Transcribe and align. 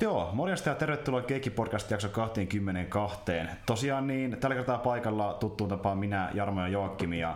Mutta 0.00 0.14
joo, 0.14 0.30
morjesta 0.32 0.68
ja 0.68 0.74
tervetuloa 0.74 1.22
Keikki 1.22 1.50
Podcast 1.50 1.90
jakso 1.90 2.08
22. 2.08 3.20
Tosiaan 3.66 4.06
niin, 4.06 4.36
tällä 4.40 4.56
kertaa 4.56 4.78
paikalla 4.78 5.34
tuttuun 5.34 5.70
tapaan 5.70 5.98
minä, 5.98 6.30
Jarmo 6.34 6.60
ja 6.60 6.68
Joakim. 6.68 7.12
Ja, 7.12 7.34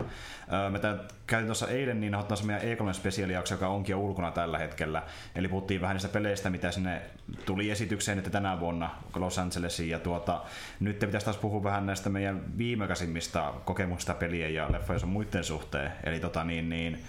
öö, 0.53 0.69
me 0.69 0.79
käytiin 1.27 1.47
tuossa 1.47 1.67
eilen 1.67 1.99
niin 1.99 2.15
ottaa 2.15 2.37
meidän 2.43 2.61
E3 2.61 2.93
spesiaalijakso, 2.93 3.53
joka 3.53 3.67
onkin 3.67 3.93
jo 3.93 3.99
ulkona 3.99 4.31
tällä 4.31 4.57
hetkellä. 4.57 5.03
Eli 5.35 5.47
puhuttiin 5.47 5.81
vähän 5.81 5.95
niistä 5.95 6.09
peleistä, 6.09 6.49
mitä 6.49 6.71
sinne 6.71 7.01
tuli 7.45 7.69
esitykseen 7.71 8.17
että 8.17 8.29
tänä 8.29 8.59
vuonna 8.59 8.89
Los 9.15 9.39
Angelesiin. 9.39 9.89
Ja 9.89 9.99
tuota, 9.99 10.41
nyt 10.79 10.99
te 10.99 11.05
pitäisi 11.05 11.25
taas 11.25 11.37
puhua 11.37 11.63
vähän 11.63 11.85
näistä 11.85 12.09
meidän 12.09 12.57
viimekäisimmistä 12.57 13.53
kokemuksista 13.65 14.13
pelien 14.13 14.53
ja 14.53 14.71
leffojen 14.71 15.07
muiden 15.07 15.43
suhteen. 15.43 15.91
Eli 16.03 16.19
tota 16.19 16.43
niin, 16.43 16.69
niin 16.69 17.03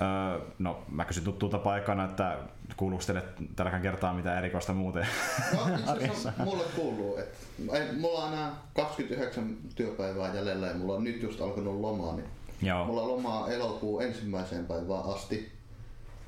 Öö, 0.00 0.40
no, 0.58 0.82
mä 0.88 1.04
kysyn 1.04 1.24
tuttuulta 1.24 1.58
paikana, 1.58 2.04
että 2.04 2.38
kuuluuko 2.76 3.04
teille 3.06 3.22
tälläkään 3.56 3.82
kertaa 3.82 4.14
mitä 4.14 4.38
erikoista 4.38 4.72
muuten 4.72 5.06
No, 5.54 5.94
itse 6.00 6.32
mulle 6.44 6.64
kuuluu, 6.76 7.16
että 7.16 7.38
ei, 7.72 7.92
mulla 7.92 8.24
on 8.24 8.32
enää 8.32 8.52
29 8.74 9.56
työpäivää 9.74 10.34
jäljellä 10.34 10.66
ja 10.66 10.74
mulla 10.74 10.94
on 10.94 11.04
nyt 11.04 11.22
just 11.22 11.40
alkanut 11.40 11.80
lomaa, 11.80 12.16
niin 12.16 12.28
Joo. 12.62 12.84
mulla 12.84 13.02
on 13.02 13.08
lomaa 13.08 13.48
elokuun 13.48 14.02
ensimmäiseen 14.02 14.66
päivään 14.66 15.04
asti. 15.04 15.52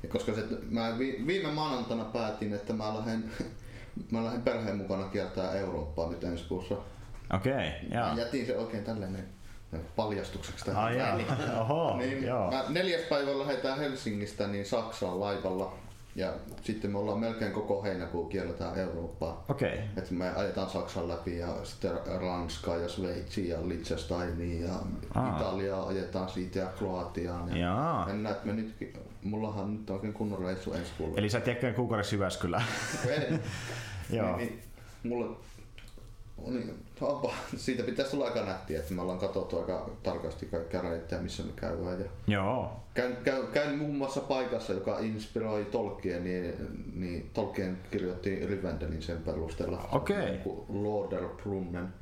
Ja 0.03 0.09
koska 0.09 0.33
se, 0.33 0.43
mä 0.69 0.99
vi, 0.99 1.23
viime 1.27 1.51
maanantaina 1.51 2.05
päätin, 2.05 2.53
että 2.53 2.73
mä 2.73 2.95
lähden, 2.97 3.31
mä 4.11 4.23
lähden 4.23 4.41
perheen 4.41 4.77
mukana 4.77 5.03
kiertää 5.03 5.51
Eurooppaa 5.51 6.09
nyt 6.09 6.23
ensi 6.23 6.43
kuussa. 6.43 6.75
Okei, 7.33 7.51
okay, 7.53 7.99
Mä 7.99 8.07
joo. 8.07 8.17
jätin 8.17 8.45
se 8.45 8.57
oikein 8.57 8.83
tällainen 8.83 9.25
paljastukseksi 9.95 10.65
tähän 10.65 10.83
Ai 10.83 10.97
jaa. 10.97 11.11
väliin. 11.13 11.27
Oho, 11.59 11.97
Niin, 11.97 12.23
joo. 12.23 12.51
mä 12.51 12.63
neljäs 12.69 13.01
päivä 13.01 13.39
lähdetään 13.39 13.79
Helsingistä 13.79 14.47
niin 14.47 14.65
Saksaan 14.65 15.19
laivalla. 15.19 15.73
Ja 16.15 16.33
sitten 16.61 16.91
me 16.91 16.97
ollaan 16.97 17.19
melkein 17.19 17.51
koko 17.51 17.83
heinäkuu 17.83 18.25
kierretään 18.25 18.79
Eurooppaa. 18.79 19.45
Okei. 19.49 19.73
Okay. 19.73 19.83
Et 19.97 20.11
me 20.11 20.29
ajetaan 20.35 20.69
Saksan 20.69 21.07
läpi 21.07 21.37
ja 21.37 21.47
sitten 21.63 21.91
Ranskaa 22.21 22.77
ja 22.77 22.89
Sveitsiä 22.89 23.55
ja 23.57 23.67
Liechtensteinia 23.67 24.67
ja 24.67 24.73
Aa. 25.15 25.37
Italiaa 25.39 25.87
ajetaan 25.87 26.29
siitä 26.29 26.59
ja 26.59 26.65
Kroatiaan. 26.77 27.49
Ja 27.49 27.57
Jaa. 27.57 28.05
mennään, 28.05 28.35
että 28.35 28.47
me 28.47 28.53
nyt, 28.53 28.95
mullahan 29.23 29.63
on 29.63 29.77
nyt 29.77 29.89
oikein 29.89 30.13
kunnon 30.13 30.39
reissu 30.39 30.73
ensi 30.73 30.91
kuulla. 30.97 31.17
Eli 31.17 31.29
sä 31.29 31.37
et 31.37 31.47
jääkään 31.47 31.73
kuukaudeksi 31.75 32.15
Jyväskylään. 32.15 32.65
Joo. 34.09 34.37
niin, 34.37 34.49
niin, 35.03 35.13
mulla 35.13 35.37
niin, 36.47 36.75
onpa, 37.05 37.33
siitä 37.55 37.83
pitäisi 37.83 38.11
tulla 38.11 38.25
aika 38.25 38.45
nättiä, 38.45 38.79
että 38.79 38.93
me 38.93 39.01
ollaan 39.01 39.19
katsottu 39.19 39.57
aika 39.57 39.89
tarkasti 40.03 40.45
kaikkia 40.45 40.81
reittejä, 40.81 41.21
missä 41.21 41.43
me 41.43 41.51
käydään. 41.55 41.99
Ja 41.99 42.05
Joo. 42.27 42.79
käyn, 42.93 43.17
käyn, 43.23 43.47
käyn 43.47 43.77
muun 43.77 43.95
muassa 43.95 44.21
paikassa, 44.21 44.73
joka 44.73 44.99
inspiroi 44.99 45.65
Tolkien, 45.65 46.23
niin, 46.23 46.55
niin 46.93 47.29
Tolkien 47.33 47.77
kirjoitti 47.91 48.45
Rivendelin 48.45 49.01
sen 49.01 49.17
perusteella. 49.17 49.89
Okei. 49.91 50.33
Joku 50.33 50.65
Lorderbrunnen 50.69 51.93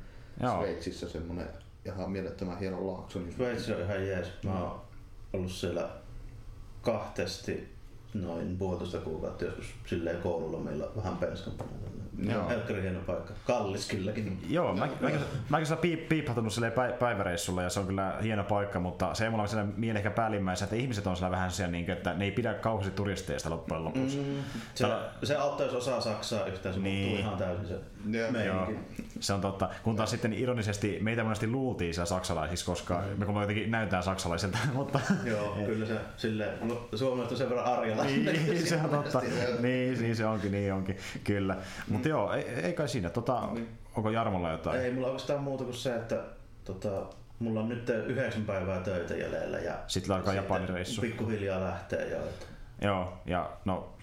Joo. 0.42 0.56
Sveitsissä 0.58 1.08
semmonen 1.08 1.48
ihan 1.84 2.10
mielettömän 2.10 2.58
hieno 2.58 2.86
laakso. 2.86 3.18
Niin 3.18 3.32
Sveitsi 3.32 3.72
on 3.72 3.80
ihan 3.80 4.06
jees. 4.06 4.28
Mä 4.44 4.62
oon 4.62 4.80
ollut 5.32 5.52
siellä 5.52 5.90
kahtesti 6.82 7.68
noin 8.14 8.58
puolitoista 8.58 8.98
kuukautta 8.98 9.44
joskus 9.44 9.74
silleen 9.86 10.22
koululla 10.22 10.58
meillä 10.58 10.86
vähän 10.96 11.16
penskampana. 11.16 11.70
Joo. 12.28 12.48
Helkkari 12.48 12.82
hieno 12.82 13.00
paikka. 13.06 13.32
Kallis 13.46 13.88
kylläkin. 13.88 14.38
Joo, 14.48 14.74
mä, 14.74 14.88
mä, 15.00 15.08
mä, 15.48 15.58
mä 15.70 15.76
piip, 15.80 16.08
piipahtunut 16.08 16.52
silleen 16.52 16.72
päi- 16.72 16.92
päiväreissulla 16.92 17.62
ja 17.62 17.70
se 17.70 17.80
on 17.80 17.86
kyllä 17.86 18.14
hieno 18.22 18.44
paikka, 18.44 18.80
mutta 18.80 19.14
se 19.14 19.24
ei 19.24 19.30
mulla 19.30 19.42
ole 19.54 19.66
mieli 19.76 19.98
ehkä 19.98 20.10
päällimmäisenä, 20.10 20.64
että 20.64 20.76
ihmiset 20.76 21.06
on 21.06 21.16
siellä 21.16 21.30
vähän 21.30 21.50
siellä, 21.50 21.72
niin 21.72 21.84
kuin, 21.84 21.96
että 21.96 22.14
ne 22.14 22.24
ei 22.24 22.30
pidä 22.30 22.54
kauheasti 22.54 22.94
turisteista 22.96 23.50
loppujen 23.50 23.84
lopuksi. 23.84 24.16
Mm. 24.18 24.24
Se, 24.74 24.84
Täällä- 24.84 25.10
se 25.22 25.36
auttaa, 25.36 25.66
jos 25.66 25.74
osaa 25.74 26.00
saksaa 26.00 26.46
yhtään, 26.46 26.74
se 26.74 26.80
Niin. 26.80 27.18
ihan 27.20 27.36
täysin 27.38 27.66
se 27.66 27.74
Joo. 28.18 28.44
Joo, 28.44 28.72
se 29.20 29.32
on 29.32 29.40
totta. 29.40 29.68
Kun 29.82 29.96
taas 29.96 30.10
sitten 30.10 30.32
ironisesti 30.32 30.98
meitä 31.02 31.22
monesti 31.24 31.46
luultiin 31.46 31.94
siellä 31.94 32.06
saksalaisiksi, 32.06 32.64
koska 32.64 33.02
me 33.16 33.26
kun 33.26 33.34
me 33.34 33.40
jotenkin 33.40 33.70
näytään 33.70 34.02
saksalaisilta, 34.02 34.58
mutta 34.72 35.00
Joo, 35.24 35.56
kyllä 35.66 35.86
se 35.86 35.94
silleen, 36.16 36.68
no, 36.68 36.88
suomalaiset 36.94 37.32
on 37.32 37.38
sen 37.38 37.48
verran 37.48 37.64
arjalla. 37.78 38.04
niin, 38.04 38.66
se 38.66 38.76
on 38.84 38.90
totta. 38.90 39.20
Niin, 39.60 40.02
niin 40.02 40.16
se 40.16 40.26
onkin, 40.26 40.52
niin 40.52 40.72
onkin, 40.74 40.96
kyllä. 41.24 41.56
Mutta 41.88 42.08
joo, 42.10 42.32
ei, 42.32 42.42
ei 42.48 42.72
kai 42.72 42.88
siinä. 42.88 43.10
Tota, 43.10 43.48
onko 43.96 44.10
Jarmolla 44.10 44.50
jotain? 44.50 44.80
Ei 44.80 44.92
mulla 44.92 45.06
oikeastaan 45.06 45.42
muuta 45.42 45.64
kuin 45.64 45.76
se, 45.76 45.94
että 45.96 46.22
tota, 46.64 47.06
mulla 47.38 47.60
on 47.60 47.68
nyt 47.68 47.88
yhdeksän 47.88 48.44
päivää 48.44 48.80
töitä 48.80 49.14
jäljellä 49.14 49.58
ja 49.58 49.74
Sitten 49.86 50.16
alkaa 50.16 50.34
Japanin 50.34 50.68
reissu. 50.68 51.00
Pikkuhiljaa 51.00 51.60
lähtee 51.60 52.08
jo. 52.10 52.16
Että 52.18 52.46
Joo, 52.82 53.12
ja 53.26 53.50
no, 53.64 53.94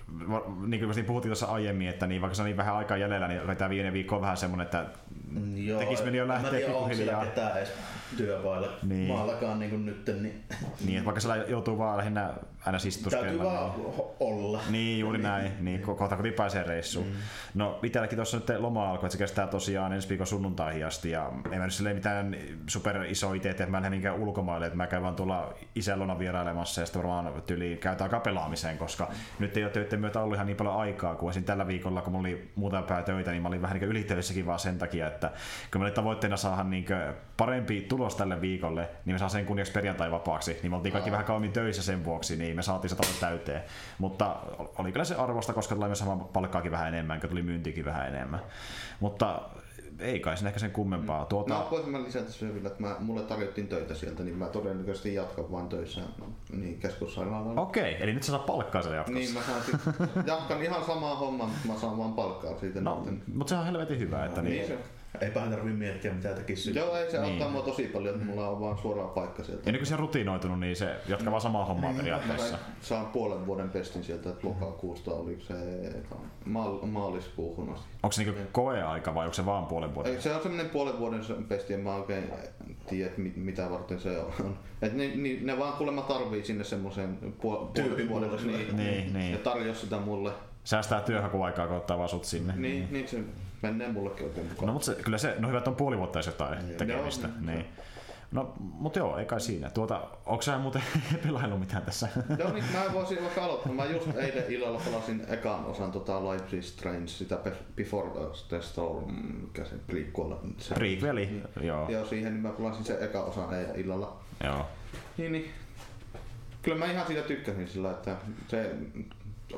niin 0.67 0.81
kuin 0.85 1.05
puhuttiin 1.05 1.29
tuossa 1.29 1.45
aiemmin, 1.45 1.87
että 1.87 2.07
niin, 2.07 2.21
vaikka 2.21 2.35
se 2.35 2.41
on 2.41 2.45
niin 2.45 2.57
vähän 2.57 2.75
aikaa 2.75 2.97
jäljellä, 2.97 3.27
niin 3.27 3.57
tämä 3.57 3.69
viiden 3.69 3.93
viikko 3.93 4.15
on 4.15 4.21
vähän 4.21 4.37
semmoinen, 4.37 4.65
että 4.65 4.85
Joo, 5.55 5.79
tekis 5.79 6.03
meni 6.03 6.17
jo 6.17 6.25
mä 6.25 6.33
lähteä 6.33 6.51
tiedä, 6.51 6.67
onko 6.67 6.79
pikkuhiljaa. 6.89 7.21
siellä 7.21 7.35
ketään 7.35 7.57
edes 7.57 7.71
työpailla 8.17 8.67
Niin. 8.67 8.89
niin. 8.89 9.07
maallakaan 9.07 9.59
niin 9.59 9.69
kuin 9.71 9.85
nyt, 9.85 10.07
niin 10.21 10.43
Niin, 10.85 10.97
että 10.97 11.05
vaikka 11.05 11.21
siellä 11.21 11.43
joutuu 11.47 11.77
vaan 11.77 11.97
lähinnä 11.97 12.33
aina 12.67 12.77
täytyy 12.77 12.89
istuskella. 12.89 13.43
vaan 13.43 13.71
ho- 13.97 14.05
olla. 14.19 14.61
Niin, 14.69 14.99
juuri 14.99 15.17
näin. 15.17 15.51
Niin, 15.59 15.81
ko- 15.81 15.95
kohta 15.95 16.15
kun 16.17 16.33
pääsee 16.35 16.63
reissuun. 16.63 17.07
Mm. 17.07 17.13
No, 17.53 17.79
itselläkin 17.83 18.15
tuossa 18.15 18.37
nyt 18.37 18.49
loma 18.57 18.89
alkoi, 18.89 19.07
että 19.07 19.11
se 19.11 19.17
kestää 19.17 19.47
tosiaan 19.47 19.93
ensi 19.93 20.09
viikon 20.09 20.27
sunnuntaihin 20.27 20.85
asti. 20.85 21.11
Ja 21.11 21.31
en 21.51 21.59
mä 21.59 21.63
nyt 21.65 21.73
silleen 21.73 21.95
mitään 21.95 22.35
super 22.67 23.03
iso 23.03 23.33
idea, 23.33 23.51
että 23.51 23.65
mä 23.65 23.77
en 23.77 23.89
minkään 23.89 24.15
ulkomaille, 24.15 24.65
että 24.65 24.77
mä 24.77 24.87
käyn 24.87 25.03
vaan 25.03 25.15
tuolla 25.15 25.53
isän 25.75 26.19
vierailemassa 26.19 26.81
ja 26.81 26.85
sitten 26.85 27.03
varmaan 27.03 27.41
tyyli 27.41 27.77
käytään 27.81 28.05
aika 28.07 28.19
pelaamiseen, 28.19 28.77
koska 28.77 29.07
nyt 29.39 29.57
ei 29.57 29.63
ole 29.63 29.71
töiden 29.71 29.99
myötä 29.99 30.21
ollut 30.21 30.35
ihan 30.35 30.47
niin 30.47 30.57
paljon 30.57 30.75
aikaa 30.75 31.15
kuin 31.15 31.29
esim. 31.29 31.43
tällä 31.43 31.67
viikolla, 31.67 32.01
kun 32.01 32.13
mulla 32.13 32.27
oli 32.27 32.51
muutama 32.55 32.83
pää 32.83 33.01
töitä, 33.01 33.31
niin 33.31 33.41
mä 33.41 33.47
olin 33.47 33.61
vähän 33.61 33.79
niin 33.79 33.89
ylitöissäkin 33.89 34.45
vaan 34.45 34.59
sen 34.59 34.77
takia, 34.77 35.07
että 35.07 35.31
kun 35.71 35.81
mä 35.81 35.85
olin 35.85 35.93
tavoitteena 35.95 36.37
saada 36.37 36.63
niin 36.63 36.85
parempi 37.37 37.81
tulos 37.81 38.15
tälle 38.15 38.41
viikolle, 38.41 38.89
niin 39.05 39.15
me 39.15 39.19
saa 39.19 39.29
sen 39.29 39.45
kunniaksi 39.45 39.73
perjantai 39.73 40.11
vapaaksi, 40.11 40.59
niin 40.61 40.71
me 40.71 40.75
oltiin 40.75 40.93
kaikki 40.93 41.11
vähän 41.11 41.25
kauemmin 41.25 41.51
töissä 41.51 41.83
sen 41.83 42.05
vuoksi, 42.05 42.35
niin 42.35 42.55
me 42.55 42.61
saatiin 42.61 42.89
se 42.89 42.95
täyteen. 43.19 43.61
Mutta 43.97 44.35
oli 44.77 44.91
kyllä 44.91 45.05
se 45.05 45.15
arvosta, 45.15 45.53
koska 45.53 45.75
tuli 45.75 45.85
myös 45.85 45.99
sama 45.99 46.15
palkkaakin 46.15 46.71
vähän 46.71 46.87
enemmän, 46.87 47.19
kun 47.19 47.29
tuli 47.29 47.41
myyntikin 47.41 47.85
vähän 47.85 48.07
enemmän. 48.07 48.39
Mutta 48.99 49.41
ei 49.99 50.19
kai 50.19 50.37
sen 50.37 50.47
ehkä 50.47 50.59
sen 50.59 50.71
kummempaa. 50.71 51.25
Tuota, 51.25 51.53
No, 51.53 51.67
voisin 51.71 51.91
mä 51.91 52.03
lisätä 52.03 52.31
sen 52.31 52.53
vielä, 52.53 52.67
että 52.67 52.81
mä, 52.81 52.95
mulle 52.99 53.21
tarjottiin 53.21 53.67
töitä 53.67 53.95
sieltä, 53.95 54.23
niin 54.23 54.37
mä 54.37 54.45
todennäköisesti 54.45 55.13
jatkan 55.13 55.51
vaan 55.51 55.69
töissä 55.69 56.01
niin 56.51 56.79
keskussairaalalla. 56.79 57.61
Okei, 57.61 58.03
eli 58.03 58.13
nyt 58.13 58.23
sä 58.23 58.31
saat 58.31 58.45
palkkaa 58.45 58.81
siellä 58.81 58.97
jatkossa. 58.97 59.19
Niin 59.19 59.33
mä 59.33 59.41
saan 59.41 59.61
sit, 59.63 60.27
jatkan 60.27 60.63
ihan 60.63 60.85
samaa 60.85 61.15
hommaa, 61.15 61.47
mutta 61.47 61.67
mä 61.67 61.79
saan 61.79 61.97
vaan 61.97 62.13
palkkaa 62.13 62.59
siitä. 62.59 62.81
No, 62.81 63.07
mutta 63.33 63.49
sehän 63.49 63.61
on 63.61 63.71
helvetin 63.71 63.99
hyvä, 63.99 64.25
että 64.25 64.41
niin. 64.41 64.55
niin 64.55 64.67
se, 64.67 64.77
Eipä 65.21 65.39
tarvii 65.39 65.73
miettiä 65.73 66.13
mitä 66.13 66.33
tekisi. 66.33 66.75
joo, 66.75 66.95
ei 66.97 67.11
se 67.11 67.17
Niin. 67.19 67.29
auttaa 67.31 67.49
mua 67.49 67.61
tosi 67.61 67.83
paljon, 67.87 68.15
että 68.15 68.27
mulla 68.27 68.49
on 68.49 68.59
vaan 68.59 68.77
suoraan 68.77 69.09
paikka 69.09 69.43
sieltä. 69.43 69.63
Ja 69.65 69.71
nyt 69.71 69.81
kun 69.81 69.87
se 69.87 69.93
on 69.93 69.99
rutinoitunut, 69.99 70.59
niin 70.59 70.75
se 70.75 70.95
jatkaa 71.07 71.31
vaan 71.31 71.41
samaa 71.41 71.65
hommaa 71.65 71.91
Mä 71.91 71.97
periaatteessa. 71.97 72.57
saan 72.81 73.05
puolen 73.05 73.45
vuoden 73.45 73.69
pestin 73.69 74.03
sieltä, 74.03 74.29
että 74.29 74.47
lokakuusta 74.47 75.11
oliko 75.11 75.41
se 75.41 75.53
maal, 76.45 76.77
maaliskuuhun 76.85 77.73
asti. 77.73 77.87
Onko 78.03 78.11
se 78.11 78.23
niinku 78.23 78.41
koeaika 78.51 79.15
vai 79.15 79.25
onko 79.25 79.33
se 79.33 79.45
vaan 79.45 79.65
puolen 79.65 79.95
vuoden? 79.95 80.15
Ei, 80.15 80.21
Se 80.21 80.35
on 80.35 80.41
semmoinen 80.41 80.69
puolen 80.69 80.99
vuoden 80.99 81.21
pesti, 81.47 81.73
en 81.73 81.79
mä 81.79 81.95
oikein 81.95 82.23
tiedä, 82.89 83.11
mitä 83.35 83.69
varten 83.69 83.99
se 83.99 84.17
on. 84.19 84.57
Et 84.81 84.93
ne, 84.93 85.07
ne, 85.15 85.37
ne 85.41 85.59
vaan 85.59 85.73
kuulemma 85.73 86.01
tarvii 86.01 86.43
sinne 86.45 86.63
semmoisen 86.63 87.17
puol- 87.23 87.31
puolen 87.37 88.09
vuoden. 88.09 88.29
Niin, 88.47 88.77
Niin, 88.77 89.13
niin. 89.13 89.31
Ja 89.31 89.37
tarjosi 89.37 89.81
sitä 89.81 89.97
mulle. 89.97 90.31
Säästää 90.63 91.01
työhakuaikaa, 91.01 91.67
kun 91.67 91.77
ottaa 91.77 91.97
vaan 91.97 92.09
sut 92.09 92.25
sinne. 92.25 92.53
Niin, 92.55 92.87
niin 92.91 93.07
se 93.07 93.17
menee 93.61 93.91
mullekin 93.91 94.25
oikein 94.25 94.47
mukaan. 94.47 94.67
No 94.67 94.73
mutta 94.73 94.85
se, 94.85 94.95
kyllä 95.03 95.17
se, 95.17 95.35
no 95.39 95.47
hyvä, 95.47 95.57
että 95.57 95.69
on 95.69 95.75
puoli 95.75 95.97
vuotta 95.97 96.19
jotain 96.25 96.75
tekemistä. 96.77 97.27
Joo. 97.27 97.53
Niin. 97.53 97.65
No, 98.31 98.53
mutta 98.59 98.99
joo, 98.99 99.17
ei 99.17 99.25
kai 99.25 99.41
siinä. 99.41 99.69
Tuota, 99.69 100.01
onko 100.25 100.41
sä 100.41 100.57
muuten 100.57 100.81
pelailu 101.25 101.57
mitään 101.57 101.83
tässä? 101.83 102.07
Joo, 102.39 102.53
niin 102.53 102.65
mä 102.73 102.93
voisin 102.93 103.21
vaikka 103.21 103.43
aloittaa. 103.45 103.71
Mä 103.73 103.85
just 103.85 104.07
eilen 104.17 104.43
illalla 104.51 104.81
pelasin 104.85 105.23
ekan 105.29 105.65
osan 105.65 105.91
tota 105.91 106.31
Life 106.31 106.57
is 106.57 106.69
Strange, 106.69 107.07
sitä 107.07 107.35
Be- 107.35 107.53
Before 107.75 108.09
the 108.47 108.61
Storm, 108.61 109.13
mikä 109.41 109.65
se 109.65 109.75
prequel. 109.87 110.35
Se, 110.57 110.75
Prequeli, 110.75 111.41
joo. 111.61 111.89
Joo, 111.89 112.05
siihen 112.05 112.33
niin 112.33 112.41
mä 112.43 112.49
pelasin 112.49 112.85
sen 112.85 113.03
ekan 113.03 113.23
osan 113.25 113.53
eilen 113.53 113.75
illalla. 113.75 114.17
joo. 114.43 114.65
Niin, 115.17 115.31
niin. 115.31 115.51
Kyllä 116.61 116.77
mä 116.77 116.91
ihan 116.91 117.07
siitä 117.07 117.21
tykkäsin 117.21 117.67
sillä, 117.67 117.91
että 117.91 118.15
se 118.47 118.71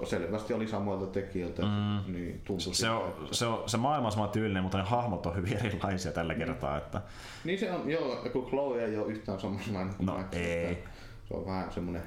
selvästi 0.04 0.54
oli 0.54 0.68
samoilta 0.68 1.06
tekijöiltä, 1.06 1.62
mm. 1.62 2.14
niin 2.14 2.42
tuntui 2.46 2.76
Se, 2.76 2.90
on, 2.90 3.14
se, 3.32 3.46
on, 3.46 3.70
se 3.70 3.78
maailma 3.78 4.08
on 4.08 4.12
sama 4.12 4.28
tyylinen, 4.28 4.64
mutta 4.64 4.78
ne 4.78 4.84
hahmot 4.84 5.26
on 5.26 5.36
hyvin 5.36 5.58
erilaisia 5.66 6.12
tällä 6.12 6.36
kertaa. 6.36 6.78
Että, 6.78 7.02
Niin 7.44 7.60
se 7.60 7.72
on, 7.72 7.90
joo, 7.90 8.24
kun 8.34 8.46
Chloe 8.46 8.86
ei 8.86 8.98
ole 8.98 9.08
yhtään 9.12 9.40
samanlainen 9.40 9.96
kuin 9.96 10.06
No, 10.06 10.18
Max, 10.18 10.28
ei. 10.32 10.84
Se 11.28 11.34
on 11.34 11.46
vähän 11.46 11.72
semmonen 11.72 12.04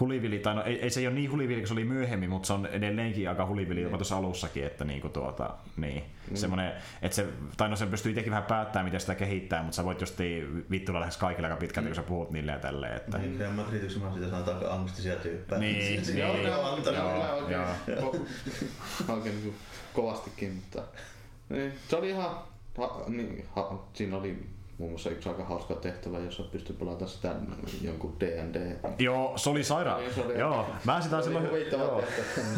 hulivili, 0.00 0.38
tai 0.38 0.54
no 0.54 0.62
ei, 0.64 0.80
ei, 0.82 0.90
se 0.90 1.00
ei 1.00 1.06
ole 1.06 1.14
niin 1.14 1.30
hulivili, 1.30 1.60
kun 1.60 1.68
se 1.68 1.74
oli 1.74 1.84
myöhemmin, 1.84 2.30
mutta 2.30 2.46
se 2.46 2.52
on 2.52 2.66
edelleenkin 2.66 3.28
aika 3.28 3.46
hulivili 3.46 3.82
jopa 3.82 3.98
tuossa 3.98 4.16
alussakin, 4.16 4.66
että 4.66 4.84
niinku 4.84 5.08
tuota, 5.08 5.54
niin, 5.76 6.02
mm. 6.30 6.36
semmoinen, 6.36 6.72
että 7.02 7.16
se, 7.16 7.26
tai 7.56 7.68
no 7.68 7.76
se 7.76 7.86
pystyy 7.86 8.10
itsekin 8.10 8.30
vähän 8.30 8.44
päättämään, 8.44 8.84
miten 8.84 9.00
sitä 9.00 9.14
kehittää, 9.14 9.62
mutta 9.62 9.76
sä 9.76 9.84
voit 9.84 10.00
just 10.00 10.18
vittuilla 10.70 11.00
lähes 11.00 11.16
kaikille 11.16 11.48
aika 11.48 11.60
pitkälti, 11.60 11.88
mm. 11.88 11.94
kun 11.94 11.96
sä 11.96 12.08
puhut 12.08 12.30
niille 12.30 12.52
ja 12.52 12.58
tälleen. 12.58 12.96
Että... 12.96 13.18
Niin, 13.18 13.40
Real 13.40 13.52
Madrid 13.52 13.82
mä 14.00 14.14
sitä 14.14 14.30
sanotaan 14.30 14.56
aika 14.56 14.74
angstisia 14.74 15.16
tyyppejä. 15.16 15.60
Niin, 15.60 15.82
Siis 15.82 16.08
niin. 16.08 16.18
joo, 16.18 16.36
ne 16.36 16.56
on 16.56 16.82
joo, 16.84 16.94
Joo, 16.94 17.34
oikein, 17.34 17.60
joo. 17.86 18.16
oikein 19.14 19.34
niin 19.34 19.42
kuin 19.44 19.56
kovastikin, 19.92 20.52
mutta 20.52 20.82
niin, 21.48 21.72
se 21.88 21.96
oli 21.96 22.10
ihan, 22.10 22.30
ha, 22.78 23.04
niin, 23.08 23.44
ha, 23.56 23.78
siinä 23.92 24.16
oli 24.16 24.46
muun 24.78 24.90
muassa 24.90 25.10
yksi 25.10 25.28
aika 25.28 25.44
hauska 25.44 25.74
tehtävä, 25.74 26.18
jossa 26.18 26.42
pystyi 26.42 26.76
pelata 26.76 27.06
sitä 27.06 27.34
jonkun 27.82 28.16
D&D. 28.20 28.76
Joo, 28.98 29.38
se 29.38 29.50
oli 29.50 29.64
sairaan. 29.64 30.00
Niin, 30.00 30.38
Joo, 30.38 30.66
mä 30.84 31.00
sitä 31.00 31.10
Se 31.10 31.16
oli 31.16 31.24
silloin... 31.24 31.50
huvittava 31.50 31.82
joo. 31.82 32.04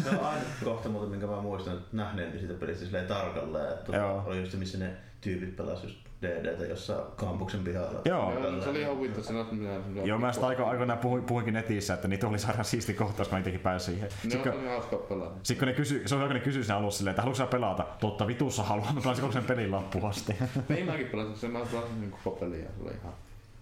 Se 0.03 0.09
on 0.09 0.25
ainut 0.25 0.47
kohta 0.63 0.89
muuten, 0.89 1.09
minkä 1.09 1.27
mä 1.27 1.41
muistan 1.41 1.85
nähneeni 1.91 2.39
siitä 2.39 2.53
pelistä 2.53 2.85
silleen 2.85 3.07
tarkalleen. 3.07 3.73
Että 3.73 3.97
Joo. 3.97 4.23
oli 4.25 4.39
just 4.39 4.51
se, 4.51 4.57
missä 4.57 4.77
ne 4.77 4.91
tyypit 5.21 5.55
pelasivat 5.55 5.83
just 5.83 6.08
DDtä 6.21 6.65
jossain 6.65 7.01
kampuksen 7.15 7.63
pihalla. 7.63 8.01
Joo. 8.05 8.33
Joo, 8.39 8.61
se 8.61 8.69
oli 8.69 8.81
ihan 8.81 8.95
huvittava. 8.95 9.23
Se 9.23 9.33
oli 9.33 9.45
semmoinen- 9.45 10.07
Joo, 10.07 10.17
mä 10.17 10.33
sitä 10.33 10.47
aika 10.47 10.69
aikoinaan 10.69 10.99
puhuin, 10.99 11.23
puhuinkin 11.23 11.53
netissä, 11.53 11.93
että 11.93 12.07
niitä 12.07 12.27
oli 12.27 12.39
sairaan 12.39 12.65
siisti 12.65 12.93
kohtaus, 12.93 13.27
kun 13.27 13.35
mä 13.35 13.39
itsekin 13.39 13.59
pääsin 13.59 13.93
siihen. 13.93 14.09
Ne 14.23 14.29
Sitten 14.31 14.51
kun, 14.53 14.61
oli 14.61 14.69
hauska 14.69 14.95
pelata. 14.97 15.31
sit 15.43 15.59
kun 15.59 15.67
ne 15.67 15.73
kysy, 15.73 16.01
se 16.05 16.15
on 16.15 16.21
oikein 16.21 16.39
ne 16.39 16.43
kysyi 16.45 16.63
siinä 16.63 16.77
alussa 16.77 16.97
silleen, 16.97 17.11
että 17.11 17.21
haluatko 17.21 17.43
sä 17.45 17.47
pelata? 17.51 17.85
Totta 17.99 18.27
vitussa 18.27 18.63
haluan, 18.63 18.95
mä 18.95 19.01
pelasin 19.01 19.21
koko 19.21 19.33
sen 19.33 19.43
pelin 19.43 19.71
loppuun 19.71 20.09
asti. 20.09 20.35
Niin 20.69 20.85
mäkin 20.85 21.07
pelasin 21.07 21.35
sen, 21.35 21.51
mä 21.51 21.59
pelasin 21.71 22.01
niin 22.01 22.11
koko 22.11 22.35
peliä, 22.39 22.65
se 22.77 22.83
oli 22.83 22.91
ihan 23.01 23.13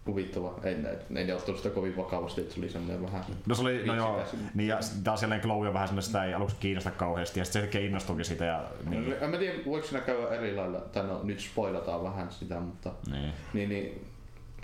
huvittava. 0.08 0.60
Ei, 0.64 0.76
ne, 0.76 0.90
ei 1.16 1.26
ne 1.26 1.34
ottanut 1.34 1.58
sitä 1.58 1.76
kovin 1.76 1.98
vakavasti, 1.98 2.42
että 2.42 2.54
se 2.54 2.60
oli 2.60 2.70
semmoinen 2.70 3.04
vähän... 3.04 3.24
No 3.46 3.56
se 3.56 3.62
oli, 3.62 3.86
no 3.86 3.96
joo, 3.96 4.24
niin 4.54 4.68
ja 4.68 4.80
taas 5.04 5.22
jälleen 5.22 5.42
Chloe 5.42 5.68
on 5.68 5.74
vähän 5.74 5.88
semmoinen, 5.88 6.06
sitä 6.06 6.24
ei 6.24 6.34
aluksi 6.34 6.56
kiinnosta 6.60 6.92
kauheasti, 6.92 7.40
ja 7.40 7.46
sitten 7.46 7.72
se 7.72 7.86
innostuukin 7.86 8.26
siitä, 8.26 8.46
ja 8.46 8.64
niin, 8.90 9.02
Niin. 9.02 9.16
En 9.22 9.30
mä 9.30 9.38
tiedä, 9.38 9.58
voiko 9.66 9.88
siinä 9.88 10.06
käydä 10.06 10.30
eri 10.30 10.56
lailla, 10.56 10.80
tai 10.80 11.04
no 11.04 11.24
nyt 11.24 11.40
spoilataan 11.40 12.04
vähän 12.04 12.32
sitä, 12.32 12.60
mutta 12.60 12.92
niin. 13.12 13.34
niin, 13.54 13.70
niin 13.70 14.08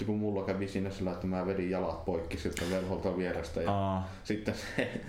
kun 0.05 0.17
mulla 0.17 0.45
kävi 0.45 0.67
siinä 0.67 0.89
sillä, 0.89 1.11
että 1.11 1.27
mä 1.27 1.45
vedin 1.45 1.69
jalat 1.69 2.05
poikki 2.05 2.37
siltä 2.37 2.61
velholta 2.71 3.17
vierestä 3.17 3.61
ja 3.61 3.71
Aa, 3.71 4.09
sitten 4.23 4.55
se, 4.55 5.01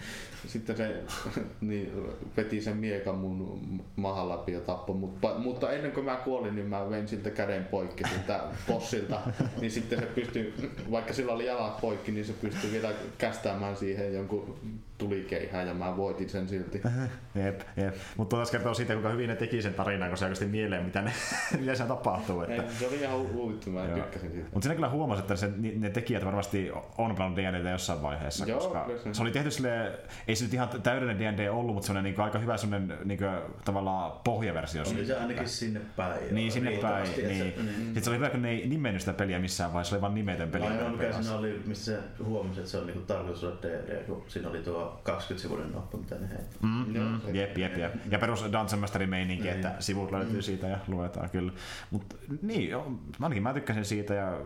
sitten 0.46 0.76
se 0.76 1.02
niin, 1.60 1.92
veti 2.36 2.60
sen 2.60 2.76
miekan 2.76 3.14
mun 3.14 3.60
mahan 3.96 4.28
läpi 4.28 4.52
ja 4.52 4.60
tappoi 4.60 4.96
mut. 4.96 5.18
Pa- 5.24 5.38
Mutta 5.38 5.72
ennen 5.72 5.92
kuin 5.92 6.04
mä 6.06 6.16
kuolin, 6.16 6.54
niin 6.54 6.66
mä 6.66 6.90
vein 6.90 7.08
siltä 7.08 7.30
käden 7.30 7.64
poikki 7.64 8.04
siltä 8.08 8.40
bossilta. 8.68 9.20
niin 9.60 9.70
sitten 9.70 9.98
se 9.98 10.06
pystyi, 10.06 10.54
vaikka 10.90 11.12
sillä 11.12 11.32
oli 11.32 11.46
jalat 11.46 11.80
poikki, 11.80 12.12
niin 12.12 12.24
se 12.24 12.32
pystyi 12.32 12.72
vielä 12.72 12.90
kästäämään 13.18 13.76
siihen 13.76 14.14
jonkun 14.14 14.58
tulikeihään 14.98 15.66
ja 15.68 15.74
mä 15.74 15.96
voitin 15.96 16.28
sen 16.30 16.48
silti. 16.48 16.80
jep, 17.44 17.60
jep. 17.76 17.94
Mutta 18.16 18.36
taas 18.36 18.50
kertoo 18.50 18.74
siitä, 18.74 18.92
kuinka 18.92 19.08
hyvin 19.08 19.28
ne 19.28 19.36
teki 19.36 19.62
sen 19.62 19.74
tarinan, 19.74 20.08
kun 20.08 20.18
se 20.18 20.24
oikeasti 20.24 20.46
mieleen, 20.46 20.84
mitä, 20.84 21.02
ne, 21.02 21.12
mitä 21.60 21.74
siinä 21.74 21.88
tapahtuu. 21.88 22.40
Että. 22.40 22.54
Ei, 22.54 22.70
se 22.78 22.86
oli 22.88 22.96
ihan 23.00 23.20
hu- 23.20 23.32
huvittava, 23.32 23.74
mä 23.80 23.84
Joo. 23.86 23.94
tykkäsin 23.98 24.30
siitä. 24.32 24.48
Mutta 24.52 24.62
siinä 24.64 24.74
kyllä 24.74 24.88
huomasi, 24.88 25.20
että 25.20 25.36
se, 25.36 25.50
ne 25.78 25.90
tekijät 25.90 26.24
varmasti 26.24 26.70
on 26.98 27.14
pelannut 27.14 27.36
D&Dtä 27.38 27.70
jossain 27.70 28.02
vaiheessa, 28.02 28.44
Joo, 28.46 28.58
koska 28.58 28.86
se- 29.04 29.14
se 29.14 29.22
oli 29.22 29.30
tehty 29.30 29.50
sille, 29.50 29.98
ei 30.34 30.36
se 30.38 30.44
nyt 30.44 30.54
ihan 30.54 30.68
täydellinen 30.82 31.36
D&D 31.36 31.48
ollut, 31.50 31.74
mutta 31.74 31.86
semmoinen 31.86 32.04
niinku 32.04 32.22
aika 32.22 32.38
hyvä 32.38 32.56
semmoinen 32.56 32.98
niinku, 33.04 33.24
tavallaan 33.64 34.12
pohjaversio 34.24 34.82
Oli 34.82 34.88
siitä. 34.90 35.06
se 35.06 35.16
ainakin 35.16 35.48
sinne 35.48 35.80
päin. 35.96 36.34
Niin, 36.34 36.52
sinne 36.52 36.70
päin. 36.70 37.02
Niin. 37.04 37.14
se- 37.14 37.22
niin. 37.26 37.54
Sitten 37.84 38.04
se 38.04 38.10
oli 38.10 38.16
hyvä, 38.18 38.30
kun 38.30 38.42
ne 38.42 38.50
ei 38.50 38.66
nimennyt 38.68 39.02
sitä 39.02 39.12
peliä 39.12 39.38
missään 39.38 39.72
vaiheessa, 39.72 39.90
se 39.90 39.94
oli 39.96 40.02
vain 40.02 40.14
nimetön 40.14 40.50
peli. 40.50 40.66
Ainoa 40.66 40.88
mikä 40.88 41.12
siinä 41.12 41.38
oli, 41.38 41.62
mistä 41.66 41.84
se 41.84 41.98
huomasi, 42.24 42.60
että 42.60 42.70
se 42.70 42.78
on 42.78 42.86
niinku 42.86 43.02
tarkoitus 43.02 43.44
olla 43.44 43.56
DD, 43.62 44.04
kun 44.06 44.24
siinä 44.28 44.48
oli 44.48 44.58
tuo 44.62 45.00
20-sivuinen 45.08 45.72
noppa, 45.72 45.98
mitä 45.98 46.14
ne 46.14 46.28
heitti. 46.28 46.56
Mm, 46.62 46.68
mm, 47.00 47.20
se- 47.24 47.30
jep, 47.30 47.58
jep, 47.58 47.76
jep. 47.78 47.92
Ja 48.10 48.18
perus 48.18 48.42
Dungeon 48.44 48.78
Masterin 48.80 49.10
meininki, 49.10 49.44
Niin. 49.44 49.54
että 49.56 49.72
sivut 49.78 50.12
löytyy 50.12 50.42
siitä 50.42 50.66
ja 50.66 50.78
luetaan 50.88 51.30
kyllä. 51.30 51.52
Mutta 51.90 52.16
niin, 52.42 52.70
joo, 52.70 52.92
ainakin 53.20 53.42
mä 53.42 53.54
tykkäsin 53.54 53.84
siitä 53.84 54.14
ja 54.14 54.38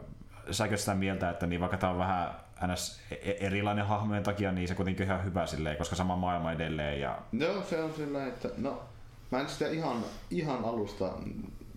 säkö 0.51 0.77
sitä 0.77 0.95
mieltä, 0.95 1.31
että 1.31 1.47
niin 1.47 1.61
vaikka 1.61 1.77
tää 1.77 1.91
on 1.91 1.99
vähän 1.99 2.29
ns. 2.67 3.01
e- 3.11 3.47
erilainen 3.47 3.87
hahmojen 3.87 4.23
takia, 4.23 4.53
niin 4.53 4.69
se 4.69 4.75
kuitenkin 4.75 5.07
ihan 5.07 5.25
hyvä 5.25 5.47
silleen, 5.47 5.77
koska 5.77 5.97
sama 5.97 6.17
maailma 6.17 6.53
edelleen. 6.53 7.01
Ja... 7.01 7.19
Joo, 7.33 7.63
se 7.63 7.83
on 7.83 7.93
sillä, 7.97 8.27
että 8.27 8.49
no, 8.57 8.83
mä 9.31 9.41
en 9.41 9.49
sitä 9.49 9.69
ihan, 9.69 9.97
ihan 10.31 10.65
alusta 10.65 11.13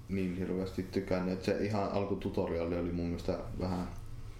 niin 0.09 0.37
hirveästi 0.37 0.83
tykännyt, 0.83 1.33
että 1.33 1.45
se 1.45 1.57
ihan 1.65 1.91
alkututoriali 1.91 2.79
oli 2.79 2.91
mun 2.91 3.05
mielestä 3.05 3.37
vähän 3.59 3.87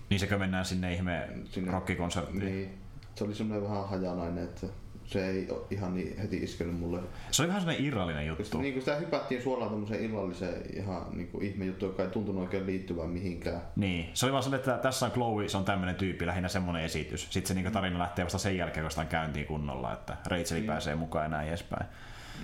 Niin 0.09 0.19
sekö 0.19 0.38
mennään 0.38 0.65
sinne 0.65 0.93
ihme 0.93 1.29
Sinne- 1.45 1.71
rockikonserttiin. 1.71 2.45
niin, 2.45 2.77
se 3.15 3.23
oli 3.23 3.35
semmoinen 3.35 3.69
vähän 3.69 3.87
hajanainen, 3.89 4.44
että 4.44 4.67
se 5.11 5.29
ei 5.29 5.47
oo 5.49 5.67
ihan 5.71 5.95
niin 5.95 6.17
heti 6.17 6.37
iskenyt 6.37 6.79
mulle. 6.79 6.99
Se 7.31 7.41
oli 7.41 7.47
vähän 7.47 7.61
sellainen 7.61 7.85
irrallinen 7.85 8.27
juttu. 8.27 8.57
niin 8.61 8.73
kuin 8.73 8.81
sitä 8.81 8.95
hypättiin 8.95 9.41
suoraan 9.41 9.71
tämmöiseen 9.71 10.03
illalliseen 10.03 10.61
ihan 10.77 11.05
niin 11.11 11.27
kuin 11.27 11.45
ihmejuttu, 11.45 11.85
joka 11.85 12.03
ei 12.03 12.09
tuntunut 12.09 12.41
oikein 12.43 12.65
liittyvän 12.65 13.09
mihinkään. 13.09 13.61
Niin, 13.75 14.09
se 14.13 14.25
oli 14.25 14.31
vaan 14.31 14.43
sellainen, 14.43 14.69
että 14.69 14.81
tässä 14.83 15.05
on 15.05 15.11
Chloe, 15.11 15.49
se 15.49 15.57
on 15.57 15.65
tämmöinen 15.65 15.95
tyyppi, 15.95 16.25
lähinnä 16.25 16.49
semmoinen 16.49 16.83
esitys. 16.83 17.21
Sitten 17.29 17.47
se 17.47 17.53
niinku 17.53 17.71
tarina 17.71 17.99
lähtee 17.99 18.25
vasta 18.25 18.37
sen 18.37 18.57
jälkeen, 18.57 18.83
kun 18.83 18.91
sitä 18.91 19.05
käyntiin 19.05 19.45
kunnolla, 19.45 19.93
että 19.93 20.17
Rachel 20.27 20.57
Niin. 20.57 20.67
pääsee 20.67 20.95
mukaan 20.95 21.25
ja 21.25 21.29
näin 21.29 21.47
edespäin. 21.47 21.85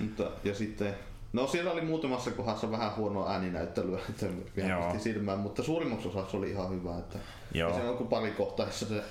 Mutta, 0.01 0.23
ja 0.43 0.55
sitten, 0.55 0.93
no 1.33 1.47
siellä 1.47 1.71
oli 1.71 1.81
muutamassa 1.81 2.31
kohdassa 2.31 2.71
vähän 2.71 2.95
huonoa 2.95 3.31
ääninäyttelyä, 3.31 3.99
että 4.09 4.25
pisti 4.91 4.99
silmään, 5.13 5.39
mutta 5.39 5.63
suurimmaksi 5.63 6.07
osaksi 6.07 6.37
oli 6.37 6.51
ihan 6.51 6.69
hyvä. 6.69 6.97
Että, 6.97 7.19
Joo. 7.53 7.69
Ja 7.69 7.75
se 7.75 7.89
on 7.89 7.97
kuin 7.97 8.09
pari 8.09 8.31
kohtaa, 8.31 8.65
jossa 8.65 8.85
se 8.85 9.03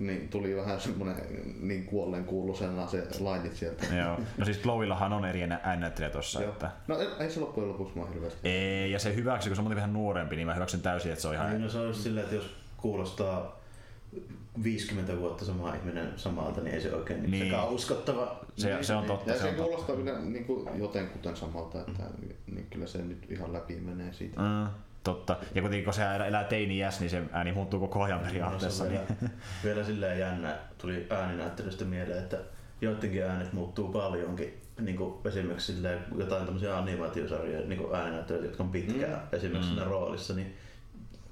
niin 0.00 0.28
tuli 0.28 0.56
vähän 0.56 0.80
semmoinen 0.80 1.16
niin 1.60 1.86
kuolleen 1.86 2.24
kuuluisena 2.24 2.86
se 2.86 3.06
lainit 3.20 3.56
sieltä. 3.56 3.86
Joo. 3.94 4.18
No 4.38 4.44
siis 4.44 4.58
Chloellahan 4.58 5.12
on 5.12 5.24
eri 5.24 5.42
äänäyttelijä 5.62 6.10
tossa, 6.10 6.42
Joo. 6.42 6.52
että... 6.52 6.70
No 6.88 6.98
ei, 6.98 7.08
ei 7.20 7.30
se 7.30 7.40
loppujen 7.40 7.68
lopuksi 7.68 7.96
mua 7.96 8.06
hirveästi. 8.06 8.48
Ei, 8.48 8.92
ja 8.92 8.98
se 8.98 9.14
hyväksy, 9.14 9.48
kun 9.48 9.56
se 9.56 9.62
on 9.62 9.74
vähän 9.74 9.92
nuorempi, 9.92 10.36
niin 10.36 10.46
mä 10.46 10.54
hyväksyn 10.54 10.80
täysin, 10.80 11.12
että 11.12 11.22
se 11.22 11.28
on 11.28 11.34
ihan... 11.34 11.50
Niin, 11.50 11.62
no 11.62 11.68
se 11.68 11.78
on 11.78 11.86
just 11.86 12.00
silleen, 12.00 12.24
että 12.24 12.36
jos 12.36 12.56
kuulostaa 12.76 13.60
50 14.64 15.18
vuotta 15.18 15.44
sama 15.44 15.74
ihminen 15.74 16.12
samalta, 16.16 16.60
niin 16.60 16.74
ei 16.74 16.80
se 16.80 16.94
oikein 16.94 17.22
niin. 17.22 17.30
Niin. 17.30 17.44
sekaan 17.44 17.68
uskottava. 17.68 18.44
Se, 18.56 18.78
se 18.82 18.94
on 18.94 19.04
totta, 19.04 19.30
Ja 19.30 19.38
se 19.38 19.42
se 19.42 19.52
kuulostaa 19.52 19.96
kyllä 19.96 20.18
niin 20.18 20.44
kuin 20.44 20.68
jotenkuten 20.78 21.36
samalta, 21.36 21.80
että 21.80 22.02
niin 22.46 22.66
kyllä 22.70 22.86
se 22.86 23.02
nyt 23.02 23.30
ihan 23.30 23.52
läpi 23.52 23.76
menee 23.76 24.12
siitä. 24.12 24.40
Mm, 24.40 24.66
totta. 25.04 25.36
Ja 25.54 25.60
kuitenkin 25.62 25.84
kun 25.84 25.94
se 25.94 26.02
elää- 26.28 26.44
teini-iäs, 26.44 27.00
niin 27.00 27.10
se 27.10 27.22
ääni 27.32 27.52
muuttuu 27.52 27.80
koko 27.80 28.02
ajan 28.02 28.20
periaatteessa. 28.20 28.84
No, 28.84 28.90
se 28.90 28.96
Niin. 28.96 29.06
vielä, 29.20 29.30
vielä 29.64 29.84
silleen 29.84 30.18
jännä, 30.18 30.56
tuli 30.78 31.06
ääninäyttelystä 31.10 31.84
mieleen, 31.84 32.18
että 32.18 32.36
joidenkin 32.80 33.24
äänet 33.24 33.52
muuttuu 33.52 33.88
paljonkin. 33.88 34.60
Niin 34.80 34.96
kuin 34.96 35.14
esimerkiksi 35.24 35.72
silleen, 35.74 35.98
jotain 36.18 36.44
tämmöisiä 36.44 36.78
animaatiosarjoja 36.78 37.66
niin 37.68 37.78
kuin 37.78 37.94
ääninäyttelyitä, 37.94 38.46
jotka 38.46 38.62
on 38.62 38.70
pitkään 38.70 39.12
Mm. 39.12 39.18
esimerkiksi 39.36 39.68
siinä 39.70 39.84
roolissa, 39.84 40.34
niin 40.34 40.56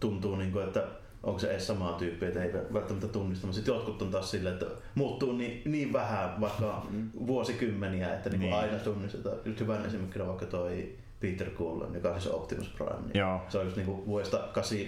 tuntuu, 0.00 0.36
niin 0.36 0.52
kuin, 0.52 0.64
että 0.64 0.84
onko 1.22 1.38
se 1.38 1.50
edes 1.50 1.66
samaa 1.66 1.92
tyyppiä, 1.92 2.28
että 2.28 2.42
ei 2.42 2.52
välttämättä 2.72 3.08
tunnista. 3.08 3.46
Mutta 3.46 3.56
sitten 3.56 3.74
jotkut 3.74 4.02
on 4.02 4.10
taas 4.10 4.30
silleen, 4.30 4.52
että 4.54 4.66
muuttuu 4.94 5.32
niin, 5.32 5.62
niin 5.64 5.92
vähän, 5.92 6.40
vaikka 6.40 6.86
vuosikymmeniä, 7.26 8.14
että 8.14 8.30
niin 8.30 8.40
Niin. 8.40 8.50
niin. 8.50 8.60
aina 8.62 8.78
tunnistetaan. 8.78 9.36
Just 9.44 9.60
hyvän 9.60 9.86
esimerkkinä 9.86 10.26
vaikka 10.26 10.46
toi 10.46 10.96
Peter 11.20 11.50
Cullen, 11.50 11.94
joka 11.94 12.08
on 12.08 12.20
siis 12.20 12.34
Optimus 12.34 12.68
Prime. 12.68 13.00
Niin 13.00 13.18
Joo. 13.18 13.40
Se 13.48 13.58
on 13.58 13.64
just 13.64 13.76
niinku 13.76 14.06
vuodesta 14.06 14.38
8, 14.38 14.78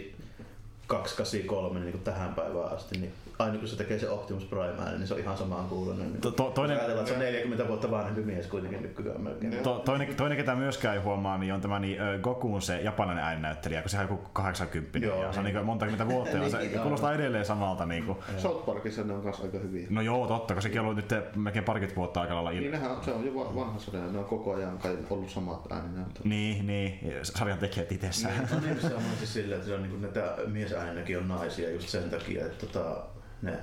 283 0.87 1.81
niin 1.81 2.01
tähän 2.01 2.35
päivään 2.35 2.73
asti, 2.73 2.99
niin 2.99 3.13
aina 3.41 3.59
kun 3.59 3.69
se 3.69 3.77
tekee 3.77 3.99
se 3.99 4.11
Optimus 4.11 4.45
Prime 4.45 4.91
niin 4.97 5.07
se 5.07 5.15
on 5.15 5.21
ihan 5.21 5.37
samaan 5.37 5.69
kuulonen. 5.69 6.07
Niin 6.13 6.21
To- 6.21 6.31
to- 6.31 6.51
toinen- 6.51 6.77
Ajatellaan, 6.77 6.99
että 6.99 7.09
se 7.09 7.15
on 7.15 7.21
40 7.33 7.69
vuotta 7.69 7.91
vanhempi 7.91 8.21
mies 8.23 8.47
kuitenkin 8.47 8.83
nykyään 8.83 9.21
melkein. 9.21 9.53
To, 9.63 9.79
toinen, 9.79 10.15
toinen, 10.17 10.39
ketä 10.39 10.55
myöskään 10.55 10.97
ei 10.97 11.03
huomaa, 11.03 11.39
niin 11.39 11.55
on 11.55 11.61
tämä 11.61 11.79
niin, 11.79 12.01
ö, 12.01 12.19
Gokun 12.19 12.63
se 12.63 12.81
japanilainen 12.81 13.25
ääninäyttelijä, 13.25 13.81
kun 13.83 13.91
se 13.91 13.97
on 13.97 14.03
joku 14.03 14.21
80 14.33 14.99
Joo, 14.99 15.23
ja 15.25 15.33
se 15.33 15.39
on 15.39 15.45
niin. 15.45 15.55
niin 15.57 15.67
monta 15.67 15.85
kymmentä 15.87 16.09
vuotta 16.15 16.37
ja 16.37 16.49
se 16.51 16.59
Niin, 16.59 16.73
joo. 16.73 16.83
kuulostaa 16.83 17.13
edelleen 17.15 17.45
samalta. 17.45 17.87
Niin 17.87 18.05
kuin. 18.05 18.19
South 18.37 18.67
Parkissa 18.67 19.03
ne 19.05 19.13
on 19.15 19.23
kanssa 19.23 19.43
aika 19.43 19.59
hyviä. 19.59 19.87
No 19.91 20.01
joo, 20.01 20.27
totta, 20.27 20.55
kun 20.55 20.63
sekin 20.63 20.81
on 20.81 20.87
ollut 20.87 20.97
nyt 21.11 21.37
melkein 21.37 21.65
parikymmentä 21.65 21.97
vuotta 21.97 22.21
aika 22.21 22.35
lailla 22.35 22.51
Niin 22.51 22.71
nehän, 22.71 22.91
se 23.05 23.13
on 23.13 23.27
jo 23.27 23.35
va- 23.35 23.55
vanha 23.55 23.79
sarja, 23.79 24.07
ne 24.07 24.19
on 24.19 24.25
koko 24.25 24.55
ajan 24.55 24.79
kai 24.79 24.99
ollut 25.11 25.31
samat 25.31 25.73
ääninäyttelyt. 25.73 26.25
Niin, 26.25 26.67
niin, 26.67 26.99
sarjan 27.23 27.59
tekijät 27.59 27.93
itsessään. 27.93 28.49
No 28.53 28.61
niin, 28.61 28.81
se 28.81 28.95
on 28.95 29.03
siis 29.19 29.33
silleen, 29.33 29.55
että 29.59 29.67
se 29.69 29.75
on, 29.75 29.83
niin 29.83 29.91
kuin, 29.91 30.03
näitä 30.03 30.35
miesääninäkin 30.47 31.19
on 31.19 31.29
naisia 31.29 31.71
just 31.71 31.89
sen 31.89 32.11
takia, 32.11 32.47
että 32.47 32.67
tota, 32.67 33.03
ne 33.43 33.59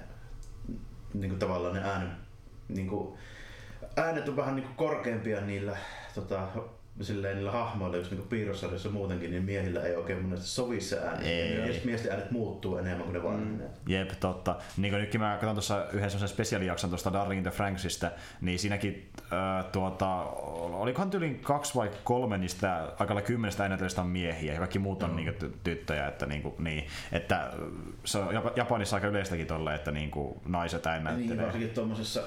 niin 1.14 1.30
kuin 1.30 1.40
tavallaan 1.40 1.74
ne 1.74 1.82
äänet, 1.82 2.10
niin 2.68 2.88
kuin, 2.88 3.18
äänet 3.98 4.30
on 4.30 4.36
vähän 4.36 4.56
niin 4.56 4.66
kuin 4.66 4.76
korkeampia 4.76 5.42
niillä 5.42 5.78
tota, 6.16 6.48
silleen 7.02 7.36
niillä 7.36 7.52
hahmoilla, 7.52 7.98
jos 7.98 8.12
niinku 8.12 8.26
piirrossarjassa 8.28 8.90
muutenkin, 8.90 9.32
niin 9.32 9.44
miehillä 9.44 9.84
ei 9.84 9.96
oikein 9.96 10.22
monesti 10.22 10.48
sovi 10.48 10.82
se 10.82 11.00
ääni. 11.00 11.28
Ei. 11.28 11.58
Ja 11.58 11.82
miesten 11.84 12.12
äänet 12.12 12.32
muuttuu 12.32 12.78
enemmän 12.78 13.04
kuin 13.04 13.14
ne 13.14 13.24
vanhenee. 13.24 13.70
Jep, 13.88 14.10
totta. 14.20 14.56
Niin 14.78 14.92
kuin 14.92 15.02
nytkin 15.02 15.22
mä 15.22 15.38
katson 15.42 15.56
tuossa 15.56 15.88
yhden 15.94 16.12
semmoisen 16.12 16.36
spesiaalijakson 16.36 16.90
tuosta 16.90 17.14
Darling 17.14 17.40
in 17.40 17.44
the 17.44 17.52
Franksista, 17.52 18.12
niin 18.42 18.60
siinäkin 18.60 19.10
tuota, 19.72 20.22
olikohan 20.54 21.10
tyylin 21.10 21.40
kaksi 21.40 21.76
vai 21.76 21.92
kolme 22.04 22.38
niistä 22.38 22.92
aikalla 23.00 23.22
kymmenestä 23.22 23.64
äänetelistä 23.64 24.02
on 24.02 24.08
miehiä 24.08 24.54
ja 24.54 24.60
kaikki 24.60 24.80
muut 24.80 25.04
on 25.04 25.16
niin 25.16 25.34
kuin, 25.40 25.54
tyttöjä. 25.64 26.08
Että, 26.08 26.26
niin, 26.26 26.42
kuin, 26.42 26.56
niin, 26.60 26.88
että 27.12 27.52
se 28.06 28.18
on 28.18 28.34
Jap- 28.34 28.52
Japanissa 28.56 28.96
aika 28.96 29.08
yleistäkin 29.08 29.48
tolle, 29.48 29.76
että 29.76 29.92
niin 29.92 30.12
kuin, 30.12 30.40
naiset 30.46 30.86
Niin, 30.86 31.08
äänettelee. 31.08 31.46
varsinkin 31.46 31.70
tuommoisessa 31.70 32.22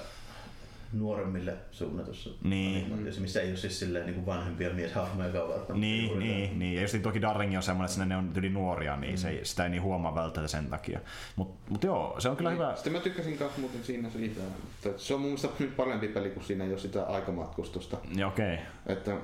nuoremmille 0.92 1.54
suunnatussa 1.70 2.30
Niin. 2.44 2.76
animaatiossa, 2.84 3.20
missä 3.20 3.40
ei 3.40 3.48
ole 3.48 3.56
siis 3.56 3.78
silleen 3.78 4.06
niin 4.06 4.14
kuin 4.14 4.26
vanhempia 4.26 4.70
mieshahmoja 4.70 5.32
välttämättä. 5.32 5.72
Niin, 5.74 6.04
juurikaan. 6.10 6.36
niin, 6.38 6.58
niin. 6.58 6.74
Ja 6.74 6.82
just 6.82 6.96
toki 7.02 7.22
Darling 7.22 7.56
on 7.56 7.62
semmoinen, 7.62 7.90
että 7.92 8.04
ne 8.04 8.16
on 8.16 8.32
yli 8.36 8.48
nuoria, 8.48 8.96
niin 8.96 9.12
mm. 9.14 9.16
se 9.16 9.28
ei, 9.30 9.44
sitä 9.44 9.64
ei 9.64 9.70
niin 9.70 9.82
huomaa 9.82 10.14
välttämättä 10.14 10.50
sen 10.52 10.66
takia. 10.66 11.00
Mutta 11.36 11.70
mut 11.70 11.84
joo, 11.84 12.20
se 12.20 12.28
on 12.28 12.36
kyllä 12.36 12.50
hyvä. 12.50 12.74
Sitten 12.74 12.92
mä 12.92 13.00
tykkäsin 13.00 13.38
kanssa 13.38 13.60
muuten 13.60 13.84
siinä 13.84 14.10
siitä, 14.10 14.40
että 14.86 15.02
se 15.02 15.14
on 15.14 15.20
mun 15.20 15.28
mielestä 15.30 15.48
nyt 15.58 15.76
parempi 15.76 16.08
peli, 16.08 16.30
kun 16.30 16.42
siinä 16.42 16.64
ei 16.64 16.70
ole 16.70 16.78
sitä 16.78 17.02
aikamatkustusta. 17.04 17.96
Ja 18.16 18.26
okei. 18.28 18.58
Että 18.86 19.16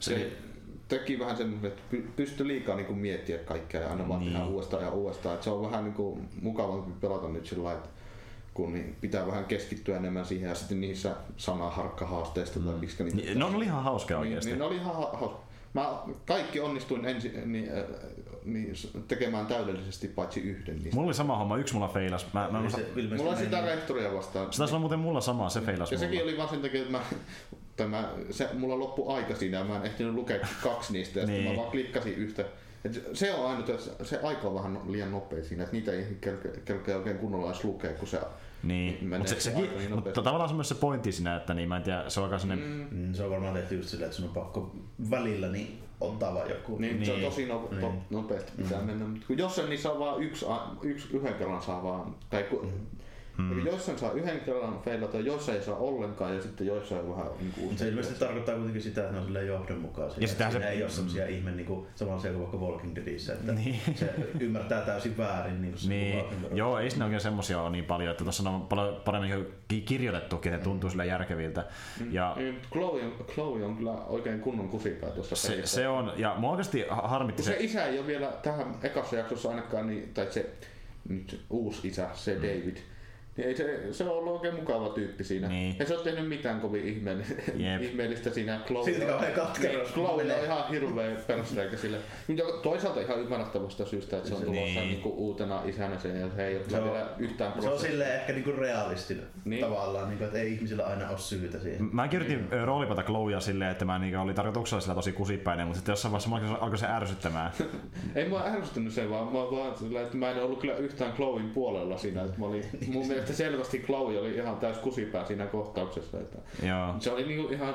se, 0.00 0.14
Se- 0.14 0.32
teki 0.88 1.18
vähän 1.18 1.36
semmoisen, 1.36 1.68
että 1.70 1.82
py- 1.96 2.08
pystyi 2.16 2.46
liikaa 2.46 2.76
niin 2.76 2.86
kuin 2.86 2.98
miettiä 2.98 3.38
kaikkea 3.38 3.80
ja 3.80 3.90
aina 3.90 4.08
vaan 4.08 4.20
Niin. 4.20 4.32
tehdä 4.32 4.46
uudestaan 4.46 4.82
ja 4.82 4.90
uudestaan. 4.90 5.34
Että 5.34 5.44
se 5.44 5.50
on 5.50 5.62
vähän 5.70 5.84
niin 5.84 5.94
kuin 5.94 6.28
mukavampi 6.42 6.92
pelata 7.00 7.28
nyt 7.28 7.46
sillä 7.46 7.64
lailla, 7.64 7.80
että 7.84 7.97
kun 8.58 8.72
niin 8.72 8.96
pitää 9.00 9.26
vähän 9.26 9.44
keskittyä 9.44 9.96
enemmän 9.96 10.26
siihen 10.26 10.48
ja 10.48 10.54
sitten 10.54 10.80
niissä 10.80 11.10
sanaharkkahaasteista 11.36 12.60
tai 12.60 12.74
miksi 12.74 13.04
niitä 13.04 13.16
Niin, 13.16 13.38
No, 13.38 13.50
oli 13.54 13.64
ihan 13.64 13.84
hauska 13.84 14.14
niin, 14.14 14.20
oikeasti. 14.20 14.50
niin 14.50 14.58
ne 14.58 14.64
oli 14.64 14.76
ihan 14.76 14.94
ha- 14.94 15.10
hauska. 15.12 15.38
Mä 15.74 15.98
kaikki 16.26 16.60
onnistuin 16.60 17.04
ensin 17.04 17.52
niin, 17.52 17.68
äh, 17.78 17.84
niin, 18.44 18.72
tekemään 19.08 19.46
täydellisesti 19.46 20.08
paitsi 20.08 20.40
yhden 20.40 20.74
niistä. 20.76 20.94
Mulla 20.94 21.06
oli 21.06 21.14
sama 21.14 21.36
homma, 21.36 21.56
yksi 21.56 21.74
mulla 21.74 21.88
feilas. 21.88 22.26
Mä, 22.32 22.48
mä, 22.52 22.60
mä, 22.62 22.70
se 22.70 22.86
Mulla 23.16 23.30
meni- 23.32 23.44
sitä 23.44 23.60
rehtoria 23.60 24.14
vastaan. 24.14 24.52
se 24.52 24.58
taisi 24.58 24.74
olla 24.74 24.80
muuten 24.80 24.98
mulla 24.98 25.20
sama, 25.20 25.48
se 25.48 25.60
feilas 25.60 25.92
Ja 25.92 25.98
mulla. 25.98 26.10
sekin 26.10 26.24
oli 26.24 26.36
vaan 26.36 26.48
sen 26.48 26.62
takia, 26.62 26.80
että 26.80 26.92
mä, 26.92 27.00
tai 27.76 27.86
mä, 27.88 28.08
se, 28.30 28.48
mulla 28.54 28.78
loppui 28.78 29.14
aika 29.16 29.34
siinä 29.34 29.58
ja 29.58 29.64
mä 29.64 29.76
en 29.76 29.86
ehtinyt 29.86 30.14
lukea 30.14 30.38
kaksi 30.62 30.92
niistä 30.92 31.20
ja 31.20 31.26
niin. 31.26 31.32
Niin. 31.34 31.42
sitten 31.42 31.56
mä 31.56 31.60
vaan 31.62 31.70
klikkasin 31.70 32.14
yhtä. 32.14 32.44
Et 32.84 33.04
se 33.12 33.34
on 33.34 33.50
aina, 33.50 33.64
se 34.02 34.20
aika 34.22 34.48
on 34.48 34.54
vähän 34.54 34.80
liian 34.88 35.10
nopea 35.10 35.44
siinä, 35.44 35.62
että 35.62 35.76
niitä 35.76 35.92
ei 35.92 36.16
kelkeä, 36.20 36.50
kelkeä 36.64 36.96
oikein 36.96 37.18
kunnolla 37.18 37.46
edes 37.50 37.64
lukea, 37.64 37.92
kun 37.92 38.08
se 38.08 38.20
Niin, 38.62 39.08
mutta 39.08 39.28
se, 39.28 39.34
se 39.34 39.40
sekin, 39.40 39.78
niin 39.78 39.94
mutta 39.94 40.22
tavallaan 40.22 40.48
se 40.48 40.52
on 40.52 40.56
myös 40.56 40.68
se 40.68 40.74
pointti 40.74 41.12
siinä, 41.12 41.36
että 41.36 41.54
niin, 41.54 41.68
mä 41.68 41.76
en 41.76 41.82
tiedä, 41.82 42.04
se 42.08 42.20
on 42.20 42.24
aika 42.24 42.38
sellainen, 42.38 42.68
mm. 42.68 42.98
Mm, 42.98 43.14
se 43.14 43.24
on 43.24 43.30
varmaan 43.30 43.54
tehty 43.54 43.76
just 43.76 43.88
silleen, 43.88 44.06
että 44.06 44.16
sun 44.16 44.28
on 44.28 44.34
pakko 44.34 44.76
välillä 45.10 45.48
niin 45.48 45.82
ottaa 46.00 46.34
vaan 46.34 46.50
joku. 46.50 46.78
Niin, 46.78 46.94
niin, 46.96 47.06
se 47.06 47.12
on 47.12 47.18
Niin. 47.18 47.30
tosi 47.30 47.46
no, 47.46 47.68
to, 47.80 47.88
Niin. 47.88 48.02
nopeasti 48.10 48.52
pitää 48.56 48.80
mm. 48.80 48.86
mennä. 48.86 49.06
Mutta 49.06 49.26
kun 49.26 49.38
jossain 49.38 49.68
niissä 49.70 49.92
on 49.92 49.98
vaan 49.98 50.22
yksi, 50.22 50.46
yksi 50.82 51.08
yhden 51.16 51.34
kerran 51.34 51.62
saa 51.62 51.82
vaan, 51.82 52.14
tai 52.30 52.42
kun, 52.42 52.64
mm. 52.64 52.97
Eli 53.52 53.64
joissain 53.64 53.98
saa 53.98 54.12
yhden 54.12 54.40
kerran 54.40 54.80
feilata, 54.84 55.18
joissain 55.20 55.58
ei 55.58 55.64
saa 55.64 55.76
ollenkaan 55.76 56.34
ja 56.36 56.42
sitten 56.42 56.66
joissain 56.66 57.10
vähän 57.10 57.26
niin 57.40 57.52
kuin 57.52 57.78
se 57.78 57.88
ilmeisesti 57.88 58.18
tarkoittaa 58.18 58.54
kuitenkin 58.54 58.82
sitä, 58.82 59.00
että 59.00 59.12
ne 59.12 59.18
on 59.18 59.24
silleen 59.24 59.46
johdonmukaisia. 59.46 60.20
Ja 60.22 60.28
sitähän 60.28 60.52
Siinä 60.52 60.66
se- 60.66 60.72
ei 60.72 60.82
ole 60.82 60.90
semmosia 60.90 61.26
ihme 61.26 61.50
niin 61.50 61.66
kuin 61.66 61.86
samanlaisia 61.94 62.30
kuin 62.32 62.40
vaikka 62.42 62.56
Walking 62.58 62.96
Deadissä, 62.96 63.32
että 63.32 63.52
Niin. 63.52 63.80
se 63.94 64.14
ymmärtää 64.40 64.80
täysin 64.80 65.16
väärin. 65.18 65.62
Niin 65.62 65.72
kuin 65.72 65.80
se 65.80 65.88
Niin, 65.88 66.24
joo, 66.54 66.78
ei 66.78 66.90
siinä 66.90 67.04
oikein 67.04 67.20
semmosia 67.20 67.60
ole 67.62 67.70
niin 67.70 67.84
paljon, 67.84 68.10
että 68.10 68.24
tuossa 68.24 68.50
on 68.50 68.60
paljon 68.66 69.00
paremmin 69.04 69.46
ki- 69.68 69.80
kirjoitettukin, 69.80 70.52
että 70.54 70.64
tuntuu 70.64 70.90
sille 70.90 71.06
järkeviltä. 71.06 71.64
Ja 72.10 72.32
Niin, 72.36 72.60
Chloe, 72.72 73.02
on, 73.04 73.12
Chloe 73.34 73.64
on 73.64 73.76
kyllä 73.76 73.92
oikein 73.92 74.40
kunnon 74.40 74.68
kusipää 74.68 75.10
tuossa 75.10 75.36
se, 75.36 75.48
pelissä. 75.52 75.74
se 75.76 75.88
on, 75.88 76.12
ja 76.16 76.34
mua 76.38 76.50
oikeasti 76.50 76.84
ha- 76.88 77.08
harmitti 77.08 77.42
se 77.42 77.50
se, 77.52 77.56
isä 77.60 77.84
ei 77.84 77.98
ole 77.98 78.06
vielä 78.06 78.26
tähän 78.42 78.74
ekassa 78.82 79.16
jaksossa 79.16 79.48
ainakaan, 79.50 79.86
niin, 79.86 80.10
tai 80.14 80.26
se 80.30 80.50
nyt 81.08 81.40
uusi 81.50 81.88
isä, 81.88 82.08
se 82.14 82.34
Mm. 82.34 82.42
David, 82.42 82.76
niin 83.38 83.48
ei 83.48 83.56
se, 83.56 83.92
se 83.92 84.04
on 84.04 84.10
ollut 84.10 84.32
oikein 84.32 84.54
mukava 84.54 84.88
tyyppi 84.88 85.24
siinä. 85.24 85.48
Niin. 85.48 85.76
Ei 85.80 85.86
se 85.86 85.94
ole 85.94 86.04
tehnyt 86.04 86.28
mitään 86.28 86.60
kovin 86.60 86.84
ihmeellistä, 86.88 87.34
Jep. 87.56 87.82
ihmeellistä 87.82 88.30
siinä. 88.30 88.60
Chloe, 88.66 88.84
Silti 88.84 89.06
kauhean 89.06 89.32
katkera. 89.32 89.72
Niin, 89.78 89.92
Chloe 89.92 90.34
on 90.38 90.44
ihan 90.44 90.68
hirveä 90.70 91.16
perusreikä 91.26 91.76
sille. 91.76 91.98
Mutta 92.28 92.42
toisaalta 92.62 93.00
ihan 93.00 93.20
ymmärrettävästä 93.20 93.84
syystä, 93.84 94.16
että 94.16 94.28
se 94.28 94.34
on 94.34 94.42
tulossa 94.42 94.80
Niin. 94.80 94.88
niinku 94.88 95.14
uutena 95.16 95.62
isänä 95.64 95.98
sen 95.98 96.20
ja 96.20 96.26
se 96.36 96.46
ei 96.46 96.56
ole 96.56 96.64
Se 96.68 96.78
on- 96.78 96.84
vielä 96.84 97.06
yhtään 97.18 97.52
Se 97.52 97.58
on 97.58 97.64
prosessia. 97.64 97.90
silleen 97.90 98.14
ehkä 98.20 98.32
niinku 98.32 98.52
realistinen 98.52 99.24
Niin. 99.24 99.50
niin. 99.50 99.64
tavallaan, 99.64 100.08
niinku, 100.08 100.24
että 100.24 100.38
ei 100.38 100.52
ihmisillä 100.52 100.86
aina 100.86 101.08
ole 101.10 101.18
syytä 101.18 101.58
siihen. 101.58 101.88
Mä 101.92 102.08
yritin 102.14 102.48
niin. 102.50 102.64
roolipata 102.64 103.02
Chloea 103.02 103.40
silleen, 103.40 103.70
että 103.70 103.84
mä 103.84 103.98
niin 103.98 104.16
oli 104.18 104.34
tarkoituksella 104.34 104.80
sillä 104.80 104.94
tosi 104.94 105.12
kusipäinen, 105.12 105.66
mutta 105.66 105.76
sitten 105.78 105.92
jossain 105.92 106.12
vaiheessa 106.12 106.30
mua 106.48 106.58
alkoi 106.60 106.78
se 106.78 106.86
ärsyttämään. 106.86 107.50
Ei 108.14 108.28
mua 108.28 108.42
ärsyttänyt 108.46 108.92
se 108.92 109.10
vaan, 109.10 109.24
mä, 109.26 109.32
vaan 109.32 109.78
sillä, 109.78 110.00
että 110.00 110.16
mä 110.16 110.30
en 110.30 110.42
ollut 110.42 110.60
kyllä 110.60 110.76
yhtään 110.76 111.12
Chloen 111.12 111.50
puolella 111.50 111.96
siinä. 111.98 112.22
Että 112.22 112.38
mä 112.38 112.46
olin, 112.46 112.64
mun 112.86 113.06
mielestä 113.08 113.27
selvästi 113.32 113.78
Chloe 113.78 114.18
oli 114.18 114.34
ihan 114.34 114.56
täys 114.56 114.78
kusipää 114.78 115.24
siinä 115.24 115.46
kohtauksessa. 115.46 116.20
Että 116.20 116.38
Joo. 116.66 116.94
se 116.98 117.10
oli 117.10 117.26
niinku 117.26 117.52
ihan, 117.52 117.74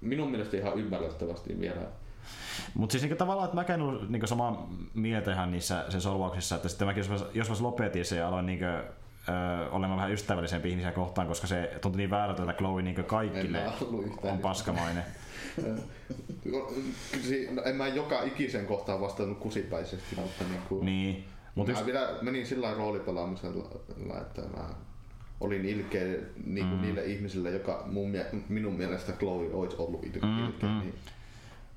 minun 0.00 0.30
mielestä 0.30 0.56
ihan 0.56 0.78
ymmärrettävästi 0.78 1.60
vielä. 1.60 1.80
Mutta 2.74 2.92
siis 2.92 3.02
niinku 3.02 3.16
tavallaan, 3.16 3.44
että 3.44 3.56
mäkään 3.56 3.82
ollut 3.82 4.08
niinku 4.10 4.26
samaa 4.26 4.68
mieltä 4.94 5.32
ihan 5.32 5.52
niissä 5.52 5.84
sen 5.88 6.00
solvauksissa, 6.00 6.56
että 6.56 6.68
sitten 6.68 6.88
mäkin 6.88 7.00
joskus, 7.00 7.24
joskus 7.34 7.60
lopetin 7.60 8.04
se 8.04 8.16
ja 8.16 8.28
aloin 8.28 8.46
niinku, 8.46 8.64
ö, 8.64 9.70
olemaan 9.70 9.96
vähän 9.96 10.12
ystävällisempi 10.12 10.70
ihmisiä 10.70 10.92
kohtaan, 10.92 11.28
koska 11.28 11.46
se 11.46 11.70
tuntui 11.80 11.96
niin 11.96 12.10
väärältä, 12.10 12.42
että 12.42 12.54
Chloe 12.54 12.82
niinku 12.82 13.02
kaikille 13.02 13.58
En 13.58 13.72
mä 14.24 14.32
on 14.32 14.38
paskamainen. 14.38 15.04
Si- 17.22 17.48
no, 17.50 17.62
en 17.62 17.76
mä 17.76 17.88
joka 17.88 18.22
ikisen 18.22 18.66
kohtaan 18.66 19.00
vastannut 19.00 19.38
kusipäisesti, 19.38 20.16
mutta 20.16 20.44
niinku, 20.50 20.80
Niin. 20.84 21.24
Mut 21.54 21.68
mä 21.68 21.86
vielä 21.86 22.08
menin 22.22 22.46
sillä 22.46 22.66
lailla 22.66 22.78
roolipelaamisella, 22.78 23.70
että 24.20 24.42
mä 24.42 24.68
olin 25.40 25.64
ilkeä 25.64 26.04
niin 26.44 26.68
kuin 26.68 26.78
mm. 26.78 26.82
niille 26.82 27.04
ihmisille, 27.04 27.50
joka 27.50 27.82
mun, 27.86 28.12
minun 28.48 28.74
mielestä 28.74 29.12
Chloe 29.12 29.50
olisi 29.52 29.76
ollut 29.78 30.04
ilkeä. 30.04 30.22
Mm, 30.22 30.46
ilkeä 30.46 30.68
mm. 30.68 30.80
niin. 30.80 30.94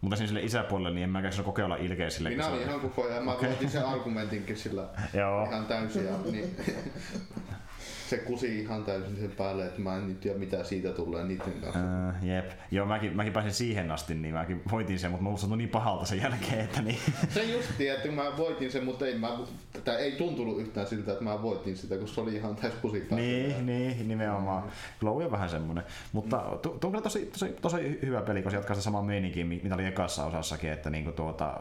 mutta 0.01 0.15
siinä 0.15 0.27
sille 0.27 0.41
isäpuolelle, 0.41 0.91
niin 0.91 1.03
en 1.03 1.10
mäkään 1.10 1.34
sano 1.34 1.46
kokeilla 1.46 1.75
ilkeä 1.75 2.10
sille. 2.10 2.29
Minä 2.29 2.48
olin 2.48 2.62
ihan 2.62 2.79
koko 2.79 3.03
ajan, 3.03 3.25
mä 3.25 3.34
okay. 3.34 3.50
sen 3.67 3.86
argumentinkin 3.86 4.57
sillä 4.57 4.89
Joo. 5.19 5.43
ihan 5.43 5.65
täysin. 5.65 6.05
Ja, 6.05 6.13
niin, 6.31 6.55
se 8.09 8.17
kusi 8.17 8.59
ihan 8.59 8.83
täysin 8.83 9.15
sen 9.15 9.31
päälle, 9.31 9.65
että 9.65 9.81
mä 9.81 9.95
en 9.95 10.07
nyt 10.07 10.19
tiedä 10.19 10.39
mitä 10.39 10.63
siitä 10.63 10.89
tulee 10.89 11.23
niiden 11.23 11.53
kanssa. 11.61 11.79
Uh, 11.79 12.27
jep. 12.27 12.51
Joo, 12.71 12.85
mäkin, 12.85 13.15
mäkin 13.15 13.33
pääsin 13.33 13.53
siihen 13.53 13.91
asti, 13.91 14.15
niin 14.15 14.33
mäkin 14.33 14.61
voitin 14.71 14.99
sen, 14.99 15.11
mutta 15.11 15.23
mulla 15.23 15.37
tuntui 15.37 15.57
niin 15.57 15.69
pahalta 15.69 16.05
sen 16.05 16.21
jälkeen, 16.21 16.59
että 16.59 16.81
niin. 16.81 16.99
Se 17.29 17.43
justi, 17.43 17.87
että 17.87 18.11
mä 18.11 18.23
voitin 18.37 18.71
sen, 18.71 18.85
mutta 18.85 19.05
ei, 19.05 19.17
mä, 19.17 19.37
tää 19.83 19.97
ei 19.97 20.11
tuntunut 20.11 20.59
yhtään 20.59 20.87
siltä, 20.87 21.11
että 21.11 21.23
mä 21.23 21.41
voitin 21.41 21.77
sitä, 21.77 21.97
kun 21.97 22.07
se 22.07 22.21
oli 22.21 22.35
ihan 22.35 22.55
täys 22.55 22.73
kusi 22.81 22.99
päälle. 22.99 23.25
niin, 23.25 23.65
niin, 23.65 24.07
nimenomaan. 24.07 24.63
Chloe 24.99 25.25
on 25.25 25.31
vähän 25.31 25.49
semmonen. 25.49 25.83
Mutta 26.13 26.37
tu- 26.61 26.69
tuo 26.69 26.87
on 26.87 26.91
kyllä 26.91 27.03
tosi, 27.03 27.25
tosi, 27.25 27.55
tosi 27.61 27.99
hyvä 28.01 28.21
peli, 28.21 28.41
kun 28.41 28.51
se 28.51 28.57
jatkaa 28.57 28.75
sitä 28.75 28.83
samaa 28.83 29.01
meininkiä, 29.03 29.45
mi- 29.45 29.59
mitä 29.63 29.75
oli 29.75 29.85
ekassa 29.85 30.25
osassakin, 30.25 30.71
että 30.71 30.89
niinku 30.89 31.11
tuota, 31.11 31.59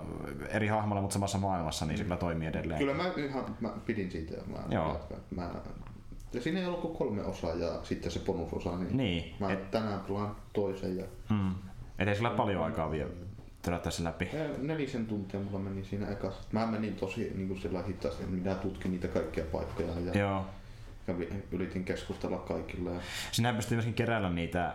eri 0.49 0.67
hahmolla, 0.67 1.01
mutta 1.01 1.15
samassa 1.15 1.39
maailmassa, 1.39 1.87
niin 1.87 1.99
se 1.99 2.05
kyllä 2.05 2.17
toimii 2.17 2.49
edelleen. 2.49 2.79
Kyllä 2.79 2.95
mä 2.95 3.11
ihan 3.17 3.57
mä 3.61 3.71
pidin 3.87 4.11
siitä 4.11 4.35
mä 4.47 4.59
Joo. 4.71 4.89
jatkan. 4.89 5.19
Mä, 5.31 5.51
ja 6.37 6.43
siinä 6.43 6.61
ei 6.61 6.67
ollut 6.67 6.81
kuin 6.81 6.97
kolme 6.97 7.23
osaa 7.23 7.55
ja 7.55 7.81
sitten 7.83 8.11
se 8.13 8.21
bonusosa, 8.21 8.77
niin, 8.79 8.97
Niin, 8.97 9.35
mä 9.41 9.53
et- 9.53 9.71
tänään 9.71 10.01
pelaan 10.01 10.37
toisen 10.53 10.97
ja 10.97 11.05
Mm. 11.31 11.55
Et 11.99 12.09
ei 12.09 12.15
sillä 12.15 12.31
paljon 12.31 12.65
aikaa 12.65 12.91
vielä 12.91 13.11
törättää 13.63 13.93
se 13.93 14.05
läpi. 14.05 14.29
Nelisen 14.59 15.07
tuntia 15.07 15.41
mulla 15.41 15.59
meni 15.59 15.85
siinä 15.85 16.09
ekassa. 16.09 16.43
Mä 16.53 16.67
menin 16.67 16.95
tosi 16.97 17.33
niin 17.35 17.49
kuin 17.49 17.61
sillä 17.61 17.83
hitaasti, 17.83 18.23
että 18.23 18.35
minä 18.37 18.55
tutkin 18.55 18.91
niitä 18.91 19.09
kaikkia 19.09 19.45
paikkoja 19.53 20.01
ja 20.01 20.19
Joo. 20.21 20.45
kävin, 21.07 21.43
yritin 21.53 21.85
keskustella 21.85 22.39
kaikille. 22.39 22.91
Ja 23.43 23.53
pystyy 23.53 23.77
myöskin 23.77 23.95
keräillä 23.95 24.31
niitä 24.31 24.75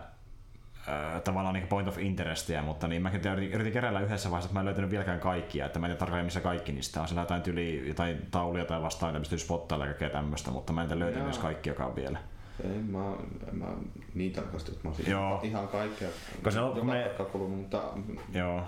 äh, 1.15 1.21
tavallaan 1.21 1.53
niin 1.53 1.67
point 1.67 1.88
of 1.88 1.98
interestiä, 1.98 2.62
mutta 2.62 2.88
niin 2.88 3.01
mäkin 3.01 3.21
yritin, 3.53 3.74
keräillä 3.74 4.00
yhdessä 4.00 4.31
vaiheessa, 4.31 4.48
että 4.48 4.53
mä 4.53 4.60
en 4.60 4.65
löytänyt 4.65 4.89
vieläkään 4.91 5.19
kaikkia, 5.19 5.65
että 5.65 5.79
mä 5.79 5.86
en 5.86 5.89
tiedä 5.89 6.00
tarkalleen 6.00 6.25
missä 6.25 6.39
kaikki 6.41 6.71
niistä 6.71 7.01
on. 7.01 7.07
Siellä 7.07 7.21
jotain 7.21 7.41
tyli, 7.41 7.88
jotain 7.88 8.27
tauluja 8.31 8.65
tai 8.65 8.81
vastaan, 8.81 9.12
mitä 9.12 9.19
pystyy 9.19 9.38
spottailemaan 9.38 9.89
ja 9.89 9.93
kaikkea 9.93 10.10
tämmöistä, 10.21 10.51
mutta 10.51 10.74
mä 10.74 10.83
en 10.83 10.89
löytänyt 10.89 11.15
Jaa. 11.15 11.24
myös 11.24 11.38
kaikki, 11.39 11.69
joka 11.69 11.86
on 11.86 11.95
vielä. 11.95 12.19
en 12.63 12.86
mä, 12.86 13.00
en 13.48 13.55
mä 13.55 13.65
niin 14.13 14.31
tarkasti, 14.31 14.71
että 14.71 14.83
mä 14.83 14.89
olisin 14.89 15.12
Joo. 15.12 15.39
ihan 15.43 15.67
kaikkea. 15.67 16.10
Koska 16.36 16.51
se 16.51 16.60
on- 16.60 16.75
joka 16.75 16.83
me- 16.83 17.03
paikka 17.03 17.25
kulunut, 17.25 17.57
mutta 17.60 17.83
Joo. 18.33 18.63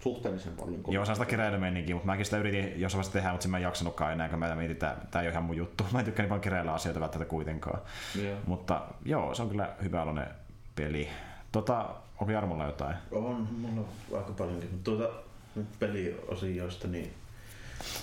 suhteellisen 0.00 0.52
paljon. 0.52 0.82
Joo, 0.88 1.04
se 1.04 1.10
on 1.12 1.16
sitä 1.16 1.26
keräilymeininkiä, 1.30 1.94
mutta 1.94 2.06
mäkin 2.06 2.24
sitä 2.24 2.38
yritin 2.38 2.64
jossain 2.64 2.98
vaiheessa 2.98 3.12
tehdä, 3.12 3.30
mutta 3.30 3.42
sen 3.42 3.50
mä 3.50 3.56
en 3.56 3.62
jaksanutkaan 3.62 4.12
enää, 4.12 4.28
kun 4.28 4.38
mä 4.38 4.54
mietin, 4.54 4.70
että 4.70 4.96
tämä 5.10 5.22
ei 5.22 5.26
ole 5.26 5.32
ihan 5.32 5.44
mun 5.44 5.56
juttu. 5.56 5.84
Mä 5.92 5.98
en 5.98 6.04
tykkää 6.04 6.22
niin 6.22 6.28
paljon 6.28 6.40
keräillä 6.40 6.72
asioita 6.74 7.00
välttämättä 7.00 7.30
kuitenkaan. 7.30 7.80
Joo. 8.22 8.36
Mutta 8.46 8.82
joo, 9.04 9.34
se 9.34 9.42
on 9.42 9.48
kyllä 9.48 9.68
hyvä 9.82 10.02
aloinen 10.02 10.26
peli. 10.74 11.08
Tota, 11.52 11.94
onko 12.20 12.32
Jarmolla 12.32 12.66
jotain? 12.66 12.96
On, 13.12 13.48
mulla 13.58 13.80
on 13.80 14.18
aika 14.18 14.32
paljonkin, 14.32 14.70
mutta 14.70 14.90
tuota 14.90 15.14
nyt 15.54 15.66
peliosioista 15.78 16.88
niin 16.88 17.14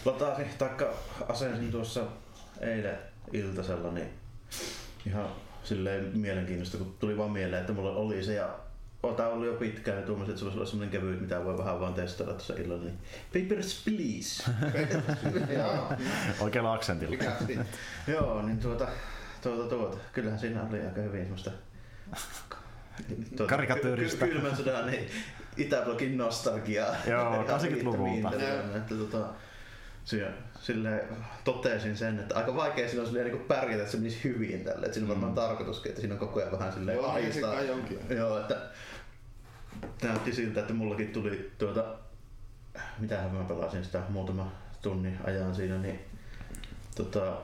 latasin, 0.05 0.45
taikka 0.57 0.93
asensin 1.29 1.71
tuossa 1.71 2.01
eilen 2.61 2.97
iltasella, 3.33 3.91
niin 3.91 4.09
ihan 5.07 5.27
silleen 5.63 6.17
mielenkiintoista, 6.17 6.77
kun 6.77 6.95
tuli 6.99 7.17
vaan 7.17 7.31
mieleen, 7.31 7.61
että 7.61 7.73
mulla 7.73 7.91
oli 7.91 8.23
se 8.23 8.33
ja 8.33 8.49
ota 9.03 9.27
ollut 9.27 9.47
jo 9.47 9.53
pitkään 9.53 9.97
ja 9.97 10.05
tuommoiset, 10.05 10.29
että 10.29 10.39
se 10.39 10.45
voisi 10.45 10.57
olla 10.57 10.69
semmoinen 10.69 11.01
kevyt, 11.01 11.21
mitä 11.21 11.45
voi 11.45 11.57
vähän 11.57 11.79
vaan 11.79 11.93
testailla 11.93 12.33
tuossa 12.33 12.53
illalla. 12.53 12.83
Niin 12.83 12.99
Papers, 13.33 13.83
please. 13.83 14.51
Joo, 15.57 15.93
Oikealla 16.39 16.73
aksentilla. 16.73 17.23
Joo, 18.07 18.41
niin 18.41 18.59
tuota, 18.59 18.87
tuota, 19.41 19.75
tuota. 19.75 19.97
Kyllähän 20.13 20.39
siinä 20.39 20.63
oli 20.63 20.81
aika 20.81 21.01
hyvin 21.01 21.21
semmoista 21.21 21.51
tuota, 23.37 23.49
Karikatyyristä. 23.49 24.25
ky- 24.25 24.31
ky- 24.31 24.39
Kylmän 24.39 24.57
sodan 24.57 24.85
niin 24.91 25.09
Itäblokin 25.57 26.17
nostalgiaa. 26.17 26.95
Joo, 27.07 27.33
Ja 27.47 27.57
80-luvulta. 27.57 28.29
riittämiin, 28.29 28.77
Että, 28.77 28.95
tota, 28.95 29.27
sille, 30.05 30.27
sille 30.61 31.05
totesin 31.43 31.97
sen, 31.97 32.19
että 32.19 32.35
aika 32.35 32.55
vaikea 32.55 32.87
siinä 32.87 33.01
on 33.01 33.07
silleen, 33.07 33.27
niin 33.27 33.41
pärjätä, 33.47 33.81
että 33.81 33.91
se 33.91 33.97
menisi 33.97 34.23
hyvin 34.23 34.63
tälle. 34.63 34.85
Että 34.85 34.93
siinä 34.93 35.05
on 35.05 35.09
varmaan 35.09 35.31
Mm. 35.31 35.35
tarkoituskin, 35.35 35.89
että 35.89 36.01
siinä 36.01 36.13
on 36.15 36.19
koko 36.19 36.39
ajan 36.39 36.51
vähän 36.51 36.73
silleen 36.73 36.95
Joo, 36.97 37.07
ahistaa. 37.07 37.55
Joo, 38.09 38.39
että 38.39 38.57
näytti 40.03 40.33
siltä, 40.33 40.59
että 40.59 40.73
mullakin 40.73 41.07
tuli 41.13 41.51
tuota, 41.57 41.85
mitähän 42.99 43.31
mä 43.31 43.43
pelasin 43.43 43.83
sitä 43.85 44.01
muutama 44.09 44.51
tunnin 44.81 45.17
ajan 45.23 45.55
siinä, 45.55 45.77
niin 45.77 45.99
tota, 46.95 47.37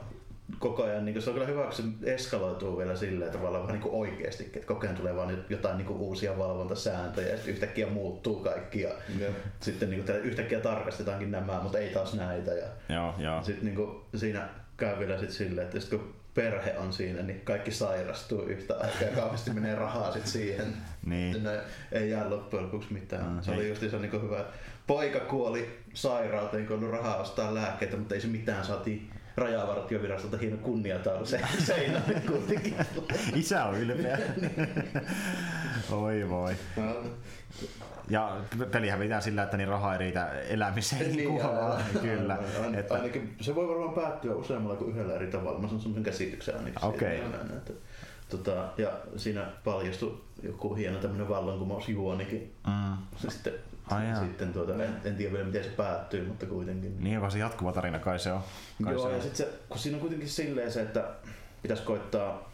koko 0.60 0.84
ajan, 0.84 1.06
niin 1.06 1.22
se 1.22 1.30
on 1.30 1.34
kyllä 1.34 1.48
hyvä, 1.48 1.64
kun 1.64 1.74
se 1.74 1.84
eskaloituu 2.14 2.78
vielä 2.78 2.96
silleen 2.96 3.32
tavallaan 3.32 3.64
vähän 3.64 3.74
niin 3.74 3.90
kuin 3.90 3.96
oikeastikin, 3.96 4.56
että 4.56 4.68
koko 4.68 4.82
ajan 4.82 4.96
tulee 4.96 5.16
vaan 5.16 5.46
jotain 5.50 5.78
niin 5.78 5.90
uusia 5.90 6.38
valvontasääntöjä 6.38 7.28
ja 7.28 7.36
sitten 7.36 7.54
yhtäkkiä 7.54 7.88
muuttuu 7.88 8.36
kaikki 8.36 8.82
ja 8.82 8.90
Joo. 9.20 9.32
sitten 9.60 9.90
niin 9.90 10.06
kuin, 10.06 10.18
yhtäkkiä 10.18 10.60
tarkastetaankin 10.60 11.32
nämä, 11.32 11.60
mutta 11.64 11.80
ei 11.80 11.90
taas 11.90 12.14
näitä 12.14 12.52
ja 12.52 12.68
Joo, 12.90 13.16
joo. 13.18 13.44
sitten 13.44 13.66
niin 13.66 13.76
kuin, 13.76 14.02
siinä 14.16 14.50
käy 14.78 15.00
vielä 15.00 15.20
sit 15.20 15.32
silleen, 15.32 15.68
että 15.68 15.80
sit 15.80 15.90
kun 15.90 16.14
perhe 16.34 16.78
on 16.78 16.94
siinä, 16.94 17.22
niin 17.22 17.42
kaikki 17.42 17.72
sairastuu 17.72 18.42
yhtä 18.42 18.74
aikaa 18.74 19.02
ja 19.02 19.16
kauheasti 19.16 19.52
menee 19.52 19.76
rahaa 19.76 20.12
sit 20.12 20.28
siihen. 20.28 20.74
Niin. 21.06 21.44
No, 21.44 21.50
ei 21.92 22.10
jää 22.10 22.30
loppujen 22.30 22.66
lopuksi 22.66 22.94
mitään. 22.94 23.32
Mm, 23.32 23.42
se 23.42 23.52
oli 23.52 23.70
just 23.70 23.82
se 23.92 24.00
niin 24.00 24.22
hyvä. 24.22 24.46
Poika 24.88 25.20
kuoli 25.20 25.80
sairauteen, 25.94 26.68
kun 26.68 26.78
on 26.78 26.84
ollut 26.84 26.98
rahaa 26.98 27.18
ostaa 27.18 27.56
lääkkeitä, 27.56 27.98
mutta 27.98 28.16
ei 28.16 28.22
se 28.22 28.28
mitään 28.28 28.66
saatiin 28.66 29.10
rajavartiovirastolta 29.38 30.38
hieno 30.38 30.58
kunniataulu 30.58 31.26
se 31.26 31.42
seinälle 31.66 32.22
kuitenkin. 32.28 32.76
Isä 33.36 33.66
on 33.66 33.76
ylpeä. 33.78 34.20
Oi 35.92 36.30
voi. 36.30 36.54
No, 36.78 36.96
Ja 38.10 38.38
pelihän 38.72 39.00
pitää 39.00 39.22
sillä, 39.22 39.44
että 39.44 39.58
niin 39.58 39.70
raha 39.70 39.94
ei 39.94 40.00
riitä 40.00 40.32
elämiseen. 40.42 41.02
Niin, 41.02 41.16
niin 41.18 41.46
aivan. 41.46 41.82
Kyllä. 42.02 42.38
Aivan. 42.58 42.76
Että, 42.76 42.94
Ainakin 42.94 43.36
se 43.42 43.56
voi 43.56 43.68
varmaan 43.68 43.94
päättyä 43.94 44.36
useammalla 44.36 44.76
kuin 44.76 44.92
yhdellä 44.92 45.14
eri 45.14 45.28
tavalla. 45.28 45.60
Mä 45.60 45.68
sanon 45.68 45.82
semmoisen 45.82 46.04
käsityksen 46.04 46.56
ainakin. 46.58 46.86
Okei. 46.86 47.20
Että, 47.58 47.74
tota, 48.30 48.70
ja 48.78 48.92
siinä 49.18 49.46
paljastui 49.64 50.22
joku 50.44 50.76
hieno 50.76 50.98
tämmöinen 51.00 51.30
vallankumousjuonikin. 51.30 52.54
mm, 52.68 52.98
Sitten, 53.30 53.54
Ai 53.92 54.08
jaa. 54.10 54.20
sitten 54.20 54.54
tuota, 54.54 54.84
en, 54.84 54.90
en, 55.06 55.16
tiedä 55.16 55.34
vielä 55.34 55.46
miten 55.46 55.64
se 55.64 55.70
päättyy, 55.70 56.26
mutta 56.28 56.46
kuitenkin. 56.46 57.04
niin 57.04 57.18
onko 57.18 57.30
se 57.30 57.40
jatkuva 57.40 57.74
tarina, 57.74 58.00
kai 58.00 58.20
se 58.20 58.32
on. 58.32 58.42
Kai 58.84 58.94
Joo, 58.94 59.04
se 59.04 59.10
ja 59.10 59.16
on. 59.16 59.22
sitten 59.22 59.46
se, 59.46 59.54
kun 59.70 59.80
siinä 59.80 59.96
on 59.96 60.02
kuitenkin 60.02 60.30
silleen 60.30 60.72
se, 60.72 60.82
että 60.82 61.10
pitäisi 61.62 61.84
koittaa 61.84 62.52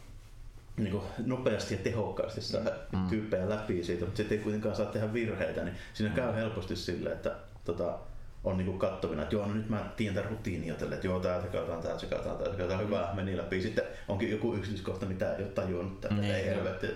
niin 0.77 0.91
kuin 0.91 1.03
nopeasti 1.25 1.73
ja 1.73 1.79
tehokkaasti 1.83 2.41
saada 2.41 2.69
Mm. 2.91 2.99
mm. 2.99 3.07
tyyppejä 3.07 3.49
läpi 3.49 3.83
siitä, 3.83 4.05
mutta 4.05 4.17
sitten 4.17 4.37
ei 4.37 4.43
kuitenkaan 4.43 4.75
saa 4.75 4.85
tehdä 4.85 5.13
virheitä, 5.13 5.63
niin 5.63 5.75
siinä 5.93 6.15
käy 6.15 6.35
helposti 6.35 6.75
silleen, 6.75 7.15
että 7.15 7.35
tota, 7.65 7.97
on 8.43 8.57
niinku 8.57 8.73
kattovina, 8.77 9.21
että 9.23 9.35
joo, 9.35 9.45
no 9.47 9.53
nyt 9.53 9.69
mä 9.69 9.91
tiedän 9.97 10.15
tämän 10.15 10.29
rutiini 10.31 10.67
jotenkin, 10.67 10.93
että 10.93 11.07
joo, 11.07 11.19
tää 11.19 11.41
sekataan, 11.41 11.81
tää 11.81 11.99
sekataan, 11.99 12.37
tää 12.37 12.51
sekataan, 12.51 12.79
hyvä, 12.79 13.09
meni 13.13 13.37
läpi. 13.37 13.61
Sitten 13.61 13.83
onkin 14.07 14.31
joku 14.31 14.53
yksityiskohta, 14.55 15.05
mitä 15.05 15.35
ei 15.35 15.43
ole 15.43 15.51
tajunnut, 15.51 16.05
että 16.05 16.15
Niin, 16.15 16.35
ei 16.35 16.45
helvetti. 16.45 16.87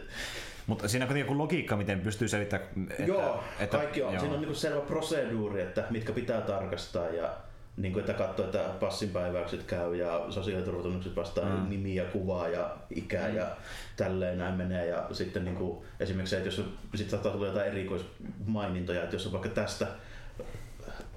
Mutta 0.72 0.88
siinä 0.88 1.04
on 1.04 1.08
kuitenkin 1.08 1.30
joku 1.32 1.44
logiikka, 1.44 1.78
miten 1.78 2.00
pystyy 2.00 2.28
selittämään. 2.28 2.70
Että, 2.90 3.04
joo, 3.04 3.44
että, 3.60 3.78
kaikki 3.78 4.04
on, 4.04 4.14
joo. 4.14 4.20
siinä 4.20 4.36
on 4.36 4.42
niinku 4.42 4.56
selvä 4.56 4.82
proseduuri, 4.82 5.62
että 5.62 5.84
mitkä 5.90 6.14
pitää 6.14 6.42
tarkastaa 6.42 7.08
ja 7.08 7.30
niin 7.78 7.94
kuin, 7.94 8.00
että 8.00 8.14
katsoo, 8.14 8.46
että 8.46 8.60
passinpäiväykset 8.80 9.64
käy 9.64 9.96
ja 9.96 10.26
sosiaaliturvatunnukset 10.30 11.16
vastaa 11.16 11.46
Mm. 11.46 11.52
mm. 11.52 11.70
nimiä, 11.70 12.04
kuvaa 12.04 12.48
ja 12.48 12.76
ikää 12.96 13.30
mm. 13.30 13.36
ja 13.36 13.48
tälleen 13.98 14.38
näin 14.38 14.54
menee. 14.54 14.86
Ja 14.88 15.08
sitten 15.12 15.46
niin 15.46 15.56
kuin, 15.56 15.86
esimerkiksi 16.00 16.36
että 16.36 16.48
jos 16.48 16.60
on, 16.60 16.72
sit 16.96 17.10
saattaa 17.10 17.32
tulla 17.32 17.48
jotain 17.48 17.68
erikoismainintoja, 17.68 19.04
että 19.04 19.16
jos 19.16 19.26
on 19.26 19.32
vaikka 19.32 19.50
tästä 19.50 19.88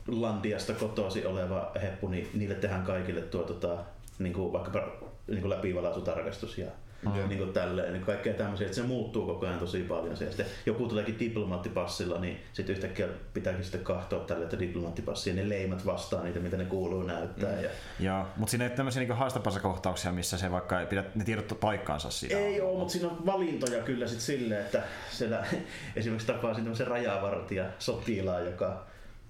Landiasta 0.07 0.73
kotosi 0.73 1.27
oleva 1.27 1.73
heppu, 1.83 2.09
niin 2.09 2.31
niille 2.35 2.55
tehdään 2.55 2.83
kaikille 2.83 3.21
tuo 3.21 3.43
tota, 3.43 3.79
niin 4.19 4.33
kuin 4.33 4.53
vaikka 4.53 4.99
niin 5.27 5.41
kuin 5.41 5.51
läpivalaisutarkastus 5.51 6.59
ja 6.59 6.67
Mm. 7.05 7.29
niin 7.29 7.39
kuin 7.39 7.53
tälleen, 7.53 7.93
niin 7.93 8.05
kaikkea 8.05 8.35
tämmöisiä, 8.35 8.67
että 8.67 8.77
se 8.77 8.83
muuttuu 8.83 9.27
koko 9.27 9.47
ajan 9.47 9.59
tosi 9.59 9.83
paljon. 9.83 10.11
Ja 10.11 10.17
sitten 10.17 10.47
joku 10.67 10.89
tuleekin 10.89 11.19
diplomaattipassilla, 11.19 12.21
niin 12.21 12.41
sitten 12.53 12.77
yhtäkkiä 12.77 13.09
pitääkin 13.35 13.65
sitten 13.65 13.85
kahtoa 13.85 14.21
tälle, 14.21 14.45
että 14.45 14.59
diplomaattipassi 14.59 15.31
ja 15.31 15.37
ne 15.37 15.49
leimat 15.49 15.87
vastaa 15.87 16.23
niitä, 16.23 16.41
mitä 16.41 16.57
ne 16.57 16.65
kuuluu 16.65 17.03
näyttää. 17.03 17.53
Mm. 17.53 17.63
Ja 17.63 17.71
Joo, 18.01 18.27
mutta 18.37 18.51
siinä 18.51 18.65
ei 18.65 18.69
ole 18.69 18.77
tämmöisiä 18.77 19.03
niin 19.03 19.17
haastapasakohtauksia, 19.17 20.13
missä 20.13 20.39
se 20.39 20.51
vaikka 20.51 20.81
ei 20.81 20.87
pidä 20.87 21.05
ne 21.15 21.25
tiedot 21.25 21.61
paikkaansa 21.61 22.11
siinä. 22.11 22.39
Ei 22.39 22.61
ole, 22.61 22.79
mutta 22.79 22.93
siinä 22.93 23.09
on 23.09 23.27
valintoja 23.27 23.83
kyllä 23.83 24.07
sit 24.07 24.21
silleen, 24.21 24.61
että 24.61 24.83
siellä 25.11 25.47
esimerkiksi 25.97 26.27
tapasin 26.27 26.65
tämmöisen 26.65 26.87
rajavartija 26.87 27.65
sotilaan, 27.79 28.47
joka 28.47 28.87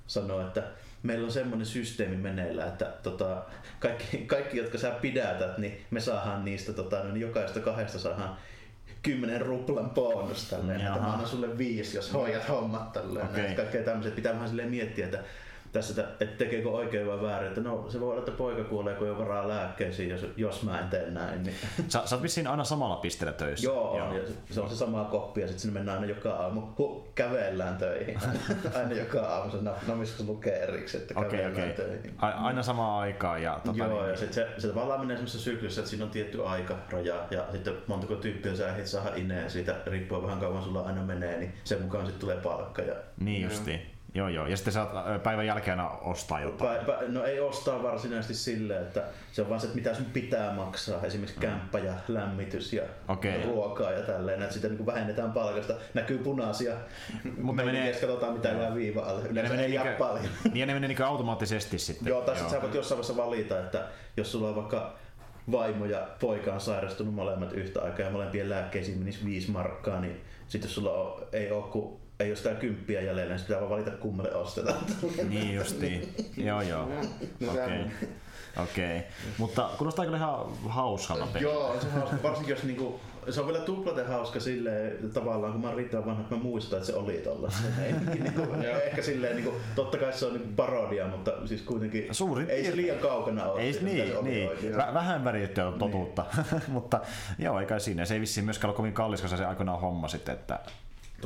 sanoi, 0.07 0.43
että 0.43 0.63
meillä 1.05 1.25
on 1.25 1.33
semmoinen 1.33 1.67
systeemi 1.67 2.17
meneillä, 2.17 2.67
että 2.67 2.85
tota, 3.03 3.43
kaikki, 3.81 4.19
kaikki, 4.19 4.59
jotka 4.59 4.79
sä 4.79 4.91
pidätät, 4.91 5.59
niin 5.59 5.81
me 5.91 6.01
saadaan 6.01 6.45
niistä 6.45 6.73
tota, 6.73 7.05
no, 7.05 7.13
niin 7.13 7.21
jokaista 7.21 7.61
kahdesta 7.61 7.99
saadaan 7.99 8.37
10 9.03 9.41
ruplan 9.41 9.91
bonus 9.91 10.49
tälleen, 10.51 10.81
että 10.81 11.01
mä 11.01 11.13
annan 11.13 11.29
sulle 11.29 11.59
viisi, 11.59 11.97
jos 11.97 12.13
hoidat 12.13 12.49
hommat 12.49 12.93
tälleen. 12.93 13.27
Okay. 13.27 13.55
Kaikkea 13.55 13.83
tämmöiset 13.83 14.15
pitää 14.15 14.33
vähän 14.33 14.49
silleen 14.49 14.71
miettiä, 14.71 15.05
että 15.05 15.25
tässä, 15.75 16.05
että 16.21 16.37
tekeekö 16.39 16.71
oikein 16.71 17.07
vai 17.07 17.23
väärin, 17.23 17.49
että 17.49 17.61
no 17.61 17.87
se 17.89 18.01
voi 18.01 18.11
olla, 18.11 18.19
että 18.19 18.31
poika 18.33 18.65
kuolee, 18.65 18.95
kun 18.95 19.07
ei 19.07 19.11
ole 19.11 19.19
varaa 19.19 19.49
lääkkeisiin, 19.49 20.09
jos, 20.11 20.27
jos 20.37 20.63
mä 20.63 20.81
en 20.81 20.89
tee 20.89 21.11
näin. 21.11 21.43
Niin. 21.43 21.57
Sä, 21.89 22.03
sä 22.05 22.17
oot 22.17 22.23
vissiin 22.23 22.47
aina 22.47 22.65
samalla 22.65 22.97
pisteellä 22.97 23.33
töissä. 23.33 23.67
Joo, 23.67 23.91
on, 23.91 24.17
ja 24.17 24.23
se 24.51 24.61
on 24.61 24.69
se 24.71 24.77
sama 24.77 25.05
koppi 25.05 25.41
ja 25.41 25.47
sitten 25.47 25.61
sinne 25.61 25.75
mennään 25.75 25.99
aina 25.99 26.09
joka 26.15 26.31
aamu, 26.31 26.61
hu, 26.79 27.09
kävellään 27.15 27.77
töihin. 27.77 28.19
aina 28.79 28.93
joka 28.95 29.21
aamu 29.21 29.51
se 29.51 29.59
namiskassa 29.87 30.25
lukee 30.27 30.63
erikseen, 30.63 31.03
että 31.03 31.15
kävellään 31.15 31.53
okei. 31.53 31.73
töihin. 31.73 32.15
A- 32.19 32.29
Aina 32.29 32.63
samaan 32.63 33.01
aikaan. 33.01 33.43
Ja, 33.43 33.61
tota, 33.65 33.79
Joo, 33.79 34.01
niin, 34.01 34.11
ja 34.11 34.17
sit 34.17 34.33
se, 34.33 34.49
se 34.59 34.69
tavallaan 34.69 35.01
menee 35.01 35.17
semmoisessa 35.17 35.45
syklissä, 35.45 35.81
että 35.81 35.91
siinä 35.91 36.05
on 36.05 36.11
tietty 36.11 36.47
aikaraja 36.47 37.15
ja 37.31 37.45
sitten 37.53 37.75
montako 37.87 38.15
tyyppiä 38.15 38.55
sä 38.57 38.69
ehdit 38.69 38.87
saada 38.87 39.15
ineen 39.17 39.51
siitä, 39.51 39.77
riippuen 39.87 40.23
vähän 40.23 40.41
kauan 40.41 40.63
sulla 40.63 40.81
aina 40.81 41.03
menee, 41.03 41.39
niin 41.39 41.53
sen 41.65 41.83
mukaan 41.83 42.07
sitten 42.07 42.21
tulee 42.21 42.37
palkka. 42.37 42.83
Ja 42.83 42.95
niin 43.21 43.43
justiin. 43.43 43.94
Joo, 44.17 44.29
joo. 44.29 44.47
Ja 44.47 44.57
sitten 44.57 44.73
saat 44.73 44.91
ö, 45.15 45.19
päivän 45.19 45.47
jälkeen 45.47 45.79
ostaa 46.03 46.41
jotain. 46.41 46.79
Pä, 46.79 46.93
pä, 46.93 46.99
no 47.09 47.25
ei 47.25 47.41
ostaa 47.41 47.83
varsinaisesti 47.83 48.35
silleen, 48.35 48.83
että 48.83 49.03
se 49.33 49.43
on 49.43 49.49
vaan 49.49 49.61
se, 49.61 49.67
että 49.67 49.77
mitä 49.77 49.95
sun 49.95 50.05
pitää 50.05 50.53
maksaa, 50.53 51.03
esimerkiksi 51.03 51.41
kämppä 51.41 51.79
ja 51.79 51.93
lämmitys 52.09 52.73
ja 52.73 52.83
Okei. 53.09 53.43
ruokaa 53.43 53.91
ja 53.91 54.03
tälleen, 54.03 54.43
että 54.43 54.55
sitä 54.55 54.69
niin 54.69 54.87
vähennetään 54.87 55.33
palkasta. 55.33 55.75
Näkyy 55.95 56.19
punaisia, 56.19 56.75
Mutta 57.43 57.63
ne 57.63 57.73
menee- 57.73 57.93
katsotaan 57.93 58.33
mitä 58.33 58.49
jää 58.49 58.75
viiva 58.75 59.01
alle. 59.01 59.23
Ja 59.27 59.33
ne 59.43 59.49
menee, 59.49 59.69
niinkö, 59.69 59.95
paljon. 59.99 60.25
niin, 60.45 60.57
ja 60.57 60.67
ne 60.67 60.75
menee 60.75 60.89
niinkö 60.89 61.07
automaattisesti 61.07 61.79
sitten. 61.79 62.09
Joo, 62.09 62.21
tai 62.23 62.35
sitten 62.37 62.51
sä 62.55 62.63
voit 62.63 62.75
jossain 62.75 62.97
vaiheessa 62.99 63.23
valita, 63.25 63.61
että 63.61 63.87
jos 64.17 64.33
sulla 64.33 64.49
on 64.49 64.57
vaikka 64.57 64.95
vaimo 65.53 65.85
ja 65.85 66.09
poika 66.21 66.53
on 66.53 66.61
sairastunut 66.61 67.15
molemmat 67.15 67.53
yhtä 67.53 67.83
aikaa 67.83 68.07
ja 68.07 68.13
molempien 68.13 68.51
lääkkeisiin 68.51 68.99
menisi 68.99 69.25
viisi 69.25 69.51
markkaa, 69.51 70.01
niin 70.01 70.21
sitten 70.49 70.69
jos 70.69 70.75
sulla 70.75 70.93
on, 70.93 71.27
ei 71.33 71.51
ole 71.53 71.63
kuin 71.63 72.04
ei 72.21 72.29
ole 72.31 72.37
sitä 72.37 72.51
kymppiä 72.51 73.01
jäljellä, 73.01 73.35
niin 73.35 73.45
pitää 73.47 73.61
vaan 73.61 73.71
valita 73.71 73.91
kummelle 73.91 74.35
ostetaan. 74.35 74.79
Niin 75.29 75.55
justiin. 75.55 76.15
joo, 76.37 76.63
joo. 76.63 76.87
No 77.41 77.51
Okei. 77.53 77.65
sehän- 77.65 77.93
Okei. 78.63 79.03
Mutta 79.39 79.71
kuulostaa 79.79 80.05
kyllä 80.05 80.17
ihan 80.19 80.47
hauskalta 80.69 81.27
peliltä. 81.27 81.39
Joo, 81.55 81.67
on 81.71 81.81
se 81.81 81.89
hauska. 81.91 82.17
Varsinkin 82.23 82.55
jos 82.55 82.63
niinku, 82.65 83.01
se 83.31 83.41
on 83.41 83.47
vielä 83.47 83.61
tuplaten 83.65 84.07
hauska 84.07 84.41
silleen 84.41 85.11
tavallaan, 85.13 85.53
kun 85.53 85.61
mä 85.63 85.69
oon 85.69 85.77
riittävän 85.77 86.07
vanha, 86.07 86.23
että 86.23 86.35
mä 86.35 86.43
muistan, 86.43 86.77
että 86.79 86.87
se 86.93 86.95
oli 86.99 87.13
tolla. 87.13 87.53
niinku, 88.15 88.43
ehkä 88.87 89.03
silleen, 89.03 89.37
niinku, 89.37 89.55
totta 89.75 89.99
kai 89.99 90.13
se 90.13 90.27
on 90.27 90.33
niinku 90.33 90.49
parodia, 90.57 91.07
mutta 91.07 91.33
siis 91.45 91.63
kuitenkin 91.63 92.15
Suurin 92.15 92.51
ei 92.51 92.65
se 92.65 92.77
liian 92.77 92.99
kaukana 92.99 93.45
ole. 93.45 93.61
Ei, 93.61 93.73
siitä, 93.73 93.85
niin, 93.87 94.25
niin. 94.25 94.49
oikein. 94.49 94.75
Vä- 94.75 94.95
vähän 94.95 95.25
väritettyä 95.25 95.73
totuutta, 95.79 96.25
mutta 96.69 97.01
joo, 97.39 97.61
eikä 97.61 97.79
siinä. 97.79 98.05
Se 98.05 98.15
ei 98.15 98.21
vissiin 98.21 98.45
myöskään 98.45 98.69
ole 98.71 98.77
kovin 98.77 98.93
kallis, 98.93 99.23
koska 99.23 99.37
se 99.37 99.45
aikoinaan 99.45 99.81
homma 99.81 100.09
sitten, 100.09 100.35
että 100.35 100.59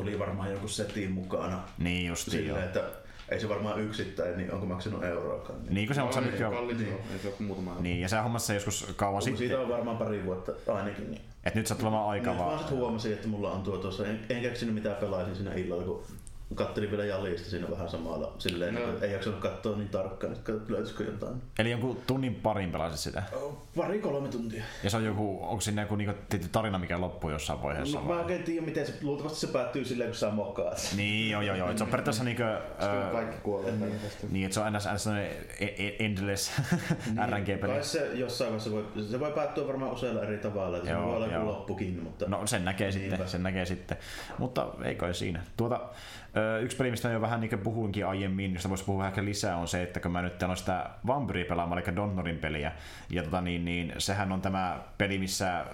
Tuli 0.03 0.19
varmaan 0.19 0.53
joku 0.53 0.69
setin 0.69 1.13
mukana 1.13 1.61
niin 1.79 2.07
joo. 2.07 2.17
silleen, 2.17 2.65
että 2.65 2.85
ei 3.29 3.41
se 3.41 3.49
varmaan 3.49 3.81
yksittäin, 3.81 4.37
niin 4.37 4.53
onko 4.53 4.67
maksanut 4.67 5.05
euroakaan. 5.05 5.63
Niin. 5.63 5.75
Niin 5.75 5.87
kuin 5.87 5.95
se 5.95 6.03
on 6.03 6.11
Joo, 6.15 6.21
nyt 6.21 6.41
jo. 6.41 6.51
kallis 6.51 6.77
ole, 6.77 6.87
ei 7.13 7.19
se 7.23 7.29
ole 7.29 7.35
muutama 7.39 7.71
euro. 7.71 7.83
Niin, 7.83 8.01
ja 8.01 8.09
se 8.09 8.17
hommassa 8.19 8.55
joskus 8.55 8.87
kauan 8.97 9.23
Siitä 9.23 9.39
sitten. 9.39 9.61
on 9.61 9.69
varmaan 9.69 9.97
pari 9.97 10.25
vuotta 10.25 10.53
ainakin. 10.75 11.11
Niin. 11.11 11.23
Et 11.45 11.55
nyt 11.55 11.67
sattuu 11.67 11.89
olemaan 11.89 12.09
aika 12.11 12.31
Niin, 12.31 12.41
mä 12.41 12.47
vaan. 12.47 12.59
sitten 12.59 12.79
huomasin, 12.79 13.13
että 13.13 13.29
mulla 13.29 13.51
on 13.53 13.63
tuo 13.63 13.77
tuossa, 13.79 14.07
en, 14.07 14.21
en 14.29 14.41
keksinyt 14.43 14.75
mitä 14.75 14.91
pelaisin 14.91 15.37
siinä 15.37 15.55
illalla, 15.55 15.85
kun 15.85 16.03
kattelin 16.55 16.91
vielä 16.91 17.05
Jalista 17.05 17.51
siinä 17.51 17.71
vähän 17.71 17.89
samalla. 17.89 18.35
Silleen, 18.39 18.75
No. 18.75 18.81
ei 19.03 19.13
jaksanut 19.13 19.39
katsoa 19.41 19.77
niin 19.77 19.89
tarkkaan, 19.89 20.33
että 20.33 20.53
löytyisikö 20.69 21.05
jotain. 21.05 21.43
Eli 21.59 21.71
jonkun 21.71 22.01
tunnin 22.07 22.35
parin 22.35 22.73
pelasit 22.73 22.99
sitä. 23.01 23.23
Pari 23.77 23.99
kolme 24.01 24.29
tuntia. 24.29 24.65
Ja 24.85 24.91
se 24.91 24.97
on 24.97 25.05
joku, 25.05 25.39
onko 25.43 25.61
siinä 25.61 25.83
joku 25.83 25.97
niinku 25.97 26.15
tietty 26.29 26.49
tarina, 26.53 26.79
mikä 26.79 27.01
loppuu 27.01 27.31
jossain 27.31 27.63
vaiheessa? 27.63 27.97
No, 27.99 28.03
mä 28.03 28.09
vai? 28.09 28.17
en 28.19 28.23
oikein 28.25 28.43
tiedä, 28.43 28.67
miten 28.67 28.87
se, 28.87 28.95
luultavasti 29.03 29.41
se 29.41 29.47
päättyy 29.47 29.85
silleen, 29.85 30.11
kun 30.11 30.17
sä 30.17 30.31
mokaat. 30.31 30.93
Niin, 30.97 31.31
joo, 31.31 31.43
joo, 31.43 31.57
joo. 31.57 31.71
Et 31.71 31.79
Se 31.79 31.85
on 31.85 31.91
periaatteessa 31.91 32.25
niinku... 32.25 32.43
Kaikki 33.13 33.37
kuolee 33.43 33.73
pelkästään. 33.73 34.33
niin, 34.33 34.45
että 34.45 34.55
se 34.55 34.61
on 34.61 34.73
ns. 34.73 34.89
ns 34.95 35.05
sellainen 35.05 35.31
e- 35.61 35.65
e- 35.87 35.97
endless 36.05 36.53
RNG-peli. 37.31 37.73
Kai 37.73 37.85
se 37.85 38.11
jossain 38.15 38.49
vaiheessa 38.51 38.71
voi, 38.71 38.85
se 39.11 39.21
voi 39.21 39.33
päättyä 39.33 39.67
varmaan 39.67 39.93
useilla 39.93 40.23
eri 40.23 40.39
tavalla, 40.39 40.77
että 40.77 40.89
se 40.89 40.95
Joo, 40.95 41.07
voi 41.07 41.17
olla 41.17 41.27
joku 41.27 41.47
loppukin, 41.47 42.03
mutta 42.03 42.25
No 42.29 42.47
sen 42.47 42.65
näkee 42.65 42.91
Niinpä. 42.91 43.09
sitten, 43.17 43.29
sen 43.29 43.43
näkee 43.43 43.67
sitten. 43.67 43.97
Mutta 44.39 44.67
ei 44.85 44.95
kai 44.95 45.15
siinä. 45.15 45.43
Tuota, 45.57 45.81
yksi 46.61 46.77
peli, 46.77 46.91
mistä 46.91 47.09
jo 47.09 47.21
vähän 47.21 47.41
niin 47.41 47.59
puhuinkin 47.59 48.07
aiemmin, 48.07 48.53
josta 48.53 48.69
voisi 48.69 48.85
puhua 48.85 49.07
ehkä 49.07 49.25
lisää, 49.25 49.57
on 49.57 49.69
se, 49.69 49.83
että 49.83 50.01
kun 50.01 50.13
mä 50.13 50.23
nyt 50.23 50.43
on 50.43 50.57
sitä 50.57 50.91
Vampyri 51.07 51.45
pelaamaan, 51.45 51.83
eli 51.83 51.97
Donnorin 51.97 52.39
peliä, 52.39 52.73
ja 53.11 53.23
tota, 53.23 53.41
niin, 53.41 53.65
niin, 53.65 53.93
sehän 53.99 54.33
on 54.33 54.41
tämä 54.41 54.81
peli, 54.99 55.19
missä 55.19 55.65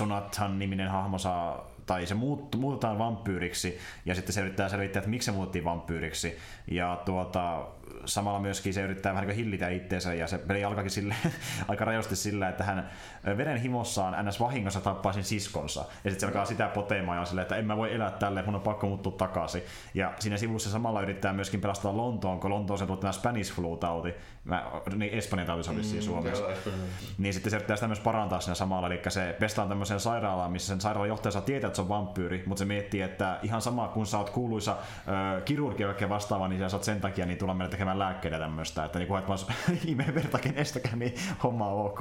Jonathan 0.00 0.58
niminen 0.58 0.88
hahmo 0.88 1.18
saa 1.18 1.70
tai 1.86 2.06
se 2.06 2.14
muut, 2.14 2.56
muutetaan 2.56 2.98
vampyyriksi 2.98 3.78
ja 4.04 4.14
sitten 4.14 4.32
se 4.32 4.40
yrittää 4.40 4.68
selvittää, 4.68 5.00
että 5.00 5.10
miksi 5.10 5.26
se 5.26 5.32
muuttiin 5.32 5.64
vampyyriksi. 5.64 6.38
Ja 6.70 7.02
tuota, 7.04 7.66
samalla 8.04 8.40
myöskin 8.40 8.74
se 8.74 8.82
yrittää 8.82 9.14
vähän 9.14 9.28
niin 9.28 9.36
hillitä 9.36 9.68
itteensä 9.68 10.14
ja 10.14 10.26
se 10.26 10.38
peli 10.38 10.64
alkaakin 10.64 10.90
sille, 10.90 11.14
aika 11.68 11.84
rajoisesti 11.84 12.16
sillä, 12.16 12.48
että 12.48 12.64
hän 12.64 12.90
veren 13.24 13.60
himossaan 13.60 14.26
ns. 14.26 14.40
vahingossa 14.40 14.80
tappaa 14.80 15.12
sen 15.12 15.24
siskonsa. 15.24 15.80
Ja 15.80 16.10
sitten 16.10 16.20
se 16.20 16.26
alkaa 16.26 16.44
sitä 16.44 16.68
poteemaan 16.68 17.18
ja 17.18 17.24
silleen, 17.24 17.42
että 17.42 17.56
en 17.56 17.66
mä 17.66 17.76
voi 17.76 17.94
elää 17.94 18.10
tälle, 18.10 18.42
mun 18.42 18.54
on 18.54 18.60
pakko 18.60 18.86
muuttua 18.86 19.12
takaisin. 19.12 19.62
Ja 19.94 20.12
siinä 20.18 20.36
sivussa 20.36 20.70
samalla 20.70 21.02
yrittää 21.02 21.32
myöskin 21.32 21.60
pelastaa 21.60 21.96
Lontoon, 21.96 22.40
kun 22.40 22.50
Lontoon 22.50 22.80
on 22.80 22.86
tullut 22.86 23.00
tämä 23.00 23.12
Spanish 23.12 23.54
flu-tauti. 23.54 24.14
Mä, 24.44 24.64
niin 24.96 25.14
Espanjan 25.14 25.46
tauti 25.46 25.62
se 25.62 25.70
olisi 25.70 25.96
mm, 25.96 26.02
Suomessa. 26.02 26.44
Niin 27.18 27.34
sitten 27.34 27.50
se 27.50 27.56
yrittää 27.56 27.76
sitä 27.76 27.86
myös 27.86 28.00
parantaa 28.00 28.40
siinä 28.40 28.54
samalla, 28.54 28.86
eli 28.86 29.00
se 29.08 29.36
pestaan 29.40 29.68
tämmöiseen 29.68 30.00
sairaalaan, 30.00 30.52
missä 30.52 30.68
sen 30.68 30.80
sairaalan 30.80 31.08
johtaja 31.08 31.32
saa 31.32 31.42
tietää, 31.42 31.68
että 31.68 31.76
se 31.76 31.82
on 31.82 31.88
vampyyri, 31.88 32.42
mutta 32.46 32.58
se 32.58 32.64
miettii, 32.64 33.02
että 33.02 33.38
ihan 33.42 33.62
sama 33.62 33.88
kun 33.88 34.06
sä 34.06 34.18
oot 34.18 34.30
kuuluisa 34.30 34.76
ö, 35.36 35.40
kirurgi 35.40 35.84
vastaava, 36.08 36.48
niin 36.48 36.60
sä 36.60 36.68
saat 36.68 36.84
sen 36.84 37.00
takia 37.00 37.26
niin 37.26 37.38
tulla 37.38 37.54
meille 37.54 37.72
tekemään 37.78 37.98
lääkkeitä 37.98 38.38
tämmöistä, 38.38 38.84
että 38.84 38.98
niin 38.98 39.08
kun 39.08 39.18
et 39.18 39.28
vaan 39.28 39.38
imee 39.86 40.14
verta 40.14 40.38
kenestäkään, 40.38 40.98
niin 40.98 41.14
homma 41.42 41.66
on 41.66 41.86
ok. 41.86 42.00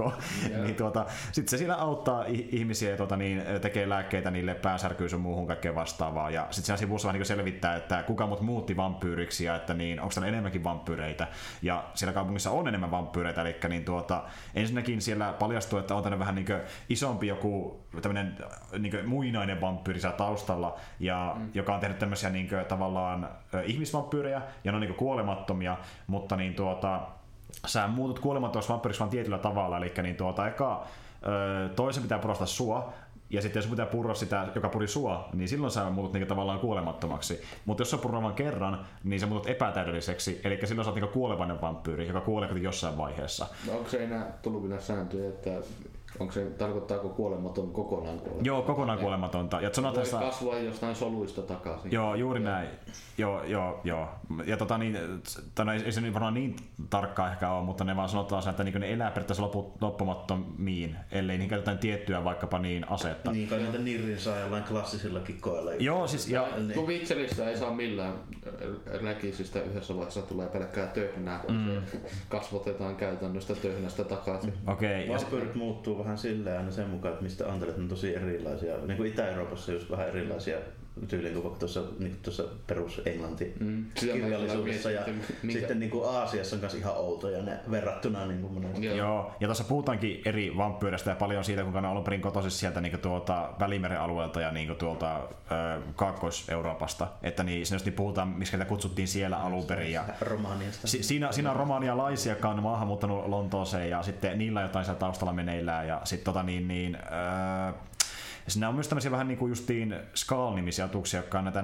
niin 0.63 0.75
tuota, 0.75 1.05
sitten 1.31 1.49
se 1.49 1.57
siellä 1.57 1.75
auttaa 1.75 2.25
ihmisiä 2.27 2.89
ja 2.89 2.97
tuota, 2.97 3.17
niin, 3.17 3.43
tekee 3.61 3.89
lääkkeitä 3.89 4.31
niille 4.31 4.55
päänsärkyyn 4.55 5.09
sun 5.09 5.21
muuhun 5.21 5.47
kaikkeen 5.47 5.75
vastaavaa. 5.75 6.29
Ja 6.29 6.41
sitten 6.41 6.65
siinä 6.65 6.77
sivussa 6.77 7.07
vähän 7.07 7.19
niin 7.19 7.25
selvittää, 7.25 7.75
että 7.75 8.03
kuka 8.03 8.27
mut 8.27 8.41
muutti 8.41 8.77
vampyyriksi 8.77 9.45
ja 9.45 9.55
että 9.55 9.73
niin, 9.73 9.99
onko 9.99 10.13
täällä 10.13 10.27
enemmänkin 10.27 10.63
vampyyreitä. 10.63 11.27
Ja 11.61 11.83
siellä 11.93 12.13
kaupungissa 12.13 12.51
on 12.51 12.67
enemmän 12.67 12.91
vampyyreitä, 12.91 13.41
eli 13.41 13.55
niin 13.69 13.85
tuota, 13.85 14.23
ensinnäkin 14.55 15.01
siellä 15.01 15.33
paljastuu, 15.39 15.79
että 15.79 15.95
on 15.95 16.03
tämmöinen 16.03 16.19
vähän 16.19 16.35
niin 16.35 16.47
isompi 16.89 17.27
joku 17.27 17.79
tämmöinen 18.01 18.37
niin 18.79 19.09
muinainen 19.09 19.61
vampyyri 19.61 19.99
siellä 19.99 20.17
taustalla, 20.17 20.75
ja 20.99 21.35
mm. 21.37 21.49
joka 21.53 21.73
on 21.73 21.79
tehnyt 21.79 21.99
tämmöisiä 21.99 22.29
niin 22.29 22.49
tavallaan 22.67 23.29
ö, 23.53 23.63
ihmisvampyyrejä, 23.63 24.41
ja 24.63 24.71
ne 24.71 24.75
on 24.75 24.81
niin 24.81 24.93
kuolemattomia, 24.93 25.77
mutta 26.07 26.35
niin 26.35 26.53
tuota, 26.53 27.01
sä 27.65 27.87
muutut 27.87 28.19
kuolemattomaksi 28.19 28.69
vampyyriksi 28.69 28.99
vaan 28.99 29.09
tietyllä 29.09 29.37
tavalla, 29.37 29.77
eli 29.77 29.93
niin 30.03 30.15
tuota, 30.15 30.47
eka 30.47 30.83
toisen 31.75 32.03
pitää 32.03 32.19
purostaa 32.19 32.47
sua, 32.47 32.93
ja 33.29 33.41
sitten 33.41 33.59
jos 33.59 33.69
pitää 33.69 33.85
purra 33.85 34.13
sitä, 34.13 34.47
joka 34.55 34.69
puri 34.69 34.87
sua, 34.87 35.29
niin 35.33 35.47
silloin 35.49 35.71
sä 35.71 35.89
muutut 35.89 36.13
niinku 36.13 36.29
tavallaan 36.29 36.59
kuolemattomaksi. 36.59 37.41
Mutta 37.65 37.81
jos 37.81 37.91
sä 37.91 37.97
purraa 37.97 38.21
vain 38.21 38.35
kerran, 38.35 38.85
niin 39.03 39.19
sä 39.19 39.25
muutut 39.25 39.49
epätäydelliseksi, 39.49 40.41
eli 40.43 40.59
silloin 40.63 40.85
sä 40.85 40.91
oot 40.91 40.95
niinku 40.95 41.13
kuolevainen 41.13 41.61
vampyyri, 41.61 42.07
joka 42.07 42.21
kuolee 42.21 42.49
jossain 42.49 42.97
vaiheessa. 42.97 43.47
No, 43.67 43.77
onko 43.77 43.89
se 43.89 44.03
enää 44.03 44.25
tullut 44.41 44.63
vielä 44.63 44.81
sääntöjä, 44.81 45.29
että 45.29 45.49
onko 46.19 46.33
se, 46.33 46.45
tarkoittaako 46.45 47.09
kuolematon 47.09 47.71
kokonaan 47.71 48.19
kuolematon? 48.19 48.45
Joo, 48.45 48.61
kokonaan 48.61 48.99
kuolematonta. 48.99 49.61
Ja 49.61 49.69
Voi 49.77 49.83
Jonathan 49.83 50.19
kasvaa 50.23 50.59
jostain 50.59 50.95
soluista 50.95 51.41
takaisin. 51.41 51.91
Joo, 51.91 52.15
juuri 52.15 52.39
näin. 52.39 52.69
Joo, 53.17 53.43
joo, 53.43 53.81
joo. 53.83 54.09
Ja 54.45 54.57
tota 54.57 54.77
niin, 54.77 54.97
tota, 55.55 55.73
ei, 55.73 55.83
ei 55.83 55.91
se 55.91 56.01
nyt 56.01 56.13
varmaan 56.13 56.33
niin 56.33 56.55
tarkkaa 56.89 57.31
ehkä 57.31 57.51
ole, 57.51 57.65
mutta 57.65 57.83
ne 57.83 57.95
vaan 57.95 58.09
sanotaan, 58.09 58.43
sen, 58.43 58.49
että 58.49 58.63
niin 58.63 58.81
ne 58.81 58.93
elää 58.93 59.11
periaatteessa 59.11 59.43
loput, 59.43 59.81
loppumattomiin, 59.81 60.95
ellei 61.11 61.37
niin 61.37 61.49
käytetään 61.49 61.77
tiettyä 61.77 62.23
vaikkapa 62.23 62.59
niin 62.59 62.89
asetta. 62.89 63.31
niin 63.31 63.47
kai 63.47 63.59
näitä 63.59 63.77
nirrin 63.77 64.19
saa 64.19 64.39
jollain 64.39 64.63
klassisilla 64.63 65.19
kikoilla. 65.19 65.73
Joo, 65.73 66.07
siis 66.07 66.29
ja, 66.29 66.47
Niin. 66.57 66.73
Kun 66.73 66.87
Witcheristä 66.87 67.49
ei 67.49 67.57
saa 67.57 67.71
millään 67.71 68.13
räkisistä 69.03 69.61
yhdessä 69.61 69.95
vaiheessa 69.95 70.21
tulee 70.21 70.47
pelkkää 70.47 70.87
töhnää, 70.87 71.39
kun 71.39 71.55
mm. 71.55 71.81
se 71.91 72.01
kasvatetaan 72.29 72.95
käytännöstä 72.95 73.55
töhnästä 73.55 74.03
takaisin. 74.03 74.53
okei. 74.67 75.09
Okay, 75.09 75.39
ja, 75.39 75.45
muuttuu 75.55 75.99
vähän 75.99 76.06
silleen 76.15 76.57
aina 76.57 76.71
sen 76.71 76.89
mukaan, 76.89 77.11
että 77.13 77.23
mistä 77.23 77.51
antelet, 77.51 77.77
on 77.77 77.87
tosi 77.87 78.15
erilaisia. 78.15 78.77
Niin 78.77 78.97
kuin 78.97 79.09
Itä-Euroopassa 79.09 79.71
just 79.71 79.91
vähän 79.91 80.07
erilaisia 80.07 80.57
tyyliin 81.07 81.33
kuin 81.33 81.43
vaikka 81.43 81.59
tuossa, 81.59 81.83
niin 81.99 82.17
tuossa 82.23 82.43
perus-englanti 82.67 83.53
Mm. 83.59 83.85
Sitä 83.95 84.13
mä 84.13 84.19
kirjallisuudessa. 84.19 84.91
Ja 84.91 85.01
minkä- 85.43 85.59
sitten 85.59 85.79
niin 85.79 85.91
kuin 85.91 86.09
Aasiassa 86.09 86.55
on 86.55 86.59
myös 86.59 86.73
ihan 86.73 86.93
outoja 86.95 87.41
ne 87.43 87.59
verrattuna 87.71 88.25
niin 88.25 88.41
kuin 88.41 88.53
monesti. 88.53 88.85
Joo. 88.85 88.95
Joo, 88.97 89.31
ja 89.39 89.47
tuossa 89.47 89.63
puhutaankin 89.63 90.21
eri 90.25 90.57
vampyyreistä 90.57 91.09
ja 91.11 91.15
paljon 91.15 91.43
siitä, 91.43 91.61
kuinka 91.61 91.81
ne 91.81 91.87
on 91.87 91.91
alun 91.91 92.03
perin 92.03 92.21
kotoisin 92.21 92.51
sieltä 92.51 92.81
niin 92.81 92.99
tuolta 92.99 93.49
Välimeren 93.59 93.99
alueelta 93.99 94.41
ja 94.41 94.51
niin 94.51 94.75
tuolta 94.75 95.17
ö, 95.17 95.81
Kaakkois-Euroopasta. 95.95 97.07
Että 97.23 97.43
niin, 97.43 97.65
siinä 97.65 97.75
just 97.75 97.85
niin 97.85 97.93
puhutaan, 97.93 98.27
miksi 98.27 98.53
niitä 98.53 98.65
kutsuttiin 98.69 99.07
siellä 99.07 99.37
alun 99.37 99.65
perin. 99.65 99.91
Ja 99.91 100.03
Romaniasta. 100.21 100.87
Si- 100.87 101.03
siinä, 101.03 101.31
siinä 101.31 101.49
on 101.51 101.55
romanialaisia, 101.55 102.31
jotka 102.31 102.49
on 102.49 102.63
maahanmuuttanut 102.63 103.25
Lontooseen 103.27 103.89
ja 103.89 104.03
sitten 104.03 104.37
niillä 104.37 104.59
on 104.59 104.65
jotain 104.65 104.85
siellä 104.85 104.99
taustalla 104.99 105.33
meneillään 105.33 105.87
ja 105.87 106.01
sitten 106.03 106.25
tota 106.25 106.43
niin, 106.43 106.67
niin 106.67 106.95
öö, 106.95 107.73
Siinä 108.47 108.69
on 108.69 108.75
myös 108.75 108.87
tämmöisiä 108.87 109.11
vähän 109.11 109.27
niin 109.27 109.37
kuin 109.37 109.49
justiin 109.49 109.95
Skaal-nimisiä 110.15 110.85
atuksia, 110.85 111.19
jotka 111.19 111.37
on 111.37 111.43
näitä 111.43 111.63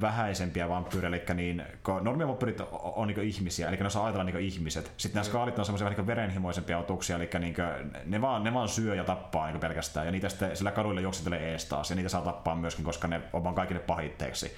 vähäisempiä 0.00 0.68
vampyyrejä, 0.68 1.08
eli 1.08 1.22
niin, 1.34 1.62
kun 1.82 2.04
normivampyyrit 2.04 2.60
on, 2.60 2.68
on 2.72 3.08
niin 3.08 3.20
ihmisiä, 3.20 3.68
eli 3.68 3.76
ne 3.76 3.86
osaa 3.86 4.04
ajatella 4.04 4.24
niin 4.24 4.40
ihmiset. 4.40 4.92
Sitten 4.96 5.14
nämä 5.14 5.24
skaalit 5.24 5.58
on 5.58 5.64
semmoisia 5.64 5.84
vähän 5.84 5.96
niin 5.96 6.06
verenhimoisempia 6.06 6.78
otuksia, 6.78 7.16
eli 7.16 7.30
niin 7.38 7.54
kuin, 7.54 7.92
ne, 8.04 8.20
vaan, 8.20 8.44
ne 8.44 8.54
vaan 8.54 8.68
syö 8.68 8.94
ja 8.94 9.04
tappaa 9.04 9.50
niin 9.50 9.60
pelkästään, 9.60 10.06
ja 10.06 10.12
niitä 10.12 10.28
sitten 10.28 10.56
sillä 10.56 10.70
kaduilla 10.70 11.00
juoksentelee 11.00 11.52
ees 11.52 11.64
taas, 11.64 11.90
ja 11.90 11.96
niitä 11.96 12.08
saa 12.08 12.22
tappaa 12.22 12.56
myöskin, 12.56 12.84
koska 12.84 13.08
ne 13.08 13.20
on 13.32 13.44
vaan 13.44 13.54
kaikille 13.54 13.80
pahitteeksi. 13.80 14.52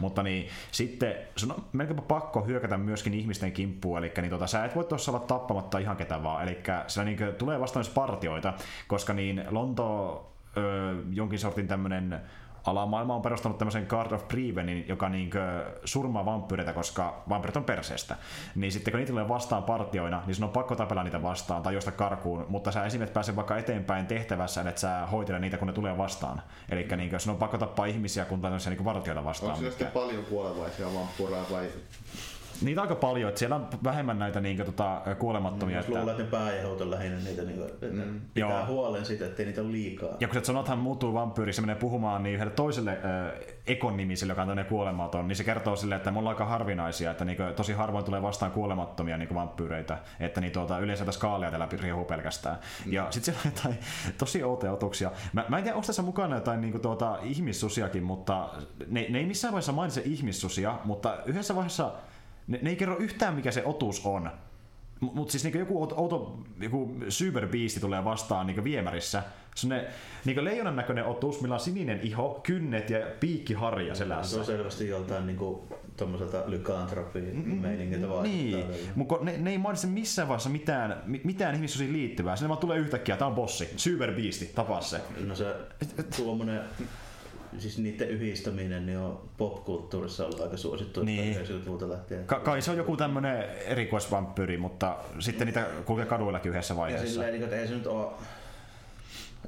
Mutta 0.00 0.22
niin, 0.22 0.48
sitten 0.72 1.14
sun 1.36 1.52
on 1.52 1.64
melkeinpä 1.72 2.02
pakko 2.02 2.40
hyökätä 2.40 2.78
myöskin 2.78 3.14
ihmisten 3.14 3.52
kimppuun, 3.52 3.98
eli 3.98 4.12
niin, 4.16 4.30
tota, 4.30 4.46
sä 4.46 4.64
et 4.64 4.76
voi 4.76 4.84
tuossa 4.84 5.10
olla 5.10 5.20
tappamatta 5.20 5.78
ihan 5.78 5.96
ketä 5.96 6.22
vaan, 6.22 6.42
eli 6.42 6.58
siellä 6.86 7.04
niin 7.04 7.18
kuin, 7.18 7.34
tulee 7.34 7.60
vastaan 7.60 7.84
myös 7.84 7.94
partioita, 7.94 8.52
koska 8.88 9.12
niin 9.12 9.44
Lonto 9.50 10.29
öö, 10.56 10.94
jonkin 11.10 11.38
sortin 11.38 11.68
tämmönen 11.68 12.20
alamaailma 12.64 13.14
on 13.14 13.22
perustanut 13.22 13.58
tämmöisen 13.58 13.86
Guard 13.88 14.12
of 14.12 14.28
Prevenin, 14.28 14.88
joka 14.88 15.08
niinkö 15.08 15.64
surmaa 15.84 16.24
vampyyreitä, 16.24 16.72
koska 16.72 17.22
vampyyrit 17.28 17.56
on 17.56 17.64
perseestä. 17.64 18.16
Niin 18.54 18.72
sitten 18.72 18.92
kun 18.92 18.98
niitä 18.98 19.10
tulee 19.10 19.28
vastaan 19.28 19.62
partioina, 19.62 20.22
niin 20.26 20.34
sun 20.34 20.44
on 20.44 20.50
pakko 20.50 20.76
tapella 20.76 21.04
niitä 21.04 21.22
vastaan 21.22 21.62
tai 21.62 21.74
josta 21.74 21.92
karkuun, 21.92 22.46
mutta 22.48 22.72
sä 22.72 22.84
esimerkiksi 22.84 23.14
pääse 23.14 23.36
vaikka 23.36 23.58
eteenpäin 23.58 24.06
tehtävässä, 24.06 24.60
että 24.60 24.80
sä 24.80 25.06
hoitele 25.06 25.38
niitä, 25.38 25.56
kun 25.56 25.66
ne 25.66 25.72
tulee 25.72 25.98
vastaan. 25.98 26.42
Eli 26.68 26.88
niinkö 26.96 27.18
sun 27.18 27.32
on 27.32 27.38
pakko 27.38 27.58
tappaa 27.58 27.86
ihmisiä, 27.86 28.24
kun 28.24 28.40
tämmöisiä 28.40 28.70
niinku 28.70 28.84
vartioita 28.84 29.24
vastaan. 29.24 29.50
Onko 29.50 29.60
siellä 29.60 29.78
sitten 29.78 29.92
paljon 29.92 30.24
kuolevaisia 30.24 30.94
vamppureja 30.94 31.44
vai 31.50 31.68
Niitä 32.62 32.80
on 32.80 32.84
aika 32.88 32.94
paljon, 32.94 33.28
että 33.28 33.38
siellä 33.38 33.56
on 33.56 33.68
vähemmän 33.84 34.18
näitä 34.18 34.40
niinkö, 34.40 34.64
tota, 34.64 35.02
kuolemattomia. 35.18 35.76
Jos 35.76 35.86
että... 35.86 35.98
luulee, 35.98 36.12
että 36.12 36.24
ne 36.24 36.30
pääjähout 36.30 36.80
on 36.80 36.90
lähinnä 36.90 37.18
niitä, 37.18 37.42
niin 37.42 37.56
kuin, 37.56 37.68
että 37.68 37.86
mm. 37.86 38.20
pitää 38.34 38.50
Joo. 38.50 38.66
huolen 38.66 39.04
siitä, 39.04 39.26
ettei 39.26 39.46
niitä 39.46 39.60
ole 39.60 39.72
liikaa. 39.72 40.16
Ja 40.20 40.28
kun 40.28 40.44
se 40.44 40.52
Jonathan 40.52 40.78
muuttuu 40.78 41.14
vampyyriksi, 41.14 41.56
se 41.56 41.62
menee 41.62 41.74
puhumaan 41.74 42.22
niin 42.22 42.34
yhdelle 42.34 42.52
toiselle 42.52 42.90
äh, 42.90 42.98
Ekon 43.66 43.96
nimiselle, 43.96 44.30
joka 44.30 44.42
on 44.42 44.48
tämmöinen 44.48 44.70
kuolematon, 44.70 45.28
niin 45.28 45.36
se 45.36 45.44
kertoo 45.44 45.76
sille, 45.76 45.94
että 45.94 46.10
mulla 46.10 46.28
on 46.28 46.34
aika 46.34 46.44
harvinaisia, 46.44 47.10
että 47.10 47.24
niinku, 47.24 47.42
tosi 47.56 47.72
harvoin 47.72 48.04
tulee 48.04 48.22
vastaan 48.22 48.52
kuolemattomia 48.52 49.16
niinku 49.16 49.34
vampyyreitä, 49.34 49.98
että 50.20 50.40
niin, 50.40 50.52
tuota, 50.52 50.78
yleensä 50.78 51.04
tätä 51.04 51.12
skaalia 51.12 51.50
tällä 51.50 51.68
riehuu 51.80 52.04
pelkästään. 52.04 52.56
Mm. 52.86 52.92
Ja 52.92 53.06
sitten 53.10 53.34
siellä 53.34 53.40
on 53.46 53.52
jotain 53.56 53.78
tosi 54.18 54.42
outoja 54.42 54.72
otuksia. 54.72 55.10
Mä, 55.32 55.44
mä 55.48 55.58
en 55.58 55.64
tiedä, 55.64 55.76
onko 55.76 55.86
tässä 55.86 56.02
mukana 56.02 56.36
jotain 56.36 56.60
niinku, 56.60 56.78
tuota, 56.78 57.18
ihmissusiakin, 57.22 58.02
mutta 58.02 58.48
ne, 58.86 59.06
ne 59.08 59.18
ei 59.18 59.26
missään 59.26 59.52
vaiheessa 59.52 59.72
mainitse 59.72 60.02
ihmissusia, 60.04 60.78
mutta 60.84 61.18
yhdessä 61.26 61.54
vaiheessa 61.54 61.92
ne, 62.50 62.58
ne 62.62 62.70
ei 62.70 62.76
kerro 62.76 62.96
yhtään, 62.98 63.34
mikä 63.34 63.50
se 63.50 63.64
otus 63.64 64.06
on. 64.06 64.30
Mutta 65.00 65.32
siis 65.32 65.44
niinku 65.44 65.58
joku 65.58 65.82
outo, 65.82 66.38
joku 66.60 66.96
cyberbiisti 67.08 67.80
tulee 67.80 68.04
vastaan 68.04 68.46
niinku 68.46 68.64
viemärissä. 68.64 69.22
Sellainen 69.54 69.90
niinku 70.24 70.44
leijonan 70.44 70.76
näköinen 70.76 71.04
otus, 71.04 71.40
millä 71.40 71.54
on 71.54 71.60
sininen 71.60 72.00
iho, 72.02 72.40
kynnet 72.42 72.90
ja 72.90 72.98
piikkiharja 73.20 73.94
Se 73.94 73.98
selässä. 73.98 74.38
on 74.40 74.44
selvästi 74.46 74.88
joltain 74.88 75.26
niinku 75.26 75.64
tommoselta 75.96 76.42
lykantropi-meiningiltä 76.46 78.08
vaikuttaa. 78.08 78.22
Niin, 78.22 78.64
mutta 78.94 79.16
ne, 79.22 79.36
ne, 79.38 79.50
ei 79.50 79.58
mainitse 79.58 79.86
missään 79.86 80.28
vaiheessa 80.28 80.50
mitään, 80.50 81.02
mi- 81.06 81.20
mitään 81.24 81.54
ihmissusiin 81.54 81.92
liittyvää. 81.92 82.36
Sinne 82.36 82.48
vaan 82.48 82.58
tulee 82.60 82.78
yhtäkkiä, 82.78 83.16
tää 83.16 83.28
on 83.28 83.34
bossi, 83.34 83.64
cyberbiisti, 83.76 84.46
tapaa 84.54 84.80
se. 84.80 85.00
No 85.26 85.34
se 85.34 85.54
tuommoinen 86.16 86.60
siis 87.58 87.78
niiden 87.78 88.08
yhdistäminen 88.08 88.86
niin 88.86 88.98
on 88.98 89.28
popkulttuurissa 89.36 90.24
ollut 90.24 90.40
aika 90.40 90.56
suosittu 90.56 91.04
Niin. 91.04 91.36
90-luvulta 91.36 91.88
lähtien. 91.88 92.26
Ka- 92.26 92.40
kai 92.40 92.62
se 92.62 92.70
on 92.70 92.76
joku 92.76 92.96
tämmönen 92.96 93.44
erikoisvampyyri, 93.66 94.56
mutta 94.56 94.96
sitten 95.18 95.46
niitä 95.46 95.66
kulkee 95.86 96.06
kaduillakin 96.06 96.50
yhdessä 96.50 96.74
ja 96.74 96.78
vaiheessa. 96.78 97.08
silleen, 97.12 97.32
niin, 97.32 97.44
että 97.44 97.56
ei 97.56 97.68
se 97.68 97.74
nyt 97.74 97.86
ole 97.86 98.06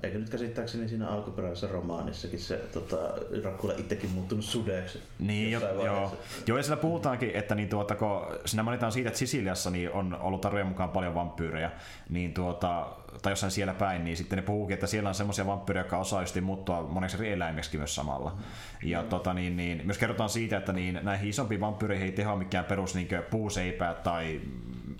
Eikö 0.02 0.18
nyt 0.18 0.30
käsittääkseni 0.30 0.88
siinä 0.88 1.08
alkuperäisessä 1.08 1.66
romaanissakin 1.66 2.38
se 2.38 2.56
tota, 2.56 2.96
Dracula 3.42 3.72
itsekin 3.78 4.10
muuttunut 4.10 4.44
sudeksi? 4.44 5.02
Niin, 5.18 5.52
jo, 5.52 5.60
joo. 5.60 6.16
joo, 6.46 6.58
ja 6.58 6.62
siellä 6.62 6.80
puhutaankin, 6.82 7.30
että 7.34 7.54
niin 7.54 7.68
tuota, 7.68 7.94
kun 7.94 8.26
siinä 8.44 8.62
mainitaan 8.62 8.92
siitä, 8.92 9.08
että 9.08 9.18
Sisiliassa 9.18 9.70
niin 9.70 9.92
on 9.92 10.16
ollut 10.20 10.40
tarjojen 10.40 10.66
mukaan 10.66 10.90
paljon 10.90 11.14
vampyyrejä, 11.14 11.70
niin 12.08 12.34
tuota, 12.34 12.86
tai 13.22 13.32
jossain 13.32 13.50
siellä 13.50 13.74
päin, 13.74 14.04
niin 14.04 14.16
sitten 14.16 14.36
ne 14.36 14.42
puhuukin, 14.42 14.74
että 14.74 14.86
siellä 14.86 15.08
on 15.08 15.14
semmoisia 15.14 15.46
vampyyrejä, 15.46 15.80
jotka 15.80 15.98
osaa 15.98 16.22
just 16.22 16.40
muuttua 16.40 16.82
moneksi 16.82 17.16
eri 17.16 17.32
eläimeksi 17.32 17.78
myös 17.78 17.94
samalla. 17.94 18.36
Ja 18.82 19.02
tota, 19.02 19.34
niin, 19.34 19.56
niin, 19.56 19.82
myös 19.84 19.98
kerrotaan 19.98 20.28
siitä, 20.28 20.56
että 20.56 20.72
niin, 20.72 21.00
näihin 21.02 21.28
isompiin 21.28 21.60
vampyyreihin 21.60 22.06
ei 22.06 22.12
teho 22.12 22.36
mikään 22.36 22.64
perus 22.64 22.94
niin 22.94 23.08
puuseipää 23.30 23.94
tai 23.94 24.40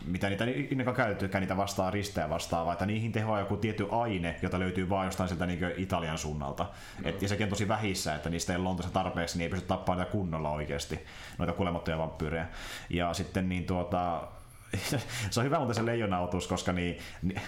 mitä 0.07 0.29
niitä 0.29 0.45
ikinä 0.45 0.93
käytetykään 0.93 1.43
niitä 1.43 1.57
vastaan 1.57 1.93
risteä 1.93 2.31
vastaan, 2.31 2.67
vaan 2.67 2.73
että 2.73 2.87
niihin 2.87 3.13
tehoaa 3.13 3.41
joku 3.41 3.57
tietty 3.57 3.87
aine, 3.91 4.37
jota 4.43 4.59
löytyy 4.59 4.89
vaan 4.89 5.07
jostain 5.07 5.29
sieltä 5.29 5.47
niin 5.47 5.59
Italian 5.77 6.19
suunnalta. 6.19 6.67
Et, 7.05 7.23
ja 7.23 7.29
sekin 7.29 7.45
on 7.45 7.51
tosi 7.51 7.69
vähissä, 7.69 8.15
että 8.15 8.31
niistä 8.31 8.53
ei 8.53 8.57
ole 8.57 8.65
Lontoossa 8.65 8.93
tarpeeksi, 8.93 9.39
niin 9.39 9.43
ei 9.43 9.51
pysty 9.51 9.69
tappamaan 9.69 9.99
niitä 9.99 10.13
kunnolla 10.13 10.51
oikeasti, 10.51 11.01
noita 11.39 11.53
kuolemattomia 11.53 11.99
vampyyrejä. 11.99 12.47
Ja 12.91 13.15
sitten 13.15 13.49
niin 13.49 13.65
tuota, 13.65 14.29
se 15.31 15.41
on 15.41 15.47
hyvä 15.47 15.59
muuten 15.59 15.75
se 15.75 15.87
leijonautus, 15.87 16.49
koska 16.49 16.73
niin, 16.73 16.99
niin 17.23 17.41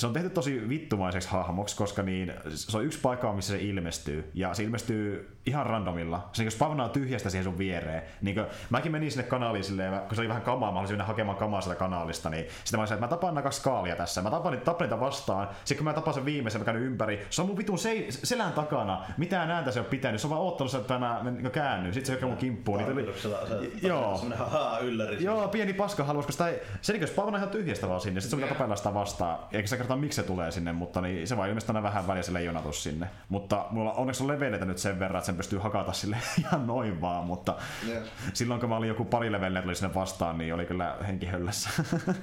se 0.00 0.06
on 0.06 0.12
tehty 0.12 0.30
tosi 0.30 0.68
vittumaiseksi 0.68 1.28
hahmoksi, 1.28 1.76
koska 1.76 2.02
niin, 2.02 2.32
se 2.54 2.76
on 2.76 2.84
yksi 2.84 2.98
paikka, 2.98 3.32
missä 3.32 3.52
se 3.52 3.62
ilmestyy. 3.62 4.30
Ja 4.34 4.54
se 4.54 4.62
ilmestyy 4.62 5.36
ihan 5.46 5.66
randomilla. 5.66 6.28
Se 6.32 6.42
niin 6.42 6.50
spavnaa 6.50 6.88
tyhjästä 6.88 7.30
siihen 7.30 7.44
sun 7.44 7.58
viereen. 7.58 8.02
Niin 8.22 8.34
kuin, 8.34 8.46
mäkin 8.70 8.92
menin 8.92 9.10
sinne 9.10 9.24
kanaliin 9.24 9.64
silleen, 9.64 10.00
kun 10.00 10.14
se 10.14 10.20
oli 10.20 10.28
vähän 10.28 10.42
kamaa, 10.42 10.72
mä 10.72 10.78
olisin 10.78 10.94
mennä 10.94 11.04
hakemaan 11.04 11.38
kamaa 11.38 11.60
sieltä 11.60 11.78
kanaalista, 11.78 12.30
niin 12.30 12.44
sitten 12.64 12.78
mä 12.78 12.82
olisin, 12.82 12.94
että 12.94 13.06
mä 13.06 13.10
tapaan 13.10 13.34
nämä 13.34 13.42
kaksi 13.42 13.62
kaalia 13.62 13.96
tässä. 13.96 14.22
Mä 14.22 14.30
tapaan, 14.30 14.60
tapan 14.60 14.84
niitä 14.84 15.00
vastaan. 15.00 15.48
Sitten 15.64 15.76
kun 15.76 15.84
mä 15.84 15.92
tapaan 15.92 16.14
sen 16.14 16.24
viimeisen, 16.24 16.60
mä 16.60 16.64
käyn 16.64 16.76
ympäri. 16.76 17.26
Se 17.30 17.42
on 17.42 17.48
mun 17.48 17.56
vitun 17.56 17.78
se, 17.78 18.06
selän 18.08 18.52
takana. 18.52 19.04
Mitään 19.18 19.50
ääntä 19.50 19.70
se 19.70 19.80
on 19.80 19.86
pitänyt. 19.86 20.20
Se 20.20 20.26
on 20.26 20.30
vaan 20.30 20.42
oottanut, 20.42 20.74
että 20.74 20.98
mä 20.98 21.22
niin 21.30 21.50
käännyn. 21.50 21.94
Sitten 21.94 22.06
se 22.06 22.12
hyökkää 22.12 22.28
mun 22.28 22.38
kimppuun. 22.38 22.78
Niin 22.78 22.90
tuli, 22.90 23.14
se 23.20 23.28
Joo. 23.88 24.16
semmonen 24.16 24.38
haha 24.38 24.78
ylläri. 24.78 25.24
Joo, 25.24 25.48
pieni 25.48 25.72
paska 25.72 26.04
halus, 26.04 26.26
koska 26.26 26.44
sitä 26.44 26.48
ei, 26.48 26.62
se 26.80 26.92
niin 26.92 27.08
spavnaa 27.08 27.38
ihan 27.38 27.50
tyhjästä 27.50 27.88
vaan 27.88 28.00
sinne. 28.00 28.20
Sitten 28.20 28.30
sun 28.30 28.40
pitää 28.40 28.54
tapella 28.54 28.76
sitä 28.76 28.94
vastaan. 28.94 29.38
Eikä 29.52 29.68
se 29.68 29.76
kertaa 29.76 29.96
miksi 29.96 30.16
se 30.16 30.22
tulee 30.22 30.50
sinne, 30.50 30.72
mutta 30.72 31.00
niin, 31.00 31.28
se 31.28 31.36
vaan 31.36 31.48
ilmeisesti 31.48 31.70
aina 31.72 31.82
vähän 31.82 32.06
väliä 32.06 32.22
se 32.22 32.32
leijonatus 32.32 32.82
sinne. 32.82 33.06
Mutta 33.28 33.66
mulla 33.70 33.92
onneksi 33.92 34.22
on 34.22 34.28
leveleitä 34.28 34.64
nyt 34.64 34.78
sen 34.78 34.98
verran, 34.98 35.18
että 35.18 35.29
sen 35.30 35.36
pystyy 35.36 35.58
hakata 35.58 35.92
sille 35.92 36.16
ihan 36.38 36.66
noin 36.66 37.00
vaan, 37.00 37.24
mutta 37.24 37.56
Yes. 37.88 38.08
silloin 38.32 38.60
kun 38.60 38.68
mä 38.68 38.76
olin 38.76 38.88
joku 38.88 39.04
pari 39.04 39.32
leveliä 39.32 39.62
tuli 39.62 39.74
sinne 39.74 39.94
vastaan, 39.94 40.38
niin 40.38 40.54
oli 40.54 40.66
kyllä 40.66 40.96
henki 41.06 41.26
höllässä. 41.26 41.70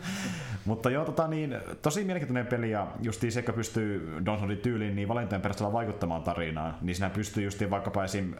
mutta 0.66 0.90
joo, 0.90 1.06
tota, 1.06 1.28
niin, 1.28 1.58
tosi 1.82 2.04
mielenkiintoinen 2.04 2.48
peli 2.48 2.72
ja 2.72 2.88
justiin 3.02 3.32
se, 3.32 3.40
että 3.40 3.54
pystyy 3.54 4.14
Donsontin 4.26 4.58
tyyliin 4.58 4.96
niin 4.96 5.08
valintojen 5.08 5.42
perusteella 5.42 5.74
vaikuttamaan 5.74 6.24
tarinaan, 6.24 6.78
niin 6.82 6.96
siinä 6.96 7.10
pystyy 7.10 7.44
justiin 7.44 7.70
vaikkapa 7.70 8.04
esim. 8.04 8.34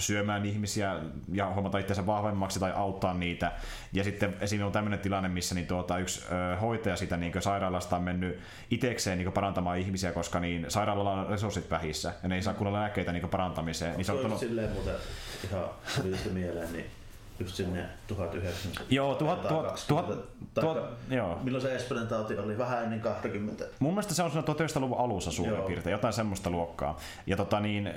syömään 0.00 0.44
ihmisiä 0.44 0.96
ja 1.32 1.46
huomata 1.54 1.78
itseänsä 1.78 2.06
vahvemmaksi 2.06 2.60
tai 2.60 2.72
auttaa 2.74 3.14
niitä. 3.14 3.52
Ja 3.92 4.04
sitten 4.04 4.34
esim. 4.40 4.62
on 4.62 4.72
tämmöinen 4.72 4.98
tilanne, 4.98 5.28
missä 5.28 5.54
niin 5.54 5.66
tuota, 5.66 5.98
yksi 5.98 6.26
hoitaja 6.60 6.96
sitä 6.96 7.16
niin 7.16 7.32
sairaalasta 7.40 7.96
on 7.96 8.02
mennyt 8.02 8.38
itekseen 8.70 9.18
niin 9.18 9.32
parantamaan 9.32 9.78
ihmisiä, 9.78 10.12
koska 10.12 10.40
niin 10.40 10.66
sairaalalla 10.68 11.12
on 11.12 11.28
resurssit 11.28 11.70
vähissä 11.70 12.12
ja 12.22 12.28
ne 12.28 12.34
ei 12.34 12.42
saa 12.42 12.54
kunnolla 12.54 12.78
lääkkeitä 12.78 13.12
niin 13.12 13.28
parantamiseen. 13.28 13.87
Niin 13.96 14.04
se 14.04 14.12
on 14.12 14.18
Toi 14.18 14.24
ottanut... 14.24 14.40
silleen 14.40 14.70
muuten 14.70 14.94
ihan 15.44 15.64
just 16.04 16.32
mieleen, 16.32 16.72
niin 16.72 16.90
just 17.40 17.54
sinne 17.54 17.84
1900. 18.06 18.84
Joo, 18.90 19.14
tuhat, 19.14 19.48
tuhat, 19.48 19.84
tuhat, 19.88 20.06
tuhat, 20.54 20.78
joo. 21.10 21.38
Milloin 21.42 21.62
se 21.62 21.74
Espanjan 21.74 22.08
tauti 22.08 22.38
oli? 22.38 22.58
Vähän 22.58 22.84
ennen 22.84 23.00
20. 23.00 23.64
Mun 23.78 23.92
mielestä 23.92 24.14
se 24.14 24.22
on 24.22 24.30
siinä 24.30 24.46
1900-luvun 24.46 24.98
alussa 24.98 25.30
suurin 25.30 25.54
Joo. 25.54 25.66
piirtein, 25.66 25.92
jotain 25.92 26.12
semmoista 26.14 26.50
luokkaa. 26.50 26.98
Ja 27.26 27.36
tota 27.36 27.60
niin, 27.60 27.92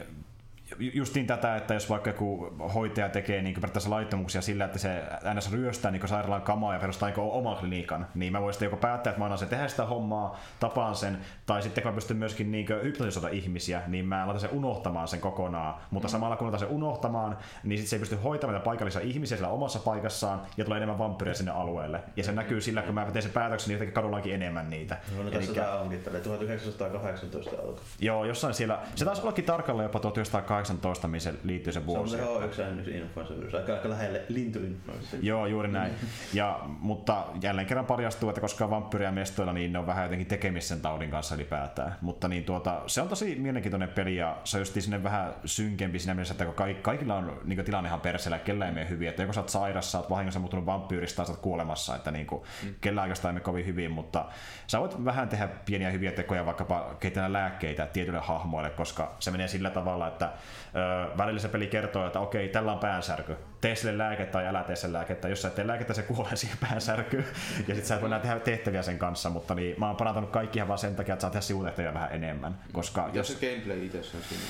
justiin 0.80 1.28
tätä, 1.28 1.56
että 1.56 1.74
jos 1.74 1.90
vaikka 1.90 2.10
joku 2.10 2.54
hoitaja 2.74 3.10
tekee 3.10 3.42
niin 3.42 3.56
periaatteessa 3.56 3.90
laittomuksia 3.90 4.42
sillä, 4.42 4.66
että 4.66 4.80
se 4.80 5.04
ns. 5.36 5.52
ryöstää 5.52 5.92
niin 5.92 6.08
sairaalan 6.08 6.42
kamaa 6.42 6.74
ja 6.74 6.80
perustaa 6.80 7.10
niin 7.10 7.20
oman 7.20 7.56
klinikan, 7.58 8.08
niin 8.16 8.32
mä 8.34 8.42
voin 8.42 8.54
sitten 8.54 8.66
joko 8.66 8.78
päättää, 8.78 9.12
että 9.12 9.20
mä 9.20 9.26
annan 9.26 9.38
sen 9.38 9.48
tehdä 9.48 9.68
sitä 9.68 9.86
hommaa, 9.86 10.40
tapaan 10.60 10.96
sen, 10.96 11.18
tai 11.46 11.62
sitten 11.62 11.84
kun 11.84 11.92
mä 11.92 11.96
pystyn 11.96 12.18
myöskin 12.18 12.52
niin 12.52 12.68
hypnotisoida 12.84 13.30
ihmisiä, 13.30 13.82
niin 13.88 14.06
mä 14.06 14.28
laitan 14.28 14.40
sen 14.42 14.50
unohtamaan 14.54 15.08
sen 15.08 15.20
kokonaan. 15.20 15.76
Mutta 15.92 16.08
Mm. 16.08 16.12
samalla 16.12 16.36
kun 16.36 16.48
laitan 16.48 16.60
sen 16.60 16.70
unohtamaan, 16.70 17.38
niin 17.64 17.78
sitten 17.78 17.90
se 17.90 17.96
ei 17.96 18.00
pysty 18.00 18.16
hoitamaan 18.24 18.54
niitä 18.54 18.66
paikallisia 18.66 19.02
ihmisiä 19.02 19.38
siellä 19.38 19.54
omassa 19.54 19.80
paikassaan 19.80 20.42
ja 20.58 20.64
tulee 20.66 20.78
enemmän 20.78 20.98
vampyyrejä 20.98 21.34
sinne 21.36 21.52
alueelle. 21.52 22.00
Ja 22.16 22.24
se 22.24 22.32
näkyy 22.32 22.62
sillä, 22.62 22.82
kun 22.82 22.96
mä 22.96 23.06
teen 23.12 23.24
sen 23.24 23.32
päätöksen, 23.32 23.68
niin 23.68 23.74
yhtäkkiä 23.76 23.96
kadullakin 23.96 24.34
enemmän 24.34 24.70
niitä. 24.70 24.98
No, 25.18 25.24
no 25.24 25.32
tässä 25.32 25.54
tää 25.54 25.80
onkin 25.80 26.00
tälle 26.04 26.20
1918 26.20 27.56
alkoi. 27.62 27.76
Joo, 28.00 28.26
jossain 28.26 28.54
siellä. 28.54 28.80
Se 28.96 29.06
taisi 29.06 29.22
ollakin 29.22 29.46
tarkalleen 29.46 29.86
jopa 29.86 30.00
1918, 30.00 30.61
mihin 31.08 31.21
se 31.21 31.34
liittyy 31.43 31.74
se 31.74 31.80
Se 31.80 31.80
on 31.80 31.86
vuosi. 31.86 32.17
se 32.17 32.24
H1N1-influenssavirus, 32.24 33.56
aika, 33.56 33.74
aika 33.74 33.89
lähelle 33.89 34.21
lintuinfluenssa. 34.30 35.17
Joo, 35.21 35.45
juuri 35.45 35.71
näin. 35.71 35.93
Ja, 36.34 36.60
mutta 36.65 37.26
jälleen 37.41 37.67
kerran 37.67 37.86
paljastuu, 37.86 38.30
että 38.30 38.41
koska 38.41 38.69
vampyyriä 38.69 39.12
mestoilla, 39.12 39.54
niin 39.54 39.74
ne 39.74 39.80
on 39.80 39.88
vähän 39.88 40.04
jotenkin 40.04 40.28
tekemistä 40.28 40.69
sen 40.69 40.82
taudin 40.82 41.12
kanssa 41.12 41.36
ylipäätään. 41.36 41.95
Mutta 42.02 42.28
niin 42.28 42.43
tuota, 42.43 42.82
se 42.88 43.02
on 43.02 43.10
tosi 43.10 43.36
mielenkiintoinen 43.36 43.89
peli 43.89 44.15
ja 44.15 44.38
se 44.43 44.58
on 44.58 44.62
just 44.62 44.82
sinne 44.82 45.04
vähän 45.04 45.34
synkempi 45.45 46.00
siinä 46.00 46.13
mielessä, 46.13 46.34
että 46.34 46.45
kaikki, 46.45 46.82
kaikilla 46.82 47.15
on 47.15 47.41
niin 47.43 47.65
tilanne 47.65 47.88
ihan 47.88 48.02
perseellä, 48.02 48.39
kellä 48.39 48.65
ei 48.65 48.71
mene 48.71 48.89
hyvin. 48.89 49.10
Että 49.10 49.21
joko 49.21 49.34
sä 49.34 49.41
oot 49.41 49.50
sairas, 49.50 49.91
sä 49.91 49.97
oot 49.97 50.10
vahingossa 50.10 50.39
muuttunut 50.39 50.65
vampyyristä 50.65 51.17
tai 51.17 51.26
sä 51.26 51.32
oot 51.32 51.41
kuolemassa, 51.41 51.95
että 51.95 52.12
niin 52.12 52.28
kuin, 52.28 52.43
mm. 52.63 52.76
kellään 52.82 53.04
oikeastaan 53.04 53.30
ei 53.30 53.34
mene 53.34 53.43
kovin 53.43 53.65
hyvin, 53.65 53.91
mutta 53.91 54.26
sä 54.72 54.80
voit 54.80 55.06
vähän 55.06 55.30
tehdä 55.30 55.48
pieniä 55.66 55.90
hyviä 55.90 56.12
tekoja, 56.12 56.46
vaikkapa 56.46 56.96
kehitellä 57.00 57.34
lääkkeitä 57.34 57.86
tietyille 57.86 58.20
hahmoille, 58.20 58.70
koska 58.70 59.16
se 59.20 59.32
menee 59.32 59.48
sillä 59.48 59.70
tavalla, 59.70 60.08
että 60.08 60.26
ö, 60.26 61.18
välillä 61.18 61.40
se 61.40 61.48
peli 61.48 61.68
kertoo, 61.68 62.08
että 62.08 62.20
okei, 62.20 62.50
tällä 62.50 62.72
on 62.72 62.80
päänsärky. 62.80 63.38
Tee 63.62 63.76
sille 63.76 63.97
lääkettä 63.97 64.32
tai 64.32 64.47
älä 64.47 64.63
tee 64.63 64.76
sen 64.76 64.93
lääkettä. 64.93 65.30
Jos 65.30 65.41
sä 65.41 65.47
et 65.47 65.56
tee 65.56 65.67
lääkettä, 65.67 65.93
se 65.93 66.02
kuolee 66.02 66.36
siihen 66.36 66.58
päänsärkyyn. 66.62 67.26
Ja 67.67 67.76
sit 67.76 67.86
sä 67.86 67.95
et 67.95 68.02
voi 68.02 68.10
enää 68.10 68.19
tehdä 68.19 68.39
tehtäviä 68.39 68.82
sen 68.82 68.97
kanssa, 68.97 69.30
mutta 69.30 69.56
niin, 69.56 69.76
mä 69.78 69.88
oon 69.88 69.95
parantanut 69.95 70.30
kaikki 70.30 70.60
ihan 70.60 70.67
vaan 70.67 70.80
sen 70.80 70.95
takia, 70.95 71.13
että 71.13 71.21
saa 71.21 71.30
tehdä 71.30 71.41
sivutehtäviä 71.41 71.93
vähän 71.93 72.10
enemmän. 72.12 72.60
Koska 72.74 73.10
Jos 73.13 73.30
jos, 73.30 73.39
se 73.39 73.47
gameplay 73.47 73.86
itse 73.86 73.97
on 73.97 74.24
siinä. 74.30 74.43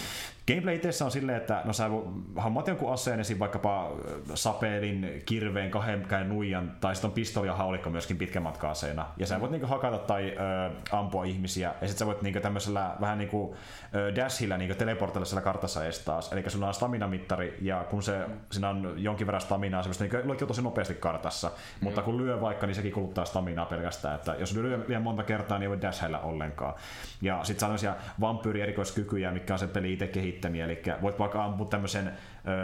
Gameplay 0.47 0.76
itse 0.76 1.04
on 1.04 1.12
silleen, 1.12 1.38
että 1.38 1.62
no 1.65 1.74
sä 1.74 1.89
hammat 2.36 2.67
jonkun 2.67 2.93
aseen 2.93 3.19
esim. 3.19 3.39
vaikkapa 3.39 3.91
sapelin, 4.34 5.21
kirveen, 5.26 5.71
kahden 5.71 6.06
käyn 6.08 6.30
nuijan, 6.30 6.71
tai 6.82 6.95
sitten 6.95 7.10
on 7.10 7.13
pistoli 7.13 7.47
ja 7.47 7.56
haulikko 7.56 7.89
myöskin 7.89 8.17
pitkän 8.17 8.43
matkan 8.43 8.71
aseena. 8.71 9.06
Ja 9.17 9.28
sä 9.28 9.39
voit 9.41 9.52
niinku 9.52 9.67
hakata 9.67 9.97
tai 9.97 10.36
ö, 10.38 10.71
ampua 10.91 11.24
ihmisiä, 11.24 11.67
ja 11.82 11.88
sitten 11.88 12.00
sä 12.00 12.06
voit 12.06 12.21
niinku 12.21 12.39
tämmöisellä 12.39 12.95
vähän 13.02 13.17
niinku 13.17 13.56
ö, 13.95 14.15
dashilla 14.15 14.58
niinku 14.58 14.76
teleportilla 14.76 15.26
siellä 15.26 15.41
kartassa 15.41 15.84
edes 15.84 16.00
taas. 16.00 16.34
Eli 16.34 16.43
sulla 16.47 16.67
on 16.67 16.74
stamina-mittari, 16.74 17.58
ja 17.62 17.86
kun 17.89 18.04
se, 18.04 18.26
siinä 18.52 18.69
on 18.69 19.01
jonkin 19.04 19.28
verran 19.28 19.42
staminaa, 19.42 19.84
se 19.84 20.04
niinku 20.04 20.28
luikkuu 20.28 20.48
tosi 20.48 20.62
nopeasti 20.62 20.94
kartassa. 20.94 21.52
Mutta 21.82 22.02
kun 22.02 22.18
lyö 22.18 22.42
vaikka, 22.42 22.68
niin 22.68 22.76
sekin 22.76 22.92
kuluttaa 22.92 23.26
staminaa 23.26 23.66
pelkästään. 23.66 24.16
Että 24.16 24.36
jos 24.40 24.56
lyö 24.56 24.80
liian 24.88 25.02
monta 25.02 25.24
kertaa, 25.24 25.58
niin 25.58 25.64
ei 25.64 25.70
voi 25.70 25.82
dashilla 25.82 26.20
ollenkaan. 26.20 26.74
Ja 27.22 27.44
sitten 27.44 27.60
saa 27.60 27.70
tämmöisiä 27.70 27.96
vampyyri 28.22 28.62
erikoiskykyjä, 28.62 29.32
mikä 29.32 29.54
on 29.54 29.60
se 29.60 29.68
peli 29.68 29.94
itse 29.94 30.08
kehittämiä. 30.08 30.66
Eli 30.66 30.82
voit 31.02 31.20
vaikka 31.20 31.46
ampua 31.46 31.68
tämmöisen 31.68 32.12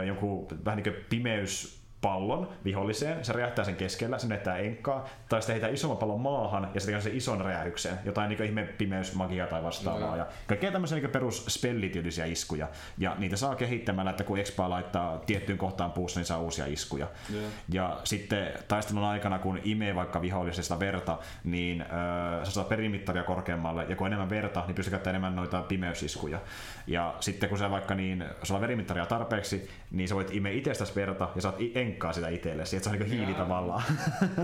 jonkun 0.08 0.48
vähän 0.66 0.78
niin 0.84 0.94
kuin 0.94 1.06
pimeys 1.10 1.77
pallon 2.02 2.50
viholliseen, 2.66 3.26
se 3.26 3.34
räjähtää 3.34 3.66
sen 3.66 3.76
keskellä, 3.76 4.18
se 4.18 4.28
menettää 4.28 4.58
enkkaa, 4.58 5.10
tai 5.30 5.42
sitten 5.42 5.54
heitää 5.54 5.70
isomman 5.70 5.98
pallon 5.98 6.22
maahan 6.22 6.70
ja 6.74 6.80
se 6.80 6.86
tekee 6.86 7.02
sen 7.02 7.18
ison 7.18 7.42
räjähdyksen, 7.42 8.00
jotain 8.06 8.30
niin 8.30 8.44
ihme 8.44 8.64
pimeysmagia 8.64 9.48
tai 9.48 9.64
vastaavaa. 9.64 10.08
Joo. 10.08 10.16
Ja 10.16 10.28
kaikkea 10.48 10.72
tämmöisiä 10.72 10.98
niin 10.98 11.10
perus 11.10 11.46
spellityylisiä 11.46 12.26
iskuja. 12.26 12.68
Ja 12.98 13.16
niitä 13.18 13.36
saa 13.36 13.56
kehittämällä, 13.56 14.12
että 14.12 14.24
kun 14.24 14.38
expaa 14.38 14.70
laittaa 14.70 15.18
tiettyyn 15.18 15.58
kohtaan 15.58 15.92
puussa, 15.92 16.20
niin 16.20 16.26
saa 16.26 16.40
uusia 16.40 16.66
iskuja. 16.66 17.08
Joo. 17.34 17.44
Ja 17.70 18.00
sitten 18.04 18.52
taistelun 18.68 19.04
aikana, 19.04 19.40
kun 19.40 19.60
imee 19.64 19.96
vaikka 19.96 20.22
vihollisesta 20.22 20.80
verta, 20.80 21.18
niin 21.44 21.82
öö, 21.82 22.46
sä 22.46 22.52
saat 22.52 22.70
perimittaria 22.70 23.24
korkeammalle, 23.24 23.86
ja 23.90 23.96
kun 23.96 24.08
enemmän 24.08 24.30
verta, 24.30 24.64
niin 24.68 24.76
pystyy 24.76 24.92
käyttämään 24.92 25.16
enemmän 25.16 25.36
noita 25.36 25.62
pimeysiskuja. 25.62 26.40
Ja 26.88 27.16
sitten 27.20 27.50
kun 27.50 27.58
sä 27.58 27.72
vaikka 27.72 27.96
niin, 27.96 28.26
sulla 28.44 28.58
on 28.58 28.62
verimittaria 28.62 29.06
tarpeeksi, 29.06 29.70
niin 29.92 30.08
sä 30.08 30.16
voit 30.16 30.36
imeä 30.36 30.52
itsestäsi 30.52 30.96
verta, 30.96 31.30
ja 31.36 31.42
saat 31.42 31.56
enkkaa 31.76 32.14
sitä 32.14 32.30
itsellesi, 32.30 32.76
että 32.78 32.90
se 32.90 32.96
on 32.96 33.00
niin 33.00 33.12
hiili 33.12 33.34
tavallaan. 33.34 33.84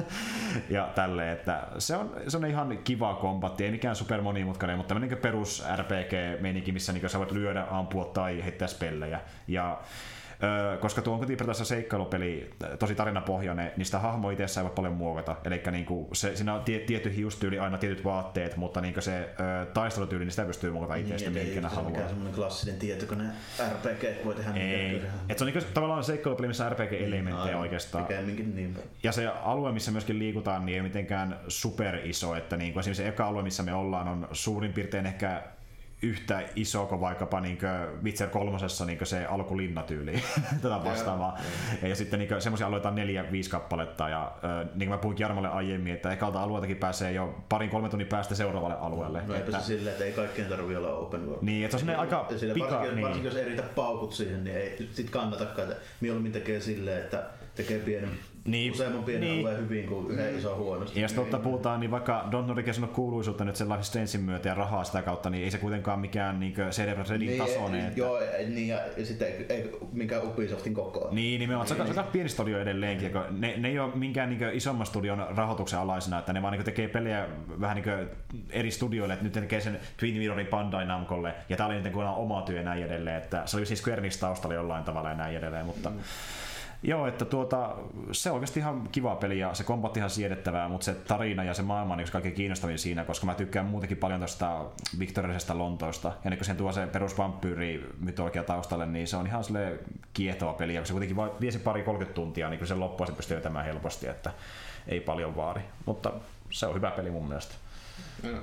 ja 0.69 0.89
tälleen, 0.95 1.33
että 1.33 1.67
se 1.77 1.95
on, 1.95 2.15
se 2.27 2.37
on 2.37 2.45
ihan 2.45 2.77
kiva 2.83 3.13
kombatti, 3.13 3.65
ei 3.65 3.71
mikään 3.71 3.95
super 3.95 4.21
monimutkainen, 4.21 4.77
mutta 4.77 4.87
tämmöinen 4.87 5.09
niin 5.09 5.21
perus 5.21 5.63
RPG-meininki, 5.75 6.71
missä 6.71 6.93
niin 6.93 7.09
sä 7.09 7.19
voit 7.19 7.31
lyödä, 7.31 7.65
ampua 7.71 8.05
tai 8.05 8.43
heittää 8.43 8.67
spellejä. 8.67 9.19
Ja 9.47 9.81
koska 10.79 11.01
tuo 11.01 11.13
on 11.13 11.19
kuitenkin 11.19 11.47
tässä 11.47 11.65
seikkailupeli, 11.65 12.49
tosi 12.79 12.95
tarinapohjainen, 12.95 13.71
niin 13.77 13.85
sitä 13.85 13.99
hahmo 13.99 14.29
itse 14.29 14.59
ei 14.59 14.63
voi 14.63 14.71
paljon 14.75 14.93
muokata. 14.93 15.35
Eli 15.45 15.61
niin 15.71 15.85
se, 16.13 16.35
siinä 16.35 16.53
on 16.53 16.63
tie, 16.63 16.79
tietty 16.79 17.15
hiustyyli, 17.15 17.59
aina 17.59 17.77
tietyt 17.77 18.03
vaatteet, 18.03 18.57
mutta 18.57 18.81
niin 18.81 19.01
se 19.01 19.29
ö, 19.61 19.65
taistelutyyli, 19.65 20.25
niin 20.25 20.31
sitä 20.31 20.45
pystyy 20.45 20.71
muokata 20.71 20.95
itse 20.95 21.15
niin, 21.15 21.33
mihin 21.33 21.51
ikinä 21.51 21.69
haluaa. 21.69 21.91
Mikään 21.91 22.09
semmoinen 22.09 22.35
klassinen 22.35 22.79
tietokone 22.79 23.23
RPG 23.73 24.25
voi 24.25 24.35
tehdä 24.35 24.53
ei. 24.53 25.01
Et 25.29 25.37
se 25.37 25.43
on 25.43 25.51
niin 25.53 25.63
tavallaan 25.73 26.03
seikkailupeli, 26.03 26.47
missä 26.47 26.69
RPG-elementtejä 26.69 27.45
niin, 27.45 27.55
oikeastaan. 27.55 28.05
Niin. 28.55 28.77
Ja 29.03 29.11
se 29.11 29.27
alue, 29.27 29.71
missä 29.71 29.91
myöskin 29.91 30.19
liikutaan, 30.19 30.65
niin 30.65 30.75
ei 30.75 30.81
mitenkään 30.81 31.39
super 31.47 31.99
iso. 32.03 32.35
Että 32.35 32.57
niin 32.57 32.73
kuin 32.73 32.79
esimerkiksi 32.79 33.03
se 33.03 33.09
eka 33.09 33.27
alue, 33.27 33.43
missä 33.43 33.63
me 33.63 33.73
ollaan, 33.73 34.07
on 34.07 34.27
suurin 34.31 34.73
piirtein 34.73 35.05
ehkä 35.05 35.43
yhtä 36.03 36.43
iso 36.55 36.85
kuin 36.85 37.01
vaikkapa 37.01 37.41
niin 37.41 37.57
kuin 37.57 38.03
Witcher 38.03 38.29
kolmosessa 38.29 38.85
niin 38.85 38.99
se 39.03 39.25
alkulinnatyyli 39.25 40.23
tätä 40.61 40.83
vastaavaa. 40.83 41.37
Ja, 41.81 41.87
ja 41.87 41.95
sitten 41.95 42.19
niin 42.19 42.41
semmoisia 42.41 42.67
alueita 42.67 42.89
on 42.89 42.95
neljä, 42.95 43.31
viisi 43.31 43.49
kappaletta 43.49 44.09
ja 44.09 44.31
niin 44.75 44.77
kuin 44.77 44.89
mä 44.89 44.97
puhuin 44.97 45.19
Jarmolle 45.19 45.49
aiemmin, 45.49 45.93
että 45.93 46.11
ekalta 46.11 46.43
alueeltakin 46.43 46.77
pääsee 46.77 47.11
jo 47.11 47.43
parin 47.49 47.69
kolme 47.69 47.89
tunnin 47.89 48.07
päästä 48.07 48.35
seuraavalle 48.35 48.75
alueelle. 48.75 49.21
No 49.27 49.35
että, 49.35 49.59
se 49.59 49.65
silleen, 49.65 49.93
että 49.93 50.05
ei 50.05 50.11
kaikkien 50.11 50.49
tarvitse 50.49 50.77
olla 50.77 50.93
open 50.93 51.25
world. 51.25 51.39
Niin, 51.41 51.65
että 51.65 51.77
se 51.77 51.91
on 51.91 51.99
aika 51.99 52.27
pika... 52.53 52.65
Varsinkin, 52.65 52.95
niin. 52.95 53.07
varsinkin 53.07 53.31
jos 53.31 53.35
eritä 53.35 53.63
paukut 53.63 54.13
siihen, 54.13 54.43
niin 54.43 54.57
ei 54.57 54.89
sit 54.91 55.09
kannatakaan. 55.09 55.75
Mieluummin 56.01 56.31
tekee 56.31 56.59
silleen, 56.59 57.03
että 57.03 57.23
tekee 57.55 57.79
pienen 57.79 58.09
niin, 58.45 58.71
useamman 58.71 59.03
pienen 59.03 59.29
niin. 59.29 59.39
alueen 59.39 59.63
hyvin 59.63 59.87
kuin 59.87 60.11
yhden 60.11 60.37
iso 60.37 60.55
huonosti. 60.55 60.99
Ja 60.99 61.03
jos 61.03 61.13
totta 61.13 61.39
puhutaan, 61.39 61.79
niin 61.79 61.91
vaikka 61.91 62.27
Don 62.31 62.47
Norikin 62.47 62.83
on 62.83 62.89
kuuluisuutta 62.89 63.45
nyt 63.45 63.55
sen 63.55 63.69
Life 63.69 63.83
Strangein 63.83 64.23
myötä 64.23 64.49
ja 64.49 64.55
rahaa 64.55 64.83
sitä 64.83 65.01
kautta, 65.01 65.29
niin 65.29 65.43
ei 65.43 65.51
se 65.51 65.57
kuitenkaan 65.57 65.99
mikään 65.99 66.39
niin 66.39 66.53
CD 66.53 67.09
Redin 67.09 67.27
niin, 67.27 67.37
tasoinen. 67.37 67.85
Että... 67.85 67.99
Joo, 67.99 68.19
niin 68.47 68.67
ja 68.67 68.79
sitten 69.03 69.27
ei, 69.27 69.45
ei 69.49 69.71
minkään 69.91 70.23
Ubisoftin 70.23 70.73
kokoa. 70.73 71.11
Niin, 71.11 71.39
nimenomaan. 71.39 71.67
Niin. 71.67 71.77
Se 71.77 71.81
on 71.81 71.89
aika 71.89 72.03
pieni 72.11 72.29
studio 72.29 72.59
edelleenkin. 72.59 73.11
Mm. 73.11 73.41
Ne, 73.41 73.53
ne 73.57 73.67
ei 73.67 73.79
ole 73.79 73.95
minkään 73.95 74.29
niin 74.29 74.53
isomman 74.53 74.85
studion 74.85 75.27
rahoituksen 75.35 75.79
alaisena, 75.79 76.19
että 76.19 76.33
ne 76.33 76.41
vaan 76.41 76.53
niin 76.53 76.65
tekee 76.65 76.87
pelejä 76.87 77.27
vähän 77.59 77.75
niin 77.75 78.09
eri 78.49 78.71
studioille, 78.71 79.13
että 79.13 79.25
nyt 79.25 79.35
ne 79.35 79.41
tekee 79.41 79.61
sen 79.61 79.79
Twin 79.97 80.15
Mirrorin 80.15 80.47
Bandai 80.47 80.85
Namcolle, 80.85 81.33
ja 81.49 81.57
tämä 81.57 81.67
oli 81.67 81.75
niiden 81.75 81.95
oma 81.95 82.41
työ 82.41 82.57
ja 82.57 82.63
näin 82.63 82.83
edelleen. 82.83 83.17
Että 83.17 83.43
se 83.45 83.57
oli 83.57 83.65
siis 83.65 83.79
Square 83.79 84.09
taustalla 84.19 84.55
jollain 84.55 84.83
tavalla 84.83 85.09
ja 85.09 85.15
näin 85.15 85.37
edelleen, 85.37 85.65
mutta 85.65 85.89
mm 85.89 85.99
Joo, 86.85 87.07
että 87.07 87.25
tuota, 87.25 87.75
se 88.11 88.29
on 88.29 88.33
oikeasti 88.33 88.59
ihan 88.59 88.89
kiva 88.91 89.15
peli 89.15 89.39
ja 89.39 89.53
se 89.53 89.63
kombatti 89.63 89.99
ihan 89.99 90.09
siedettävää, 90.09 90.69
mutta 90.69 90.85
se 90.85 90.93
tarina 90.93 91.43
ja 91.43 91.53
se 91.53 91.61
maailma 91.61 91.93
on 91.93 91.97
niin 91.97 92.11
kaikkein 92.11 92.35
kiinnostavin 92.35 92.79
siinä, 92.79 93.05
koska 93.05 93.25
mä 93.25 93.35
tykkään 93.35 93.65
muutenkin 93.65 93.97
paljon 93.97 94.19
tuosta 94.19 94.65
viktoriallisesta 94.99 95.57
Lontoosta. 95.57 96.11
Ja 96.23 96.29
niin 96.29 96.37
kun 96.37 96.45
sen 96.45 96.57
tuo 96.57 96.71
se 96.71 96.87
perus 96.87 97.15
mytologia 97.99 98.43
taustalle, 98.43 98.85
niin 98.85 99.07
se 99.07 99.17
on 99.17 99.27
ihan 99.27 99.43
sille 99.43 99.79
kiehtova 100.13 100.53
peli, 100.53 100.73
ja 100.73 100.81
kun 100.81 100.87
se 100.87 100.93
kuitenkin 100.93 101.17
vie 101.41 101.51
se 101.51 101.59
pari 101.59 101.83
30 101.83 102.15
tuntia, 102.15 102.49
niin 102.49 102.57
kun 102.57 102.67
se 102.67 102.75
loppua 102.75 103.05
se 103.05 103.11
pystyy 103.11 103.37
vetämään 103.37 103.65
helposti, 103.65 104.07
että 104.07 104.31
ei 104.87 104.99
paljon 104.99 105.35
vaari. 105.35 105.61
Mutta 105.85 106.13
se 106.49 106.67
on 106.67 106.75
hyvä 106.75 106.91
peli 106.91 107.11
mun 107.11 107.27
mielestä. 107.27 107.55
Mm. 108.23 108.39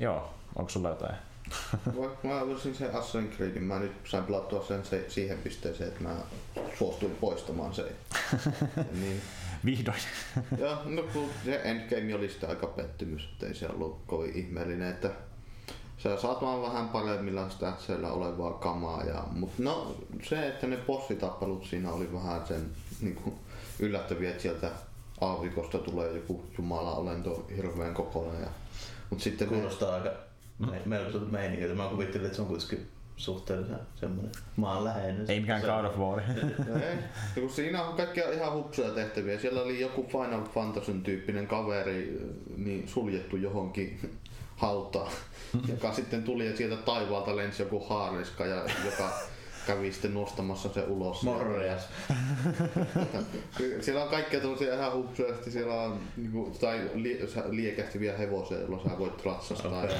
Joo, 0.00 0.34
onko 0.56 0.70
sulla 0.70 0.88
jotain? 0.88 1.29
Mä 2.22 2.40
olisin 2.40 2.74
se 2.74 2.88
Assassin's 2.88 3.36
Creedin, 3.36 3.62
mä 3.62 3.78
nyt 3.78 3.92
sain 4.04 4.24
pelattua 4.24 4.64
sen 4.68 4.84
se, 4.84 5.04
siihen 5.08 5.38
pisteeseen, 5.38 5.88
että 5.88 6.02
mä 6.02 6.16
suostuin 6.78 7.16
poistamaan 7.20 7.74
sen. 7.74 7.86
niin. 9.00 9.22
Vihdoin. 9.64 9.98
Joo, 10.58 10.76
no 10.84 11.02
kun 11.12 11.30
se 11.44 11.60
Endgame 11.64 12.14
oli 12.14 12.28
sitten 12.28 12.48
aika 12.50 12.66
pettymys, 12.66 13.28
ettei 13.32 13.54
se 13.54 13.68
ollut 13.68 14.00
kovin 14.06 14.36
ihmeellinen, 14.36 14.90
että 14.90 15.10
sä 15.98 16.16
saat 16.16 16.42
vaan 16.42 16.62
vähän 16.62 16.88
paremmilla 16.88 17.48
statseilla 17.48 18.12
olevaa 18.12 18.52
kamaa. 18.52 19.04
Ja, 19.04 19.24
mutta 19.32 19.62
no 19.62 19.96
se, 20.22 20.48
että 20.48 20.66
ne 20.66 20.76
bossitappelut 20.76 21.64
siinä 21.64 21.92
oli 21.92 22.12
vähän 22.12 22.46
sen 22.46 22.70
niin 23.00 23.14
kuin, 23.14 23.34
yllättäviä, 23.78 24.30
että 24.30 24.42
sieltä 24.42 24.70
aavikosta 25.20 25.78
tulee 25.78 26.12
joku 26.12 26.44
jumala-olento 26.58 27.46
hirveän 27.56 27.94
kokoinen. 27.94 28.40
Ja, 28.40 28.48
mutta 29.10 29.24
sitten 29.24 29.48
Kuulostaa 29.48 29.90
ne, 29.90 29.96
aika 29.96 30.29
melko 30.84 31.18
meininki. 31.18 31.66
Mä 31.66 31.88
kuvittelin, 31.88 32.26
että 32.26 32.36
se 32.36 32.42
on 32.42 32.48
kuitenkin 32.48 32.88
suhteellisen 33.16 33.78
semmoinen 33.96 34.32
maanläheinen. 34.56 35.30
Ei 35.30 35.40
mikään 35.40 35.62
God 35.62 35.84
of 35.84 35.98
War. 35.98 36.20
ei, 37.36 37.42
kun 37.42 37.50
siinä 37.50 37.82
on 37.82 37.96
kaikkia 37.96 38.32
ihan 38.32 38.52
hupsuja 38.52 38.90
tehtäviä. 38.90 39.38
Siellä 39.38 39.62
oli 39.62 39.80
joku 39.80 40.06
Final 40.06 40.44
Fantasy 40.54 40.92
tyyppinen 40.92 41.46
kaveri 41.46 42.20
niin 42.56 42.88
suljettu 42.88 43.36
johonkin 43.36 44.18
hautaan, 44.56 45.12
joka 45.72 45.92
sitten 45.92 46.22
tuli 46.22 46.46
ja 46.46 46.56
sieltä 46.56 46.76
taivaalta 46.76 47.36
lensi 47.36 47.62
joku 47.62 47.80
haariska, 47.88 48.46
ja 48.46 48.64
joka 48.84 49.12
kävi 49.66 49.92
sitten 49.92 50.14
nostamassa 50.14 50.68
se 50.68 50.82
ulos. 50.82 51.22
Morjas. 51.22 51.88
siellä 53.80 54.02
on 54.02 54.08
kaikkea 54.08 54.40
tämmöisiä 54.40 54.74
ihan 54.74 54.92
hupsuja, 54.92 55.34
siellä 55.48 55.74
on 55.74 56.00
niinku, 56.16 56.56
tai 56.60 56.90
li, 56.94 57.20
liekähtiviä 57.50 58.16
hevosia, 58.16 58.58
joilla 58.58 58.82
sä 58.88 58.98
voit 58.98 59.24
ratsastaa. 59.24 59.78
Okay. 59.84 59.96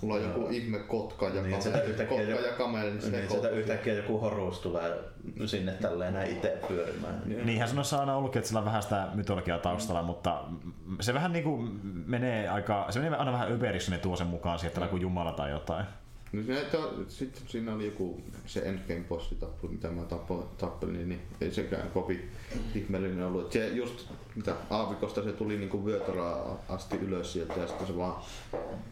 Mulla 0.00 0.14
on 0.14 0.22
joku 0.22 0.48
ihme 0.50 0.78
kotka 0.78 1.28
ja 1.28 1.42
niin, 1.42 1.58
kameli, 1.58 2.06
kotka 2.06 2.22
joku, 2.22 2.44
ja 2.44 2.52
kameli. 2.52 2.90
Niin, 2.90 3.12
niin 3.12 3.30
sieltä 3.30 3.48
yhtäkkiä 3.48 3.94
joku 3.94 4.18
horus 4.18 4.58
tulee 4.58 4.98
sinne 5.46 5.72
tälleen 5.72 6.14
näin 6.14 6.32
itse 6.32 6.58
pyörimään. 6.68 7.22
Niinhän 7.44 7.68
sanoissa 7.68 7.96
on 7.96 8.00
aina 8.00 8.16
ollutkin, 8.16 8.38
että 8.38 8.48
sillä 8.48 8.58
on 8.58 8.64
vähän 8.64 8.82
sitä 8.82 9.08
mytologiaa 9.14 9.58
taustalla, 9.58 10.02
mm. 10.02 10.06
mutta 10.06 10.44
se 11.00 11.14
vähän 11.14 11.32
niinku 11.32 11.68
menee 12.06 12.48
aika, 12.48 12.86
se 12.90 13.00
menee 13.00 13.18
aina 13.18 13.32
vähän 13.32 13.52
öperiksi, 13.52 13.90
ne 13.90 13.98
tuo 13.98 14.16
sen 14.16 14.26
mukaan 14.26 14.58
sieltä 14.58 14.80
mm. 14.80 14.84
joku 14.84 14.96
jumala 14.96 15.32
tai 15.32 15.50
jotain. 15.50 15.86
No 16.32 16.42
se, 16.42 16.64
to, 16.64 17.04
sitten 17.08 17.42
siinä 17.46 17.74
oli 17.74 17.86
joku 17.86 18.20
se 18.46 18.60
endgame 18.60 19.04
bossi 19.08 19.34
tappu, 19.34 19.68
mitä 19.68 19.90
mä 19.90 20.02
tapo, 20.02 20.48
tappelin, 20.58 21.08
niin 21.08 21.20
ei 21.40 21.50
sekään 21.50 21.90
kovin 21.90 22.30
ihmeellinen 22.74 23.26
ollut. 23.26 23.52
Se 23.52 23.68
just 23.68 24.08
mitä 24.34 24.54
aavikosta 24.70 25.22
se 25.22 25.32
tuli 25.32 25.56
niinku 25.56 25.84
vyötärää 25.86 26.36
asti 26.68 26.96
ylös 26.96 27.32
sieltä 27.32 27.60
ja 27.60 27.66
sitten 27.66 27.86
se 27.86 27.96
vaan 27.96 28.22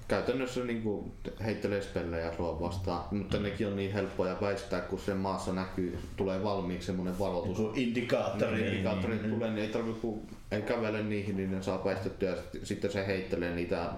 käytännössä 0.09 0.65
niinku 0.65 1.13
heittelee 1.45 1.83
spellejä 1.83 2.37
sua 2.37 2.61
vastaan. 2.61 3.05
Mutta 3.11 3.39
nekin 3.39 3.67
on 3.67 3.77
niin 3.77 3.93
helppoja 3.93 4.37
väistää, 4.41 4.81
kun 4.81 4.99
sen 4.99 5.17
maassa 5.17 5.53
näkyy, 5.53 5.99
tulee 6.17 6.43
valmiiksi 6.43 6.87
semmonen 6.87 7.19
varoitus. 7.19 7.59
Joku 7.59 7.73
indikaattori. 7.77 8.57
Niin, 8.57 8.67
indikaattori 8.67 9.17
niin, 9.17 9.31
tulee, 9.31 9.51
niin 9.51 9.65
ei 9.65 9.73
tarvitse 9.73 10.01
kun 10.01 10.21
ei 10.51 10.63
kävele 10.63 11.03
niihin, 11.03 11.37
niin 11.37 11.51
ne 11.51 11.63
saa 11.63 11.85
väistettyä 11.85 12.31
ja 12.31 12.37
sitten 12.63 12.93
se 12.93 13.07
heittelee 13.07 13.55
niitä 13.55 13.93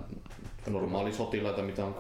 normaali 0.70 1.12
sotilaita, 1.12 1.62
mitä 1.62 1.85
on 1.85 1.94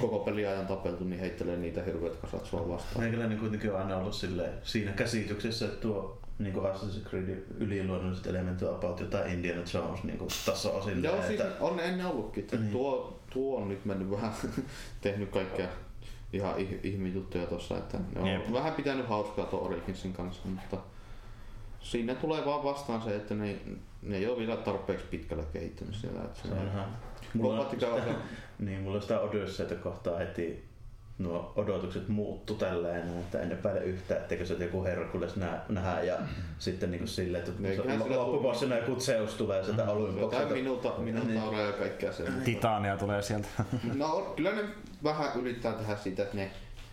koko 0.00 0.18
peliajan 0.18 0.66
tapeltu, 0.66 1.04
niin 1.04 1.20
heittelee 1.20 1.56
niitä 1.56 1.82
hirveät 1.82 2.16
kasat 2.16 2.46
sua 2.46 2.68
vastaan. 2.68 3.00
Meikäläinen 3.00 3.38
kuitenkin 3.38 3.72
on 3.72 3.78
aina 3.78 3.96
ollut 3.96 4.14
silleen, 4.14 4.52
siinä 4.62 4.92
käsityksessä, 4.92 5.64
että 5.64 5.80
tuo 5.80 6.18
niin 6.38 6.52
kuin 6.52 6.66
Assassin's 6.66 7.08
Creed 7.08 7.44
yliluonnolliset 7.58 8.26
elementit 8.26 8.68
about 8.68 9.00
jotain 9.00 9.32
Indiana 9.32 9.62
Jones 9.74 10.04
niin 10.04 10.18
kuin 10.18 10.30
taso 10.46 10.90
Joo, 11.02 11.14
että... 11.14 11.26
siis 11.26 11.40
on 11.60 11.80
ennen 11.80 12.06
ollutkin. 12.06 12.46
Niin. 12.52 12.72
Tuo, 12.72 13.20
tuo 13.30 13.60
on 13.60 13.68
nyt 13.68 13.84
mennyt 13.84 14.10
vähän, 14.10 14.32
tehnyt 15.00 15.30
kaikkea 15.30 15.68
ihan 16.32 16.54
ihmijuttuja 16.82 17.46
tossa, 17.46 17.78
että 17.78 17.98
ne 18.14 18.20
on 18.20 18.26
Jep. 18.26 18.52
vähän 18.52 18.72
pitänyt 18.72 19.08
hauskaa 19.08 19.46
tuon 19.46 19.62
Originsin 19.62 20.12
kanssa, 20.12 20.48
mutta 20.48 20.76
siinä 21.80 22.14
tulee 22.14 22.44
vaan 22.44 22.64
vastaan 22.64 23.02
se, 23.02 23.16
että 23.16 23.34
ne, 23.34 23.56
ne 24.02 24.16
ei 24.16 24.26
ole 24.26 24.38
vielä 24.38 24.56
tarpeeksi 24.56 25.06
pitkällä 25.10 25.44
kehittynyt 25.52 25.94
siellä. 25.94 26.22
Että 26.22 26.42
se, 26.42 26.48
se 26.48 26.54
on 26.54 26.66
ihan 26.66 26.86
Mulla 27.36 27.60
on 27.60 27.70
sitä, 27.70 27.86
niin, 28.58 28.80
mulla 28.80 28.96
on 28.96 29.02
sitä 29.02 29.20
Odysseita 29.20 29.74
kohtaa 29.74 30.18
heti 30.18 30.66
nuo 31.18 31.52
odotukset 31.56 32.08
muuttu 32.08 32.54
tälleen, 32.54 33.08
että 33.08 33.40
en 33.40 33.52
epäile 33.52 33.80
yhtään, 33.80 34.20
etteikö 34.20 34.46
se 34.46 34.54
joku 34.54 34.84
Herkules 34.84 35.36
nä, 35.36 35.60
nähdä 35.68 36.02
ja 36.02 36.16
mm. 36.16 36.26
sitten 36.58 36.90
niin 36.90 37.08
silleen, 37.08 37.44
että 37.44 38.16
loppubossina 38.16 38.76
joku 38.76 39.00
Zeus 39.00 39.34
tulee 39.34 39.64
sieltä 39.64 39.82
mm. 39.82 39.88
Olympokselta. 39.88 40.36
Jotain 40.36 40.52
minuuta, 40.52 40.92
minuuta 40.98 41.26
niin. 41.26 41.66
ja 41.66 41.72
kaikkea 41.72 42.12
sen. 42.12 42.42
Titania 42.44 42.96
tulee 42.96 43.22
sieltä. 43.22 43.48
no 43.94 44.32
kyllä 44.36 44.52
ne 44.52 44.62
vähän 45.04 45.30
yrittää 45.40 45.72
tehdä 45.72 45.96
sitä, 45.96 46.22
että 46.22 46.36
ne 46.36 46.50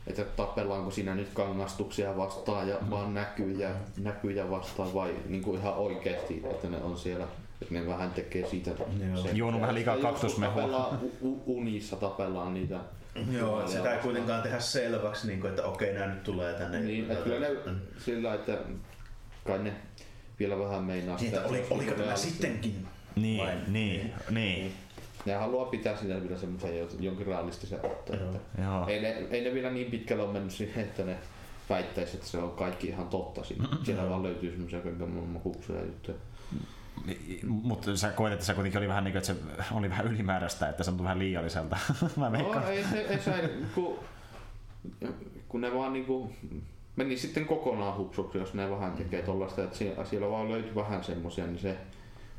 että 0.08 0.24
tappellaanko 0.24 0.92
siinä 0.92 1.16
nyt 1.16 1.30
kangastuksia 1.34 2.18
vastaan 2.18 2.70
ja 2.70 2.78
vaan 2.90 3.14
näkyjä, 3.14 3.70
näkyjä 3.98 4.50
vastaan 4.50 4.94
vai 4.94 5.16
niin 5.28 5.42
kuin 5.42 5.60
ihan 5.60 5.74
oikeasti, 5.74 6.44
että 6.52 6.70
ne 6.70 6.78
on 6.78 6.98
siellä 6.98 7.24
että 7.24 7.43
ne 7.70 7.88
vähän 7.88 8.12
tekee 8.12 8.50
siitä... 8.50 8.72
Joo. 8.72 9.28
Juonut 9.34 9.62
vähän 9.62 9.76
liikaa 9.76 9.98
kaktusmehua. 9.98 10.62
Tapellaan, 10.62 11.00
unissa 11.46 11.96
tapellaan 11.96 12.54
niitä 12.54 12.80
Joo, 13.32 13.60
että 13.60 13.72
sitä 13.72 13.94
ei 13.94 14.02
kuitenkaan 14.02 14.42
tehdä 14.42 14.60
selväksi, 14.60 15.28
niin 15.28 15.42
kuin, 15.42 15.50
että 15.50 15.64
okei, 15.64 15.94
nämä 15.94 16.08
nyt 16.08 16.24
tulee 16.24 16.54
tänne. 16.54 16.80
Niin, 16.80 17.12
että 17.12 17.24
kyllä 17.24 17.40
ne 17.40 17.56
sillä, 17.98 18.34
että 18.34 18.58
kai 19.48 19.60
ne 19.60 19.74
vielä 20.40 20.60
vähän 20.60 20.84
meinaa 20.84 21.18
niin, 21.18 21.32
sitä. 21.32 21.46
Oli, 21.46 21.66
oliko 21.70 21.92
tämä 21.92 22.16
sittenkin? 22.16 22.88
Niin, 23.16 23.40
Vai? 23.40 23.56
niin, 23.56 23.68
niin, 23.68 24.14
niin. 24.30 24.74
Ne 25.26 25.34
haluaa 25.34 25.66
pitää 25.66 25.98
sitä 25.98 26.22
vielä 26.22 26.38
semmoisen 26.38 26.88
jonkin 27.00 27.28
realistisen 27.28 27.80
otteen. 27.86 28.20
Joo. 28.64 28.88
Ei, 28.88 29.02
ne, 29.02 29.28
ei 29.32 29.44
ne 29.44 29.54
vielä 29.54 29.70
niin 29.70 29.92
pitkälle 29.92 30.24
ole 30.24 30.34
mennyt 30.34 30.54
siihen, 30.54 30.84
että 30.84 31.04
ne 31.04 31.18
väittäisi, 31.70 32.18
että 32.18 32.28
se 32.28 32.38
on 32.38 32.52
kaikki 32.52 32.88
ihan 32.88 33.08
totta. 33.08 33.44
Siinä. 33.44 33.68
Siellä 33.84 34.10
vaan 34.10 34.24
löytyy 34.24 34.52
semmoisia 34.52 34.80
kaiken 34.80 35.10
maailman 35.10 35.44
hupsuja 35.44 35.86
juttuja. 35.86 36.18
Mutta 37.48 37.98
sä 37.98 38.10
koet, 38.10 38.34
että 38.34 38.46
se 38.46 38.54
kuitenkin 38.54 38.78
oli 38.78 38.88
vähän 38.88 39.04
niin 39.04 39.12
kuin, 39.12 39.18
että 39.18 39.34
se 39.64 39.74
oli 39.74 39.90
vähän 39.90 40.08
ylimääräistä, 40.08 40.70
että 40.70 40.84
se 40.84 40.92
on 40.92 41.04
vähän 41.04 41.20
liialliselta. 41.20 41.78
Mä 42.18 42.30
no, 42.30 42.68
ei, 42.68 42.84
se, 42.84 43.00
ei 43.00 43.20
se, 43.20 43.50
kun, 43.76 44.00
kun 45.50 45.62
ne 45.62 45.74
vaan 45.74 45.94
niin 45.94 46.06
kuin 46.06 46.36
meni 46.96 47.18
sitten 47.18 47.46
kokonaan 47.46 47.98
hupsuksi, 47.98 48.38
jos 48.38 48.54
ne 48.54 48.72
vähän 48.72 48.92
tekee 48.92 49.22
tollaista, 49.22 49.64
että 49.64 49.78
siellä, 49.78 50.06
siellä 50.06 50.30
vaan 50.30 50.50
löytyi 50.50 50.76
vähän 50.76 51.04
semmosia, 51.04 51.46
niin 51.46 51.60
se, 51.60 51.78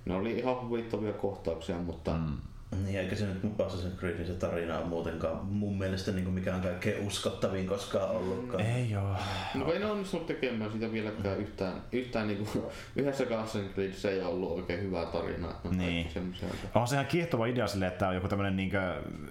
ne 0.05 0.15
oli 0.15 0.39
ihan 0.39 0.61
huvittavia 0.61 1.13
kohtauksia, 1.13 1.79
mutta 1.79 2.13
mm. 2.13 2.37
Niin, 2.85 3.01
eikä 3.01 3.17
se 3.17 3.27
nyt 3.27 3.43
Assassin's 3.59 3.99
Creedin 3.99 4.27
se 4.27 4.33
tarina 4.33 4.79
on 4.79 4.89
muutenkaan 4.89 5.47
mun 5.47 5.79
mielestä 5.79 6.13
niin 6.13 6.25
kuin 6.25 6.35
mikään 6.35 6.61
kaikkein 6.61 7.07
uskottavin 7.07 7.67
koskaan 7.67 8.11
ollutkaan. 8.11 8.67
Ei 8.67 8.91
joo. 8.91 9.17
No 9.55 9.73
ei 9.73 9.79
ne 9.79 9.87
onnistunut 9.87 10.27
tekemään 10.27 10.73
sitä 10.73 10.93
vieläkään 10.93 11.39
yhtään, 11.39 11.83
yhtään 11.93 12.27
niin 12.27 12.47
kuin, 12.47 12.65
yhdessä 12.97 13.25
Assassin's 13.25 13.75
Creedissä 13.75 14.11
ei 14.11 14.21
ollut 14.21 14.53
oikein 14.53 14.83
hyvää 14.83 15.07
tarinaa. 15.07 15.61
on 15.65 15.79
Niin. 15.79 16.09
On 16.75 16.89
se 16.89 16.95
ihan 16.95 17.07
kiehtova 17.07 17.47
idea 17.47 17.67
sille, 17.67 17.87
että 17.87 18.09
on 18.09 18.15
joku 18.15 18.29
tämmöinen 18.29 18.57
niin 18.57 18.73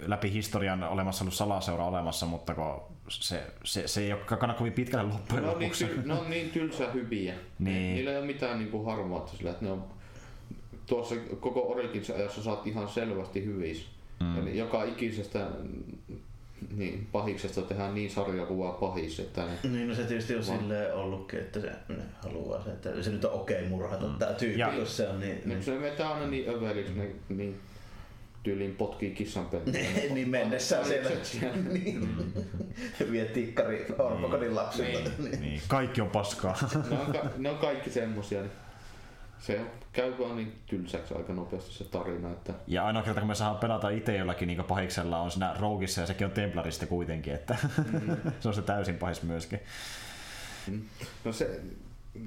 läpi 0.05 0.31
historian 0.31 0.83
olemassa 0.83 1.23
ollut 1.23 1.33
salaseura 1.33 1.85
olemassa, 1.85 2.25
mutta 2.25 2.53
kun 2.53 2.81
se, 3.07 3.43
se, 3.63 3.87
se 3.87 4.01
ei 4.01 4.13
ole 4.13 4.21
kannata 4.25 4.53
kovin 4.57 4.73
pitkälle 4.73 5.13
loppujen 5.13 5.43
Ne 5.43 5.49
on, 5.49 5.59
niin, 5.59 5.69
lopuksi. 5.69 5.85
tyl, 5.85 6.01
ne 6.05 6.13
on 6.13 6.29
niin 6.29 6.49
tylsä 6.49 6.91
hyviä. 6.91 7.33
Niin. 7.59 7.95
Niillä 7.95 8.11
ei 8.11 8.17
ole 8.17 8.25
mitään 8.25 8.59
niinku 8.59 8.85
harmautta 8.85 9.37
sillä, 9.37 9.51
että 9.51 9.65
ne 9.65 9.71
on 9.71 9.85
tuossa 10.85 11.15
koko 11.39 11.71
Origins 11.71 12.09
ajassa 12.09 12.43
saat 12.43 12.67
ihan 12.67 12.87
selvästi 12.87 13.45
hyvissä. 13.45 13.87
Mm. 14.19 14.37
Eli 14.41 14.57
joka 14.57 14.83
ikisestä 14.83 15.47
niin, 16.75 17.07
pahiksesta 17.11 17.61
tehdään 17.61 17.93
niin 17.93 18.09
sarjakuvaa 18.11 18.71
pahis, 18.71 19.19
että 19.19 19.45
ne, 19.45 19.69
Niin, 19.69 19.87
no 19.87 19.95
se 19.95 20.03
tietysti 20.03 20.35
on 20.35 20.43
silleen 20.43 20.93
ollutkin, 20.93 21.39
että 21.39 21.59
se 21.61 21.71
ne 21.89 22.03
haluaa 22.23 22.63
se, 22.63 22.69
että 22.69 23.03
se 23.03 23.09
nyt 23.11 23.25
on 23.25 23.31
okei 23.33 23.67
murhata 23.67 24.07
mm. 24.07 24.15
tää 24.15 24.33
tyyppi, 24.33 24.59
Ja- 24.59 24.73
jos 24.73 24.97
se 24.97 25.07
on 25.07 25.19
niin... 25.19 25.41
niin. 25.45 25.63
se 25.63 25.81
vetää 25.81 26.13
aina 26.13 26.27
niin 26.27 26.49
överiksi, 26.49 26.93
ne 26.93 27.09
niin 27.29 27.59
tyyliin 28.43 28.75
potkii 28.75 29.11
kissan 29.11 29.45
peliä. 29.45 29.89
niin 30.13 30.29
mennessään 30.29 30.85
siellä. 30.85 31.09
siellä. 31.23 31.57
niin. 31.73 32.07
Vie 33.11 33.25
tikkari 33.25 33.85
orpokodin 33.99 34.55
lapsilta. 34.55 35.09
Niin. 35.19 35.41
Niin, 35.41 35.61
kaikki 35.67 36.01
on 36.01 36.09
paskaa. 36.09 36.57
ne, 36.89 36.99
on, 36.99 37.13
ka- 37.13 37.29
ne 37.37 37.49
on 37.49 37.57
kaikki 37.57 37.89
semmosia. 37.89 38.41
Niin 38.41 38.51
se 39.43 39.61
käy 39.93 40.13
vaan 40.19 40.35
niin 40.35 40.53
tylsäksi 40.65 41.13
aika 41.13 41.33
nopeasti 41.33 41.71
se 41.73 41.83
tarina, 41.83 42.31
että 42.31 42.53
Ja 42.67 42.85
ainoa 42.85 43.03
kerta 43.03 43.19
kun 43.19 43.27
me 43.27 43.35
saadaan 43.35 43.59
pelata 43.59 43.89
itse 43.89 44.17
jollakin 44.17 44.47
niin 44.47 44.63
pahiksella 44.63 45.19
on 45.19 45.31
siinä 45.31 45.55
Roguissa 45.59 46.01
ja 46.01 46.07
sekin 46.07 46.27
on 46.27 46.33
Templarista 46.33 46.85
kuitenkin, 46.85 47.33
että 47.33 47.57
Mm. 47.91 48.17
se 48.39 48.47
on 48.47 48.53
se 48.53 48.61
täysin 48.61 48.97
pahis 48.97 49.23
myöskin. 49.23 49.59
No 51.23 51.33
se, 51.33 51.61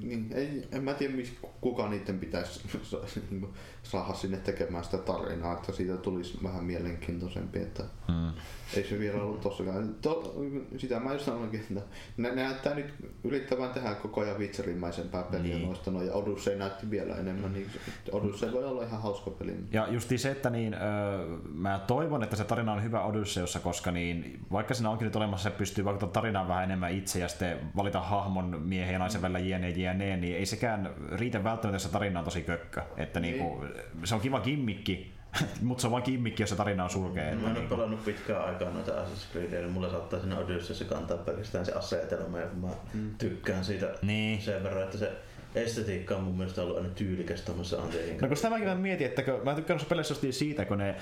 niin, 0.02 0.32
ei, 0.34 0.68
en 0.72 0.84
mä 0.84 0.94
tiedä 0.94 1.14
kuka 1.60 1.88
niiden 1.88 2.18
pitäisi 2.18 2.60
niinku 3.30 3.54
saada 3.90 4.14
sinne 4.14 4.36
tekemään 4.36 4.84
sitä 4.84 4.98
tarinaa, 4.98 5.52
että 5.52 5.72
siitä 5.72 5.96
tulisi 5.96 6.38
vähän 6.42 6.64
mielenkiintoisempi, 6.64 7.58
että 7.58 7.82
Mm. 8.08 8.32
ei 8.76 8.84
se 8.84 8.98
vielä 8.98 9.22
ollut 9.22 9.40
tossakaan. 9.40 9.94
To, 10.02 10.34
sitä 10.76 11.00
mä 11.00 11.12
just 11.12 11.24
sanoinkin, 11.24 11.60
että 11.60 11.80
ne, 12.16 12.34
näyttää 12.34 12.74
nyt 12.74 12.94
yrittävän 13.24 13.70
tehdä 13.70 13.94
koko 13.94 14.20
ajan 14.20 14.38
vitserimäisempää 14.38 15.22
peliä 15.22 15.42
Niin. 15.42 15.56
niin. 15.56 15.66
noista, 15.66 15.90
no, 15.90 16.02
ja 16.02 16.12
Odyssey 16.12 16.56
näytti 16.58 16.90
vielä 16.90 17.16
enemmän, 17.16 17.52
niin 17.52 17.70
se- 17.74 18.12
Odyssey 18.12 18.52
voi 18.52 18.64
olla 18.64 18.82
ihan 18.82 19.02
hauska 19.02 19.30
peli. 19.30 19.56
Ja 19.72 19.88
justi 19.90 20.18
se, 20.18 20.30
että 20.30 20.50
niin, 20.50 20.74
öö, 20.74 21.26
mä 21.54 21.80
toivon, 21.86 22.22
että 22.22 22.36
se 22.36 22.44
tarina 22.44 22.72
on 22.72 22.82
hyvä 22.82 23.02
Odysseussa, 23.04 23.60
koska 23.60 23.90
niin, 23.90 24.40
vaikka 24.52 24.74
siinä 24.74 24.90
onkin 24.90 25.04
nyt 25.04 25.16
olemassa, 25.16 25.50
se 25.50 25.56
pystyy 25.56 25.84
vaikuttamaan 25.84 26.12
tarinaan 26.12 26.48
vähän 26.48 26.64
enemmän 26.64 26.92
itse 26.92 27.18
ja 27.18 27.28
sitten 27.28 27.58
valita 27.76 28.00
hahmon 28.00 28.62
miehen 28.62 28.92
ja 28.92 28.98
naisen 28.98 29.22
välillä 29.22 29.38
jne, 29.38 29.70
jne, 29.70 30.16
niin 30.16 30.36
ei 30.36 30.46
sekään 30.46 30.90
riitä 31.12 31.44
välttämättä, 31.44 31.78
se 31.78 31.88
tarina 31.88 32.18
on 32.18 32.24
tosi 32.24 32.42
kökkö. 32.42 32.82
Että 32.96 33.20
Niin. 33.20 33.34
niinku, 33.38 33.64
se 34.04 34.14
on 34.14 34.20
kiva 34.20 34.40
gimmikki, 34.40 35.12
mutta 35.62 35.80
se 35.80 35.86
on 35.86 35.90
vaan 35.90 36.02
gimmikki, 36.06 36.42
jos 36.42 36.50
se 36.50 36.56
tarina 36.56 36.84
on 36.84 36.90
surkea. 36.90 37.24
Mä 37.24 37.30
Että 37.30 37.40
en 37.40 37.46
ole 37.46 37.58
niinku, 37.58 37.74
pelannut 37.74 38.04
pitkään 38.04 38.44
aikaa 38.44 38.70
noita 38.70 38.92
Assassin's 38.92 39.32
Creedia, 39.32 39.60
niin 39.60 39.70
mulla 39.70 39.90
saattaa 39.90 40.20
siinä 40.20 40.38
Odysseyssa 40.38 40.84
kantaa 40.84 41.16
pelkästään 41.16 41.66
se 41.66 41.72
asetelma, 41.72 42.38
ja 42.38 42.46
kun 42.46 42.58
mä 42.58 42.68
mm. 42.94 43.10
tykkään 43.18 43.64
siitä 43.64 43.94
Niin. 44.02 44.42
sen 44.42 44.62
verran, 44.62 44.82
että 44.82 44.98
se 44.98 45.12
estetiikka 45.54 46.16
on 46.16 46.22
mun 46.22 46.36
mielestä 46.36 46.62
ollut 46.62 46.76
aina 46.76 46.88
tyylikäs 46.88 47.42
tuommoissa 47.42 47.82
Anteihin 47.82 48.18
No 48.20 48.28
kun 48.28 48.36
sitä 48.36 48.50
mäkin 48.50 48.64
vähän 48.64 48.80
mietin, 48.80 49.06
että 49.06 49.22
kun, 49.22 49.40
mä 49.44 49.54
tykkään 49.54 49.74
noissa 49.74 49.88
peleissä 49.88 50.12
justiin 50.12 50.32
siitä, 50.32 50.64
kun 50.64 50.78
ne 50.78 50.96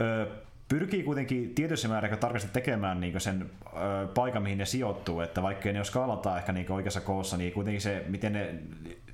ö, 0.00 0.26
pyrkii 0.68 1.02
kuitenkin 1.02 1.54
tietyssä 1.54 1.88
määrin 1.88 2.18
tarkasti 2.18 2.50
tekemään 2.52 3.00
niin 3.00 3.20
sen 3.20 3.50
ö, 3.66 4.06
paikan, 4.14 4.42
mihin 4.42 4.58
ne 4.58 4.64
sijoittuu, 4.64 5.20
että 5.20 5.42
vaikka 5.42 5.72
ne 5.72 5.78
ole 5.78 5.84
skaalataan 5.84 6.38
ehkä 6.38 6.52
niin 6.52 6.72
oikeassa 6.72 7.00
koossa, 7.00 7.36
niin 7.36 7.52
kuitenkin 7.52 7.80
se, 7.80 8.04
miten 8.08 8.32
ne, 8.32 8.54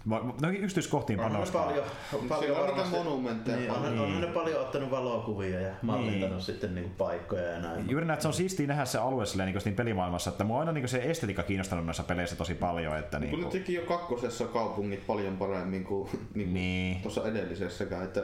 no 0.06 0.48
yksityiskohtiin 0.58 1.18
panostaa. 1.18 1.64
paljon, 1.64 1.84
paljon 2.28 2.56
on 2.60 2.66
varmasti- 2.66 2.96
monumentteja 2.96 3.56
Niin, 3.56 3.72
paljon. 3.72 3.92
onhan, 3.92 4.06
onhan 4.06 4.20
ne 4.20 4.26
paljon 4.26 4.60
ottanut 4.60 4.90
valokuvia 4.90 5.60
ja 5.60 5.72
mallintanut 5.82 6.30
Niin. 6.36 6.40
sitten 6.42 6.74
niinku 6.74 6.90
paikkoja 6.98 7.42
ja 7.42 7.60
näin. 7.60 7.90
Juuri 7.90 8.06
näin, 8.06 8.14
että 8.14 8.22
se 8.22 8.28
on 8.28 8.34
siistiä 8.34 8.66
nähdä 8.66 8.84
se 8.84 8.98
alue 8.98 9.26
silleen, 9.26 9.52
niin 9.52 9.60
siinä 9.60 9.76
pelimaailmassa, 9.76 10.30
että 10.30 10.44
mua 10.44 10.56
on 10.56 10.60
aina 10.60 10.72
niin 10.72 10.88
se 10.88 10.98
estetiikka 11.04 11.42
kiinnostanut 11.42 11.84
noissa 11.86 12.02
peleissä 12.02 12.36
tosi 12.36 12.54
paljon. 12.54 12.98
Että 12.98 13.18
niin 13.18 13.30
Kun 13.30 13.38
ne 13.38 13.44
kuin, 13.44 13.52
teki 13.60 13.74
jo 13.74 13.82
kakkosessa 13.82 14.44
kaupungit 14.44 15.06
paljon 15.06 15.36
paremmin 15.36 15.84
kuin, 15.84 16.08
niin 16.34 16.46
kuin 16.46 16.54
Niin. 16.54 17.00
tuossa 17.02 17.28
edellisessäkään. 17.28 18.04
Että 18.04 18.22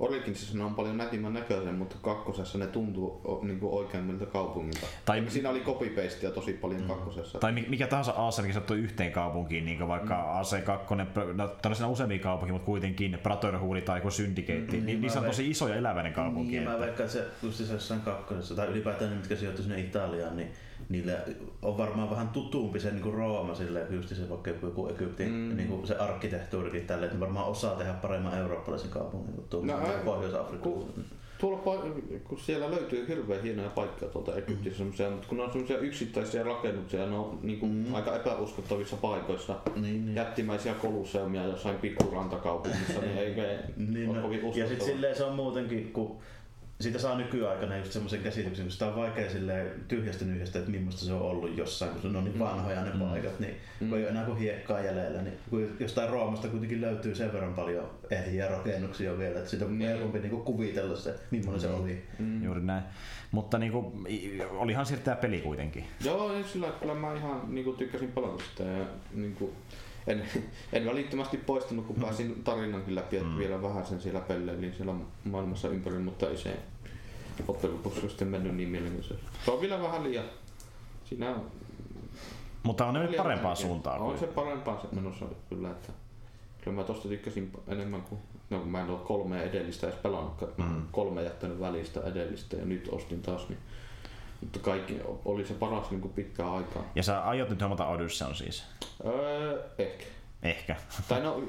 Originsissa 0.00 0.58
ne 0.58 0.64
on 0.64 0.74
paljon 0.74 0.96
nätimmän 0.96 1.32
näköisen, 1.32 1.74
mutta 1.74 1.96
kakkosessa 2.02 2.58
ne 2.58 2.66
tuntuu 2.66 3.20
niin 3.42 3.60
kuin 3.60 3.72
oikeammilta 3.72 4.26
kaupungilta. 4.26 4.86
Tai- 5.04 5.24
Siinä 5.28 5.50
oli 5.50 5.60
copy-pastea 5.60 6.30
tosi 6.30 6.52
paljon 6.52 6.82
kakkosessa. 6.82 7.38
tai 7.38 7.52
mi- 7.52 7.66
mikä 7.68 7.86
tahansa 7.86 8.12
AC, 8.16 8.40
mikä 8.42 8.54
sattuu 8.54 8.76
yhteen 8.76 9.12
kaupunkiin, 9.12 9.64
niin 9.64 9.88
vaikka 9.88 10.14
mm. 10.14 10.40
AC2, 10.40 11.34
no, 11.34 11.48
tällaisena 11.48 11.88
useampia 11.88 12.18
kaupunkia, 12.18 12.52
mutta 12.52 12.66
kuitenkin 12.66 13.18
Brotherhood 13.22 13.80
tai 13.80 13.98
joku 13.98 14.10
Syndicate, 14.10 14.76
mm, 14.78 14.86
niin, 14.86 15.00
niissä 15.00 15.20
on 15.20 15.26
tosi 15.26 15.50
iso 15.50 15.68
ja 15.68 15.74
eläväinen 15.74 16.12
kaupunki. 16.12 16.50
Niin, 16.52 16.62
mä 16.62 16.70
että- 16.72 16.86
veikkaan, 16.86 17.06
että 17.08 17.18
se 17.18 17.46
just 17.46 17.64
se 17.64 17.72
jossain 17.72 18.00
kakkosessa, 18.00 18.54
tai 18.54 18.66
ylipäätään 18.66 19.10
ne, 19.10 19.16
mitkä 19.16 19.36
sijoittuu 19.36 19.62
sinne 19.64 19.80
Italiaan, 19.80 20.36
niin 20.36 20.50
niillä 20.90 21.12
on 21.62 21.78
varmaan 21.78 22.10
vähän 22.10 22.28
tutumpi 22.28 22.80
se 22.80 22.90
niin 22.90 23.14
Rooma 23.14 23.54
silleen, 23.54 23.94
just 23.94 24.08
se 24.08 24.30
vaikka 24.30 24.50
joku- 24.62 24.88
Egyptin, 24.88 25.28
mm. 25.32 25.56
niin 25.56 25.68
kuin 25.68 25.86
se 25.86 25.96
arkkitehtuurikin 25.96 26.86
tälle, 26.86 27.06
että 27.06 27.20
varmaan 27.20 27.46
osaa 27.46 27.74
tehdä 27.74 27.92
paremman 27.92 28.38
eurooppalaisen 28.38 28.90
kaupungin 28.90 29.34
kuin 29.50 29.66
No, 29.66 29.76
no, 29.80 29.86
ä- 29.86 30.00
Pohjois-Afrikka. 30.04 30.68
Kun, 30.70 30.86
tuolla, 31.40 31.82
kun 32.24 32.38
siellä 32.38 32.70
löytyy 32.70 33.08
hirveän 33.08 33.42
hienoja 33.42 33.68
paikkoja 33.70 34.10
tuolta 34.10 34.34
Egyptissä, 34.36 34.78
semmosia, 34.78 35.10
mutta 35.10 35.28
kun 35.28 35.36
ne 35.36 35.42
on 35.44 35.52
semmoisia 35.52 35.78
yksittäisiä 35.78 36.42
rakennuksia, 36.42 37.06
ne 37.06 37.16
on 37.18 37.38
niin 37.42 37.60
kuin 37.60 37.72
mm. 37.72 37.94
aika 37.94 38.16
epäuskottavissa 38.16 38.96
paikoissa. 38.96 39.56
Niin, 39.74 39.82
niin. 39.82 40.16
Jättimäisiä 40.16 40.74
koluseumia 40.74 41.44
jossain 41.44 41.76
pikkurantakaupungissa, 41.76 43.00
niin 43.00 43.18
ei, 43.18 43.34
Niin, 43.76 44.08
ole 44.08 44.16
no, 44.16 44.22
kovin 44.22 44.38
ja 44.40 44.44
uskottavaa. 44.46 44.68
sitten 44.68 44.86
silleen 44.94 45.16
se 45.16 45.24
on 45.24 45.34
muutenkin, 45.34 45.92
kun 45.92 46.18
siitä 46.80 46.98
saa 46.98 47.18
nykyaikana 47.18 47.76
just 47.76 47.92
semmoisen 47.92 48.22
käsityksen, 48.22 48.64
kun 48.64 48.72
sitä 48.72 48.86
on 48.86 48.96
vaikea 48.96 49.30
silleen 49.30 49.70
tyhjästä 49.88 50.24
nyhjästä, 50.24 50.58
että 50.58 50.70
millaista 50.70 51.04
se 51.04 51.12
on 51.12 51.20
ollut 51.22 51.56
jossain, 51.58 51.92
kun 51.92 52.02
se 52.02 52.08
on 52.18 52.24
niin 52.24 52.38
vanhoja 52.38 52.84
ne 52.84 52.90
paikat, 52.98 53.40
niin 53.40 53.56
kun 53.78 53.98
ei 53.98 54.04
ole 54.04 54.10
enää 54.10 54.24
kuin 54.24 54.38
hiekkaa 54.38 54.80
jäljellä, 54.80 55.22
niin 55.22 55.34
kun 55.50 55.68
jostain 55.80 56.10
Roomasta 56.10 56.48
kuitenkin 56.48 56.80
löytyy 56.80 57.14
sen 57.14 57.32
verran 57.32 57.54
paljon 57.54 57.90
ehjiä 58.10 58.48
rakennuksia 58.48 59.18
vielä, 59.18 59.38
että 59.38 59.50
sitä 59.50 59.64
on 59.64 59.78
Niin. 59.78 59.88
helpompi 59.90 60.18
niinku 60.18 60.40
kuvitella 60.40 60.96
se, 60.96 61.14
millainen 61.30 61.60
se 61.60 61.68
oli. 61.68 62.02
Mm. 62.18 62.44
Juuri 62.44 62.60
näin. 62.60 62.82
Mutta 63.30 63.58
niin 63.58 63.72
kuin, 63.72 64.06
olihan 64.50 64.86
siitä 64.86 65.02
tämä 65.02 65.16
peli 65.16 65.40
kuitenkin. 65.40 65.84
Joo, 66.04 66.44
sillä 66.52 66.68
kyllä 66.80 66.94
mä 66.94 67.14
ihan 67.14 67.42
niin 67.54 67.76
tykkäsin 67.76 68.12
pelata 68.12 68.42
sitä 68.50 68.62
ja 68.70 68.84
niin 69.14 69.34
kuin, 69.34 69.52
en, 70.06 70.22
en 70.72 70.86
välittömästi 70.86 71.36
poistunut, 71.36 71.86
kun 71.86 71.96
pääsin 71.96 72.44
tarinankin 72.44 72.94
läpi, 72.94 73.16
että 73.16 73.38
vielä 73.38 73.62
vähän 73.62 73.86
sen 73.86 74.00
siellä 74.00 74.20
pelleilin 74.20 74.74
siellä 74.74 74.94
maailmassa 75.24 75.68
ympäri, 75.68 75.98
mutta 75.98 76.28
ei 76.28 76.36
se 76.36 76.58
loppujen 77.48 77.76
lopuksi 77.76 78.08
sitten 78.08 78.28
mennyt 78.28 78.54
niin 78.54 78.68
mielenkiintoisesti. 78.68 79.26
Se 79.44 79.50
on 79.50 79.60
vielä 79.60 79.82
vähän 79.82 80.04
liian, 80.04 80.24
siinä 81.04 81.30
on 81.30 81.46
Mutta 82.62 82.86
on 82.86 82.94
ne 82.94 83.02
nyt 83.02 83.16
parempaan 83.16 83.56
suuntaan. 83.56 84.00
On 84.00 84.18
se 84.18 84.26
parempaan 84.26 84.80
se 84.80 84.86
menossa 84.92 85.26
kyllä, 85.48 85.70
että 85.70 85.92
kyllä 86.60 86.76
mä 86.76 86.84
tosta 86.84 87.08
tykkäsin 87.08 87.52
enemmän 87.68 88.02
kuin, 88.02 88.20
no 88.50 88.58
kun 88.58 88.68
mä 88.68 88.80
en 88.80 88.90
ole 88.90 88.98
kolmea 88.98 89.42
edellistä 89.42 89.86
edes 89.86 89.98
pelannut, 89.98 90.58
mä 90.58 90.64
oon 90.64 90.88
kolme 90.92 91.22
jättänyt 91.22 91.60
välistä 91.60 92.00
edellistä 92.00 92.56
ja 92.56 92.64
nyt 92.64 92.88
ostin 92.92 93.22
taas, 93.22 93.48
niin 93.48 93.58
mutta 94.40 94.58
kaikki 94.58 95.00
oli 95.24 95.46
se 95.46 95.54
paras 95.54 95.90
niin 95.90 96.00
kuin 96.00 96.14
pitkään 96.14 96.52
aikaa. 96.52 96.82
Ja 96.94 97.02
sä 97.02 97.20
aiot 97.20 97.50
nyt 97.50 97.60
hommata 97.60 97.86
Odysseyn 97.86 98.34
siis? 98.34 98.64
Öö, 99.04 99.62
ehkä. 99.78 100.04
Ehkä. 100.42 100.76
Tai 101.08 101.20
no, 101.20 101.42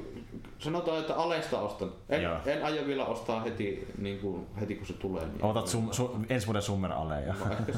sanotaan, 0.58 0.98
että 0.98 1.14
alesta 1.14 1.60
ostan. 1.60 1.92
En, 2.08 2.22
Joo. 2.22 2.36
en 2.46 2.64
aio 2.64 2.86
vielä 2.86 3.04
ostaa 3.04 3.40
heti, 3.40 3.88
niin 3.98 4.18
kuin, 4.18 4.46
heti 4.60 4.74
kun 4.74 4.86
se 4.86 4.92
tulee. 4.92 5.26
Niin 5.26 5.44
Otat 5.44 5.66
sum, 5.66 5.92
su, 5.92 6.18
ensi 6.28 6.46
vuoden 6.46 6.62
Summer 6.62 6.92
Aleja. 6.92 7.34
No, 7.34 7.52
ehkä. 7.52 7.72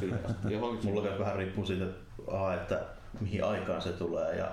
Johonkin 0.49 0.91
Mulla 0.91 1.19
vähän 1.19 1.37
riippuu 1.37 1.67
siitä, 1.67 1.85
että 2.55 2.81
mihin 3.21 3.45
aikaan 3.45 3.83
se 3.83 3.93
tulee 3.93 4.37
ja 4.37 4.49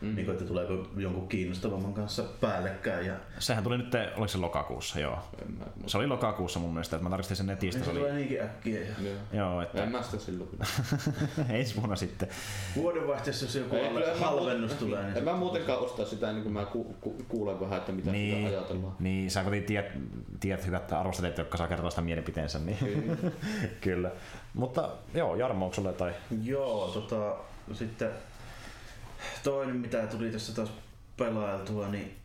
mm. 0.00 0.14
niin 0.14 0.24
kuin, 0.24 0.30
että 0.36 0.44
tuleeko 0.48 0.88
jonkun 0.96 1.28
kiinnostavamman 1.28 1.94
kanssa 1.94 2.22
päällekkäin. 2.40 3.06
Ja 3.06 3.14
Sehän 3.38 3.64
tuli 3.64 3.78
nyt, 3.78 3.94
oliko 3.94 4.28
se 4.28 4.38
lokakuussa, 4.38 5.00
joo. 5.00 5.18
Mä, 5.58 5.64
mutta, 5.74 5.90
Se 5.90 5.98
oli 5.98 6.06
lokakuussa 6.06 6.58
mun 6.60 6.70
mielestä, 6.72 6.96
että 6.96 7.04
mä 7.04 7.10
tarkistin 7.10 7.36
sen 7.36 7.46
netistä. 7.46 7.78
niin 7.80 7.84
Se 7.86 7.92
se 7.92 7.98
tulee 7.98 8.10
oli, 8.12 8.18
niinkin 8.18 8.42
äkkiä. 8.42 8.80
Ja 8.80 8.86
joo. 9.02 9.14
joo, 9.32 9.60
että 9.62 9.82
En 9.84 9.92
mä 9.92 10.02
sitä 10.02 10.18
silloin 10.18 10.50
ensi 11.48 11.76
vuonna 11.76 11.96
sitten. 11.96 12.28
vuodenvaihteessa, 12.76 13.44
jos 13.44 13.54
joku 13.54 13.76
Ei, 13.76 13.92
mä 13.92 14.00
halvennus 14.20 14.70
muuten- 14.70 14.78
tulee, 14.88 15.04
niin 15.04 15.16
En 15.16 15.24
mä 15.24 15.32
muutenkaan 15.32 15.78
ostaa 15.78 16.06
sitä 16.06 16.28
ennen 16.28 16.42
kuin 16.42 16.52
mä 16.52 16.64
ku, 16.64 16.84
ku, 17.00 17.16
kuulen 17.28 17.60
vähän, 17.60 17.78
että 17.78 17.92
mitä 17.92 18.10
Niin, 18.10 18.46
sitä 18.46 18.58
ajatellaan. 18.58 18.96
niin, 18.98 19.30
sä 19.30 19.42
kuitenkin 19.42 19.66
tiedät, 19.66 19.92
tiedät 20.40 20.66
hyvät 20.66 20.92
arvostelijat, 20.92 21.38
jotka 21.38 21.58
saa 21.58 21.68
kertoa 21.68 21.90
sitä 21.90 22.02
mielipiteensä. 22.02 22.58
Niin. 22.58 22.78
Kyllä. 22.78 23.16
Kyllä. 23.80 24.10
Mutta 24.54 24.88
joo, 25.14 25.36
Jarmo, 25.36 25.64
onko 25.64 25.74
sulle 25.74 25.88
jotain? 25.88 26.14
Joo, 26.42 26.88
tota, 26.94 27.34
sitten 27.72 28.10
toinen 29.42 29.76
mitä 29.76 30.06
tuli 30.06 30.30
tässä 30.30 30.54
taas 30.54 30.72
pelailtua, 31.16 31.88
niin 31.88 32.16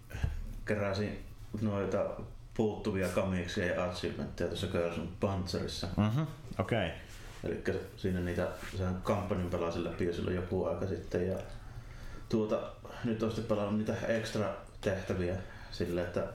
keräsin 0.65 1.25
noita 1.61 2.05
puuttuvia 2.53 3.07
kamiksia 3.07 3.65
ja 3.65 3.83
achievementteja 3.83 4.47
tuossa 4.47 4.67
Girls 4.67 4.99
Panzerissa. 5.19 5.87
Mhm, 5.97 6.21
okei. 6.59 6.87
Okay. 6.87 6.99
Eli 7.43 7.79
siinä 7.97 8.19
niitä, 8.19 8.47
sehän 8.77 9.01
kampanjan 9.03 9.49
pelasin 9.49 9.83
läpi 9.83 10.05
jo 10.05 10.13
silloin 10.13 10.35
joku 10.35 10.65
aika 10.65 10.87
sitten 10.87 11.27
ja 11.27 11.37
tuota, 12.29 12.61
nyt 13.03 13.23
on 13.23 13.29
sitten 13.29 13.45
pelannut 13.45 13.77
niitä 13.77 13.93
extra 14.07 14.55
tehtäviä 14.81 15.35
sille, 15.71 16.01
että 16.01 16.27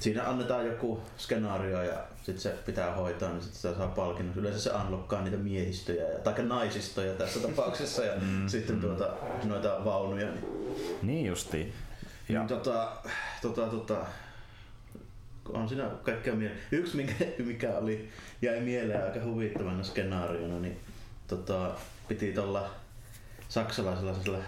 siinä 0.00 0.28
annetaan 0.28 0.66
joku 0.66 1.02
skenaario 1.18 1.82
ja 1.82 2.04
sitten 2.26 2.42
se 2.42 2.54
pitää 2.66 2.94
hoitaa, 2.94 3.28
niin 3.28 3.42
sitten 3.42 3.60
sitä 3.60 3.78
saa 3.78 3.88
palkinnon. 3.88 4.36
Yleensä 4.36 4.60
se 4.60 4.70
unlockkaa 4.70 5.22
niitä 5.22 5.36
miehistöjä, 5.36 6.08
ja, 6.08 6.18
tai 6.18 6.42
naisistoja 6.42 7.14
tässä 7.14 7.40
tapauksessa, 7.40 8.04
ja 8.04 8.12
mm, 8.20 8.48
sitten 8.48 8.80
tuota, 8.80 9.08
noita 9.44 9.84
vaunuja. 9.84 10.26
Niin, 10.26 10.44
Niin 11.02 11.26
justiin. 11.26 11.72
ja. 12.28 12.40
Ja, 12.40 12.46
tota, 12.48 12.92
tota, 13.42 13.66
tota, 13.66 14.06
on 15.48 15.68
siinä 15.68 15.90
kaikkea 16.02 16.34
mieleen. 16.34 16.60
Yksi, 16.72 16.96
mikä, 16.96 17.14
mikä 17.38 17.78
oli, 17.78 18.08
jäi 18.42 18.60
mieleen 18.60 19.04
aika 19.04 19.24
huvittavana 19.24 19.84
skenaariona, 19.84 20.60
niin 20.60 20.80
tota, 21.28 21.70
piti 22.08 22.32
tuolla 22.32 22.70
saksalaisella 23.48 24.14
sillä 24.14 24.38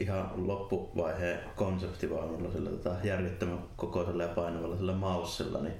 ihan 0.00 0.30
loppuvaiheen 0.36 1.40
konseptivaunulla, 1.56 2.52
sillä 2.52 2.70
tota, 2.70 2.96
järjettömän 3.04 3.58
kokoisella 3.76 4.22
ja 4.22 4.28
painavalla 4.28 4.76
sillä 4.76 4.92
maussilla, 4.92 5.62
niin 5.62 5.74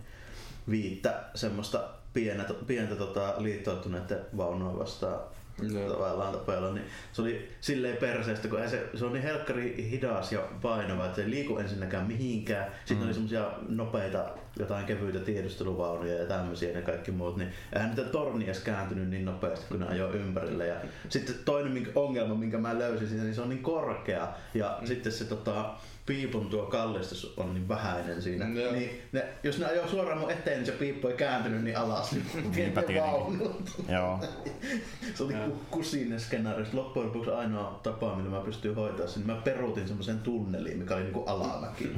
viittä 0.71 1.23
semmoista 1.35 1.89
pientä, 2.13 2.55
pientä 2.67 2.95
tota, 2.95 3.35
liittoutuneiden 3.39 4.21
vaunua 4.37 4.79
vastaan 4.79 5.21
Joo. 5.63 5.93
tavallaan 5.93 6.33
tapella, 6.33 6.73
niin 6.73 6.87
se 7.13 7.23
oli 7.23 7.49
silleen 7.61 7.97
perseestä, 7.97 8.49
kun 8.49 8.59
se, 8.69 8.87
se 8.95 9.05
on 9.05 9.13
niin 9.13 9.23
helkkari 9.23 9.91
hidas 9.91 10.33
ja 10.33 10.41
painava, 10.63 11.05
että 11.05 11.17
se 11.17 11.23
ei 11.23 11.31
liiku 11.31 11.59
ensinnäkään 11.59 12.07
mihinkään. 12.07 12.67
Sitten 12.79 12.97
mm. 12.97 13.05
oli 13.05 13.15
semmosia 13.15 13.51
nopeita, 13.69 14.25
jotain 14.59 14.87
kevyitä 14.87 15.19
tiedusteluvaunuja 15.19 16.15
ja 16.15 16.27
tämmöisiä 16.27 16.71
ja 16.71 16.83
kaikki 16.83 17.11
muut, 17.11 17.37
niin 17.37 17.49
eihän 17.73 17.91
niitä 17.91 18.11
torni 18.11 18.45
edes 18.45 18.61
kääntynyt 18.61 19.09
niin 19.09 19.25
nopeasti, 19.25 19.67
kun 19.69 19.81
ne 19.81 19.87
ajoi 19.87 20.17
ympärille. 20.17 20.67
Ja 20.67 20.77
sitten 21.09 21.35
toinen 21.45 21.89
ongelma, 21.95 22.35
minkä 22.35 22.59
mä 22.59 22.79
löysin 22.79 23.09
siitä, 23.09 23.25
niin 23.25 23.35
se 23.35 23.41
on 23.41 23.49
niin 23.49 23.63
korkea 23.63 24.29
ja 24.55 24.79
mm. 24.81 24.87
sitten 24.87 25.13
se 25.13 25.25
tota, 25.25 25.75
piipun 26.07 26.47
tuo 26.51 26.67
kallistus 26.67 27.35
on 27.37 27.55
niin 27.55 27.69
vähäinen 27.69 28.23
siinä. 28.23 28.61
Joo. 28.61 28.73
Niin 28.73 29.03
ne, 29.13 29.25
jos 29.43 29.59
ne 29.59 29.67
ajoi 29.67 29.89
suoraan 29.89 30.19
mun 30.19 30.31
eteen, 30.31 30.57
niin 30.57 30.67
se 30.67 30.73
piippu 30.73 31.09
ei 31.09 31.17
kääntynyt 31.17 31.63
niin 31.65 31.79
alas. 31.79 32.13
Niin 32.13 32.25
Niinpä 32.35 32.83
tietenkin. 32.83 33.03
vaunut. 33.03 33.63
joo. 33.89 34.19
Se 35.15 35.23
oli 35.23 35.35
ku- 35.35 35.61
kusinen 35.71 36.21
skenaario. 36.21 36.67
Loppujen 36.73 37.09
lopuksi 37.09 37.31
ainoa 37.31 37.81
tapa, 37.83 38.15
millä 38.17 38.31
mä 38.31 38.41
pystyin 38.41 38.75
hoitaa 38.75 39.07
sen, 39.07 39.23
niin 39.27 39.37
mä 39.37 39.43
peruutin 39.43 39.87
semmoisen 39.87 40.19
tunneliin, 40.21 40.79
mikä 40.79 40.95
oli 40.95 41.03
niinku 41.03 41.25
alamäki. 41.25 41.85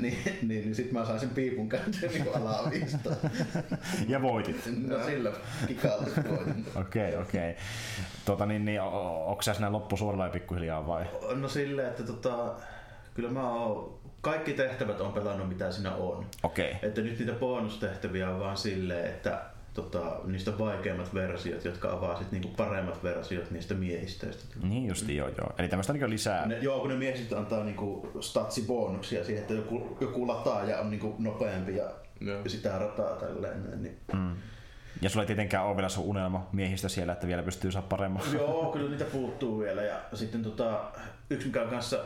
niin, 0.00 0.18
niin, 0.24 0.48
niin 0.48 0.74
sit 0.74 0.92
mä 0.92 1.04
sain 1.04 1.20
sen 1.20 1.30
piipun 1.30 1.68
kääntyä 1.68 2.08
niinku 2.10 2.30
alaviista. 2.32 3.10
Ja 4.08 4.22
voitit. 4.22 4.56
No 4.88 5.04
sillä 5.06 5.32
kikalla 5.66 6.06
voitin. 6.28 6.66
Okei, 6.74 7.16
okei. 7.16 7.56
Tota 8.24 8.46
niin, 8.46 8.64
niin 8.64 8.80
onko 8.80 9.42
sä 9.42 9.54
siinä 9.54 9.72
loppusuoralla 9.72 10.24
ja 10.24 10.30
pikkuhiljaa 10.30 10.86
vai? 10.86 11.04
No 11.34 11.48
silleen, 11.48 11.88
että 11.88 12.02
tota, 12.02 12.54
kyllä 13.16 13.30
mä 13.30 13.50
oon, 13.50 13.98
kaikki 14.20 14.52
tehtävät 14.52 15.00
on 15.00 15.12
pelannut 15.12 15.48
mitä 15.48 15.72
siinä 15.72 15.94
on. 15.94 16.26
Okei. 16.42 16.76
Että 16.82 17.00
nyt 17.00 17.18
niitä 17.18 17.32
bonustehtäviä 17.32 18.30
on 18.30 18.40
vaan 18.40 18.56
silleen, 18.56 19.06
että 19.06 19.42
tota, 19.74 20.16
niistä 20.24 20.58
vaikeimmat 20.58 21.14
versiot, 21.14 21.64
jotka 21.64 21.92
avaa 21.92 22.18
sit 22.18 22.32
niinku 22.32 22.48
paremmat 22.48 23.02
versiot 23.02 23.50
niistä 23.50 23.74
miehistöistä. 23.74 24.44
Niin 24.62 24.86
justi, 24.86 25.16
joo 25.16 25.28
joo. 25.28 25.52
Eli 25.58 25.68
tämmöistä 25.68 25.92
niin 25.92 26.10
lisää. 26.10 26.46
Ne, 26.46 26.58
joo, 26.58 26.80
kun 26.80 26.90
ne 26.90 26.96
miehistöt 26.96 27.38
antaa 27.38 27.64
niinku 27.64 28.08
statsibonuksia 28.20 29.24
siihen, 29.24 29.42
että 29.42 29.54
joku, 29.54 29.98
joku 30.00 30.28
lataaja 30.28 30.78
on 30.78 30.90
niinku 30.90 31.14
nopeampi 31.18 31.76
ja, 31.76 31.90
Joo. 32.20 32.40
sitä 32.46 32.78
rataa 32.78 33.16
tälleen. 33.16 33.82
Niin. 33.82 33.96
Mm. 34.12 34.36
Ja 35.02 35.10
sulla 35.10 35.22
ei 35.22 35.26
tietenkään 35.26 35.64
ole 35.64 35.76
vielä 35.76 35.88
sun 35.88 36.04
unelma 36.04 36.48
miehistä 36.52 36.88
siellä, 36.88 37.12
että 37.12 37.26
vielä 37.26 37.42
pystyy 37.42 37.72
saa 37.72 37.82
paremman. 37.82 38.22
Joo, 38.32 38.72
kyllä 38.72 38.90
niitä 38.90 39.04
puuttuu 39.04 39.58
vielä. 39.58 39.82
Ja 39.82 39.96
sitten 40.14 40.42
tota, 40.42 40.80
yksi 41.30 41.46
mikä 41.46 41.62
on 41.62 41.68
kanssa 41.68 41.98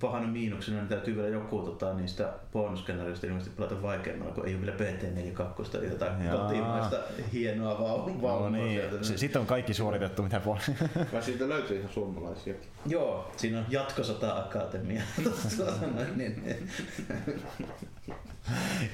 pahana 0.00 0.26
miinuksena, 0.28 0.76
niin 0.76 0.88
täytyy 0.88 1.16
vielä 1.16 1.28
joku 1.28 1.58
tota, 1.58 1.94
niistä 1.94 2.32
bonusskenaarioista 2.52 3.26
ilmeisesti 3.26 3.56
pelata 3.56 3.82
vaikeammalla, 3.82 4.32
kun 4.34 4.46
ei 4.46 4.54
ole 4.54 4.62
vielä 4.62 4.76
PT42 4.76 5.68
tai 5.68 5.84
jotain 5.84 6.24
Jaa. 6.24 6.36
kotimaista 6.36 6.96
hienoa 7.32 7.78
vaunua. 7.82 8.40
No 8.40 8.50
niin, 8.50 8.80
sieltä. 8.80 9.04
S- 9.04 9.12
sitten 9.20 9.40
on 9.40 9.46
kaikki 9.46 9.74
suoritettu, 9.74 10.22
mitä 10.22 10.40
voi. 10.44 10.56
Vai 11.12 11.22
siitä 11.22 11.48
löytyy 11.48 11.78
ihan 11.78 11.92
suomalaisiakin. 11.92 12.68
Joo, 12.86 13.32
siinä 13.36 13.58
on 13.58 13.64
jatkosota 13.68 14.36
akatemia. 14.38 15.02
Tuota 15.56 15.86
noin, 15.94 16.18
niin, 16.18 16.42
niin. 16.44 16.70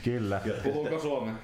Kyllä. 0.04 0.40
Puhuuko 0.62 0.98
suomea? 0.98 1.34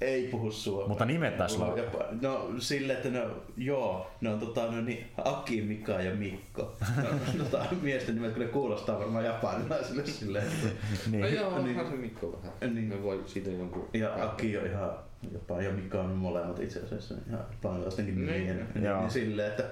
Ei 0.00 0.28
puhu 0.28 0.52
suomea. 0.52 0.88
Mutta 0.88 1.04
nimet 1.04 1.36
taisi 1.36 1.62
olla. 1.62 1.78
Jopa, 1.78 2.04
no 2.20 2.50
sille, 2.58 2.92
että 2.92 3.08
ne, 3.10 3.22
on- 3.24 3.42
joo, 3.56 4.10
ne 4.20 4.30
on 4.30 4.38
tota, 4.40 4.66
no, 4.72 4.80
niin, 4.80 5.06
Aki, 5.24 5.62
Mika 5.62 5.92
ja 5.92 6.14
Mikko. 6.14 6.76
No, 6.96 7.04
tota, 7.44 7.64
miesten 7.82 8.14
nimet 8.14 8.32
kyllä 8.32 8.48
kuulostaa 8.48 8.98
varmaan 8.98 9.24
japanilaisille 9.24 10.06
silleen. 10.06 10.46
että- 10.46 10.66
No 10.66 11.18
Niin. 11.18 11.34
joo, 11.34 11.62
Niin. 11.62 11.86
se 11.90 11.96
Mikko 11.96 12.32
vähän. 12.42 12.74
Niin. 12.74 12.88
Me 12.88 13.02
voi 13.02 13.22
siitä 13.26 13.50
jonkun... 13.50 13.88
Ja 13.94 14.14
Aki 14.24 14.58
on 14.58 14.66
ihan, 14.66 14.90
jopa 15.32 15.62
ja 15.62 15.70
Mika 15.72 16.00
on 16.00 16.10
molemmat 16.10 16.58
itse 16.60 16.80
asiassa 16.80 17.14
ihan 17.28 17.40
japanilaistenkin 17.50 18.26
Niin. 18.26 18.46
nimiä. 18.46 18.64
Niin, 18.74 18.84
Joo. 18.84 19.00
niin, 19.00 19.10
silleen, 19.10 19.48
että 19.50 19.62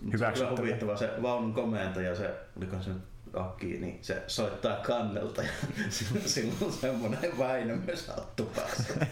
Kyllä 0.00 0.12
Hyväksyttävä. 0.12 0.58
huvittava 0.60 0.96
se 0.96 1.10
vaunun 1.22 1.54
komentaja, 1.54 2.14
se, 2.14 2.30
oliko 2.56 2.76
se 2.80 2.90
nyt 2.90 3.02
Aki, 3.36 3.66
niin 3.66 3.98
se 4.02 4.22
soittaa 4.26 4.76
kannelta 4.76 5.42
ja 5.42 5.48
silloin 6.26 6.72
semmonen 6.72 7.38
Väinö 7.38 7.76
myös 7.76 8.08
hattu 8.08 8.50
päässä. 8.56 9.06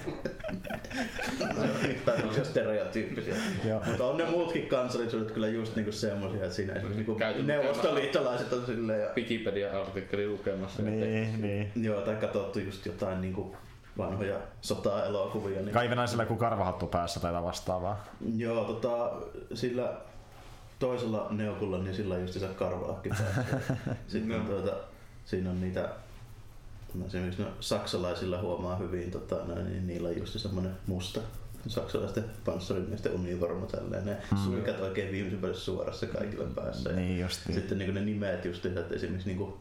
Tämmöisiä 2.05 2.45
stereotyyppisiä. 2.45 3.35
Mutta 3.87 4.05
on 4.05 4.17
ne 4.17 4.25
muutkin 4.25 4.67
kansallisuudet 4.67 5.31
kyllä 5.31 5.49
just 5.49 5.77
niinku 5.77 5.93
semmosia, 5.93 6.43
että 6.43 6.57
siinä 6.57 6.73
esimerkiksi 6.73 7.05
niinku 7.05 7.43
neuvostoliittolaiset 7.43 8.53
on 8.53 8.67
silleen 8.67 9.01
ja 9.01 9.09
Wikipedia-artikkeli 9.17 10.29
lukemassa. 10.29 10.83
Niin, 10.83 11.43
niin. 11.43 11.73
joo, 11.77 12.01
tai 12.01 12.17
katsottu 12.17 12.59
just 12.59 12.87
jotain 12.87 13.21
niinku 13.21 13.57
vanhoja 13.99 14.37
sota-elokuvia. 14.61 15.63
Niin 15.63 15.73
Kaivenaisella 15.73 16.27
kuin 16.27 16.39
karvahattu 16.39 16.87
päässä 16.87 17.21
tai 17.21 17.33
vastaavaa. 17.43 18.05
Joo, 18.37 18.65
tota, 18.65 19.13
sillä 19.55 19.93
toisella 20.87 21.27
neukulla, 21.31 21.79
niin 21.79 21.95
sillä 21.95 22.15
on 22.15 22.21
just 22.21 22.33
se 22.41 22.47
karvalakki 22.47 23.09
päässä. 23.09 23.45
Sitten 24.09 24.29
No. 24.39 24.45
tuota, 24.45 24.73
siinä 25.25 25.51
on 25.51 25.61
niitä, 25.61 25.89
no 26.95 27.07
esimerkiksi 27.07 27.43
no, 27.43 27.49
saksalaisilla 27.61 28.41
huomaa 28.41 28.77
hyvin, 28.77 29.11
tota, 29.11 29.35
noin, 29.47 29.67
niin 29.67 29.87
niillä 29.87 30.09
on 30.09 30.19
just 30.19 30.41
semmoinen 30.41 30.73
musta 30.87 31.21
saksalaisten 31.67 32.25
panssarimiesten 32.45 33.13
univormu 33.13 33.67
tälleen. 33.67 34.05
Ne 34.07 34.17
Mm. 34.33 34.39
suikat 34.39 34.81
oikein 34.81 35.13
viimeisen 35.13 35.41
päälle 35.41 35.57
suorassa 35.57 36.07
kaikille 36.07 36.45
päässä. 36.55 36.91
Ja 36.91 36.97
Niin 36.97 37.21
justiin. 37.21 37.55
Sitten 37.55 37.79
niin 37.79 37.95
ne 37.95 38.01
nimet 38.01 38.45
just, 38.45 38.67
että 38.67 38.95
esimerkiksi 38.95 39.29
niin 39.29 39.39
kuin, 39.39 39.55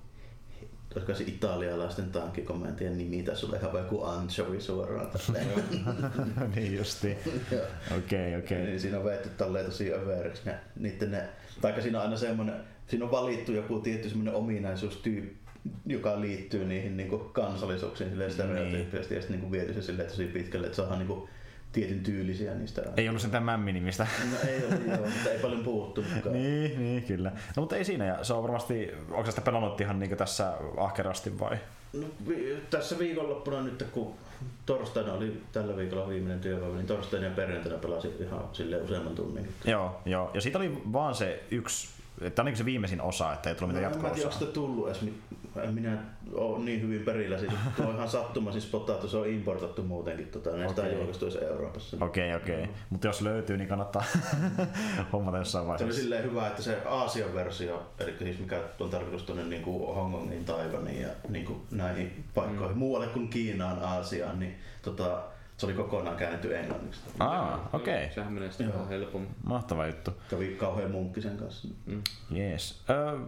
olisiko 0.95 1.13
se 1.13 1.23
italialaisten 1.23 2.11
tankkikomentien 2.11 2.97
nimi 2.97 3.23
tässä 3.23 3.47
oli 3.47 3.55
ihan 3.57 3.77
joku 3.77 4.03
anchovy 4.03 4.61
suoraan 4.61 5.07
tälleen. 5.07 5.63
niin 6.55 6.77
justiin. 6.77 7.17
Joo. 7.51 7.65
Okei, 7.97 8.35
okei. 8.35 8.65
Niin 8.65 8.79
siinä 8.79 8.97
on 8.97 9.03
vetty 9.03 9.29
tolleen 9.29 9.65
tosi 9.65 9.93
överiksi 9.93 10.41
ne, 10.45 10.55
niitten 10.79 11.11
ne, 11.11 11.23
taikka 11.61 11.81
siinä 11.81 11.97
on 11.97 12.03
aina 12.03 12.17
semmonen, 12.17 12.55
siinä 12.87 13.05
on 13.05 13.11
valittu 13.11 13.51
joku 13.51 13.79
tietty 13.79 14.09
semmonen 14.09 14.33
ominaisuustyyppi, 14.33 15.41
joka 15.85 16.21
liittyy 16.21 16.65
niihin 16.65 16.97
niinku 16.97 17.17
kansallisuuksiin 17.17 18.09
silleen 18.09 18.31
stereotyyppisesti 18.31 19.15
ja 19.15 19.21
sitten 19.21 19.37
niinku 19.37 19.51
viety 19.51 19.73
se 19.73 19.81
silleen 19.81 20.09
tosi 20.09 20.25
pitkälle, 20.25 20.67
että 20.67 20.75
saadaan 20.75 20.99
niinku 20.99 21.29
tietyn 21.71 21.99
tyylisiä 22.03 22.53
niistä. 22.55 22.81
Ei 22.97 23.09
ollut 23.09 23.21
sentään 23.21 23.43
mämmi-nimistä. 23.43 24.07
No 24.31 24.49
ei 24.49 24.65
ole, 24.65 24.75
joo, 24.87 25.05
mutta 25.07 25.29
ei 25.31 25.39
paljon 25.39 25.63
puhuttu 25.63 26.05
mukaan. 26.15 26.33
niin, 26.35 26.79
niin, 26.79 27.03
kyllä. 27.03 27.29
No 27.55 27.61
mutta 27.61 27.75
ei 27.75 27.85
siinä, 27.85 28.05
ja 28.05 28.23
se 28.23 28.33
on 28.33 28.43
varmasti, 28.43 28.91
onko 29.11 29.29
sitä 29.29 29.41
pelannut 29.41 29.81
ihan 29.81 29.99
niin 29.99 30.17
tässä 30.17 30.53
ahkerasti 30.77 31.39
vai? 31.39 31.57
No, 31.93 32.07
vi- 32.27 32.57
tässä 32.69 32.99
viikonloppuna 32.99 33.61
nyt, 33.61 33.83
kun 33.91 34.13
torstaina 34.65 35.13
oli 35.13 35.41
tällä 35.51 35.77
viikolla 35.77 36.09
viimeinen 36.09 36.39
työpäivä, 36.39 36.75
niin 36.75 36.87
torstaina 36.87 37.25
ja 37.25 37.31
perjantaina 37.31 37.77
pelasin 37.77 38.11
ihan 38.19 38.43
sille 38.53 38.77
useamman 38.77 39.15
tunnin. 39.15 39.47
Joo, 39.65 40.01
joo. 40.05 40.31
Ja 40.33 40.41
siitä 40.41 40.57
oli 40.57 40.81
vaan 40.93 41.15
se 41.15 41.43
yksi, 41.51 41.87
tämä 42.35 42.49
oli 42.49 42.55
se 42.55 42.65
viimeisin 42.65 43.01
osa, 43.01 43.33
että 43.33 43.49
ei 43.49 43.55
tullut 43.55 43.75
mitään 43.75 43.91
No, 43.91 43.97
en 43.97 44.03
mä 44.03 44.09
tiedä, 44.09 44.27
onko 44.27 44.29
jatko-osaa. 44.29 44.39
sitä 44.39 44.53
tullut 44.53 44.87
edes. 44.87 45.05
En 45.63 45.73
minä 45.73 45.97
ole 46.33 46.59
niin 46.59 46.81
hyvin 46.81 47.01
perillä 47.01 47.37
siitä. 47.37 47.53
Tuo 47.77 47.85
on 47.85 47.95
ihan 47.95 48.09
sattuma 48.09 48.51
siis 48.51 48.63
spotattu, 48.63 49.07
se 49.07 49.17
on 49.17 49.27
importattu 49.27 49.83
muutenkin. 49.83 50.27
Tota, 50.27 50.49
näistä 50.49 50.81
okay. 50.81 50.93
julkaistu 50.93 51.25
Euroopassa. 51.41 51.97
Okei, 52.01 52.35
okei. 52.35 52.69
Mutta 52.89 53.07
jos 53.07 53.21
löytyy, 53.21 53.57
niin 53.57 53.67
kannattaa 53.67 54.03
hommata 55.13 55.37
jossain 55.37 55.65
Se 55.65 55.69
oli 55.71 55.77
vaiheessa. 55.77 56.01
silleen 56.01 56.23
hyvä, 56.23 56.47
että 56.47 56.61
se 56.61 56.77
Aasian 56.85 57.33
versio, 57.33 57.83
eli 57.99 58.15
siis 58.19 58.39
mikä 58.39 58.59
on 58.79 58.89
tarkoitus 58.89 59.23
tuonne 59.23 59.43
niin 59.43 59.61
kuin 59.61 59.95
Hongkongin, 59.95 60.45
Taivaniin 60.45 61.01
ja 61.01 61.09
niin 61.29 61.45
kuin 61.45 61.61
näihin 61.71 62.23
paikkoihin, 62.33 62.75
mm. 62.75 62.79
muualle 62.79 63.07
kuin 63.07 63.29
Kiinaan, 63.29 63.79
Aasiaan, 63.83 64.39
niin 64.39 64.55
tota, 64.81 65.23
Se 65.57 65.65
oli 65.65 65.73
kokonaan 65.73 66.17
käännetty 66.17 66.57
englanniksi. 66.57 67.01
Aa, 67.19 67.69
okei. 67.73 68.03
Okay. 68.03 68.13
Sehän 68.15 68.33
menee 68.33 68.51
sitten 68.51 68.87
helpommin. 68.89 69.29
Mahtava 69.43 69.87
juttu. 69.87 70.11
Kävi 70.29 70.47
kauhean 70.47 70.91
munkki 70.91 71.21
sen 71.21 71.37
kanssa. 71.37 71.67
Mm. 71.85 72.01
Jees. 72.31 72.81
Öö, 72.89 73.19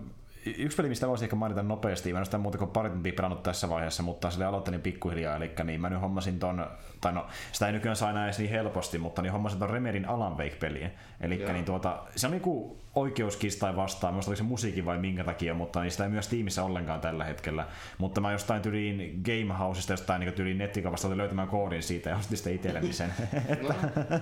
yksi 0.45 0.77
peli, 0.77 0.89
mistä 0.89 1.07
voisin 1.07 1.25
ehkä 1.25 1.35
mainita 1.35 1.63
nopeasti, 1.63 2.13
mä 2.13 2.17
en 2.17 2.19
ole 2.19 2.25
sitä 2.25 2.37
muuta 2.37 2.57
kuin 2.57 2.71
pari 2.71 2.89
tuntia 2.89 3.13
pelannut 3.13 3.43
tässä 3.43 3.69
vaiheessa, 3.69 4.03
mutta 4.03 4.31
sille 4.31 4.45
aloittelin 4.45 4.81
pikkuhiljaa, 4.81 5.35
eli 5.35 5.51
niin 5.63 5.81
mä 5.81 5.89
nyt 5.89 6.01
hommasin 6.01 6.39
ton, 6.39 6.67
tai 7.03 7.13
no, 7.13 7.25
sitä 7.51 7.67
ei 7.67 7.73
nykyään 7.73 7.95
saa 7.95 8.09
enää 8.09 8.25
edes 8.25 8.37
niin 8.37 8.49
helposti, 8.49 8.97
mutta 8.97 9.21
niin 9.21 9.31
hommasin 9.31 9.59
ton 9.59 9.69
Remedin 9.69 10.09
Alan 10.09 10.37
Wake-peliin. 10.37 10.91
Eli 11.21 11.45
niin 11.53 11.65
tuota, 11.65 12.03
se 12.15 12.27
on 12.27 12.31
niinku 12.31 12.77
oikeuskistai 12.95 13.75
vastaan, 13.75 14.13
muista 14.13 14.31
oliko 14.31 14.37
se 14.37 14.43
musiikin 14.43 14.85
vai 14.85 14.97
minkä 14.97 15.23
takia, 15.23 15.53
mutta 15.53 15.81
niin 15.81 15.91
sitä 15.91 16.03
ei 16.03 16.09
myös 16.09 16.27
tiimissä 16.27 16.63
ollenkaan 16.63 17.01
tällä 17.01 17.23
hetkellä. 17.23 17.67
Mutta 17.97 18.21
mä 18.21 18.31
jostain 18.31 18.61
tyliin 18.61 19.21
Gamehouseista, 19.25 19.93
jostain 19.93 20.19
niin 20.19 20.33
tyliin 20.33 20.57
nettikaupasta 20.57 21.07
olin 21.07 21.17
löytämään 21.17 21.47
koodin 21.47 21.83
siitä 21.83 22.09
ja 22.09 22.17
ostin 22.17 22.37
sitten 22.37 22.55
itselleni 22.55 22.93
sen. 22.93 23.13
No, 23.63 23.75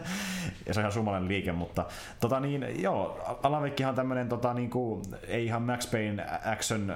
ja 0.68 0.74
se 0.74 0.80
on 0.80 0.82
ihan 0.82 0.92
sumalainen 0.92 1.30
liike, 1.30 1.52
mutta 1.52 1.86
tota 2.20 2.40
niin, 2.40 2.82
joo, 2.82 3.20
Alan 3.44 3.64
Wakehan 3.64 3.90
on 3.90 3.96
tämmönen 3.96 4.30
tota, 4.30 4.54
niinku, 4.54 5.02
ei 5.28 5.46
ihan 5.46 5.62
Max 5.62 5.92
Payne 5.92 6.26
action 6.46 6.94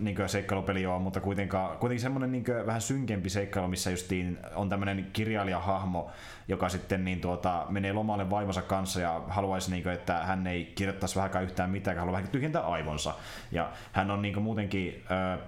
niin 0.00 0.16
seikkailupeli 0.26 0.86
ole, 0.86 0.98
mutta 0.98 1.20
kuitenkaan, 1.20 1.78
kuitenkin 1.78 2.02
semmoinen 2.02 2.32
niin 2.32 2.44
vähän 2.66 2.80
synkempi 2.80 3.30
seikkailu, 3.30 3.68
missä 3.68 3.90
justiin 3.90 4.38
on 4.54 4.68
tämmöinen 4.68 5.06
kirjailijahahmo, 5.12 6.10
joka 6.48 6.68
sitten 6.68 7.04
niin 7.04 7.20
tuota, 7.20 7.66
menee 7.68 7.92
lomalle 7.92 8.30
vaimonsa 8.30 8.62
kanssa 8.62 9.00
ja 9.00 9.22
haluaisi, 9.28 9.70
niin 9.70 9.82
kuin, 9.82 9.92
että 9.92 10.14
hän 10.14 10.46
ei 10.46 10.72
kirjoittaisi 10.74 11.16
vähänkään 11.16 11.44
yhtään 11.44 11.70
mitään, 11.70 11.98
haluaa 11.98 12.16
vähän 12.16 12.28
tyhjentää 12.28 12.62
aivonsa. 12.62 13.14
Ja 13.52 13.70
hän 13.92 14.10
on 14.10 14.22
niin 14.22 14.34
kuin, 14.34 14.44
muutenkin 14.44 15.02
ö, 15.10 15.38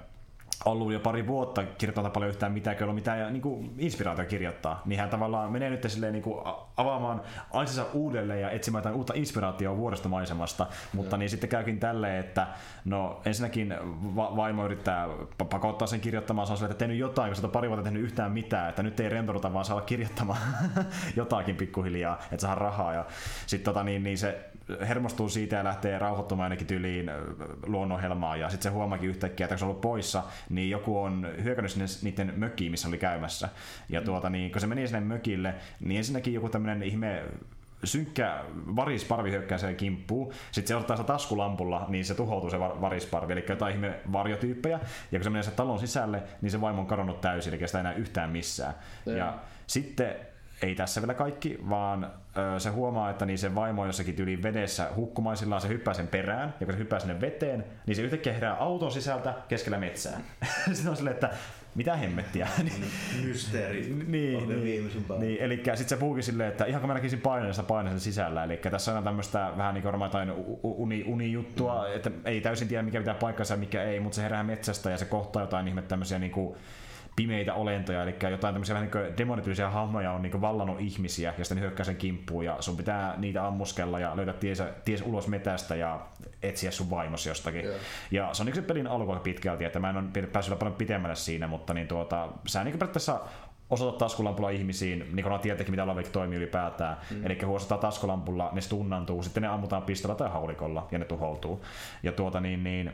ollut 0.65 0.93
jo 0.93 1.01
pari 1.01 1.27
vuotta 1.27 1.65
kirjoittaa 1.65 2.11
paljon 2.11 2.31
yhtään 2.31 2.53
mitään, 2.53 2.77
ei 2.77 2.83
ollut 2.83 2.95
mitään 2.95 3.33
niin 3.33 3.43
kuin 3.43 3.75
inspiraatio 3.79 4.25
kirjoittaa, 4.25 4.83
niin 4.85 5.01
hän 5.01 5.11
tavallaan 5.11 5.53
menee 5.53 5.71
nyt 5.71 5.85
silleen 5.89 6.13
niin 6.13 6.23
kuin 6.23 6.41
avaamaan 6.77 7.23
aisensa 7.53 7.87
uudelleen 7.93 8.41
ja 8.41 8.51
etsimään 8.51 8.81
jotain 8.81 8.95
uutta 8.95 9.13
inspiraatiota 9.17 9.77
vuoristomaisemasta, 9.77 10.67
mutta 10.93 11.17
niin 11.17 11.31
sitten 11.31 11.51
käykin 11.51 11.81
tälleen, 11.81 12.21
että 12.21 12.47
no 12.85 13.21
ensinnäkin 13.25 13.75
va- 14.17 14.37
vaimo 14.37 14.65
yrittää 14.65 15.07
pa- 15.43 15.47
pakottaa 15.51 15.87
sen 15.87 16.01
kirjoittamaan, 16.01 16.47
se 16.47 16.53
on 16.53 16.57
silleen, 16.57 16.71
että 16.71 16.79
tehnyt 16.79 16.99
jotain, 16.99 17.33
kun 17.33 17.37
sä 17.43 17.49
pari 17.49 17.69
vuotta 17.69 17.85
tehnyt 17.85 18.03
yhtään 18.03 18.33
mitään, 18.33 18.69
että 18.69 18.83
nyt 18.83 19.01
ei 19.01 19.09
rentouduta, 19.09 19.53
vaan 19.53 19.65
saa 19.65 19.77
olla 19.77 19.87
kirjoittamaan 19.87 20.39
jotakin 21.17 21.57
pikkuhiljaa, 21.57 22.19
että 22.23 22.47
saa 22.47 22.55
rahaa. 22.55 22.95
Ja 22.95 23.07
sitten 23.47 23.65
tota, 23.65 23.85
niin, 23.85 24.03
niin 24.03 24.19
se 24.19 24.53
hermostuu 24.89 25.29
siitä 25.29 25.57
ja 25.57 25.65
lähtee 25.65 25.99
rauhoittumaan 25.99 26.45
ainakin 26.45 26.67
tyyliin 26.67 27.09
ö, 27.09 27.23
luonnonhelmaan 27.67 28.41
ja 28.41 28.49
sitten 28.49 28.73
se 28.73 28.75
huomaakin 28.75 29.11
yhtäkkiä, 29.11 29.45
että 29.45 29.55
kun 29.55 29.59
se 29.59 29.65
on 29.65 29.69
ollut 29.69 29.81
poissa, 29.81 30.23
niin 30.51 30.71
joku 30.71 31.03
on 31.03 31.29
hyökännyt 31.43 31.73
sinne 31.73 31.87
niiden 32.03 32.33
mökkiin, 32.37 32.71
missä 32.71 32.89
oli 32.89 32.99
käymässä. 32.99 33.49
Ja 33.89 34.03
tuota, 34.03 34.31
niin, 34.31 34.53
kun 34.53 34.61
se 34.61 34.67
meni 34.67 34.87
sinne 34.87 35.01
mökille, 35.01 35.55
niin 35.81 35.99
ensinnäkin 35.99 36.35
joku 36.35 36.49
tämmöinen 36.49 36.83
ihme 36.83 37.23
synkkä 37.85 38.45
varisparvi 38.77 39.31
hyökkää 39.31 39.59
sen 39.59 39.77
kimppuun. 39.77 40.33
Sitten 40.51 40.69
se 40.69 40.77
ottaa 40.77 40.97
sitä 40.97 41.07
taskulampulla, 41.07 41.87
niin 41.89 42.05
se 42.05 42.15
tuhoutuu 42.15 42.51
se 42.51 42.61
var- 42.61 42.81
varisparvi, 42.81 43.33
eli 43.33 43.45
jotain 43.49 43.75
ihme 43.75 43.95
varjotyyppejä. 44.13 44.81
Ja 45.13 45.19
kun 45.19 45.25
se 45.25 45.31
menee 45.31 45.43
se 45.43 45.51
talon 45.51 45.79
sisälle, 45.79 46.23
niin 46.41 46.51
se 46.51 46.61
vaimo 46.61 46.81
on 46.81 46.87
kadonnut 46.87 47.21
täysin, 47.21 47.55
eli 47.55 47.67
sitä 47.67 47.79
ei 47.79 47.81
enää 47.81 47.93
yhtään 47.95 48.31
missään. 48.31 48.75
Joo. 49.07 49.17
Ja 49.17 49.39
sitten 49.67 50.15
ei 50.63 50.75
tässä 50.75 51.03
vielä 51.03 51.15
kaikki, 51.15 51.59
vaan 51.69 52.11
ö, 52.55 52.61
se 52.61 52.71
huomaa, 52.71 53.11
että 53.11 53.27
niin 53.27 53.39
se 53.39 53.55
vaimo 53.55 53.83
on 53.83 53.89
jossakin 53.89 54.15
tyyliin 54.15 54.43
vedessä 54.43 54.89
hukkumaisillaan, 54.97 55.61
se 55.61 55.69
hyppää 55.69 55.95
sen 55.95 56.09
perään, 56.09 56.55
ja 56.61 56.67
kun 56.67 56.75
se 56.75 56.79
hyppää 56.79 56.99
sinne 57.01 57.21
veteen, 57.21 57.65
niin 57.87 57.97
se 57.97 58.03
yhtäkkiä 58.03 58.33
herää 58.33 58.55
auton 58.55 58.93
sisältä 58.93 59.35
keskellä 59.49 59.79
metsää. 59.79 60.21
Sitten 60.73 60.91
on 60.91 60.97
silleen, 60.97 61.15
että 61.15 61.31
mitä 61.75 61.97
hemmettiä. 61.97 62.49
Mysteeri. 63.25 63.81
niin, 64.07 64.37
on 64.37 64.65
niin, 64.65 65.05
päällä. 65.09 65.25
niin, 65.25 65.41
eli 65.41 65.57
sitten 65.57 65.89
se 65.89 65.97
puhukin 65.97 66.23
silleen, 66.23 66.49
että 66.49 66.65
ihan 66.65 66.81
kun 66.81 66.89
mä 66.89 66.95
näkisin 66.95 67.21
paineen, 67.21 67.55
paineen 67.69 67.95
sen 67.95 68.01
sisällä. 68.01 68.45
Eli 68.45 68.57
tässä 68.57 68.99
on 68.99 69.05
tämmöistä 69.05 69.53
vähän 69.57 69.75
niin 69.75 69.83
kuin 69.83 69.93
varmaan 69.93 70.09
jotain 70.09 70.33
uni, 70.63 71.05
unijuttua, 71.07 71.87
mm. 71.89 71.97
että 71.97 72.11
ei 72.25 72.41
täysin 72.41 72.69
tiedä 72.69 72.83
mikä 72.83 72.99
pitää 72.99 73.15
paikkansa 73.15 73.55
ja 73.55 73.59
mikä 73.59 73.83
ei, 73.83 74.01
mutta 74.01 74.17
se 74.17 74.23
herää 74.23 74.43
metsästä 74.43 74.91
ja 74.91 74.99
se 74.99 75.05
kohtaa 75.05 75.43
jotain 75.43 75.69
ihme 75.69 75.83
tämmöisiä 75.83 76.19
niin 76.19 76.33
kuin 76.33 76.57
pimeitä 77.17 77.55
olentoja, 77.55 78.03
eli 78.03 78.15
jotain 78.31 78.55
tämmöisiä 78.55 78.75
vähän 78.75 78.91
niin 78.95 79.19
demonityylisiä 79.19 79.71
hahmoja 79.71 80.13
on 80.13 80.23
niin 80.23 80.41
vallannut 80.41 80.81
ihmisiä 80.81 81.35
ja 81.39 81.45
sitten 81.45 81.61
hyökkää 81.61 81.85
sen 81.85 81.97
kimppuun 81.97 82.45
ja 82.45 82.57
sun 82.61 82.77
pitää 82.77 83.15
niitä 83.19 83.47
ammuskella 83.47 84.01
ja 84.01 84.17
löytää 84.17 84.35
ties, 84.35 84.63
ties 84.85 85.03
ulos 85.03 85.29
metästä 85.29 85.75
ja 85.75 86.01
etsiä 86.43 86.71
sun 86.71 86.91
vaimosi 86.91 87.29
jostakin. 87.29 87.65
Joo. 87.65 87.75
Ja 88.11 88.29
se 88.33 88.43
on 88.43 88.47
niin 88.47 88.55
se 88.55 88.63
pelin 88.63 88.87
alku 88.87 89.17
pitkälti, 89.17 89.65
että 89.65 89.79
mä 89.79 89.91
en 89.91 89.97
ole 89.97 90.27
päässyt 90.33 90.59
paljon 90.59 90.77
pitemmälle 90.77 91.17
siinä, 91.17 91.47
mutta 91.47 91.75
niin 91.75 91.89
tuota, 91.89 92.29
sä 92.47 92.65
niin 92.65 92.79
periaatteessa 92.79 93.21
osoitat 93.71 93.99
taskulampulla 93.99 94.51
ihmisiin, 94.51 95.07
niin 95.13 95.25
kuin 95.25 95.41
tietenkin 95.41 95.73
mitä 95.73 95.87
Lavik 95.87 96.09
toimii 96.09 96.39
ylipäätään. 96.39 96.97
Mm. 97.11 97.27
Eli 97.27 97.37
kun 97.37 97.49
osoittaa 97.49 97.79
taskulampulla, 97.79 98.51
ne 98.53 98.61
stunnantuu, 98.61 99.23
sitten 99.23 99.43
ne 99.43 99.49
ammutaan 99.49 99.83
pistolla 99.83 100.15
tai 100.15 100.31
haulikolla 100.31 100.89
ja 100.91 100.99
ne 100.99 101.05
tuhoutuu. 101.05 101.65
Ja 102.03 102.13
tuota 102.13 102.41
niin, 102.41 102.65
niin 102.65 102.93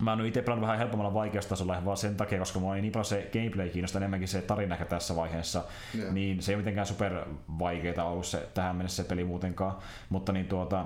Mä 0.00 0.10
oon 0.10 0.26
itse 0.26 0.42
pelannut 0.42 0.62
vähän 0.62 0.78
helpommalla 0.78 1.14
vaikeustasolla 1.14 1.84
vaan 1.84 1.96
sen 1.96 2.16
takia, 2.16 2.38
koska 2.38 2.58
mua 2.58 2.76
ei 2.76 2.82
niin 2.82 2.92
paljon 2.92 3.04
se 3.04 3.30
gameplay 3.32 3.68
kiinnosta 3.68 3.98
enemmänkin 3.98 4.28
se 4.28 4.42
tarina 4.42 4.74
ehkä 4.74 4.84
tässä 4.84 5.16
vaiheessa, 5.16 5.64
Joo. 5.94 6.12
niin 6.12 6.42
se 6.42 6.52
ei 6.52 6.54
ole 6.54 6.60
mitenkään 6.60 6.86
super 6.86 7.24
vaikeeta 7.58 8.04
ollut 8.04 8.26
se, 8.26 8.48
tähän 8.54 8.76
mennessä 8.76 9.02
se 9.02 9.08
peli 9.08 9.24
muutenkaan, 9.24 9.76
mutta 10.08 10.32
niin 10.32 10.46
tuota, 10.46 10.84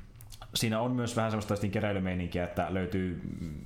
siinä 0.54 0.80
on 0.80 0.92
myös 0.92 1.16
vähän 1.16 1.30
semmoista 1.30 1.68
keräilymeininkiä, 1.68 2.44
että 2.44 2.66
löytyy 2.70 3.20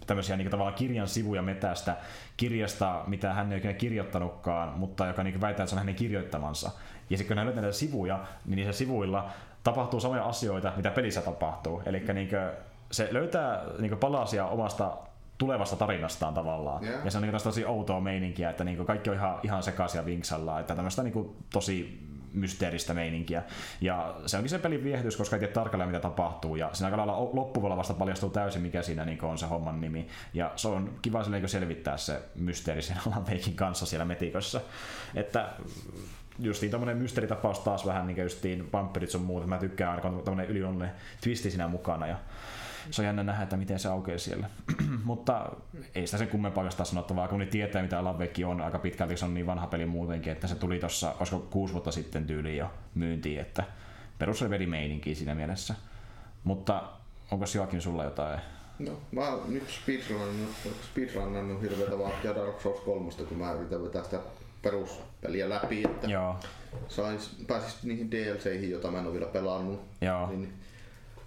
tämmöisiä 0.07 0.37
niin 0.37 0.51
tavallaan 0.51 0.79
kirjan 0.79 1.09
sivuja 1.09 1.43
metästä 1.43 1.97
kirjasta, 2.37 3.05
mitä 3.07 3.35
hän 3.35 3.53
ei 3.53 3.57
oikein 3.57 3.77
kirjoittanutkaan, 3.77 4.79
mutta 4.79 5.07
joka 5.07 5.23
niin 5.23 5.41
väittää, 5.41 5.65
että 5.65 5.71
se 5.71 5.75
on 5.75 5.79
hänen 5.79 5.95
kirjoittamansa. 5.95 6.71
Ja 7.11 7.17
sitten 7.17 7.29
kun 7.29 7.39
hän 7.39 7.47
löytää 7.47 7.63
näitä 7.63 7.77
sivuja, 7.77 8.25
niin 8.47 8.57
niissä 8.57 8.73
sivuilla 8.73 9.31
tapahtuu 9.65 10.01
samoja 10.01 10.25
asioita, 10.25 10.73
mitä 10.77 10.91
pelissä 10.91 11.23
tapahtuu. 11.23 11.83
Eli 11.87 12.05
niin 12.15 12.29
se 12.91 13.09
löytää 13.11 13.63
niin 13.79 13.99
palasia 13.99 14.47
omasta 14.47 14.97
tulevasta 15.39 15.77
tarinastaan 15.77 16.35
tavallaan. 16.35 16.85
Joo. 16.85 17.01
Ja 17.05 17.11
se 17.11 17.19
on 17.19 17.23
niin 17.23 17.43
tosi 17.43 17.65
outoa 17.65 18.01
meininkiä, 18.01 18.51
että 18.51 18.65
niin 18.65 18.87
kaikki 18.87 19.11
on 19.11 19.17
ihan, 19.17 19.39
ihan 19.43 19.63
sekaisin 19.63 19.99
ja 19.99 20.07
vinksalla, 20.07 20.61
että 20.61 20.75
tämmöistä 20.75 21.03
niin 21.03 21.37
tosi 21.53 22.01
mysteeristä 22.33 22.95
meininkiä. 22.95 23.43
Ja 23.81 24.15
se 24.27 24.37
onkin 24.37 24.51
se 24.51 24.59
pelin 24.59 24.85
viehdytys, 24.85 25.17
koska 25.17 25.37
ei 25.37 25.41
tiedä 25.41 25.53
tarkalleen 25.53 25.91
mitä 25.91 26.01
tapahtuu. 26.01 26.57
Ja 26.57 26.71
siinä 26.73 26.87
aika 26.87 26.97
lailla 26.97 27.31
loppuvuonna 27.33 27.77
vasta 27.77 27.95
paljastuu 27.95 28.31
täysin, 28.31 28.63
mikä 28.63 28.83
siinä 28.83 29.05
niin 29.05 29.25
on 29.25 29.39
se 29.39 29.47
homman 29.47 29.81
nimi. 29.81 30.09
Ja 30.35 30.53
se 30.57 30.69
on 30.69 30.95
kiva 31.03 31.23
silleen, 31.23 31.43
niin 31.43 31.51
selvittää 31.51 31.97
se 31.97 32.23
mysteeri 32.35 32.83
sen 32.83 32.97
Alan 33.07 33.27
Wakein 33.27 33.57
kanssa 33.57 33.87
siellä 33.87 34.05
metikossa. 34.05 34.61
Että 35.15 35.49
justiin 36.39 36.73
tämmönen 36.73 36.97
mysteeritapaus 36.97 37.59
taas 37.59 37.87
vähän 37.87 38.07
niin 38.07 38.23
justiin 38.23 38.73
vampyrit 38.73 39.11
sun 39.11 39.23
muuta. 39.23 39.47
Mä 39.47 39.59
tykkään 39.59 39.91
aina, 39.91 40.03
kun 40.03 40.11
on 40.11 40.25
tämmönen 40.25 40.51
ylionne 40.51 40.91
twisti 41.21 41.51
siinä 41.51 41.69
mukana. 41.69 42.07
Ja 42.07 42.17
se 42.91 43.03
on 43.03 43.07
jännä 43.07 43.23
nähdä, 43.23 43.43
että 43.43 43.57
miten 43.57 43.79
se 43.79 43.89
aukeaa 43.89 44.19
siellä. 44.19 44.51
Mutta 45.05 45.53
ei 45.95 46.07
sitä 46.07 46.19
sen 46.19 46.29
kummempaa 46.29 46.63
oikeastaan 46.63 46.87
sanottavaa, 46.87 47.29
kun 47.29 47.39
ne 47.39 47.47
tietää 47.47 47.83
mitä 47.83 47.99
Alan 47.99 48.19
Wake 48.19 48.47
on 48.47 48.61
aika 48.61 48.79
pitkälti, 48.79 49.17
se 49.17 49.25
on 49.25 49.35
niin 49.35 49.47
vanha 49.47 49.67
peli 49.67 49.87
muutenkin, 49.87 50.33
että 50.33 50.47
se 50.47 50.55
tuli 50.55 50.79
tuossa, 50.79 51.15
olisiko 51.19 51.47
kuusi 51.51 51.73
vuotta 51.73 51.93
sitten 51.93 52.27
tyyliin 52.27 52.57
jo 52.57 52.71
myyntiin, 52.95 53.41
että 53.41 53.65
perusreveri 54.19 54.69
siinä 55.15 55.35
mielessä. 55.35 55.75
Mutta 56.45 56.83
onko 57.31 57.45
Joakin 57.55 57.81
sulla 57.81 58.05
jotain? 58.05 58.41
No, 58.79 58.93
mä 59.13 59.29
oon 59.29 59.55
nyt 59.55 59.69
speedrunnannut, 59.69 60.51
speedrunnannut 60.91 61.63
hirveätä 61.63 61.99
vauhtia 61.99 62.35
Dark 62.35 62.61
Souls 62.61 62.81
3, 62.81 63.11
kun 63.29 63.39
mä 63.39 63.53
yritän 63.53 63.85
vetää 63.85 64.05
sitä 64.05 64.21
peruspeliä 64.63 65.49
läpi, 65.49 65.83
että 65.85 66.07
Joo, 66.07 66.37
sais, 66.89 67.37
pääsis 67.47 67.83
niihin 67.83 68.11
DLCihin, 68.11 68.71
joita 68.71 68.91
mä 68.91 68.99
en 68.99 69.07
ole 69.07 69.13
vielä 69.13 69.27
pelannut. 69.27 69.81
joo, 70.01 70.27
Niin, 70.27 70.53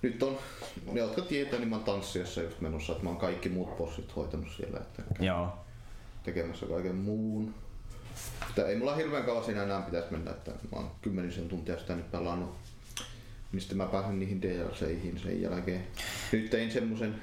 nyt 0.04 0.24
on, 0.24 0.38
ne 0.92 1.00
jotka 1.00 1.22
tietää, 1.22 1.60
niin 1.60 1.70
mä 1.70 1.76
oon 1.76 1.86
tanssiassa 1.86 2.42
just 2.42 2.62
menossa, 2.62 2.92
että 2.92 3.04
mä 3.04 3.10
oon 3.10 3.20
kaikki 3.20 3.50
muut 3.50 3.78
bossit 3.78 4.16
hoitanut 4.16 4.48
siellä, 4.58 4.80
että 4.80 5.04
joo, 5.20 5.58
tekemässä 6.24 6.66
kaiken 6.66 6.96
muun. 6.96 7.54
Mutta 8.46 8.68
ei 8.68 8.76
mulla 8.76 8.96
hirveän 8.96 9.24
kauan 9.24 9.44
siinä 9.44 9.64
enää 9.64 9.82
pitäisi 9.82 10.12
mennä, 10.12 10.32
että 10.32 10.52
mä 10.52 10.78
oon 10.78 10.92
kymmenisen 11.02 11.50
tuntia 11.50 11.80
sitä 11.80 11.96
nyt 11.96 12.12
pelannut. 12.12 12.56
Sitten 13.58 13.78
mä 13.78 13.86
pääsen 13.86 14.20
niihin 14.20 14.42
DLCihin 14.42 15.20
sen 15.20 15.42
jälkeen. 15.42 15.88
Nyt 16.32 16.50
tein 16.50 16.72
semmosen, 16.72 17.22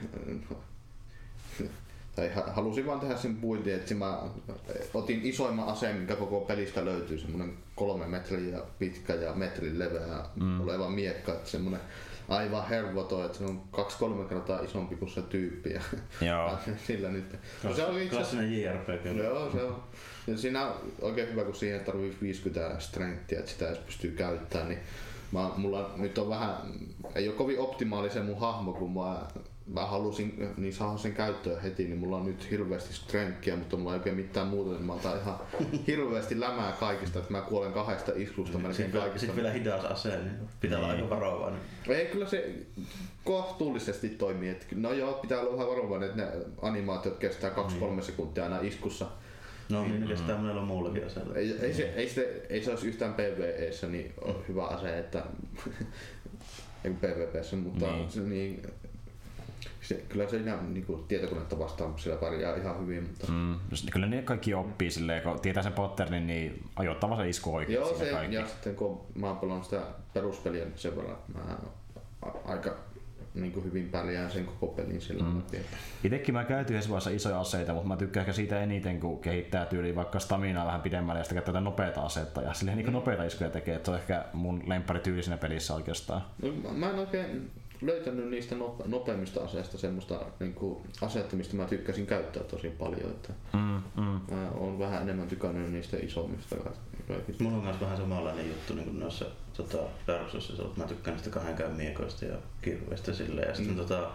tai 2.17 2.35
ha- 2.35 2.53
halusin 2.53 2.87
vaan 2.87 3.01
tehdä 3.01 3.17
sen 3.17 3.37
puintin, 3.37 3.75
että 3.75 3.95
mä 3.95 4.23
otin 4.95 5.21
isoimman 5.23 5.69
aseen, 5.69 5.97
mikä 5.97 6.17
koko 6.17 6.41
pelistä 6.41 6.85
löytyy, 6.85 7.19
semmonen 7.19 7.55
kolme 7.77 8.07
metriä 8.07 8.59
pitkä 8.79 9.15
ja 9.15 9.33
metrin 9.33 9.79
leveä 9.79 10.25
mm. 10.37 10.61
oleva 10.61 10.91
miekka, 10.91 11.33
että 11.33 11.51
semmonen 11.51 11.81
aivan 12.31 12.69
hervoto, 12.69 13.25
että 13.25 13.39
se 13.39 13.45
on 13.45 13.63
kaksi-kolme 13.71 14.25
kertaa 14.25 14.61
isompi 14.61 14.97
kuin 14.97 15.11
se 15.11 15.23
tyyppi. 15.23 15.71
Ja 15.73 15.81
Joo. 16.27 16.59
sillä 16.87 17.09
nyt. 17.09 17.37
No, 17.63 17.75
se 17.75 17.85
oli 17.85 18.05
itse 18.05 18.17
Klassinen 18.17 18.63
JRPG. 18.63 19.17
Joo, 19.17 19.51
se 19.51 19.63
on. 19.63 19.83
Ja 20.27 20.39
siinä 20.39 20.67
on 20.67 20.75
oikein 21.01 21.29
hyvä, 21.29 21.45
kun 21.45 21.55
siihen 21.55 21.85
tarvii 21.85 22.17
50 22.23 22.81
strengthia, 22.81 23.39
että 23.39 23.51
sitä 23.51 23.69
edes 23.69 23.79
pystyy 23.79 24.11
käyttämään, 24.11 24.69
niin 24.69 24.81
mä, 25.33 25.51
mulla 25.57 25.95
nyt 25.97 26.19
on 26.19 26.29
vähän, 26.29 26.57
ei 27.15 27.29
ole 27.29 27.37
kovin 27.37 27.59
optimaalisen 27.59 28.25
mun 28.25 28.41
hahmo, 28.41 28.73
kun 28.73 28.95
mä 28.95 29.23
mä 29.67 29.87
halusin 29.87 30.49
niin 30.57 30.75
saada 30.75 30.99
sen 30.99 31.13
käyttöön 31.15 31.63
heti, 31.63 31.85
niin 31.85 31.99
mulla 31.99 32.17
on 32.17 32.27
nyt 32.27 32.51
hirveästi 32.51 32.95
strengthia, 32.95 33.57
mutta 33.57 33.77
mulla 33.77 33.93
ei 33.93 33.99
oikein 33.99 34.17
mitään 34.17 34.47
muuta, 34.47 34.71
niin 34.71 34.85
mä 34.85 34.93
otan 34.93 35.19
ihan 35.21 35.39
hirveästi 35.87 36.41
lämää 36.41 36.73
kaikista, 36.73 37.19
että 37.19 37.33
mä 37.33 37.41
kuolen 37.41 37.73
kahdesta 37.73 38.13
iskusta 38.17 38.59
melkein 38.59 38.75
Sitten 38.75 39.01
kaikista. 39.01 39.27
sit 39.27 39.37
vielä 39.37 39.51
hidas 39.51 39.85
ase, 39.85 40.09
niin 40.09 40.31
pitää 40.61 40.79
olla 40.79 40.89
aika 40.89 41.11
varovainen. 41.11 41.61
Ei, 41.89 42.07
kyllä 42.07 42.27
se 42.27 42.55
kohtuullisesti 43.25 44.09
toimii. 44.09 44.49
Että, 44.49 44.67
no 44.75 44.93
joo, 44.93 45.13
pitää 45.13 45.41
olla 45.41 45.53
vähän 45.53 45.69
varovainen, 45.69 46.09
että 46.11 46.23
ne 46.23 46.29
animaatiot 46.63 47.19
kestää 47.19 47.51
2-3 47.99 48.03
sekuntia 48.03 48.45
aina 48.45 48.59
iskussa. 48.61 49.07
No 49.69 49.83
niin, 49.83 50.01
ne 50.01 50.07
kestää 50.07 50.37
monella 50.37 50.63
muullakin 50.63 51.07
aseella. 51.07 51.35
Ei, 51.35 51.57
ei, 51.61 51.75
se, 51.75 51.83
ei, 51.97 52.09
se, 52.09 52.47
ei 52.49 52.65
se 52.65 52.71
olisi 52.71 52.89
yhtään 52.89 53.15
PvEssä 53.15 53.87
niin 53.87 54.13
on 54.25 54.45
hyvä 54.49 54.65
ase, 54.67 54.99
että 54.99 55.23
ei 56.85 56.91
PvPssä, 56.95 57.57
mutta 57.57 57.87
Niin. 57.87 57.97
niin. 57.99 58.11
Se, 58.11 58.21
niin, 58.21 58.63
se, 59.91 60.05
kyllä 60.09 60.29
siinä 60.29 60.57
niin 60.69 60.87
kuin, 60.87 61.05
tietokonetta 61.09 61.59
vastaan 61.59 61.99
sillä 61.99 62.17
pärjää 62.17 62.57
ihan 62.57 62.81
hyvin, 62.81 63.03
mutta 63.03 63.27
Mm, 63.33 63.55
jos- 63.71 63.87
kyllä 63.93 64.07
ne 64.07 64.23
kaikki 64.23 64.55
oppii 64.55 64.91
silleen, 64.91 65.23
kun 65.23 65.41
tietää 65.41 65.63
sen 65.63 65.73
patternin, 65.73 66.27
niin 66.27 66.65
ajoittava 66.77 67.17
se 67.17 67.29
isku 67.29 67.55
oikein 67.55 67.75
Joo, 67.77 67.99
se, 67.99 68.11
kaikki. 68.11 68.35
ja 68.37 68.47
sitten 68.47 68.75
kun 68.77 69.01
mä 69.15 69.27
oon 69.27 69.37
pelannut 69.37 69.65
sitä 69.65 69.81
peruspeliä 70.15 70.65
niin 70.65 70.79
sen 70.79 70.97
verran, 70.97 71.15
että 71.17 71.33
mä 71.39 71.57
aika 72.45 72.75
niin 73.35 73.53
kuin 73.53 73.65
hyvin 73.65 73.89
pärjään 73.89 74.31
sen 74.31 74.45
koko 74.47 74.67
pelin 74.67 75.01
sillä 75.01 75.25
mm. 75.25 75.37
läpi. 75.39 75.59
Itekin 76.05 76.35
mä 76.35 76.45
käytin 76.45 76.75
yhdessä 76.75 76.91
vaiheessa 76.91 77.11
isoja 77.11 77.41
aseita, 77.41 77.73
mutta 77.73 77.89
mä 77.89 77.97
tykkään 77.97 78.23
ehkä 78.23 78.33
siitä 78.33 78.61
eniten, 78.63 79.01
kun 79.01 79.21
kehittää 79.21 79.67
tyyliin 79.67 79.97
vaikka 79.97 80.19
staminaa 80.21 80.67
vähän 80.67 80.81
pidemmälle 80.83 81.21
ja 81.21 81.25
sitten 81.25 81.37
käyttää 81.37 81.53
tätä 81.53 81.65
nopeata 81.65 82.01
asetta 82.03 82.43
ja 82.43 82.55
silleen 82.55 82.79
niin 82.79 82.93
nopeita 82.93 83.25
iskuja 83.25 83.51
tekee, 83.51 83.75
että 83.77 83.87
se 83.87 83.91
on 83.91 83.99
ehkä 83.99 84.25
mun 84.33 84.63
lemppari 84.67 85.01
tyyli 85.01 85.23
siinä 85.23 85.37
pelissä 85.39 85.75
oikeastaan. 85.75 86.23
No, 86.43 86.49
mä- 86.53 86.73
mä 86.87 86.91
en 86.91 86.99
oikein 86.99 87.51
löytänyt 87.83 88.29
niistä 88.31 88.55
nope- 88.55 88.89
nopeimmista 88.89 89.41
aseista 89.45 89.79
semmoista 89.79 90.21
niin 90.41 90.55
kuin 90.55 90.79
asetta, 91.03 91.37
mistä 91.37 91.57
mä 91.57 91.65
tykkäsin 91.65 92.07
käyttää 92.07 92.43
tosi 92.43 92.69
paljon. 92.71 93.11
Että 93.11 93.33
Mm, 93.53 93.83
mm. 94.03 94.21
mä 94.37 94.51
oon 94.55 94.79
vähän 94.79 95.03
enemmän 95.03 95.29
tykännyt 95.29 95.73
niistä 95.73 95.97
isommista 95.97 96.57
kaikista. 97.09 97.43
Mulla 97.45 97.57
on 97.57 97.65
myös 97.65 97.81
vähän 97.81 97.97
samanlainen 97.97 98.49
juttu 98.49 98.75
niin 98.75 98.85
kuin 98.85 99.01
noissa 99.01 99.25
tota, 99.57 99.79
Darksissa, 100.07 100.53
että 100.63 100.81
mä 100.81 100.87
tykkään 100.87 101.17
niistä 101.17 101.31
kahden 101.31 101.55
käyn 101.57 101.73
miekoista 101.73 102.25
ja 102.25 102.37
kirveistä 102.63 103.13
silleen. 103.13 103.49
Ja 103.49 103.55
sitten 103.55 103.75
Mm. 103.75 103.81
tota, 103.81 104.11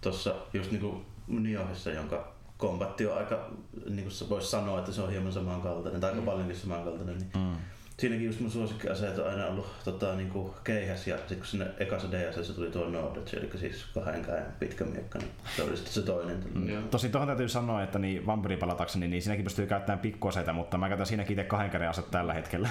tossa 0.00 0.34
just 0.52 0.70
niinku 0.70 1.02
Niohissa, 1.28 1.90
jonka 1.90 2.32
kombatti 2.58 3.06
on 3.06 3.18
aika, 3.18 3.50
niin 3.90 4.08
kuin 4.18 4.28
voisi 4.30 4.50
sanoa, 4.50 4.78
että 4.78 4.92
se 4.92 5.02
on 5.02 5.10
hieman 5.10 5.32
samankaltainen, 5.32 6.00
tai 6.00 6.10
aika 6.10 6.20
Mm. 6.22 6.26
paljonkin 6.26 6.56
samankaltainen, 6.56 7.18
niin 7.18 7.30
Mm. 7.36 7.56
Siinäkin 7.98 8.26
just 8.26 8.40
mun 8.40 8.50
suosikkiaseet 8.50 9.18
on 9.18 9.28
aina 9.30 9.46
ollut 9.46 9.66
tota, 9.84 10.14
niinku 10.14 10.54
keihäs 10.64 11.06
ja 11.06 11.16
sitten 11.18 11.36
kun 11.38 11.46
sinne 11.46 11.66
ekassa 11.78 12.08
DSS 12.12 12.50
tuli 12.50 12.70
tuo 12.70 12.88
Nordage, 12.88 13.36
eli 13.36 13.50
siis 13.56 13.84
kahden 13.94 14.24
käden 14.24 14.44
pitkä 14.58 14.84
miekka, 14.84 15.18
niin 15.18 15.30
se 15.56 15.62
oli 15.62 15.76
sitten 15.76 15.92
se 15.92 16.02
toinen. 16.02 16.44
Joo. 16.66 16.82
Tosin 16.82 17.12
tuohon 17.12 17.28
täytyy 17.28 17.48
sanoa, 17.48 17.82
että 17.82 17.98
niin 17.98 18.26
Vampyrin 18.26 18.58
pelatakseni, 18.58 19.08
niin 19.08 19.22
siinäkin 19.22 19.44
pystyy 19.44 19.66
käyttämään 19.66 19.98
pikkuaseita, 19.98 20.52
mutta 20.52 20.78
mä 20.78 20.88
käytän 20.88 21.06
siinäkin 21.06 21.38
itse 21.38 21.48
kahden 21.48 21.70
käden 21.70 21.88
asetta 21.90 22.10
tällä 22.10 22.34
hetkellä. 22.34 22.68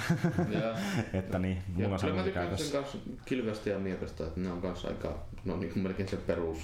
Ja, 0.50 0.74
että 1.18 1.38
niin, 1.38 1.56
ja 1.56 1.62
mulla 1.76 1.92
on 1.92 1.98
se 1.98 2.06
kyllä 2.06 2.16
mä 2.16 2.22
muuta 2.22 2.24
tykkään 2.24 2.58
sen 2.58 2.72
käytössä. 2.72 2.78
kanssa 2.78 2.98
kilvestä 3.24 3.70
ja 3.70 3.78
miekasta, 3.78 4.24
että 4.26 4.40
ne 4.40 4.52
on 4.52 4.62
kanssa 4.62 4.88
aika, 4.88 5.18
no 5.44 5.56
niin 5.56 5.72
kuin 5.72 5.82
melkein 5.82 6.08
se 6.08 6.16
perus. 6.16 6.58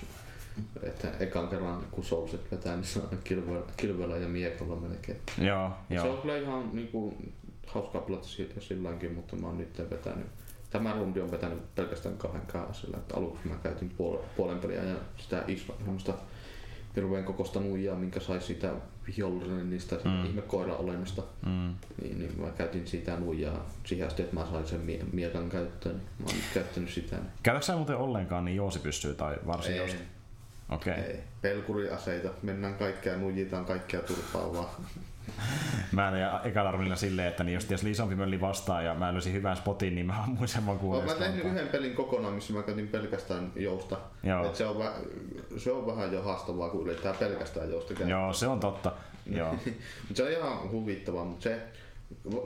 Että 0.83 1.09
ekan 1.21 1.49
kerran 1.49 1.83
kun 1.91 2.05
Soulset 2.05 2.51
vetää, 2.51 2.77
niin 2.77 2.85
se 2.85 2.99
on 2.99 3.19
kilvellä, 3.25 3.61
kilvellä 3.77 4.17
ja 4.17 4.29
miekalla 4.29 4.77
melkein. 4.77 5.19
Joo, 5.39 5.71
Se 5.89 5.95
joo. 5.95 6.13
on 6.13 6.19
kyllä 6.23 6.39
ihan 6.39 6.71
niinku, 6.73 7.15
hauskaa 7.75 8.01
pelata 8.01 8.25
si- 8.27 8.53
silläkin, 8.59 9.13
mutta 9.15 9.37
mä 9.37 9.47
oon 9.47 9.59
nyt 9.59 9.79
vetänyt. 9.91 10.27
Tämä 10.71 10.93
rundi 10.93 11.21
on 11.21 11.31
vetänyt 11.31 11.75
pelkästään 11.75 12.17
kahden 12.19 12.47
kaasilla. 12.47 12.97
Että 12.97 13.17
aluksi 13.17 13.49
mä 13.49 13.55
käytin 13.63 13.91
puol- 13.99 14.19
puolen 14.37 14.59
peliä 14.59 14.83
ja 14.85 14.97
sitä 15.17 15.45
iso, 15.49 15.77
semmoista 15.85 16.15
hirveän 16.97 17.25
kokosta 17.25 17.61
nuijaa, 17.61 17.97
minkä 17.97 18.21
sai 18.21 18.41
siitä 18.41 18.73
vihollinen 19.07 19.71
niistä 19.71 19.97
Mm. 20.05 20.25
ihme 20.25 20.43
koira 20.43 20.75
olennosta. 20.77 21.23
Mm. 21.47 21.75
Niin, 22.03 22.19
niin, 22.19 22.41
mä 22.41 22.51
käytin 22.51 22.87
sitä 22.87 23.17
nuijaa 23.17 23.67
siihen 23.85 24.07
asti, 24.07 24.23
että 24.23 24.35
mä 24.35 24.47
sain 24.51 24.67
sen 24.67 24.81
mie- 24.81 25.05
miekan 25.13 25.49
käyttöön. 25.51 25.95
Niin 25.97 26.07
mä 26.19 26.27
oon 26.27 26.35
nyt 26.37 26.45
käyttänyt 26.55 26.91
sitä. 26.91 27.17
Niin. 27.17 27.27
Käytätkö 27.43 27.67
sä 27.67 27.77
muuten 27.77 27.97
ollenkaan 27.97 28.45
niin 28.45 28.57
Joosi 28.57 28.79
pystyy 28.79 29.15
tai 29.15 29.37
varsin 29.47 29.77
Joosi? 29.77 29.97
Okei. 30.69 30.93
Okay. 30.93 31.05
ei. 31.05 31.21
Pelkuriaseita. 31.43 32.29
Mennään 32.43 32.75
kaikkea, 32.75 33.17
nujitaan 33.17 33.65
kaikkea 33.65 34.01
turpaa 34.01 34.53
vaan. 34.53 34.69
Mä 35.93 36.19
ja 36.19 36.41
ekalla 36.45 36.71
rundilla 36.71 36.97
silleen, 36.97 37.29
että 37.29 37.45
niin 37.45 37.55
jos, 37.55 37.83
oli 37.83 37.91
isompi 37.91 38.15
mölli 38.15 38.41
vastaan 38.41 38.85
ja 38.85 38.95
mä 38.95 39.13
löysin 39.13 39.33
hyvän 39.33 39.57
spotin, 39.57 39.95
niin 39.95 40.07
mä 40.07 40.15
ammuin 40.25 40.49
sen 40.49 40.67
vaan 40.67 40.77
Oon 40.77 40.81
kuuleen. 40.81 41.07
mä 41.07 41.15
tehnyt 41.15 41.45
yhden 41.45 41.69
pelin 41.69 41.95
kokonaan, 41.95 42.35
missä 42.35 42.53
mä 42.53 42.63
käytin 42.63 42.89
pelkästään 42.89 43.53
jousta. 43.57 43.97
Joo. 44.23 44.47
Et 44.47 44.55
se, 44.57 44.67
on 44.67 44.77
vä- 44.77 45.59
se 45.59 45.73
on 45.73 45.87
vähän 45.87 46.13
jo 46.13 46.23
haastavaa, 46.23 46.69
kun 46.69 46.87
yrittää 46.87 47.13
pelkästään 47.15 47.71
jousta 47.71 47.89
käyttää. 47.95 48.09
Joo, 48.19 48.33
se 48.33 48.47
on 48.47 48.61
totta. 48.61 48.93
Joo. 49.37 49.57
Se 50.15 50.23
on 50.25 50.31
ihan 50.31 50.71
huvittavaa, 50.71 51.25
mutta 51.25 51.43
se, 51.43 51.63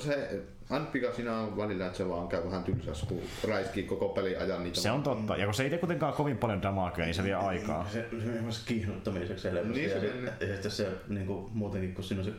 se 0.04 0.42
Anpika 0.70 1.12
siinä 1.12 1.38
on 1.38 1.56
välillä, 1.56 1.86
että 1.86 1.96
se 1.98 2.08
vaan 2.08 2.28
käy 2.28 2.44
vähän 2.44 2.64
tylsässä, 2.64 3.06
kun 3.06 3.20
räiskii 3.48 3.82
koko 3.82 4.08
pelin 4.08 4.38
ajan 4.38 4.64
niitä. 4.64 4.80
Se 4.80 4.90
on 4.90 5.02
totta. 5.02 5.36
Ja 5.36 5.44
kun 5.44 5.54
se 5.54 5.62
ei 5.62 5.70
tee 5.70 5.78
kuitenkaan 5.78 6.12
kovin 6.12 6.38
paljon 6.38 6.62
damagea, 6.62 7.04
niin 7.04 7.14
se 7.14 7.22
vie 7.22 7.34
aikaa. 7.34 7.86
Se, 7.92 8.06
se 8.10 8.16
on 8.16 8.22
semmoista 8.34 8.66
kiihnuttamiseksi 8.66 9.48
helposti. 9.50 9.72
Niin 9.80 9.90
ja, 9.90 10.00
se 10.00 10.06
menee. 10.06 10.32
ja 10.40 10.46
sitten 10.52 10.70
se 10.70 10.88
niin 11.08 11.26
kuin, 11.26 11.46
muutenkin, 11.52 11.94
kun 11.94 12.04
siinä 12.04 12.20
on 12.20 12.24
se 12.24 12.32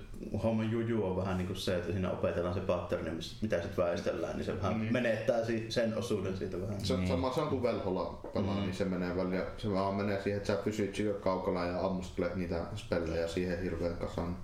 homman 0.43 0.71
juju 0.71 1.03
on 1.05 1.17
vähän 1.17 1.37
niin 1.37 1.47
kuin 1.47 1.57
se, 1.57 1.75
että 1.75 1.91
siinä 1.91 2.11
opetellaan 2.11 2.53
se 2.53 2.59
patterni, 2.59 3.11
mitä 3.41 3.61
sitten 3.61 3.85
väistellään, 3.85 4.35
niin 4.35 4.45
se 4.45 4.57
vähän 4.61 4.79
Niin. 4.81 4.93
menettää 4.93 5.45
si- 5.45 5.65
sen 5.71 5.97
osuuden 5.97 6.37
siitä 6.37 6.61
vähän. 6.61 6.81
Se 6.85 6.93
on 6.93 6.99
Niin. 6.99 7.07
sama 7.09 7.33
se 7.33 7.41
on 7.41 7.47
kuin 7.49 7.63
velholla 7.63 8.19
pelaa, 8.33 8.59
niin 8.59 8.73
se 8.73 8.85
menee 8.85 9.15
välillä, 9.17 9.45
se 9.57 9.71
vaan 9.71 9.95
menee 9.95 10.21
siihen, 10.21 10.37
että 10.37 10.53
sä 10.55 10.61
pysyt 10.63 10.97
kaukana 11.21 11.65
ja 11.65 11.79
ammustelet 11.85 12.35
niitä 12.35 12.61
spellejä 12.75 13.27
siihen 13.27 13.61
hirveän 13.63 13.95
kasan. 13.97 14.37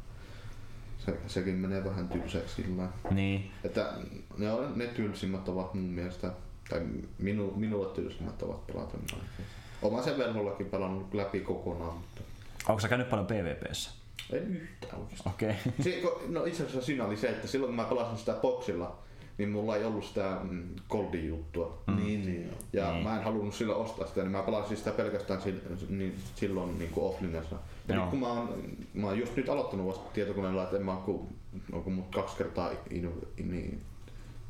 Se, 1.06 1.18
sekin 1.28 1.56
menee 1.56 1.84
vähän 1.86 2.10
tylsäksi 2.10 2.56
sillä. 2.64 2.88
Niin. 3.12 3.52
Että 3.64 3.94
ne, 4.38 4.52
on, 4.52 4.74
ne 4.76 4.88
tylsimmät 4.88 5.50
ovat 5.50 5.74
mun 5.74 5.84
mielestä, 5.84 6.32
tai 6.70 6.82
minu, 7.20 7.54
minulle 7.56 7.96
tylsimmät 7.96 8.44
ovat 8.44 8.68
pelata. 8.68 8.98
Oma 9.82 10.02
sen 10.02 10.18
velhollakin 10.18 10.66
pelannut 10.66 11.14
läpi 11.14 11.40
kokonaan, 11.40 11.94
mutta 11.98 12.22
Onko 12.70 12.80
sä 12.82 12.88
käynyt 12.88 13.10
paljon 13.10 13.28
PvPssä? 13.28 13.92
en 14.34 14.56
yhtään 14.58 15.02
oikeastaan. 15.02 15.36
Okei. 15.36 15.56
Okay. 15.80 16.02
Ko- 16.02 16.22
no 16.28 16.46
itse 16.46 16.64
asiassa 16.64 16.86
siinä 16.86 17.06
oli 17.06 17.18
se, 17.18 17.30
että 17.30 17.48
silloin 17.48 17.70
kun 17.70 17.76
mä 17.76 17.84
pelasin 17.90 18.18
sitä 18.18 18.34
boxilla, 18.34 18.98
niin 19.38 19.50
mulla 19.50 19.76
ei 19.76 19.84
ollut 19.86 20.06
sitä 20.06 20.38
mm, 20.44 20.64
Goldin 20.90 21.28
juttua. 21.28 21.82
Niin, 21.98 22.26
niin 22.26 22.44
joo. 22.46 22.56
Ja 22.74 22.92
Niin. 22.92 23.04
mä 23.04 23.18
en 23.18 23.24
halunnut 23.24 23.54
sillä 23.56 23.76
ostaa 23.76 24.08
sitä, 24.08 24.22
niin 24.22 24.32
mä 24.32 24.44
pelasin 24.44 24.78
sitä 24.78 24.92
pelkästään 24.92 25.42
sil, 25.44 25.58
niin, 25.90 26.16
silloin 26.36 26.80
niin 26.80 26.90
kuin 26.92 27.06
offlinessa. 27.06 27.56
Ja 27.92 27.96
Joo. 27.96 28.04
nyt 28.06 28.10
kun 28.12 28.20
mä 28.20 28.28
oon, 28.28 28.50
mä 28.94 29.08
oon 29.08 29.20
just 29.20 29.36
nyt 29.36 29.50
aloittanut 29.50 29.88
vasta 29.88 30.10
tietokoneella, 30.14 30.64
että 30.64 30.76
en 30.78 30.86
mä 30.86 30.94
oon 30.94 31.04
ku, 31.04 31.28
onko 31.74 31.90
mut 31.90 32.16
kaksi 32.16 32.38
kertaa 32.38 32.72
in, 32.90 33.12
in, 33.38 33.52
niin, 33.52 33.82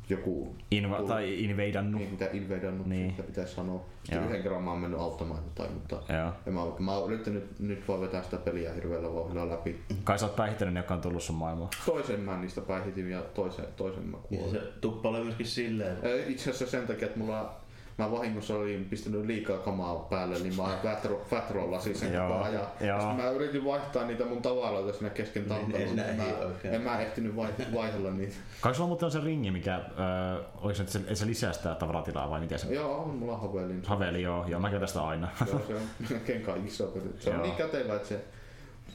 joku 0.10 0.56
Inva- 0.76 1.08
tai 1.08 1.44
inveidannut. 1.44 2.02
niin, 2.02 2.12
mitä 2.12 2.30
invadannut, 2.34 2.88
Niin. 2.88 3.00
niin. 3.02 3.12
sitä 3.12 3.24
pitäisi 3.24 3.56
sanoa. 3.56 3.86
Sitten 4.04 4.18
Joo. 4.20 4.28
yhden 4.30 4.44
kerran 4.44 4.64
mä 4.64 4.72
oon 4.72 4.80
mennyt 4.80 5.00
auttamaan 5.00 5.44
jotain, 5.44 5.74
mutta 5.74 5.96
Joo. 5.96 6.32
ja 6.46 6.52
mä, 6.52 6.62
mä 6.80 6.92
oon 6.96 7.14
yrittänyt 7.14 7.60
nyt 7.60 7.88
vaan 7.88 8.02
vetää 8.02 8.24
sitä 8.24 8.38
peliä 8.38 8.74
hirveällä 8.74 9.14
vauhdilla 9.14 9.50
läpi. 9.50 9.80
Kai 10.04 10.20
sä 10.20 10.26
oot 10.26 10.36
päihittänyt 10.36 10.74
ne, 10.74 10.80
jotka 10.80 10.94
on 10.94 11.02
tullut 11.02 11.24
sun 11.24 11.36
maailmaan. 11.36 11.70
Toisen 11.86 12.20
mä 12.20 12.38
niistä 12.38 12.62
päihitin 12.62 13.10
ja 13.12 13.22
toisen, 13.22 13.66
toisen 13.76 14.04
mä 14.04 14.18
Ja 14.18 14.38
kuolin. 14.38 14.52
se 14.52 14.62
tuppailee 14.82 15.24
myöskin 15.24 15.46
silleen, 15.46 15.98
Itse 16.28 16.50
asiassa 16.50 16.78
sen 16.78 16.88
takia, 16.88 17.06
että 17.08 17.20
mulla 17.20 17.61
mä 17.98 18.12
vahingossa 18.12 18.56
olin 18.56 18.86
pistänyt 18.86 19.26
liikaa 19.26 19.58
kamaa 19.58 19.96
päälle, 19.96 20.40
niin 20.40 20.56
mä 20.56 20.78
fatro, 20.84 21.26
fatrollasin 21.30 21.96
sen 21.96 22.14
Joo, 22.14 22.28
koko 22.28 22.44
ajan. 22.44 22.64
joo. 22.82 23.00
Sitten 23.00 23.18
mä 23.18 23.30
yritin 23.30 23.66
vaihtaa 23.66 24.06
niitä 24.06 24.26
mun 24.26 24.42
tavaroita 24.42 24.94
siinä 24.98 25.10
kesken 25.10 25.46
Niin, 25.50 25.88
siinä 25.90 26.04
niin 26.04 26.16
mä, 26.16 26.24
oikein. 26.48 26.74
en 26.74 26.82
mä 26.82 27.00
ehtinyt 27.02 27.36
vai, 27.36 27.50
vaihella 27.74 28.12
niitä. 28.12 28.36
Kai 28.62 28.76
sulla 28.76 28.88
muuten 28.88 29.06
on 29.06 29.12
se 29.12 29.20
ringi, 29.20 29.52
mikä, 29.52 29.76
öö, 29.76 30.44
oliko 30.62 30.76
se, 30.76 30.82
että 30.84 30.94
se, 30.94 31.00
että 31.00 31.16
se 31.16 31.26
lisää 31.26 31.54
sitä 31.54 31.76
tavaratilaa 31.76 32.30
vai 32.30 32.40
miten 32.40 32.60
se? 32.60 32.74
Joo, 32.74 32.98
on 33.04 33.10
mulla 33.10 33.38
havelin. 33.38 33.82
Haveli, 33.86 34.22
joo, 34.22 34.46
joo, 34.48 34.60
mä 34.60 34.70
käytän 34.70 34.88
sitä 34.88 35.02
aina. 35.04 35.28
Joo, 35.48 35.62
se 35.68 35.74
on 36.16 36.42
kaikissa 36.46 36.84
peli. 36.84 37.04
Se 37.20 37.30
on 37.30 37.36
Joo. 37.36 37.44
niin 37.46 37.56
kätevä, 37.56 37.96
että 37.96 38.08
se, 38.08 38.20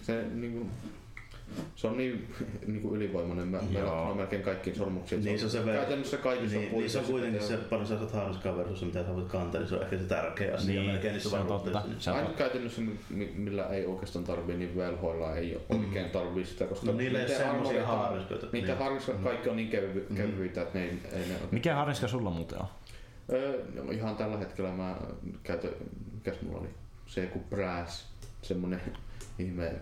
se, 0.03 0.23
niinku, 0.35 0.67
se 1.77 1.87
on 1.87 1.97
niin, 1.97 2.35
niinku 2.67 2.95
ylivoimainen 2.95 3.49
mä, 3.49 3.59
verrattuna 3.75 4.15
melkein 4.15 4.43
kaikkiin 4.43 4.77
sormuksiin. 4.77 5.25
Niin, 5.25 5.39
se 5.39 5.45
on 5.45 5.51
se 5.51 5.61
ver- 5.63 5.73
Käytännössä 5.73 6.17
kaikissa 6.17 6.59
niin, 6.59 6.73
niin 6.73 6.91
se 6.91 6.99
on 6.99 7.05
kuitenkin 7.05 7.43
se, 7.43 7.57
paljon 7.57 7.87
sä 7.87 7.99
saat 7.99 8.13
haaraskaan 8.13 8.57
versus 8.57 8.85
mitä 8.85 9.03
sä 9.05 9.15
voit 9.15 9.29
kantaa, 9.29 9.61
niin 9.61 9.69
se 9.69 9.75
on 9.75 9.83
ehkä 9.83 9.99
se 9.99 10.05
tärkeä 10.05 10.55
asia 10.55 10.75
Niin, 10.81 10.87
melkein 10.91 11.13
niissä 11.13 11.31
se 11.31 11.37
on 11.37 11.47
totta. 11.47 11.83
Niin- 11.87 12.01
Se 12.01 12.11
on 12.11 12.17
Ainut 12.17 12.37
käytännössä, 12.37 12.83
mi- 13.11 13.33
millä 13.37 13.67
ei 13.67 13.87
oikeastaan 13.87 14.25
tarvii, 14.25 14.57
niin 14.57 14.77
velhoilla 14.77 15.37
ei 15.37 15.61
oikein 15.69 16.11
tarvii 16.11 16.45
sitä, 16.45 16.65
koska 16.67 16.87
No 16.87 16.93
niillä 16.93 17.19
ei 17.19 17.37
ole 17.37 17.79
on- 17.81 17.87
haariskoita. 17.87 18.47
Niitä 18.53 18.69
Niin. 18.69 18.79
haariskot 18.79 19.17
kaikki 19.17 19.49
on 19.49 19.57
niin 19.57 19.69
kevy, 19.71 20.07
kevyitä, 20.17 20.63
että 20.63 20.79
ne 20.79 20.85
ei, 20.85 20.99
ei 21.13 21.19
ne 21.29 21.35
Mikä 21.51 21.75
harniska 21.75 22.09
sulla 22.09 22.31
muuten 22.31 22.59
on? 22.59 22.67
Öö, 23.33 23.65
no 23.75 23.91
ihan 23.91 24.17
tällä 24.17 24.37
hetkellä 24.39 24.71
mä 24.71 24.97
käytän, 25.43 25.71
mikäs 26.15 26.43
mulla 26.43 26.61
oli, 26.61 26.69
se 27.07 27.23
joku 27.23 27.39
brass, 27.51 28.07
semmonen 28.43 28.81
ihme, 29.39 29.73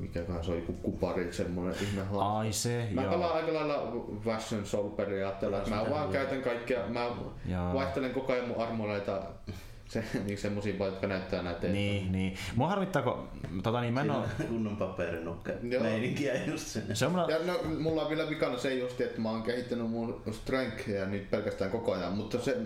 mikäköhän 0.00 0.44
se 0.44 0.50
on 0.50 0.56
joku 0.56 0.72
kupari, 0.72 1.32
semmonen 1.32 1.74
ihme 1.82 2.02
haa. 2.04 2.38
Ai 2.38 2.52
se, 2.52 2.88
Mä 2.92 3.02
joo. 3.02 3.12
pelaan 3.12 3.34
aika 3.36 3.54
lailla 3.54 3.92
Fashion 4.24 4.66
Soul 4.66 4.88
periaatteella, 4.90 5.58
että 5.58 5.70
mä 5.70 5.78
Sitä 5.78 5.90
vaan 5.90 6.04
voi. 6.04 6.12
käytän 6.12 6.42
kaikkia, 6.42 6.78
mä 6.88 7.04
Joo. 7.46 7.74
vaihtelen 7.74 8.10
koko 8.10 8.32
ajan 8.32 8.48
mun 8.48 8.56
armoreita 8.62 9.22
se, 9.88 10.04
niin 10.26 10.38
semmosia 10.38 10.78
vaan, 10.78 10.90
jotka 10.90 11.06
näyttää 11.06 11.42
näitä. 11.42 11.66
Niin, 11.68 12.12
niin. 12.12 12.34
Mua 12.56 12.68
harmittaa, 12.68 13.02
kun 13.02 13.28
tota, 13.62 13.80
niin 13.80 13.94
mä 13.94 14.00
en 14.00 14.10
on 14.10 14.24
kunnon 14.48 14.76
paperinukke 14.76 15.54
Joo. 15.62 15.82
meininkiä 15.82 16.44
just 16.44 16.66
sinne. 16.66 16.94
Se 16.94 17.06
on 17.06 17.12
mulla... 17.12 17.30
Ja 17.30 17.38
no, 17.46 17.60
mulla 17.80 18.02
on 18.02 18.08
vielä 18.08 18.30
vikana 18.30 18.58
se 18.58 18.74
just, 18.74 19.00
että 19.00 19.20
mä 19.20 19.30
oon 19.30 19.42
kehittänyt 19.42 19.90
mun 19.90 20.22
strengthia 20.30 21.06
nyt 21.06 21.30
pelkästään 21.30 21.70
koko 21.70 21.92
ajan, 21.92 22.12
mutta 22.12 22.38
se 22.38 22.56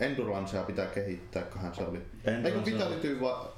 endurancea 0.00 0.62
pitää 0.62 0.86
kehittää, 0.86 1.42
kohan 1.42 1.74
se 1.74 1.82
oli. 1.84 2.02
Endurance 2.24 2.48
Eikö 2.48 2.58
on- 2.58 2.64
vitality, 2.64 3.20
va, 3.20 3.52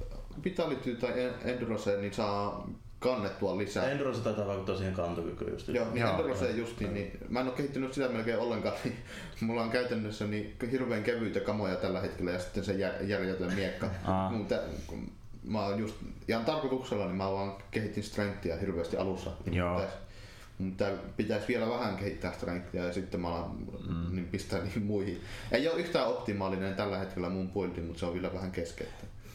vitality 0.45 0.97
tai 0.97 1.20
en- 1.24 1.35
endurance, 1.45 1.97
niin 1.97 2.14
saa 2.14 2.68
kannettua 2.99 3.59
lisää. 3.59 3.90
Endurance 3.90 4.20
taitaa 4.20 4.47
vaikuttaa 4.47 4.76
siihen 4.76 4.94
kantokykyyn 4.94 5.53
just. 5.53 5.68
Joo, 5.68 5.84
niin 5.84 6.01
Joo. 6.01 6.11
endurance 6.11 6.51
justiin, 6.51 6.94
niin 6.94 7.18
mä 7.28 7.40
en 7.40 7.47
oo 7.47 7.53
kehittynyt 7.53 7.92
sitä 7.92 8.09
melkein 8.09 8.38
ollenkaan, 8.38 8.74
niin 8.84 8.97
mulla 9.40 9.62
on 9.62 9.70
käytännössä 9.70 10.26
niin 10.26 10.57
hirveän 10.70 11.03
kevyitä 11.03 11.40
kamoja 11.40 11.76
tällä 11.76 12.01
hetkellä 12.01 12.30
ja 12.30 12.38
sitten 12.38 12.64
se 12.64 12.72
jär- 12.72 13.05
järjetön 13.05 13.55
miekka. 13.55 13.90
Mutta 14.36 14.59
kun 14.86 15.11
mä 15.44 15.66
oon 15.66 15.78
just 15.78 15.97
ihan 16.28 16.44
tarkoituksella, 16.44 17.05
niin 17.05 17.16
mä 17.16 17.32
vaan 17.32 17.55
kehitin 17.70 18.03
strengthia 18.03 18.57
hirveästi 18.57 18.97
alussa. 18.97 19.30
Niin 19.44 19.55
Joo. 19.55 19.74
Pitäis, 19.74 19.94
mun 20.59 20.76
tää 20.76 20.92
pitäisi 21.16 21.49
vielä 21.49 21.68
vähän 21.68 21.97
kehittää 21.97 22.32
strengthia 22.32 22.84
ja 22.84 22.92
sitten 22.92 23.20
mä 23.20 23.28
alan 23.28 23.51
mm. 23.88 24.14
niin 24.16 24.28
pistää 24.28 24.62
niihin 24.62 24.82
muihin. 24.82 25.20
Ei 25.53 25.68
ole 25.68 25.80
yhtään 25.80 26.09
optimaalinen 26.09 26.74
tällä 26.74 26.99
hetkellä 26.99 27.28
mun 27.28 27.51
buildi, 27.51 27.80
mutta 27.80 28.01
se 28.01 28.07
on 28.07 28.14
vielä 28.14 28.32
vähän 28.32 28.53
kesken. 28.53 28.86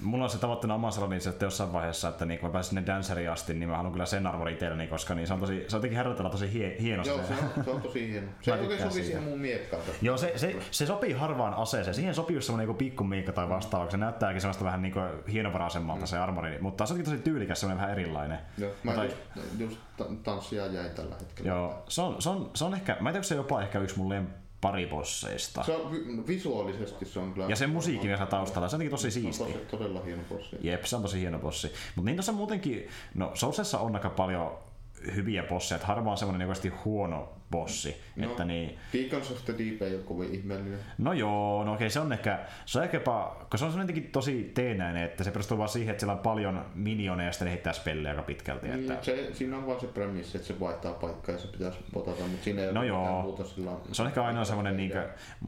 Mulla 0.02 0.24
on 0.24 0.30
se 0.30 0.38
tavoitteena 0.38 0.76
omassa 0.76 1.02
roolissa, 1.02 1.30
että 1.30 1.46
jossain 1.46 1.74
vaiheessa, 1.74 2.10
että 2.10 2.26
niin 2.26 2.40
kun 2.40 2.50
mä 2.50 2.54
pääsen 2.54 2.70
sinne 2.70 2.86
danceriin 2.86 3.32
asti, 3.32 3.54
niin 3.54 3.70
mä 3.70 3.76
haluan 3.78 3.92
kyllä 3.92 4.06
sen 4.06 4.28
arvon 4.28 4.50
itselleni, 4.50 4.88
koska 4.88 5.16
niin 5.16 5.28
se 5.28 5.34
on, 5.34 5.40
tosi, 5.40 5.66
se 5.68 5.76
on 5.76 5.78
jotenkin 5.80 5.98
herrotella 5.98 6.30
tosi 6.30 6.54
hie, 6.54 6.76
hienosti. 6.82 7.14
Joo, 7.14 7.24
se 7.28 7.34
on, 7.34 7.64
se 7.64 7.72
on 7.72 7.82
tosi 7.82 8.12
hieno. 8.12 8.28
Se 8.42 8.52
oikein 8.54 8.78
siitä. 8.80 8.94
siihen 8.94 9.24
mun 9.24 9.40
miekkaan. 9.40 9.84
Joo, 10.02 10.18
se, 10.18 10.34
se, 10.36 10.56
se, 10.72 10.86
sopii 10.86 11.14
harvaan 11.14 11.54
aseeseen. 11.54 11.96
Siihen 11.96 12.16
sopii 12.16 12.36
just 12.36 12.46
semmonen 12.46 12.68
joku 12.68 12.78
pikkumiikka 12.78 13.32
tai 13.32 13.50
vastaava, 13.50 13.90
se 13.92 13.98
näyttääkin 13.98 14.42
semmoista 14.42 14.66
vähän 14.66 14.82
niin 14.82 14.94
hienovaraisemmalta 15.32 16.06
se 16.06 16.18
armori, 16.18 16.58
mutta 16.62 16.86
se 16.86 16.94
onkin 16.94 17.06
tosi 17.06 17.18
tyylikäs, 17.18 17.60
semmoinen 17.60 17.82
vähän 17.82 18.00
erilainen. 18.00 18.40
Joo, 18.58 18.72
mä 18.84 18.94
Tai- 18.94 19.06
just, 19.06 19.18
just 19.60 19.78
ta- 19.98 20.06
tanssia 20.24 20.68
jäin 20.68 20.92
tällä 20.92 21.16
hetkellä. 21.20 21.50
Joo, 21.52 21.84
se 21.88 22.02
on, 22.02 22.22
se 22.22 22.30
on, 22.30 22.52
se 22.54 22.66
on 22.66 22.74
ehkä, 22.74 22.98
mä 23.00 23.10
en 23.10 23.14
tiedä, 23.14 23.24
se 23.24 23.36
jopa 23.36 23.62
ehkä 23.62 23.80
yksi 23.80 23.98
mun 23.98 24.10
lemparibosseista. 24.62 25.64
Se 25.64 25.76
on 25.76 25.92
vi- 25.92 26.28
visuaalisesti 26.28 27.06
se 27.06 27.20
on 27.20 27.34
kyllä... 27.34 27.48
Ja 27.48 27.56
sen 27.56 27.70
musiikki 27.70 28.08
vielä 28.08 28.26
taustalla, 28.26 28.70
se 28.70 28.76
on 28.76 28.90
tosi 28.90 29.12
se 29.12 29.20
on 29.20 29.24
siisti. 29.24 29.44
tosi, 29.44 29.66
todella 29.72 30.02
hieno 30.02 30.24
bossi. 30.30 30.56
Jep, 30.62 30.84
se 30.84 30.96
on 30.96 31.02
tosi 31.02 31.20
hieno 31.20 31.40
bossi. 31.40 31.72
Mutta 31.96 32.06
niin 32.06 32.16
tuossa 32.16 32.32
muutenkin, 32.32 32.88
no 33.14 33.32
Soulsessa 33.34 33.80
on 33.80 33.96
aika 33.96 34.10
paljon 34.10 34.58
hyviä 35.16 35.44
bosseja, 35.44 35.76
että 35.76 35.88
harva 35.88 36.12
on 36.12 36.18
semmoinen 36.18 36.48
oikeasti 36.48 36.70
huono 36.70 37.30
bossi. 37.52 38.02
No. 38.16 38.32
Että 38.32 38.46
niin, 38.46 38.78
Beacons 38.92 39.32
of 39.32 39.46
the 39.46 39.54
Deep 39.58 39.82
ei 39.82 39.96
ole 39.96 40.04
kovin 40.04 40.36
ihmeellinen. 40.36 40.80
no 40.98 41.14
joo, 41.14 41.64
no 41.64 41.74
okei, 41.74 41.90
se 41.90 42.00
on 42.00 42.14
ehkä, 42.14 42.40
se 42.66 42.78
on 42.78 42.84
ehkä 42.84 42.98
jopa, 42.98 43.38
kun 43.50 43.60
se 43.60 43.66
on 43.66 43.72
semmoinen 43.72 43.94
jotenkin 43.94 44.12
tosi 44.12 44.52
teenäinen, 44.54 45.04
että 45.04 45.24
se 45.24 45.32
perustuu 45.32 45.58
vaan 45.58 45.70
siihen, 45.70 45.92
että 45.92 46.02
siellä 46.02 46.14
on 46.14 46.20
paljon 46.20 46.66
minioneja 46.76 47.28
ja 47.28 47.32
sitten 47.32 47.46
ne 47.46 47.52
heittää 47.52 47.74
spellejä 47.74 48.12
aika 48.12 48.24
pitkälti. 48.24 48.68
Niin, 48.68 48.92
Että 48.92 49.06
se, 49.06 49.30
siinä 49.34 49.58
on 49.58 49.68
vaan 49.68 49.80
se 49.80 49.88
premissi, 49.88 50.38
että 50.38 50.48
se 50.48 50.60
vaihtaa 50.60 50.94
paikkaa 50.94 51.36
ja 51.36 51.42
se 51.42 51.48
pitäisi 51.48 51.80
potata, 51.94 52.24
mutta 52.24 52.44
siinä 52.44 52.62
ei 52.62 52.74
No 52.74 52.80
ole 52.80 52.88
joo. 52.88 53.00
mitään 53.02 53.22
muuta 53.24 53.44
sillä 53.44 53.72
se 53.92 54.02
on 54.02 54.08
ehkä 54.08 54.24
ainoa 54.24 54.46
semmoinen, 54.46 54.78
niin 54.78 54.92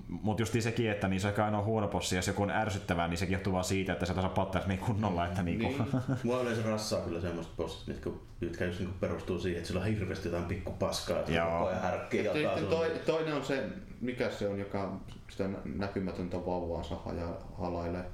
mutta 0.10 0.42
just 0.42 0.54
sekin, 0.60 0.92
että 0.92 1.08
niin 1.08 1.20
se 1.22 1.28
on 1.28 1.32
ehkä 1.32 1.46
ainoa 1.46 1.64
huono 1.64 1.88
bossi, 1.88 2.16
ja 2.16 2.18
jos 2.18 2.28
joku 2.28 2.44
on 2.44 2.52
ärsyttävää, 2.52 3.08
niin 3.08 3.18
sekin 3.18 3.34
johtuu 3.34 3.54
vaan 3.54 3.64
siitä, 3.64 3.94
että 3.94 4.06
se 4.06 4.14
taas 4.14 4.32
patterni 4.36 4.78
kunnolla, 4.78 5.26
että 5.26 5.44
niin 5.44 5.60
kuin, 5.60 5.74
Niin. 6.08 6.18
Mua 6.24 6.42
yleensä 6.42 6.62
rassaa 6.70 7.02
kyllä 7.02 7.22
semmoista 7.22 7.54
bossit, 7.58 7.88
mitkä, 7.88 8.10
jotka 8.42 8.66
just 8.66 8.80
niinku 8.80 8.96
perustuu 9.00 9.40
siihen, 9.40 9.58
että 9.58 9.68
sillä 9.68 9.82
on 9.82 9.88
hirveästi 9.88 10.28
jotain 10.28 10.44
pikku 10.46 10.72
paskaa, 10.72 11.20
että 11.20 11.32
Joo. 11.32 11.50
koko 11.60 11.66
ajan 11.70 11.82
härkkii 11.98 12.26
Ja 12.26 12.34
sulle. 12.34 12.70
toi, 12.70 12.92
toinen 13.06 13.34
on 13.34 13.46
se, 13.46 13.64
mikä 14.02 14.30
se 14.30 14.48
on, 14.48 14.60
joka 14.60 14.94
sitä 15.30 15.48
nä- 15.48 15.58
näkymätöntä 15.76 16.38
vauvaansa 16.46 16.96
haja, 16.96 17.28
halailee. 17.58 18.06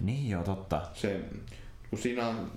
niin 0.00 0.30
joo, 0.30 0.42
totta. 0.42 0.82
Se, 0.94 1.20
kun 1.90 1.98
siinä 1.98 2.28
on 2.28 2.50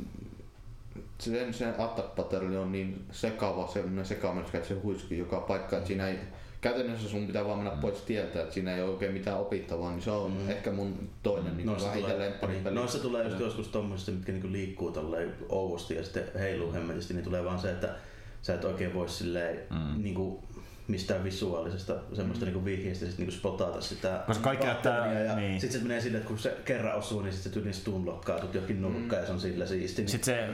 sen, 1.18 1.54
sen 1.54 1.74
attack 1.78 2.16
pattern 2.16 2.58
on 2.58 2.72
niin 2.72 3.06
sekava, 3.12 3.68
semmoinen 3.68 4.06
sekaaminen, 4.06 4.50
että 4.54 4.68
se 4.68 4.74
huiski 4.74 5.18
joka 5.18 5.40
paikka, 5.40 5.76
että 5.78 5.88
siinä 5.88 6.08
ei, 6.08 6.20
käytännössä 6.62 7.10
sun 7.10 7.28
pitää 7.28 7.46
vaan 7.46 7.58
mennä 7.58 7.74
Mm. 7.76 7.80
pois 7.82 8.02
tieltä, 8.02 8.42
että 8.42 8.54
siinä 8.54 8.76
ei 8.76 8.82
ole 8.82 8.92
oikein 8.92 9.14
mitään 9.14 9.40
opittavaa, 9.40 9.92
niin 9.92 10.02
se 10.02 10.12
on 10.12 10.32
mm. 10.32 10.50
ehkä 10.50 10.72
mun 10.72 11.10
toinen 11.24 11.58
niin 11.58 11.66
Noissa 11.68 11.88
vähiten 11.88 12.12
tulee, 12.12 12.30
lemppari 12.30 12.54
niin, 12.54 12.76
noissa 12.76 13.00
tulee 13.00 13.24
just 13.24 13.40
joskus 13.40 13.68
tommosista, 13.68 14.12
mitkä 14.12 14.32
niinku 14.32 14.52
liikkuu 14.52 14.92
tolleen 14.92 15.34
ouvosti 15.50 15.96
ja 15.96 16.04
sitten 16.04 16.24
heiluu 16.40 16.74
hemmetisti, 16.74 17.14
niin 17.14 17.24
tulee 17.24 17.46
vaan 17.46 17.60
se, 17.60 17.72
että 17.72 17.96
sä 18.42 18.54
et 18.54 18.64
oikein 18.66 18.94
voi 18.94 19.10
silleen 19.10 19.60
Mm. 19.70 20.04
niinku 20.04 20.44
mistään 20.88 21.24
visuaalisesta 21.24 21.96
semmoista 22.14 22.46
niinku 22.46 22.66
vihjeistä 22.66 23.06
sit 23.06 23.18
niinku 23.18 23.32
spotata 23.36 23.82
sitä 23.82 24.24
Koska 24.28 24.44
kaikki 24.44 24.66
näyttää- 24.66 25.24
ja 25.24 25.36
niin. 25.36 25.62
sit 25.62 25.72
se 25.72 25.80
menee 25.80 26.02
silleen, 26.02 26.18
että 26.22 26.28
kun 26.28 26.40
se 26.40 26.58
kerran 26.66 26.96
osuu, 26.98 27.22
niin 27.22 27.34
sit 27.34 27.42
se 27.44 27.50
tyyliin 27.50 27.74
stunlokkaatut 27.74 28.54
johonkin 28.54 28.82
nurkkaan 28.82 29.22
ja 29.22 29.26
se 29.26 29.32
on 29.34 29.40
sillä 29.40 29.66
siisti. 29.66 30.02
Niin, 30.02 30.10
Sitten 30.10 30.36
se 30.36 30.50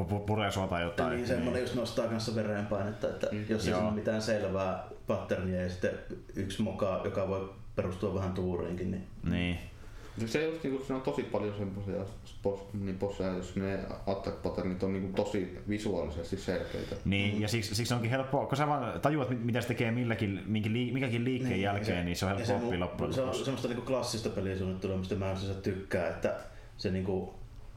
pu- 0.00 0.04
pu- 0.12 0.20
puree 0.26 0.50
sua 0.52 0.66
tai 0.66 0.82
jotain. 0.82 1.16
niin 1.16 1.26
semmoinen 1.26 1.62
just 1.62 1.74
nostaa 1.74 2.06
kanssa 2.08 2.34
verenpainetta, 2.34 3.08
että 3.08 3.26
Mm. 3.32 3.44
jos 3.48 3.68
ei 3.68 3.74
ole 3.74 3.90
mitään 3.90 4.22
selvää 4.22 4.84
patternia 5.06 5.62
ja 5.62 5.68
sitten 5.68 5.90
yksi 6.36 6.62
moka, 6.62 7.00
joka 7.04 7.28
voi 7.28 7.50
perustua 7.76 8.14
vähän 8.14 8.32
tuuriinkin, 8.32 8.90
niin 8.90 9.06
Niin. 9.30 9.58
Se 10.26 10.44
just 10.44 10.62
niinku, 10.62 10.84
siinä 10.84 10.96
on 10.96 11.02
tosi 11.02 11.22
paljon 11.22 11.54
semmoisia 11.58 12.04
boss, 12.42 12.62
niin 12.72 12.98
bosseja, 12.98 13.34
jos 13.34 13.56
ne 13.56 13.78
attack 14.06 14.42
patternit 14.42 14.82
on 14.82 14.92
niinku 14.92 15.24
tosi 15.24 15.58
visuaalisesti 15.68 16.36
selkeitä. 16.36 16.96
Niin, 17.04 17.40
ja 17.40 17.48
siksi, 17.48 17.74
siksi 17.74 17.94
onkin 17.94 18.10
helppo, 18.10 18.46
kun 18.46 18.56
sä 18.56 18.66
vaan 18.66 19.00
tajuat, 19.00 19.30
mit- 19.30 19.44
mitä 19.44 19.60
se 19.60 19.68
tekee 19.68 19.90
milläkin, 19.90 20.42
minkä 20.46 20.72
lii, 20.72 20.92
mikäkin 20.92 21.24
liikkeen 21.24 21.52
niin, 21.52 21.62
jälkeen, 21.62 22.04
niin 22.04 22.16
se 22.16 22.24
on 22.24 22.28
helppo 22.28 22.46
se 22.46 22.54
oppia 22.54 22.80
loppujen 22.80 23.12
Se 23.12 23.22
on 23.22 23.34
semmoista 23.34 23.68
niinku 23.68 23.84
klassista 23.84 24.28
pelisuunnittelua, 24.28 24.96
mistä 24.96 25.14
mä 25.14 25.26
yleensä 25.26 25.54
tykkään, 25.54 26.10
että 26.10 26.36
se 26.76 26.90
niinku 26.90 27.34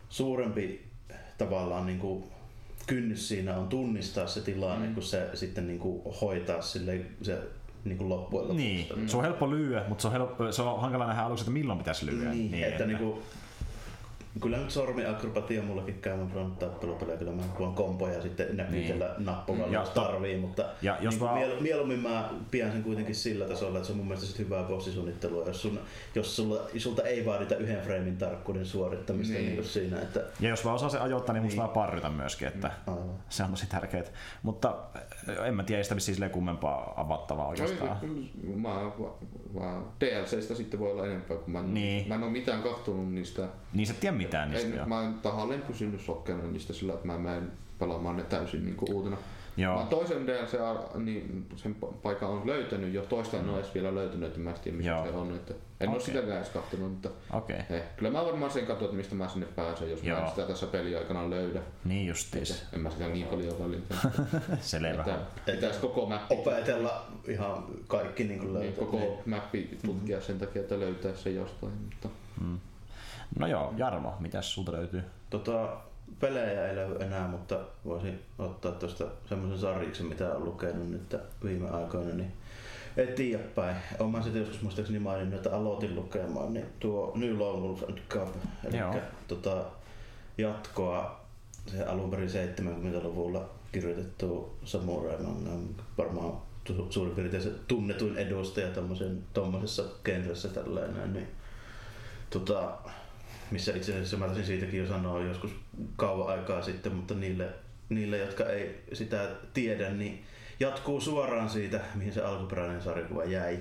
suurempi 0.09 0.85
tavallaan 1.37 1.85
niinku 1.85 2.27
kynnys 2.87 3.27
siinä 3.27 3.57
on 3.57 3.67
tunnistaa 3.67 4.27
se 4.27 4.41
tilanne, 4.41 4.87
mm. 4.87 4.93
kun 4.93 5.03
se 5.03 5.29
sitten 5.33 5.67
niinku 5.67 6.15
hoitaa 6.21 6.61
sille 6.61 7.01
se 7.21 7.37
niinku 7.85 8.09
loppujen 8.09 8.47
lopuksi. 8.47 8.65
Niin, 8.65 9.09
se 9.09 9.17
on 9.17 9.23
helppo 9.23 9.51
lyödä, 9.51 9.83
mutta 9.87 10.01
se 10.01 10.07
on, 10.07 10.13
helppo, 10.13 10.51
se 10.51 10.61
on 10.61 10.81
hankala 10.81 11.07
nähdä 11.07 11.21
aluksi, 11.21 11.41
että 11.41 11.51
milloin 11.51 11.79
pitäisi 11.79 12.05
lyödä. 12.05 12.29
Niin, 12.29 12.51
niin 12.51 12.63
että, 12.63 12.75
että 12.75 12.85
niinku, 12.85 13.23
kyllä 14.41 14.57
nyt 14.57 14.71
sormiakrobatia 14.71 15.63
mullakin 15.63 15.99
käy, 16.01 16.17
mä 16.17 16.25
pelannut 16.25 16.59
tappelupelejä, 16.59 17.17
kyllä 17.17 17.31
mä 17.31 17.41
voin 17.59 17.73
kompoja 17.73 18.21
sitten 18.21 18.57
näpytellä 18.57 19.13
niin. 19.17 19.25
nappuvalla, 19.25 19.73
Ja 19.73 19.79
jos 19.79 19.89
tarvii, 19.89 20.37
mutta 20.37 20.65
ja 20.81 20.97
jos 21.01 21.13
niin 21.13 21.21
vaan- 21.21 21.37
miel, 21.37 21.59
mieluummin 21.61 21.99
mä 21.99 22.29
pidän 22.51 22.71
sen 22.71 22.83
kuitenkin 22.83 23.15
sillä 23.15 23.45
tasolla, 23.45 23.77
että 23.77 23.87
se 23.87 23.91
on 23.93 23.97
mun 23.97 24.07
mielestä 24.07 24.27
sit 24.27 24.39
hyvää 24.39 24.63
bossisuunnittelua, 24.63 25.45
jos, 25.47 25.61
sun, 25.61 25.79
jos 26.15 26.35
sulla, 26.35 26.61
sulta 26.77 27.03
ei 27.03 27.25
vaadita 27.25 27.55
yhden 27.55 27.81
framein 27.81 28.17
tarkkuuden 28.17 28.65
suorittamista 28.65 29.33
niin. 29.33 29.45
Niin. 29.45 29.55
Niin 29.55 29.65
siinä, 29.69 30.01
että 30.01 30.19
Ja 30.39 30.49
jos 30.49 30.65
vaan 30.65 30.75
osaa 30.75 30.89
se 30.89 30.99
ajoittaa, 30.99 31.33
niin 31.33 31.43
musta 31.43 31.61
Niin. 31.61 31.73
vaan 31.73 31.87
parryta 31.87 32.09
myöskin, 32.09 32.47
että 32.47 32.71
aivan. 32.87 33.09
se 33.29 33.43
on 33.43 33.49
tosi 33.51 33.67
tärkeää. 33.69 34.03
Mutta 34.43 34.75
eh, 35.29 35.47
en 35.47 35.55
mä 35.55 35.63
tiedä, 35.63 35.77
ei 35.79 35.83
sitä 35.83 35.99
silleen 35.99 36.31
kummempaa 36.31 36.93
avattavaa 37.01 37.47
oikeastaan. 37.47 37.97
Mä, 38.55 38.69
mä, 39.53 39.81
DLCstä 39.99 40.55
sitten 40.55 40.79
voi 40.79 40.91
olla 40.91 41.05
enempää, 41.05 41.37
kun 41.37 41.53
mä, 41.53 41.59
en- 41.59 41.73
Niin. 41.73 42.07
mä 42.07 42.15
en 42.15 42.23
ole 42.23 42.31
mitään 42.31 42.63
kahtonut 42.63 43.13
niistä. 43.13 43.47
Niin 43.73 43.87
sä 43.87 43.93
et 43.93 43.99
tiedä 43.99 44.17
mitään 44.17 44.51
niistä 44.51 44.81
En, 44.81 44.89
mä 44.89 45.03
en 45.03 45.13
tahalleen 45.13 45.61
pysynyt 45.61 46.01
sokkeena 46.01 46.43
niistä 46.43 46.73
sillä, 46.73 46.93
että 46.93 47.07
mä 47.07 47.17
menen 47.17 47.51
pelaamaan 47.79 48.17
ne 48.17 48.23
täysin 48.23 48.65
niin 48.65 48.77
uutena. 48.89 49.17
Joo. 49.57 49.79
Mä 49.79 49.85
toisen 49.85 50.27
DLC, 50.27 50.57
niin 50.95 51.45
sen 51.55 51.75
pa- 51.85 51.93
paikan 51.93 52.29
on 52.29 52.47
löytänyt 52.47 52.93
jo, 52.93 53.01
toista 53.01 53.37
en 53.37 53.49
ole 53.49 53.59
edes 53.59 53.73
vielä 53.73 53.95
löytänyt, 53.95 54.27
että 54.27 54.39
mä 54.39 54.49
en 54.49 54.55
tiedä 54.63 54.77
missä 54.77 54.91
Joo. 54.91 55.05
se 55.05 55.11
on. 55.11 55.35
Että 55.35 55.53
en 55.79 55.89
ole 55.89 55.95
Okei. 55.97 56.05
sitäkään 56.05 56.37
edes 56.37 56.49
kahtonut, 56.49 56.91
mutta 56.91 57.09
Okei, 57.33 57.59
okay. 57.59 57.77
eh, 57.77 57.83
kyllä 57.97 58.11
mä 58.11 58.25
varmaan 58.25 58.51
sen 58.51 58.65
katson, 58.65 58.85
että 58.85 58.97
mistä 58.97 59.15
mä 59.15 59.27
sinne 59.27 59.45
pääsen, 59.45 59.91
jos 59.91 60.03
Joo. 60.03 60.17
mä 60.19 60.23
en 60.25 60.29
sitä 60.29 60.47
tässä 60.47 60.67
peliaikana 60.67 61.29
löydä. 61.29 61.61
niin 61.85 62.07
justiis. 62.07 62.63
En 62.73 62.79
mä 62.79 62.89
sitä 62.89 63.07
niin 63.07 63.27
paljon 63.27 63.59
välitä. 63.59 63.95
Selvä. 64.61 65.01
Että 65.37 65.51
pitäisi 65.51 65.79
koko 65.79 66.05
mappi, 66.05 66.35
opetella 66.35 67.05
ihan 67.27 67.65
kaikki 67.87 68.23
niin 68.23 68.39
kuin 68.39 68.53
niin, 68.53 68.63
löytää. 68.63 68.85
koko 68.85 69.21
mappi 69.25 69.77
tutkia 69.85 70.21
sen 70.21 70.39
takia, 70.39 70.61
että 70.61 70.79
löytää 70.79 71.15
se 71.15 71.29
jostain. 71.29 71.73
Mutta 71.73 72.09
Mm. 72.41 72.59
No 73.39 73.47
joo, 73.47 73.73
Jarmo, 73.77 74.15
mitäs 74.19 74.53
sulta 74.53 74.71
löytyy? 74.71 75.03
Tota, 75.29 75.77
pelejä 76.19 76.67
ei 76.67 76.75
löydy 76.75 77.03
enää, 77.03 77.27
mutta 77.27 77.59
voisin 77.85 78.21
ottaa 78.39 78.71
tuosta 78.71 79.05
semmoisen 79.29 79.59
sarjiksen, 79.59 80.05
mitä 80.05 80.31
olen 80.31 80.45
lukenut 80.45 80.89
nyt 80.89 81.15
viime 81.43 81.69
aikoina, 81.69 82.13
niin 82.13 82.31
eteenpäin. 82.97 83.75
Olen 83.99 84.11
mä 84.11 84.21
sitten 84.21 84.41
joskus 84.41 84.61
muistaakseni 84.61 84.99
maininnut, 84.99 85.35
että 85.35 85.55
aloitin 85.55 85.95
lukemaan, 85.95 86.53
niin 86.53 86.65
tuo 86.79 87.11
New 87.15 87.37
Lone 87.37 87.61
Wolf 87.61 87.83
and 87.89 87.97
Cub, 88.09 88.29
eli 88.63 88.77
Joo. 88.77 88.95
tota, 89.27 89.63
jatkoa 90.37 91.23
se 91.67 91.83
alun 91.83 92.09
perin 92.09 92.29
70-luvulla 92.29 93.49
kirjoitettu 93.71 94.57
samurai 94.63 95.17
manga, 95.17 95.49
varmaan 95.97 96.33
su- 96.69 96.87
suurin 96.89 97.15
piirtein 97.15 97.43
se 97.43 97.51
tunnetuin 97.67 98.17
edustaja 98.17 98.67
tuommoisessa 99.33 99.83
genressä 100.03 100.47
tällainen, 100.47 101.13
niin 101.13 101.27
tota, 102.29 102.77
missä 103.51 103.75
itse 103.75 103.91
asiassa 103.91 104.17
mä 104.17 104.25
taisin 104.25 104.45
siitäkin 104.45 104.79
jo 104.79 104.87
sanoa 104.87 105.23
joskus 105.23 105.51
kauan 105.95 106.39
aikaa 106.39 106.61
sitten, 106.61 106.95
mutta 106.95 107.13
niille, 107.13 107.49
niille 107.89 108.17
jotka 108.17 108.45
ei 108.45 108.83
sitä 108.93 109.29
tiedä, 109.53 109.89
niin 109.89 110.23
jatkuu 110.59 111.01
suoraan 111.01 111.49
siitä, 111.49 111.81
mihin 111.95 112.13
se 112.13 112.21
alkuperäinen 112.21 112.81
sarjakuva 112.81 113.23
jäi. 113.23 113.59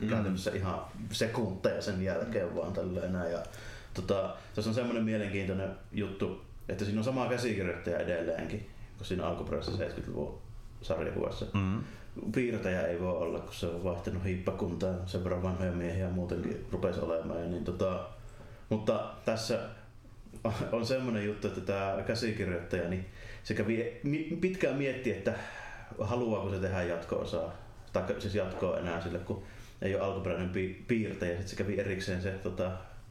Mm. 0.00 0.08
Käytännössä 0.08 0.50
ihan 0.54 0.80
sekunteja 1.12 1.82
sen 1.82 2.02
jälkeen 2.02 2.56
vaan 2.56 2.72
tällainen. 2.72 3.32
Ja 3.32 3.42
Tota, 3.94 4.34
tässä 4.54 4.70
on 4.70 4.74
semmoinen 4.74 5.04
mielenkiintoinen 5.04 5.70
juttu, 5.92 6.40
että 6.68 6.84
siinä 6.84 7.00
on 7.00 7.04
sama 7.04 7.28
käsikirjoittaja 7.28 7.98
edelleenkin, 7.98 8.70
kun 8.96 9.06
siinä 9.06 9.26
alkuperäisessä 9.26 9.84
70-luvun 9.84 10.38
sarjakuvassa. 10.82 11.46
Mm. 11.54 11.80
Piirtäjä 12.34 12.86
ei 12.86 13.00
voi 13.00 13.16
olla, 13.16 13.38
kun 13.38 13.54
se 13.54 13.66
on 13.66 13.84
vaihtanut 13.84 14.24
hiippakuntaan, 14.24 14.96
sen 15.06 15.24
verran 15.24 15.42
vanhoja 15.42 15.72
miehiä 15.72 16.08
muutenkin 16.08 16.66
rupesi 16.72 17.00
olemaan. 17.00 17.40
Ja 17.42 17.48
niin 17.48 17.64
tota, 17.64 18.08
mutta 18.68 19.10
tässä 19.24 19.58
on 20.72 20.86
semmoinen 20.86 21.26
juttu, 21.26 21.48
että 21.48 21.60
tämä 21.60 22.02
käsikirjoittaja, 22.06 22.88
niin 22.88 23.06
se 23.42 23.54
kävi 23.54 24.00
pitkään 24.40 24.76
mietti, 24.76 25.10
että 25.10 25.34
haluaako 26.00 26.50
se 26.50 26.58
tehdä 26.58 26.82
jatko-osaa, 26.82 27.52
tai 27.92 28.02
siis 28.18 28.34
jatkoa 28.34 28.78
enää 28.78 29.00
sille, 29.00 29.18
kun 29.18 29.42
ei 29.82 29.94
ole 29.94 30.04
alkuperäinen 30.04 30.50
pi- 30.50 30.84
piirtäjä. 30.88 31.32
Sitten 31.32 31.48
se 31.48 31.56
kävi 31.56 31.80
erikseen 31.80 32.22
se 32.22 32.30
tota, 32.30 32.70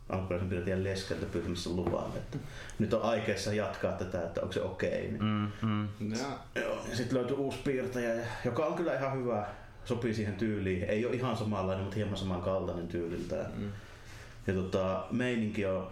alkuperäisen 0.10 0.50
piirtäjän 0.50 0.84
leskeltä 0.84 1.26
pyytämässä 1.26 1.70
luvan, 1.70 2.12
että 2.18 2.38
nyt 2.80 2.94
on 2.94 3.02
aikeessa 3.02 3.54
jatkaa 3.54 3.92
tätä, 3.92 4.24
että 4.24 4.42
onko 4.42 4.54
se 4.54 4.62
okei. 4.62 4.90
Okay, 4.90 5.02
niin. 5.02 5.52
Mm, 5.62 5.88
mm. 6.00 6.14
Ja, 6.56 6.62
sitten 6.94 7.18
löytyi 7.18 7.36
uusi 7.36 7.58
piirtäjä, 7.64 8.26
joka 8.46 8.66
on 8.66 8.74
kyllä 8.74 8.94
ihan 8.94 9.18
hyvä, 9.18 9.46
sopii 9.86 10.14
siihen 10.14 10.36
tyyliin. 10.36 10.84
Ei 10.84 11.06
ole 11.06 11.16
ihan 11.16 11.38
samanlainen, 11.38 11.84
mutta 11.84 11.96
hieman 11.96 12.18
samankaltainen 12.18 12.88
tyyliltään. 12.88 13.52
mm. 13.58 13.72
Ja 14.48 14.54
tota, 14.54 15.06
meininki 15.12 15.66
on 15.66 15.92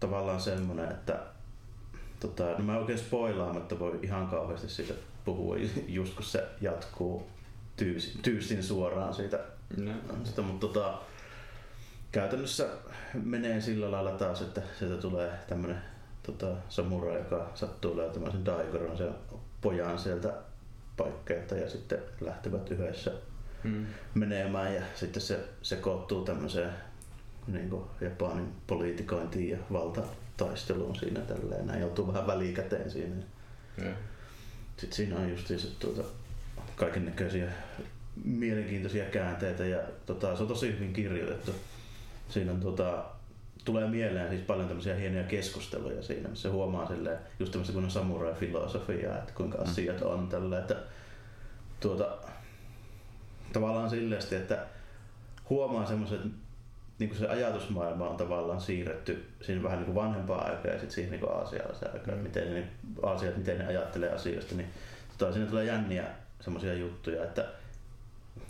tavallaan 0.00 0.40
semmoinen, 0.40 0.90
että 0.90 1.20
tota, 2.20 2.44
no 2.44 2.64
mä 2.64 2.78
oikein 2.78 2.98
spoilaamatta 2.98 3.78
voi 3.78 3.98
ihan 4.02 4.28
kauheasti 4.28 4.68
siitä 4.68 4.94
puhua, 5.24 5.56
just 5.88 6.14
kun 6.14 6.24
se 6.24 6.48
jatkuu 6.60 7.26
tyysin, 7.76 8.22
tyysin 8.22 8.62
suoraan 8.62 9.14
siitä. 9.14 9.40
Ja. 9.86 9.92
sitä 10.24 10.42
mutta 10.42 10.66
tota, 10.66 10.98
käytännössä 12.12 12.68
menee 13.14 13.60
sillä 13.60 13.90
lailla 13.90 14.12
taas, 14.12 14.42
että 14.42 14.62
sieltä 14.78 14.96
tulee 14.96 15.32
tämmönen 15.48 15.82
tota, 16.22 16.46
samurai, 16.68 17.18
joka 17.18 17.50
sattuu 17.54 17.96
löytämään 17.96 18.32
sen 18.32 18.44
Daigoron, 18.44 18.96
sen 18.96 19.14
pojan 19.60 19.98
sieltä 19.98 20.32
paikkeilta 20.96 21.54
ja 21.54 21.70
sitten 21.70 21.98
lähtevät 22.20 22.70
yhdessä 22.70 23.12
Mm. 23.64 23.86
menemään 24.14 24.74
ja 24.74 24.82
sitten 24.94 25.22
se 25.22 25.48
sekoittuu 25.62 26.24
tämmöiseen 26.24 26.72
niin 27.52 27.70
kuin 27.70 27.84
Japanin 28.00 28.52
poliitikointiin 28.66 29.50
ja 29.50 29.58
valtataisteluun 29.72 30.96
siinä 30.96 31.20
tälleen. 31.20 31.66
Näin 31.66 31.80
joutuu 31.80 32.06
vähän 32.06 32.26
välikäteen 32.26 32.90
siinä. 32.90 33.16
Ja. 33.78 33.90
Sitten 34.76 34.96
siinä 34.96 35.16
on 35.16 35.30
just 35.30 35.46
se 35.46 35.56
tuota, 35.78 36.02
kaiken 36.76 37.04
näköisiä 37.04 37.52
mielenkiintoisia 38.24 39.04
käänteitä 39.04 39.64
ja 39.64 39.78
tota, 40.06 40.36
se 40.36 40.42
on 40.42 40.48
tosi 40.48 40.72
hyvin 40.72 40.92
kirjoitettu. 40.92 41.54
Siinä 42.28 42.52
on, 42.52 42.60
tota, 42.60 43.04
tulee 43.64 43.88
mieleen 43.88 44.28
siis 44.28 44.42
paljon 44.42 44.68
tämmöisiä 44.68 44.94
hienoja 44.94 45.24
keskusteluja 45.24 46.02
siinä, 46.02 46.28
missä 46.28 46.50
huomaa 46.50 46.88
silleen, 46.88 47.18
just 47.38 47.52
tämmöistä 47.52 47.74
kun 47.74 47.84
on 47.84 47.90
samurai-filosofiaa, 47.90 49.18
että 49.18 49.32
kuinka 49.34 49.58
asiat 49.58 50.02
on 50.02 50.28
tällä, 50.28 50.58
että 50.58 50.76
tuota, 51.80 52.18
tavallaan 53.52 53.90
silleesti, 53.90 54.34
että 54.34 54.66
huomaa 55.50 55.86
semmoiset, 55.86 56.20
niin 57.00 57.16
se 57.16 57.28
ajatusmaailma 57.28 58.08
on 58.08 58.16
tavallaan 58.16 58.60
siirretty 58.60 59.26
siinä 59.42 59.62
vähän 59.62 59.78
niin 59.78 59.86
kuin 59.86 59.94
vanhempaa 59.94 60.44
aikaa 60.44 60.72
ja 60.72 60.78
sitten 60.78 60.90
siihen 60.90 61.10
niin 61.10 61.32
aasialaiseen 61.32 61.92
aikaan, 61.92 62.18
mm. 62.18 62.22
miten 62.22 62.54
ne, 62.54 62.68
aasiat, 63.02 63.36
miten 63.36 63.58
ne 63.58 63.66
ajattelee 63.66 64.12
asioista, 64.12 64.54
niin 64.54 64.68
tota, 65.18 65.32
siinä 65.32 65.48
tulee 65.50 65.64
jänniä 65.64 66.04
semmoisia 66.40 66.74
juttuja, 66.74 67.24
että 67.24 67.44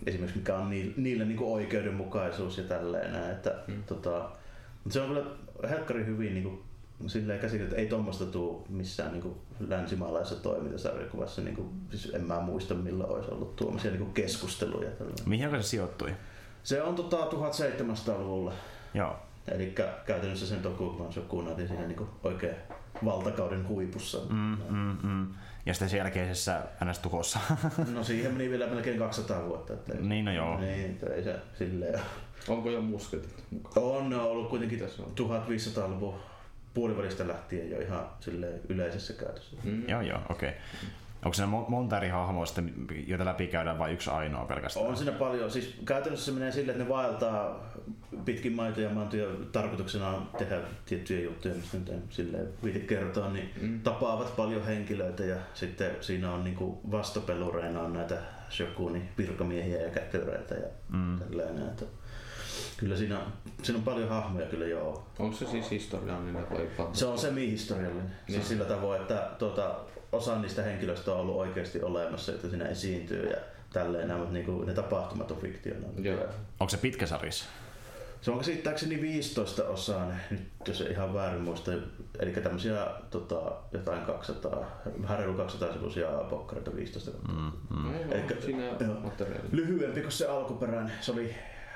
esimerkiksi 0.07 0.39
mikä 0.39 0.57
on 0.57 0.71
niille, 0.97 1.25
niin 1.25 1.37
kuin 1.37 1.53
oikeudenmukaisuus 1.53 2.59
ja 2.59 2.65
tälleen 2.65 3.13
näin, 3.13 3.31
että 3.31 3.55
Mm. 3.67 3.83
tota, 3.83 4.31
mutta 4.85 4.93
se 4.93 5.01
on 5.01 5.09
kyllä 5.09 5.25
helkkari 5.71 6.07
hyvin 6.07 6.35
niin 6.35 6.45
kuin, 6.45 6.63
silleen 7.07 7.41
käsitetty, 7.41 7.71
että 7.71 7.81
ei 7.83 7.89
tuommoista 7.89 8.27
tule 8.27 8.63
missään 8.69 9.13
niin 9.13 9.23
kuin 9.23 9.35
länsimaalaisessa 9.69 10.43
toimintasarjakuvassa, 10.43 11.43
niin 11.43 11.57
kuin, 11.57 11.69
siis 11.91 12.15
en 12.15 12.25
mä 12.25 12.41
muista 12.41 12.75
milloin 12.75 13.11
olisi 13.11 13.31
ollut 13.31 13.57
tuommoisia 13.57 13.91
niin 13.91 14.03
kuin 14.03 14.13
keskusteluja. 14.13 14.91
Tällainen. 14.91 15.29
Mihin 15.29 15.51
se 15.51 15.63
sijoittui? 15.63 16.11
Se 16.65 16.83
on 16.83 16.95
tota 16.95 17.17
1700-luvulla, 17.17 18.53
Joo. 18.95 19.17
eli 19.49 19.75
käytännössä 20.07 20.47
sen 20.47 20.61
Tokugawan 20.63 21.13
Shogun 21.13 21.49
oli 21.49 21.69
siinä 21.69 21.87
niin 21.87 21.97
kuin 21.97 22.11
oikein 22.25 22.57
valtakauden 23.05 23.69
huipussa. 23.69 24.19
Mm, 24.31 24.57
mm, 24.69 24.97
mm. 25.03 25.27
Ja 25.67 25.75
sitten 25.75 25.89
sen 25.89 25.99
jälkeisessä 25.99 26.63
ns. 26.85 26.99
tuhossa. 26.99 27.39
No 27.95 28.05
siihen 28.05 28.33
meni 28.33 28.51
vielä 28.51 28.67
melkein 28.67 28.99
200 28.99 29.47
vuotta. 29.49 29.73
Että 29.73 29.93
ei- 29.95 30.03
niin 30.03 30.25
no 30.25 30.33
joo. 30.33 30.61
Niin, 30.61 30.91
että 30.91 31.07
ei 31.15 31.23
se 31.25 31.37
silleen 31.59 31.95
ole. 31.95 32.03
Onko 32.49 32.71
jo 32.71 32.81
musketit 32.83 33.45
mukaan? 33.51 33.87
On 33.87 34.11
ne 34.11 34.17
ollut 34.17 34.49
kuitenkin 34.51 34.79
Tässä 34.79 35.03
on. 35.03 35.13
1500-luvun 35.19 36.15
puolivälistä 36.75 37.29
lähtien 37.29 37.71
jo 37.71 37.81
ihan 37.81 38.07
silleen 38.21 38.61
yleisessä 38.69 39.13
käytössä. 39.13 39.57
Mm. 39.65 39.89
Joo, 39.89 40.01
joo, 40.01 40.19
okei. 40.31 40.49
Okay. 40.49 40.61
Onko 41.25 41.35
siinä 41.35 41.51
mo- 41.53 41.71
monta 41.71 41.97
eri 41.97 42.09
hahmoa 42.09 42.47
sitten, 42.47 42.87
joita 43.07 43.25
läpi 43.25 43.47
käydään 43.47 43.79
vai 43.79 43.93
yksi 43.93 44.11
ainoa 44.11 44.45
pelkästään? 44.45 44.87
On 44.87 44.97
siinä 44.97 45.13
paljon. 45.13 45.51
Siis 45.51 45.75
käytännössä 45.85 46.27
se 46.27 46.33
menee 46.33 46.53
silleen, 46.53 46.71
että 46.71 46.85
ne 46.85 46.89
vaeltaa 46.91 47.61
pitkin 48.25 48.53
maitoja 48.53 48.89
ja 48.89 48.95
mantoja. 48.95 49.27
Tarkoituksena 49.53 50.09
on 50.09 50.29
tehdä 50.39 50.59
tiettyjä 50.87 51.21
juttuja, 51.25 51.55
mistä 51.55 51.77
nyt 51.79 51.89
en 51.89 52.03
silleen 52.11 52.49
viiti 52.65 52.81
kertoa, 52.81 53.29
niin 53.33 53.51
Mm. 53.61 53.81
tapaavat 53.81 54.37
paljon 54.37 54.65
henkilöitä 54.67 55.25
ja 55.25 55.37
sitten 55.55 55.91
siinä 56.01 56.33
on 56.33 56.45
niinku 56.45 56.81
vastapelureina 56.91 57.81
on 57.81 57.93
näitä 57.93 58.17
shokunin 58.51 59.09
virkamiehiä 59.19 59.81
ja 59.83 59.91
kätköreitä 59.91 60.55
ja 60.55 60.69
Mm. 60.89 61.19
tällainen. 61.19 61.67
Että 61.69 61.85
kyllä 62.77 62.97
siinä, 62.97 63.21
siinä 63.63 63.79
on 63.79 63.85
paljon 63.85 64.09
hahmoja 64.09 64.47
kyllä 64.47 64.67
joo. 64.67 65.07
Onko 65.19 65.37
se 65.37 65.47
siis 65.47 65.71
historiallinen 65.71 66.47
vai? 66.51 66.89
Se 66.93 67.07
on 67.07 67.19
semi-historiallinen. 67.19 68.07
Joo. 68.07 68.35
Siis 68.35 68.49
sillä 68.49 68.65
tavoin, 68.65 69.01
että 69.01 69.31
tuota, 69.39 69.75
osa 70.13 70.39
niistä 70.39 70.63
henkilöistä 70.63 71.13
on 71.13 71.21
ollut 71.21 71.37
oikeasti 71.37 71.83
olemassa, 71.83 72.33
että 72.33 72.49
siinä 72.49 72.65
esiintyy 72.65 73.31
ja 73.31 73.37
tälleen 73.73 74.09
nämä, 74.09 74.19
mutta 74.19 74.35
niinku, 74.35 74.65
ne 74.65 74.75
tapahtumat 74.75 75.31
on. 75.31 75.39
Joo. 76.05 76.25
Onko 76.61 76.71
se 76.71 76.77
pitkä 76.77 77.07
sarjis? 77.07 77.45
Se 78.21 78.31
on 78.31 78.39
käsittääkseni 78.39 79.01
15 79.01 79.65
osaa, 79.65 80.13
nyt 80.31 80.49
jos 80.69 80.81
ei 80.81 80.91
ihan 80.91 81.15
väärin 81.15 81.43
muista. 81.43 81.71
Eli 82.19 82.31
tämmöisiä 82.33 82.87
tota, 83.11 83.53
jotain 83.73 84.01
200, 84.01 84.81
vähän 85.03 85.19
reilu 85.19 85.35
200 85.35 85.73
sivuisia 85.73 86.09
pokkareita 86.09 86.77
15 86.77 87.11
kautta. 87.11 87.33
Mm, 87.33 87.53
mm. 87.77 88.13
Eikä- 88.13 88.41
siinä. 88.41 88.63
Lyhyempi 89.53 90.01
kuin 90.01 90.13
se 90.13 90.27
alkuperäinen. 90.27 90.93
Se 91.01 91.13
oli 91.13 91.35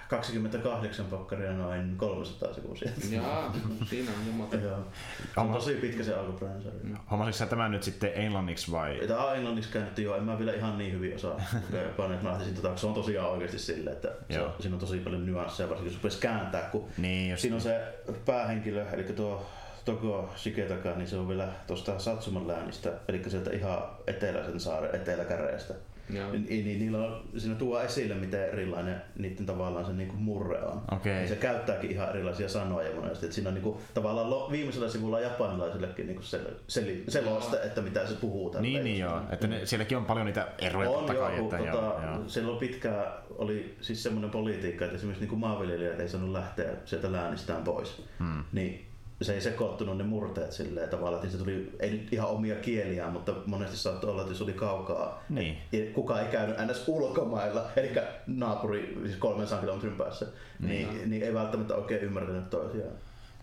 28 0.09 1.07
pokkaria 1.07 1.53
noin 1.53 1.97
300 1.97 2.55
sivuisia. 2.55 2.91
Jaa, 3.11 3.55
siinä 3.91 4.11
on 4.29 4.35
materiaali. 4.35 4.85
Joo. 5.37 5.47
On 5.47 5.53
tosi 5.53 5.75
pitkä 5.75 6.03
se 6.03 6.15
alkuperäinen 6.15 6.63
sarja. 6.63 6.97
Hommasitko 7.11 7.39
sä 7.39 7.47
tämän 7.47 7.71
nyt 7.71 7.83
sitten 7.83 8.11
englanniksi 8.15 8.73
vai? 8.73 9.01
Tämä 9.09 9.25
on 9.25 9.37
englanniksi 9.37 9.73
käännetty 9.73 10.03
jo, 10.03 10.17
en 10.17 10.25
mä 10.25 10.39
vielä 10.39 10.53
ihan 10.53 10.79
niin 10.79 10.93
hyvin 10.93 11.15
osaa 11.15 11.41
lukea 11.67 11.83
japanin, 11.83 12.13
että 12.13 12.25
mä 12.25 12.33
lähtisin 12.33 12.55
tota, 12.55 12.77
se 12.77 12.87
on 12.87 12.95
tosiaan 12.95 13.31
oikeasti 13.31 13.59
silleen, 13.59 13.97
että 13.97 14.09
se 14.31 14.39
Joo. 14.39 14.47
on, 14.47 14.53
siinä 14.61 14.75
on 14.75 14.81
tosi 14.81 14.99
paljon 14.99 15.27
nyansseja, 15.27 15.69
varsinkin 15.69 15.93
jos 15.93 16.03
rupesi 16.03 16.21
kääntää, 16.21 16.63
kun 16.63 16.89
Niin, 16.99 17.39
siinä 17.39 17.57
on 17.57 17.63
se 17.63 17.81
päähenkilö, 18.27 18.87
eli 18.93 19.03
tuo 19.03 19.47
Toko 19.85 20.31
Shiketaka, 20.37 20.91
niin 20.91 21.09
se 21.09 21.17
on 21.17 21.29
vielä 21.29 21.49
tuosta 21.67 21.99
Satsuman 21.99 22.49
läänistä, 22.49 22.93
eli 23.09 23.23
sieltä 23.31 23.51
ihan 23.51 23.83
eteläisen 24.07 24.61
saaren 24.61 24.95
eteläkäreestä. 24.95 25.75
Joo. 26.11 26.33
Niin, 26.33 26.47
niin 26.49 26.79
niillä 26.79 26.99
on, 26.99 27.25
siinä 27.37 27.55
tuo 27.55 27.81
esille, 27.81 28.15
miten 28.15 28.49
erilainen 28.49 29.03
niiden 29.19 29.47
tavallaan 29.47 29.87
se 29.87 29.93
niinku 29.93 30.17
murre 30.17 30.63
on. 30.63 30.83
Okei. 30.93 31.23
Ja 31.23 31.29
se 31.29 31.37
käyttääkin 31.37 31.91
ihan 31.91 32.09
erilaisia 32.09 32.49
sanoja 32.49 32.95
monesti. 32.95 33.27
Että 33.27 33.35
siinä 33.35 33.49
on 33.49 33.55
niinku, 33.55 33.81
tavallaan 33.95 34.31
lo, 34.31 34.49
viimeisellä 34.51 34.89
sivulla 34.89 35.21
japanilaisillekin 35.21 36.07
niinku 36.07 36.23
sel, 36.23 36.45
sel, 36.69 36.85
seloste, 37.09 37.57
että 37.57 37.81
mitä 37.81 38.07
se 38.07 38.15
puhuu. 38.15 38.51
tälleen. 38.51 38.73
Niin, 38.73 38.85
niin 38.85 38.99
joo. 38.99 39.21
Että 39.31 39.47
ne, 39.47 39.67
sielläkin 39.67 39.99
on 39.99 40.05
paljon 40.05 40.27
niitä 40.27 40.49
eroja 40.59 40.91
On 40.91 40.97
totta 40.97 41.13
joo, 41.13 41.27
kai. 41.27 41.37
kun 41.37 41.55
Että, 41.55 41.57
tota, 41.73 41.83
joo, 41.83 42.03
joo. 42.03 42.29
silloin 42.29 42.59
pitkään 42.59 43.05
oli 43.39 43.77
siis 43.81 44.03
semmoinen 44.03 44.31
politiikka, 44.31 44.85
että 44.85 44.97
esimerkiksi 44.97 45.27
niin 45.27 45.39
maanviljelijät 45.39 46.01
ei 46.01 46.09
saanut 46.09 46.31
lähteä 46.31 46.71
sieltä 46.85 47.13
läänistään 47.13 47.63
pois. 47.63 48.03
Hmm. 48.19 48.45
Niin 48.53 48.87
se 49.23 49.35
ei 49.35 49.41
sekoittunut 49.41 49.97
ne 49.99 50.05
murteet 50.05 50.53
silleen 50.53 50.89
tavallaan, 50.89 51.25
että 51.25 51.37
se 51.37 51.45
tuli, 51.45 51.77
ei 51.81 51.91
nyt 51.91 52.13
ihan 52.13 52.29
omia 52.29 52.55
kieliään, 52.55 53.13
mutta 53.13 53.33
monesti 53.47 53.77
saattoi 53.77 54.11
olla, 54.11 54.23
että 54.23 54.33
jos 54.33 54.43
oli 54.43 54.53
kaukaa, 54.53 55.23
Niin. 55.29 55.59
ja 55.73 55.93
kukaan 55.95 56.21
ei 56.23 56.29
käynyt 56.33 56.57
ns. 56.71 56.85
ulkomailla, 56.89 57.67
eli 57.77 57.91
naapuri 58.27 58.99
siis 59.05 59.17
300 59.17 59.61
kilometrin 59.61 59.97
päässä, 59.97 60.27
niin, 60.61 61.11
niin, 61.11 61.23
ei 61.23 61.35
välttämättä 61.35 61.75
oikein 61.75 62.01
ymmärtänyt 62.03 62.51
toisiaan. 62.51 62.93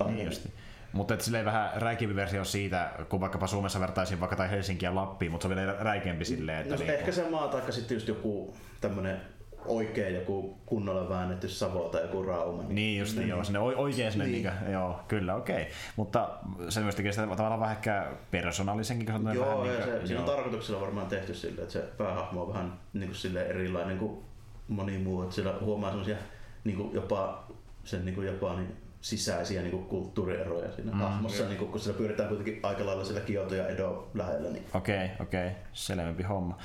Niin 0.05 0.25
justi. 0.25 0.49
Mutta 0.93 1.13
et 1.13 1.21
silleen 1.21 1.45
vähän 1.45 1.69
räikeämpi 1.75 2.15
versio 2.15 2.43
siitä, 2.43 2.91
kun 3.09 3.19
vaikkapa 3.21 3.47
Suomessa 3.47 3.79
vertaisin 3.79 4.19
vaikka 4.19 4.35
tai 4.35 4.49
Helsinkiä 4.51 4.89
ja 4.89 4.95
Lappiin, 4.95 5.31
mutta 5.31 5.47
se 5.47 5.53
on 5.53 5.57
vielä 5.57 5.75
räikeämpi 5.79 6.25
silleen, 6.25 6.57
että 6.61 6.73
No, 6.73 6.77
niinku- 6.79 6.93
ehkä 6.93 7.11
se 7.11 7.29
maa, 7.29 7.47
tai 7.47 7.71
sitten 7.71 7.95
just 7.95 8.07
joku 8.07 8.55
tämmönen 8.81 9.21
oikein 9.65 10.15
joku 10.15 10.57
kunnolla 10.65 11.09
väännetty 11.09 11.49
Savo 11.49 11.89
tai 11.89 12.01
joku 12.01 12.23
Rauma. 12.23 12.63
Niin 12.63 12.99
just 12.99 13.17
niin. 13.17 13.29
joo, 13.29 13.43
sinne 13.43 13.59
oi- 13.59 13.75
oikein 13.75 14.11
sinne, 14.11 14.25
niin. 14.25 14.43
Niin. 14.43 14.53
Niinkö, 14.53 14.71
joo, 14.71 14.99
kyllä, 15.07 15.35
okei. 15.35 15.67
Mutta 15.95 16.29
se 16.69 16.79
myös 16.79 16.95
tekee 16.95 17.11
sitä 17.11 17.27
tavallaan 17.27 17.59
vähän 17.59 17.75
ehkä 17.75 18.11
persoonallisenkin, 18.31 19.13
kun 19.13 19.33
Joo, 19.33 19.45
vähän 19.45 19.67
ja 19.67 19.85
niinkö- 19.85 19.99
se, 20.01 20.07
siinä 20.07 20.21
on 20.21 20.27
joo. 20.27 20.35
tarkoituksella 20.35 20.81
varmaan 20.81 21.07
tehty 21.07 21.33
sille, 21.33 21.61
että 21.61 21.73
se 21.73 21.79
päähahmo 21.97 22.41
on 22.41 22.53
vähän 22.53 22.73
niin 22.93 23.07
kuin 23.07 23.17
sille 23.17 23.41
erilainen 23.41 23.97
kuin 23.97 24.21
moni 24.67 24.97
muu. 24.97 25.21
Että 25.21 25.35
siellä 25.35 25.53
huomaa 25.61 25.89
semmosia 25.89 26.15
niin 26.63 26.77
kuin 26.77 26.93
jopa 26.93 27.43
sen 27.83 28.05
niin 28.05 28.15
kuin 28.15 28.27
Japanin 28.27 28.75
sisäisiä 29.01 29.61
niin 29.61 29.71
kuin 29.71 29.85
kulttuurieroja 29.85 30.71
siinä 30.71 30.91
mm, 30.91 30.97
hahmossa, 30.97 31.45
niin 31.45 31.57
kuin, 31.57 31.71
kun 31.71 31.79
siellä 31.79 31.97
pyöritään 31.97 32.29
kuitenkin 32.29 32.59
aika 32.63 32.85
lailla 32.85 33.05
sillä 33.05 33.19
Kioto 33.19 33.55
ja 33.55 33.67
Edo 33.67 34.09
lähellä. 34.13 34.49
Niin... 34.49 34.65
Okei, 34.73 35.05
okay, 35.05 35.15
okei, 35.19 35.47
okay. 35.47 35.59
selvempi 35.73 36.23
homma. 36.23 36.57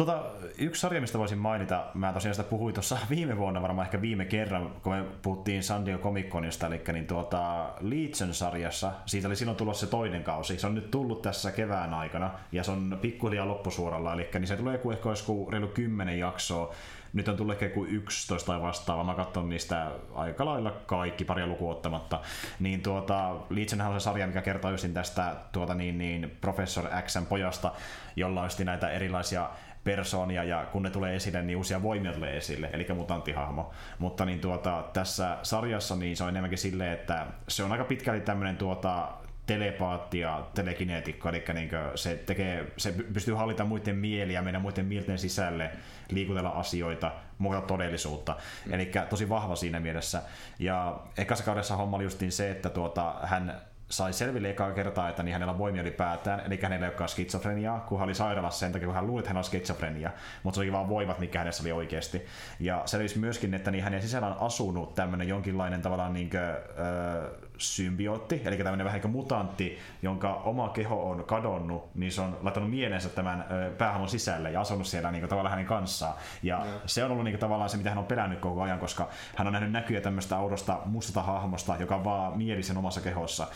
Tota, 0.00 0.22
yksi 0.58 0.80
sarja, 0.80 1.00
mistä 1.00 1.18
voisin 1.18 1.38
mainita, 1.38 1.84
mä 1.94 2.12
tosiaan 2.12 2.34
sitä 2.34 2.48
puhuin 2.48 2.74
tuossa 2.74 2.98
viime 3.10 3.38
vuonna 3.38 3.62
varmaan 3.62 3.86
ehkä 3.86 4.00
viime 4.00 4.24
kerran, 4.24 4.70
kun 4.82 4.92
me 4.92 5.04
puhuttiin 5.22 5.62
San 5.62 5.86
Diego 5.86 6.02
Comic 6.02 6.28
Conista, 6.28 6.66
eli 6.66 6.82
niin 6.92 7.06
tuota 7.06 7.70
Legion-sarjassa, 7.80 8.92
siitä 9.06 9.28
oli 9.28 9.36
silloin 9.36 9.56
tulossa 9.56 9.86
se 9.86 9.90
toinen 9.90 10.24
kausi, 10.24 10.58
se 10.58 10.66
on 10.66 10.74
nyt 10.74 10.90
tullut 10.90 11.22
tässä 11.22 11.52
kevään 11.52 11.94
aikana, 11.94 12.30
ja 12.52 12.64
se 12.64 12.70
on 12.70 12.98
pikkuhiljaa 13.00 13.48
loppusuoralla, 13.48 14.12
eli 14.12 14.28
niin 14.32 14.46
se 14.46 14.56
tulee 14.56 14.74
joku 14.74 14.90
ehkä 14.90 15.08
joku 15.08 15.50
reilu 15.50 15.68
kymmenen 15.68 16.18
jaksoa, 16.18 16.74
nyt 17.12 17.28
on 17.28 17.36
tullut 17.36 17.52
ehkä 17.52 17.66
joku 17.66 17.84
11 17.84 18.52
tai 18.52 18.62
vastaava, 18.62 19.04
mä 19.04 19.14
katson 19.14 19.48
niistä 19.48 19.90
aika 20.14 20.44
lailla 20.44 20.70
kaikki, 20.86 21.24
paria 21.24 21.46
lukuun 21.46 21.72
ottamatta. 21.72 22.20
Niin 22.60 22.82
tuota, 22.82 23.36
Legionhan 23.50 23.92
on 23.92 24.00
se 24.00 24.04
sarja, 24.04 24.26
mikä 24.26 24.42
kertoo 24.42 24.70
tästä 24.94 25.36
tuota, 25.52 25.74
niin, 25.74 25.98
niin, 25.98 26.36
Professor 26.40 26.84
Xn 27.06 27.26
pojasta, 27.26 27.72
jolla 28.16 28.42
on 28.42 28.50
näitä 28.64 28.90
erilaisia 28.90 29.50
persoonia 29.84 30.44
ja 30.44 30.66
kun 30.72 30.82
ne 30.82 30.90
tulee 30.90 31.16
esille, 31.16 31.42
niin 31.42 31.56
uusia 31.56 31.82
voimia 31.82 32.12
tulee 32.12 32.36
esille, 32.36 32.70
eli 32.72 32.86
mutanttihahmo. 32.94 33.70
Mutta 33.98 34.24
niin 34.24 34.40
tuota, 34.40 34.84
tässä 34.92 35.38
sarjassa 35.42 35.96
niin 35.96 36.16
se 36.16 36.24
on 36.24 36.28
enemmänkin 36.28 36.58
silleen, 36.58 36.92
että 36.92 37.26
se 37.48 37.64
on 37.64 37.72
aika 37.72 37.84
pitkälti 37.84 38.20
tämmöinen 38.20 38.56
tuota, 38.56 39.08
telepaatti 39.46 40.18
ja 40.18 40.46
telekineetikko, 40.54 41.28
eli 41.28 41.44
niin 41.54 41.70
se, 41.94 42.14
tekee, 42.14 42.72
se 42.76 42.92
pystyy 42.92 43.34
hallita 43.34 43.64
muiden 43.64 43.96
mieliä, 43.96 44.42
mennä 44.42 44.58
muiden 44.58 44.86
mielten 44.86 45.18
sisälle, 45.18 45.70
liikutella 46.10 46.48
asioita, 46.48 47.12
muokata 47.38 47.66
todellisuutta. 47.66 48.36
Mm. 48.66 48.72
Eli 48.72 48.92
tosi 49.08 49.28
vahva 49.28 49.56
siinä 49.56 49.80
mielessä. 49.80 50.22
Ja 50.58 51.00
ekassa 51.16 51.44
kaudessa 51.44 51.76
homma 51.76 51.96
oli 51.96 52.04
justiin 52.04 52.32
se, 52.32 52.50
että 52.50 52.68
tuota, 52.68 53.14
hän 53.22 53.60
sai 53.90 54.12
selville 54.12 54.50
ekaa 54.50 54.72
kertaa, 54.72 55.08
että 55.08 55.22
niin 55.22 55.32
hänellä 55.32 55.52
on 55.52 55.58
voimia 55.58 55.82
ylipäätään, 55.82 56.42
eli 56.46 56.58
hänellä 56.62 56.86
ei 56.86 56.88
olekaan 56.88 57.08
skitsofreniaa, 57.08 57.80
kun 57.80 57.98
hän 57.98 58.04
oli 58.04 58.14
sairaalassa 58.14 58.60
sen 58.60 58.72
takia, 58.72 58.86
kun 58.86 58.94
hän 58.94 59.06
luuli, 59.06 59.20
että 59.20 59.30
hän 59.30 59.36
on 59.36 59.44
skitsofrenia, 59.44 60.10
mutta 60.42 60.54
se 60.54 60.60
oli 60.60 60.72
vaan 60.72 60.88
voimat, 60.88 61.18
mikä 61.18 61.38
hänessä 61.38 61.62
oli 61.62 61.72
oikeasti. 61.72 62.26
Ja 62.60 62.82
selvisi 62.86 63.18
myöskin, 63.18 63.54
että 63.54 63.70
niin 63.70 63.84
hänen 63.84 64.02
sisällä 64.02 64.26
on 64.26 64.36
asunut 64.40 64.94
tämmöinen 64.94 65.28
jonkinlainen 65.28 65.82
tavallaan 65.82 66.12
niin 66.12 66.30
kuin, 66.30 66.40
öö, 66.40 67.49
symbiootti, 67.60 68.42
eli 68.44 68.56
tämmöinen 68.56 68.84
vähän 68.84 69.00
niin 69.00 69.10
mutantti, 69.10 69.78
jonka 70.02 70.34
oma 70.34 70.68
keho 70.68 71.10
on 71.10 71.24
kadonnut, 71.24 71.94
niin 71.94 72.12
se 72.12 72.20
on 72.20 72.38
laittanut 72.42 72.70
mielensä 72.70 73.08
tämän 73.08 73.44
päähahmon 73.78 74.08
sisälle 74.08 74.50
ja 74.50 74.60
asunut 74.60 74.86
siellä 74.86 75.10
niin 75.10 75.20
kuin, 75.20 75.30
tavallaan 75.30 75.50
hänen 75.50 75.66
kanssaan. 75.66 76.14
Ja, 76.42 76.56
ja. 76.56 76.80
se 76.86 77.04
on 77.04 77.10
ollut 77.10 77.24
niin 77.24 77.32
kuin, 77.32 77.40
tavallaan 77.40 77.70
se, 77.70 77.76
mitä 77.76 77.88
hän 77.88 77.98
on 77.98 78.04
pelännyt 78.04 78.38
koko 78.38 78.62
ajan, 78.62 78.78
koska 78.78 79.08
hän 79.36 79.46
on 79.46 79.52
nähnyt 79.52 79.72
näkyä 79.72 80.00
tämmöistä 80.00 80.38
oudosta 80.38 80.78
mustasta 80.84 81.22
hahmosta, 81.22 81.76
joka 81.80 81.96
on 81.96 82.04
vaan 82.04 82.38
mielisen 82.38 82.76
omassa 82.76 83.00
kehossa. 83.00 83.46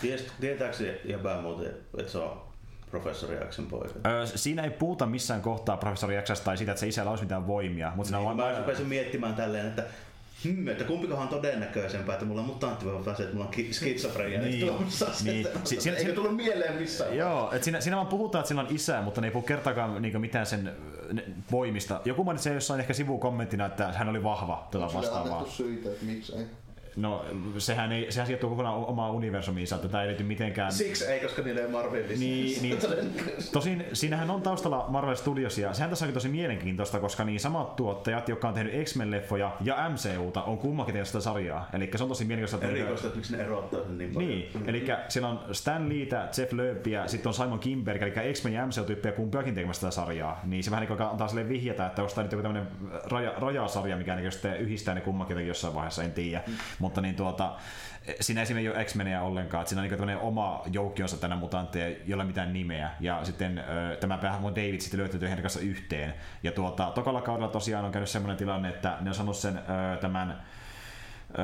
Tietääkö 0.41 0.77
se 0.77 1.01
jäbää 1.05 1.41
muuten, 1.41 1.73
että 1.99 2.13
se 2.13 2.19
on 2.19 2.43
professori 2.91 3.37
Xen 3.51 3.67
poika? 3.67 3.95
Öö, 4.07 4.27
siinä 4.27 4.63
ei 4.63 4.71
puhuta 4.71 5.07
missään 5.07 5.41
kohtaa 5.41 5.77
professori 5.77 6.17
X 6.23 6.41
tai 6.41 6.57
siitä, 6.57 6.73
että 6.73 6.81
se 6.81 6.89
isällä 6.89 7.11
olisi 7.11 7.25
mitään 7.25 7.47
voimia. 7.47 7.93
Mutta 7.97 8.19
niin, 8.19 8.29
on... 8.29 8.37
Mä 8.37 8.59
rupesin 8.59 8.87
miettimään 8.87 9.35
tälleen, 9.35 9.67
että 9.67 9.85
hmm, 10.45 10.69
että 10.69 10.85
kumpikohan 10.85 11.23
on 11.23 11.29
todennäköisempää, 11.29 12.13
että 12.13 12.27
mulla 12.27 12.41
on 12.41 12.47
mutantti 12.47 12.87
vai 12.87 12.95
että 12.97 13.35
mulla 13.35 13.47
on 13.47 13.53
skitsofrenia. 13.71 14.41
Niin, 14.41 14.67
niin. 15.25 15.47
Si- 15.65 15.81
siinä, 15.81 15.97
Eikö 15.97 16.13
tullut 16.13 16.37
mieleen 16.37 16.75
missään? 16.77 17.17
Joo, 17.17 17.53
että 17.53 17.65
siinä, 17.65 17.81
siinä 17.81 17.97
vaan 17.97 18.07
puhutaan, 18.07 18.41
että 18.41 18.49
sillä 18.49 18.61
on 18.61 18.69
isä, 18.71 19.03
mutta 19.03 19.21
ne 19.21 19.27
ei 19.27 19.31
puhu 19.31 19.47
kertaakaan 19.47 20.03
niin 20.03 20.21
mitään 20.21 20.47
sen 20.47 20.73
ne, 21.13 21.25
voimista. 21.53 22.01
Joku 22.05 22.25
mainitsi 22.25 22.49
jossain 22.51 22.81
ehkä 22.81 22.93
sivukommenttina, 22.93 23.67
että 23.67 23.93
hän 23.93 24.09
oli 24.09 24.23
vahva 24.23 24.69
tätä 24.71 24.85
vastaavaa. 24.95 25.47
syitä, 25.47 25.89
että 25.89 26.05
miksei? 26.05 26.47
No, 26.97 27.25
sehän, 27.59 27.93
ei, 27.93 28.13
sehän 28.13 28.27
sijoittuu 28.27 28.51
kokonaan 28.51 28.75
omaa 28.75 29.11
universumiinsa, 29.11 29.77
että 29.77 29.89
tämä 29.89 30.03
ei 30.03 30.09
liity 30.09 30.23
mitenkään... 30.23 30.73
Siksi 30.73 31.05
ei, 31.05 31.21
koska 31.21 31.43
niille 31.43 31.61
ei 31.61 31.69
Marvelissa. 31.69 32.25
Niin, 32.25 32.63
niin, 32.63 32.79
tosin 33.53 33.85
siinähän 33.93 34.31
on 34.31 34.43
taustalla 34.43 34.85
Marvel 34.89 35.15
Studios, 35.15 35.59
ja 35.59 35.75
sehän 35.75 35.91
tässä 35.91 36.05
onkin 36.05 36.15
tosi 36.15 36.29
mielenkiintoista, 36.29 37.01
koska 37.01 37.25
niin 37.25 37.41
samat 37.41 37.77
tuottajat, 37.77 38.29
jotka 38.29 38.49
on 38.49 38.55
tehnyt 38.55 38.85
X-Men-leffoja 38.85 39.51
ja 39.61 39.91
MCUta, 39.91 40.43
on 40.43 40.59
kummakin 40.59 40.93
tehnyt 40.93 41.09
sitä 41.09 41.21
sarjaa. 41.21 41.69
Eli 41.73 41.91
se 41.97 42.03
on 42.03 42.09
tosi 42.09 42.25
mielenkiintoista. 42.25 42.67
Erikoista, 42.67 43.07
että 43.07 43.17
miksi 43.17 43.37
ne 43.37 43.43
erottaa 43.43 43.81
sen 43.83 43.99
niin 43.99 44.15
paljon. 44.15 44.31
Niin, 44.31 44.51
eli 44.67 44.87
siellä 45.09 45.29
on 45.29 45.41
Stan 45.53 45.89
Leetä, 45.89 46.29
Jeff 46.39 46.53
Loebia, 46.53 47.09
sitten 47.09 47.31
on 47.31 47.35
Simon 47.35 47.59
Kimberg, 47.59 48.03
eli 48.03 48.33
X-Men 48.33 48.53
ja 48.53 48.67
MCU-tyyppejä 48.67 49.13
kumpiakin 49.13 49.55
tekemässä 49.55 49.81
sitä 49.81 49.91
sarjaa. 49.91 50.41
Niin 50.45 50.65
se 50.65 50.71
vähän 50.71 50.87
niin 50.89 51.03
antaa 51.03 51.29
sille 51.29 51.49
vihjata, 51.49 51.87
että 51.87 52.03
onko 52.03 52.15
tämä 52.15 52.23
nyt 52.23 52.33
joku 52.33 52.43
tämmöinen 52.43 52.69
raja, 53.05 53.33
rajasarja, 53.37 53.97
mikä 53.97 54.17
niin 54.17 54.31
yhdistää 54.59 54.95
ne 54.95 55.01
kummakin 55.01 55.47
jossain 55.47 55.75
vaiheessa, 55.75 56.03
en 56.03 56.13
tiedä. 56.13 56.43
Mm. 56.47 56.55
Mutta 56.85 57.01
niin 57.01 57.15
tuota, 57.15 57.57
siinä 58.21 58.43
esimerkiksi 58.43 58.69
ei 58.69 58.77
ole 58.77 58.85
X-Meniä 58.85 59.23
ollenkaan, 59.23 59.67
siinä 59.67 59.97
on 60.01 60.07
niin 60.07 60.19
oma 60.19 60.63
joukkionsa 60.73 61.17
tänä 61.17 61.37
mutantteja, 61.37 61.97
jolla 62.07 62.25
mitään 62.25 62.53
nimeä, 62.53 62.91
ja 63.01 63.25
sitten 63.25 63.65
tämä 64.01 64.19
päähahmo 64.19 64.51
David 64.51 64.81
sitten 64.81 65.01
löytyy 65.01 65.21
heidän 65.21 65.43
kanssa 65.43 65.61
yhteen. 65.61 66.15
Ja 66.43 66.53
tuota, 66.53 66.91
tokalla 66.91 67.21
kaudella 67.21 67.49
tosiaan 67.49 67.85
on 67.85 67.93
käynyt 67.93 68.11
sellainen 68.11 68.37
tilanne, 68.37 68.69
että 68.69 68.97
ne 69.01 69.11
on 69.11 69.15
sanonut 69.15 69.37
sen 69.37 69.61
tämän 70.01 70.43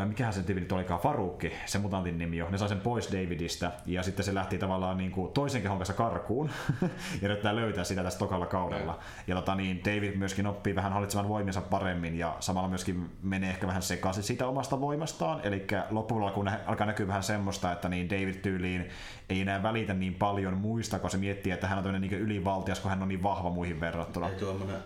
mikähän 0.05 0.33
sen 0.33 0.45
tyyppi 0.45 0.61
nyt 0.61 0.73
olikaan, 0.73 1.01
Farukki, 1.01 1.53
se 1.67 1.79
mutantin 1.79 2.19
nimi 2.19 2.37
jo, 2.37 2.51
ne 2.51 2.59
sai 2.59 2.69
sen 2.69 2.81
pois 2.81 3.13
Davidista 3.13 3.71
ja 3.87 4.03
sitten 4.03 4.25
se 4.25 4.35
lähti 4.35 4.59
tavallaan 4.59 4.99
niin 4.99 5.11
kuin 5.11 5.33
toisen 5.33 5.63
kehon 5.63 5.79
kanssa 5.79 5.95
karkuun 5.95 6.51
ja 7.23 7.29
yrittää 7.29 7.57
löytää 7.57 7.85
sitä 7.85 8.03
tässä 8.03 8.19
tokalla 8.19 8.47
kaudella. 8.47 8.99
Ja 9.27 9.35
tota, 9.35 9.55
niin 9.55 9.81
David 9.85 10.17
myöskin 10.17 10.47
oppii 10.47 10.75
vähän 10.75 10.93
hallitsemaan 10.93 11.29
voimiensa 11.29 11.61
paremmin 11.61 12.19
ja 12.19 12.37
samalla 12.41 12.69
myöskin 12.69 13.11
menee 13.23 13.51
ehkä 13.51 13.67
vähän 13.67 13.83
sekaisin 13.83 14.23
siitä 14.23 14.47
omasta 14.47 14.81
voimastaan. 14.81 15.41
Eli 15.43 15.67
loppujen 15.91 16.33
kun 16.33 16.51
alkaa 16.67 16.87
näkyä 16.87 17.07
vähän 17.07 17.23
semmoista, 17.23 17.73
että 17.73 17.89
niin 17.89 18.11
David 18.11 18.35
tyyliin 18.35 18.89
ei 19.29 19.41
enää 19.41 19.63
välitä 19.63 19.95
niin 19.95 20.15
paljon 20.15 20.57
muista, 20.57 20.99
kun 20.99 21.11
se 21.11 21.19
miettii, 21.19 21.53
että 21.53 21.67
hän 21.67 21.79
on 21.79 21.85
tämmöinen 21.85 22.11
niin 22.11 22.21
ylivaltias, 22.21 22.81
kun 22.81 22.91
hän 22.91 23.03
on 23.03 23.09
niin 23.09 23.23
vahva 23.23 23.51
muihin 23.51 23.81
verrattuna. 23.81 24.29
Ei 24.29 24.35
tuommoinen 24.35 24.77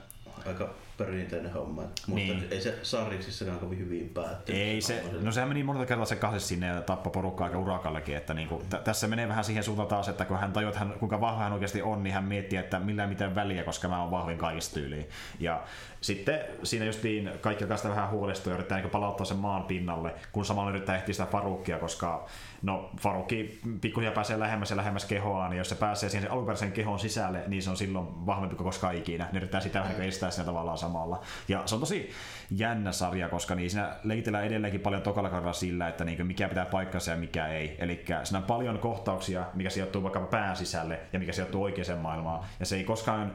aika 0.46 0.68
perinteinen 0.98 1.52
homma. 1.52 1.82
Mutta 1.82 2.14
niin. 2.14 2.46
ei 2.50 2.60
se 2.60 2.78
sarjiksissakaan 2.82 3.58
kovin 3.58 3.78
hyvin 3.78 4.08
päättynyt. 4.08 4.60
Ei 4.60 4.80
se, 4.80 5.04
no 5.20 5.32
sehän 5.32 5.48
meni 5.48 5.62
monta 5.62 5.86
kertaa 5.86 6.06
se 6.06 6.16
kahden 6.16 6.40
sinne 6.40 6.66
ja 6.66 6.82
tappoi 6.82 7.12
porukkaa 7.12 7.46
aika 7.46 7.58
urakallekin. 7.58 8.16
Että 8.16 8.34
niinku, 8.34 8.62
t- 8.70 8.84
tässä 8.84 9.08
menee 9.08 9.28
vähän 9.28 9.44
siihen 9.44 9.64
suuntaan 9.64 9.88
taas, 9.88 10.08
että 10.08 10.24
kun 10.24 10.38
hän 10.38 10.52
tajuaa, 10.52 10.68
että 10.68 10.78
hän, 10.78 10.92
kuinka 10.92 11.20
vahva 11.20 11.42
hän 11.42 11.52
oikeasti 11.52 11.82
on, 11.82 12.02
niin 12.02 12.14
hän 12.14 12.24
miettii, 12.24 12.58
että 12.58 12.80
millään 12.80 13.08
mitään 13.08 13.34
väliä, 13.34 13.64
koska 13.64 13.88
mä 13.88 14.02
oon 14.02 14.10
vahvin 14.10 14.38
kaikista 14.38 14.74
tyyliin. 14.74 15.08
Ja 15.40 15.62
sitten 16.04 16.40
siinä 16.62 16.84
justiin 16.84 17.30
kaikki 17.40 17.64
alkaa 17.64 17.76
sitä 17.76 17.88
vähän 17.88 18.10
huolestua 18.10 18.52
ja 18.52 18.54
yrittää 18.54 18.78
niin 18.78 18.90
palauttaa 18.90 19.26
sen 19.26 19.36
maan 19.36 19.64
pinnalle, 19.64 20.14
kun 20.32 20.44
samalla 20.44 20.70
yrittää 20.70 20.96
ehtiä 20.96 21.12
sitä 21.12 21.26
Farukia, 21.26 21.78
koska 21.78 22.26
no 22.62 22.90
Farukki 23.00 23.60
pikkuhiljaa 23.80 24.14
pääsee 24.14 24.38
lähemmäs 24.38 24.70
ja 24.70 24.76
lähemmäs 24.76 25.04
kehoaan, 25.04 25.50
niin 25.50 25.58
jos 25.58 25.68
se 25.68 25.74
pääsee 25.74 26.08
siihen 26.08 26.30
alkuperäisen 26.30 26.72
kehon 26.72 26.98
sisälle, 26.98 27.42
niin 27.46 27.62
se 27.62 27.70
on 27.70 27.76
silloin 27.76 28.26
vahvempi 28.26 28.56
kuin 28.56 28.64
koskaan 28.64 28.94
ikinä. 28.94 29.28
Ne 29.32 29.38
yrittää 29.38 29.60
sitä 29.60 29.80
vähän 29.80 30.02
estää 30.02 30.30
siinä 30.30 30.44
tavallaan 30.44 30.78
samalla. 30.78 31.20
Ja 31.48 31.62
se 31.66 31.74
on 31.74 31.80
tosi 31.80 32.10
jännä 32.50 32.92
sarja, 32.92 33.28
koska 33.28 33.54
niin 33.54 33.70
siinä 33.70 33.96
leikitellään 34.02 34.44
edelleenkin 34.44 34.80
paljon 34.80 35.02
tokalla 35.02 35.52
sillä, 35.52 35.88
että 35.88 36.04
niin 36.04 36.26
mikä 36.26 36.48
pitää 36.48 36.66
paikkansa 36.66 37.10
ja 37.10 37.16
mikä 37.16 37.46
ei. 37.46 37.76
Eli 37.78 38.04
siinä 38.24 38.38
on 38.38 38.44
paljon 38.44 38.78
kohtauksia, 38.78 39.44
mikä 39.54 39.70
sijoittuu 39.70 40.02
vaikka 40.02 40.20
pään 40.20 40.56
sisälle 40.56 41.00
ja 41.12 41.18
mikä 41.18 41.32
sijoittuu 41.32 41.62
oikeaan 41.62 41.98
maailmaan. 41.98 42.44
Ja 42.60 42.66
se 42.66 42.76
ei 42.76 42.84
koskaan 42.84 43.32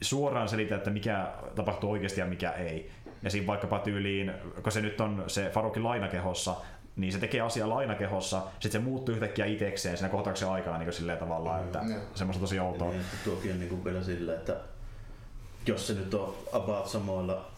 suoraan 0.00 0.48
selitä, 0.48 0.76
että 0.76 0.90
mikä 0.90 1.32
tapahtuu 1.54 1.90
oikeasti 1.90 2.20
ja 2.20 2.26
mikä 2.26 2.50
ei. 2.50 2.90
Ja 3.22 3.30
siinä 3.30 3.46
vaikkapa 3.46 3.78
tyyliin, 3.78 4.32
kun 4.62 4.72
se 4.72 4.80
nyt 4.80 5.00
on 5.00 5.24
se 5.26 5.50
Farukin 5.50 5.84
lainakehossa, 5.84 6.56
niin 6.96 7.12
se 7.12 7.18
tekee 7.18 7.40
asiaa 7.40 7.68
lainakehossa, 7.68 8.42
sitten 8.60 8.82
se 8.82 8.88
muuttuu 8.88 9.14
yhtäkkiä 9.14 9.46
itsekseen 9.46 9.96
siinä 9.96 10.08
kohtauksen 10.08 10.48
aikana 10.48 10.78
niin 10.78 10.92
silleen 10.92 11.18
tavallaan, 11.18 11.64
että 11.64 11.78
mm, 11.78 11.94
semmoista 12.14 12.40
tosi 12.40 12.60
outoa. 12.60 12.90
Niin, 12.90 13.02
tuokin 13.24 13.52
on 13.52 13.58
niin 13.58 13.68
kuin 13.68 13.84
vielä 13.84 14.02
silleen, 14.02 14.38
että 14.38 14.56
jos 15.66 15.86
se 15.86 15.94
nyt 15.94 16.14
on 16.14 16.34
about 16.52 16.86
samoilla 16.86 17.50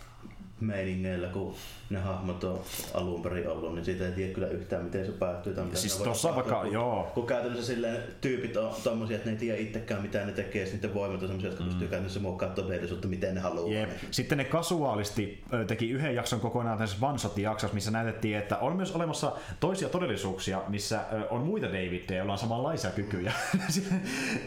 meiningeillä, 0.61 1.29
kun 1.29 1.55
ne 1.91 1.99
hahmot 1.99 2.45
on 2.45 2.61
alun 2.95 3.23
perin 3.23 3.49
ollut, 3.49 3.75
niin 3.75 3.85
siitä 3.85 4.07
ei 4.07 4.13
tiedä 4.13 4.35
kyllä 4.35 4.49
yhtään, 4.49 4.85
miten 4.85 5.07
se 5.07 5.13
päättyy. 5.13 5.55
Tai 5.55 5.67
siis 5.75 5.97
tossa 5.97 6.35
vaikka, 6.35 6.63
kun, 6.63 6.73
joo. 6.73 7.11
Kun 7.15 7.27
käytännössä 7.27 7.67
silleen 7.67 8.03
tyypit 8.21 8.57
on 8.57 8.75
tommosia, 8.85 9.17
että 9.17 9.29
ne 9.29 9.33
ei 9.33 9.39
tiedä 9.39 9.59
itsekään, 9.59 10.03
mitä 10.03 10.27
ne 10.27 10.33
tekee, 10.33 10.67
sitten 10.67 10.81
niiden 10.81 10.95
voimat 10.95 11.23
on 11.23 11.29
semmosia, 11.29 11.51
jotka 11.51 11.65
mm. 11.65 11.69
pystyy 11.69 11.89
käytännössä 11.89 12.21
muokkaamaan 12.21 12.63
todellisuutta, 12.63 13.09
miten 13.09 13.35
ne 13.35 13.41
haluaa. 13.41 13.75
Jep. 13.75 13.91
Sitten 14.11 14.39
ne 14.39 14.45
kasuaalisti 14.45 15.45
teki 15.67 15.91
yhden 15.91 16.15
jakson 16.15 16.41
kokonaan 16.41 16.79
tässä 16.79 16.97
one 17.07 17.19
jaksossa 17.37 17.75
missä 17.75 17.91
näytettiin, 17.91 18.37
että 18.37 18.59
on 18.59 18.77
myös 18.77 18.93
olemassa 18.93 19.33
toisia 19.61 19.89
todellisuuksia, 19.89 20.63
missä 20.69 21.01
on 21.31 21.41
muita 21.41 21.67
Davideja, 21.67 22.17
joilla 22.17 22.33
on 22.33 22.39
samanlaisia 22.39 22.91
kykyjä. 22.91 23.33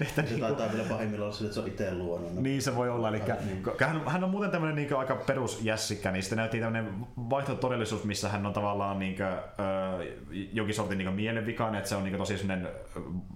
että 0.01 0.22
se 0.22 0.22
niin 0.22 0.39
taitaa 0.39 0.72
vielä 0.72 0.89
pahimmillaan 0.89 1.28
olla 1.28 1.36
sille, 1.36 1.47
että 1.47 1.53
se 1.53 1.59
on 1.59 1.68
itse 1.68 1.95
luonut. 1.95 2.34
Niin 2.34 2.61
se 2.61 2.76
voi 2.76 2.89
olla, 2.89 3.09
eli 3.09 3.22
niin. 3.45 3.64
hän, 3.80 4.01
hän 4.07 4.24
on 4.24 4.30
muuten 4.30 4.51
tämmöinen 4.51 4.76
niin 4.76 4.95
aika 4.95 5.16
perusjässi 5.16 5.95
itsekään, 6.04 6.14
niin 6.14 6.24
sitten 6.24 6.38
näytti 6.38 6.60
tämmöinen 6.60 7.08
vaihtotodellisuus, 7.30 8.04
missä 8.04 8.30
hän 8.30 8.45
on 8.45 8.54
tavallaan 8.54 8.99
niinkö, 8.99 9.38
jokin 10.54 10.76
sortin 10.76 10.97
niinkö 10.97 11.12
mielenvikainen, 11.12 11.78
että 11.78 11.89
se 11.89 11.95
on 11.95 12.04
niinkö 12.04 12.18
tosi 12.18 12.38
semmoinen 12.38 12.68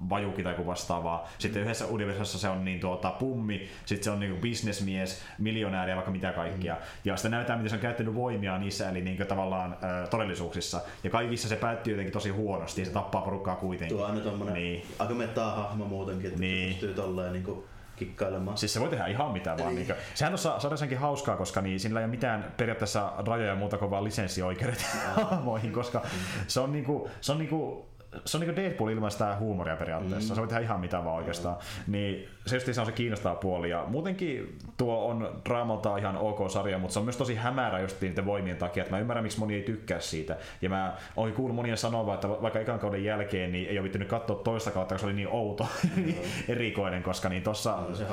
vajuki 0.09 0.43
tai 0.43 0.55
vastaavaa. 0.65 1.27
Sitten 1.37 1.61
yhdessä 1.61 1.85
universumissa 1.85 2.37
se 2.39 2.49
on 2.49 2.65
niin 2.65 2.79
tuota 2.79 3.09
pummi, 3.11 3.67
sitten 3.85 4.03
se 4.03 4.11
on 4.11 4.19
niinkö 4.19 4.41
bisnesmies, 4.41 5.21
miljonääri 5.39 5.91
ja 5.91 5.95
vaikka 5.95 6.11
mitä 6.11 6.31
kaikkia. 6.31 6.73
Mm. 6.73 6.79
Ja 7.05 7.15
sitten 7.15 7.31
näytetään, 7.31 7.59
miten 7.59 7.69
se 7.69 7.75
on 7.75 7.81
käyttänyt 7.81 8.15
voimia 8.15 8.57
niissä, 8.57 8.89
eli 8.89 9.01
niinkö 9.01 9.25
tavallaan 9.25 9.77
ö, 10.03 10.07
todellisuuksissa. 10.07 10.81
Ja 11.03 11.09
kaikissa 11.09 11.47
se 11.47 11.55
päättyy 11.55 11.93
jotenkin 11.93 12.13
tosi 12.13 12.29
huonosti, 12.29 12.81
ja 12.81 12.85
se 12.85 12.91
tappaa 12.91 13.21
porukkaa 13.21 13.55
kuitenkin. 13.55 13.97
Tuo 13.97 14.05
on 14.05 14.11
aina 14.11 14.23
tommonen 14.23 14.53
Niin. 14.53 14.85
aika 14.99 15.13
metaa-hahmo 15.13 15.85
muutenkin, 15.85 16.27
että 16.27 16.39
Niin. 16.39 16.53
niin. 16.55 16.69
pystyy 16.69 16.93
tolleen 16.93 17.33
niinku 17.33 17.65
kikkailemaan. 17.97 18.57
Siis 18.57 18.73
se 18.73 18.79
voi 18.79 18.89
tehdä 18.89 19.07
ihan 19.07 19.31
mitä 19.31 19.55
vaan. 19.57 19.75
Niin. 19.75 19.93
Sehän 20.13 20.31
tuossa 20.31 20.59
sarjassakin 20.59 20.97
hauskaa, 20.97 21.37
koska 21.37 21.61
niin, 21.61 21.79
sillä 21.79 21.99
ei 21.99 22.05
ole 22.05 22.11
mitään 22.11 22.53
periaatteessa 22.57 23.13
rajoja 23.27 23.55
muuta 23.55 23.77
kuin 23.77 23.91
vaan 23.91 24.03
lisenssioikeudet 24.03 24.85
hahmoihin, 25.15 25.71
koska 25.71 26.01
se 26.47 26.59
on 26.59 26.71
niinku, 26.71 27.09
se 27.21 27.31
on 27.31 27.37
niinku 27.37 27.85
se 28.25 28.37
on 28.37 28.41
niinku 28.41 28.55
Deadpool 28.55 28.89
ilman 28.89 29.11
sitä 29.11 29.35
huumoria 29.39 29.75
periaatteessa. 29.75 30.33
Mm. 30.33 30.35
Se 30.35 30.41
voi 30.41 30.47
tehdä 30.47 30.61
ihan 30.61 30.79
mitä 30.79 31.03
vaan 31.03 31.15
oikeastaan. 31.15 31.57
Niin 31.87 32.27
se 32.45 32.55
just 32.55 32.73
se 32.73 32.79
on 32.81 32.85
se 32.85 32.91
kiinnostava 32.91 33.35
puoli. 33.35 33.69
Ja 33.69 33.85
muutenkin 33.87 34.57
tuo 34.77 35.05
on 35.05 35.41
draamalta 35.45 35.97
ihan 35.97 36.17
ok 36.17 36.49
sarja, 36.49 36.77
mutta 36.77 36.93
se 36.93 36.99
on 36.99 37.05
myös 37.05 37.17
tosi 37.17 37.35
hämärä 37.35 37.79
just 37.79 38.01
niiden 38.01 38.25
voimien 38.25 38.57
takia. 38.57 38.83
Että 38.83 38.95
mä 38.95 38.99
ymmärrän, 38.99 39.23
miksi 39.23 39.39
moni 39.39 39.55
ei 39.55 39.61
tykkää 39.61 39.99
siitä. 39.99 40.37
Ja 40.61 40.69
mä 40.69 40.97
oon 41.15 41.33
kuullut 41.33 41.55
monien 41.55 41.77
sanovan, 41.77 42.15
että 42.15 42.29
vaikka 42.29 42.59
ekan 42.59 42.79
kauden 42.79 43.03
jälkeen 43.03 43.51
niin 43.51 43.69
ei 43.69 43.77
ole 43.77 43.83
vittynyt 43.83 44.07
katsoa 44.07 44.35
toista 44.43 44.71
kautta, 44.71 44.95
koska 44.95 45.01
se 45.01 45.05
oli 45.05 45.15
niin 45.15 45.27
outo, 45.27 45.67
niin 45.95 46.17
erikoinen, 46.47 47.03
koska 47.03 47.29
niin 47.29 47.43
tossa 47.43 47.75
On 47.75 47.95
se 47.95 48.05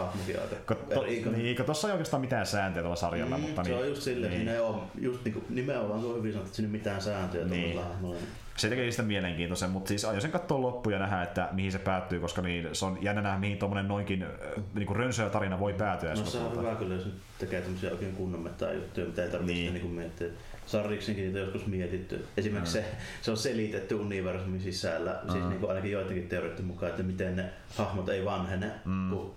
Kun 0.66 0.76
to, 0.94 1.02
niin, 1.02 1.56
kun 1.56 1.64
tossa 1.64 1.88
ei 1.88 1.92
oikeastaan 1.92 2.20
mitään 2.20 2.46
sääntöjä 2.46 2.82
tuolla 2.82 2.96
sarjalla, 2.96 3.36
Mm, 3.36 3.42
mutta 3.42 3.64
se 3.64 3.70
niin, 3.70 3.80
on 3.82 3.88
just 3.88 4.02
silleen, 4.02 4.32
niin, 4.32 4.46
ne 4.46 4.60
on 4.60 4.82
just 5.00 5.24
niinku, 5.24 5.42
nimenomaan 5.48 6.00
tuo 6.00 6.14
hyvin 6.16 6.32
sanottu, 6.32 6.50
että 6.50 6.62
ole 6.62 6.68
mitään 6.68 7.02
sääntöjä 7.02 7.44
Niin. 7.44 7.72
tuolla. 7.72 8.16
Se 8.56 8.68
tekee 8.68 8.90
sitä 8.90 9.02
mielenkiintoisen, 9.02 9.70
mutta 9.70 9.88
siis 9.88 10.04
aion 10.04 10.20
sen 10.20 10.30
katsoa 10.30 10.60
loppuun 10.60 10.92
ja 10.92 10.98
nähdä, 10.98 11.22
että 11.22 11.48
mihin 11.52 11.72
se 11.72 11.78
päättyy, 11.78 12.20
koska 12.20 12.42
niin, 12.42 12.68
se 12.72 12.84
on 12.84 12.98
jännä 13.00 13.22
nähdä, 13.22 13.38
mihin 13.38 13.58
tuommoinen 13.58 13.88
noinkin 13.88 14.26
niin 14.74 14.86
kuin 14.86 14.96
rönsöä 14.96 15.30
tarina 15.30 15.60
voi 15.60 15.72
päätyä. 15.72 16.14
No 16.14 16.24
se 16.24 16.38
on 16.38 16.58
hyvä 16.58 16.74
kyllä, 16.74 16.94
jos 16.94 17.08
tekee 17.38 17.60
tämmöisiä 17.60 17.90
oikein 17.90 18.12
kunnon 18.12 18.40
metaa 18.40 18.72
juttuja, 18.72 19.06
mitä 19.06 19.24
ei 19.24 19.30
tarvitse 19.30 19.54
Niin. 19.54 19.74
niin. 19.74 19.86
miettiä. 19.86 20.28
Sarjiksenkin 20.66 21.24
niitä 21.24 21.38
joskus 21.38 21.66
mietitty. 21.66 22.26
Esimerkiksi 22.36 22.72
se, 22.72 22.84
se 23.22 23.30
on 23.30 23.36
selitetty 23.36 23.94
universumin 23.94 24.60
sisällä, 24.60 25.20
siis 25.32 25.44
niin 25.44 25.60
kuin 25.60 25.70
ainakin 25.70 25.92
joidenkin 25.92 26.28
teorioiden 26.28 26.64
mukaan, 26.64 26.90
että 26.90 27.02
miten 27.02 27.36
ne 27.36 27.44
hahmot 27.76 28.08
ei 28.08 28.24
vanhene, 28.24 28.70
mm. 28.84 29.10
kun 29.10 29.34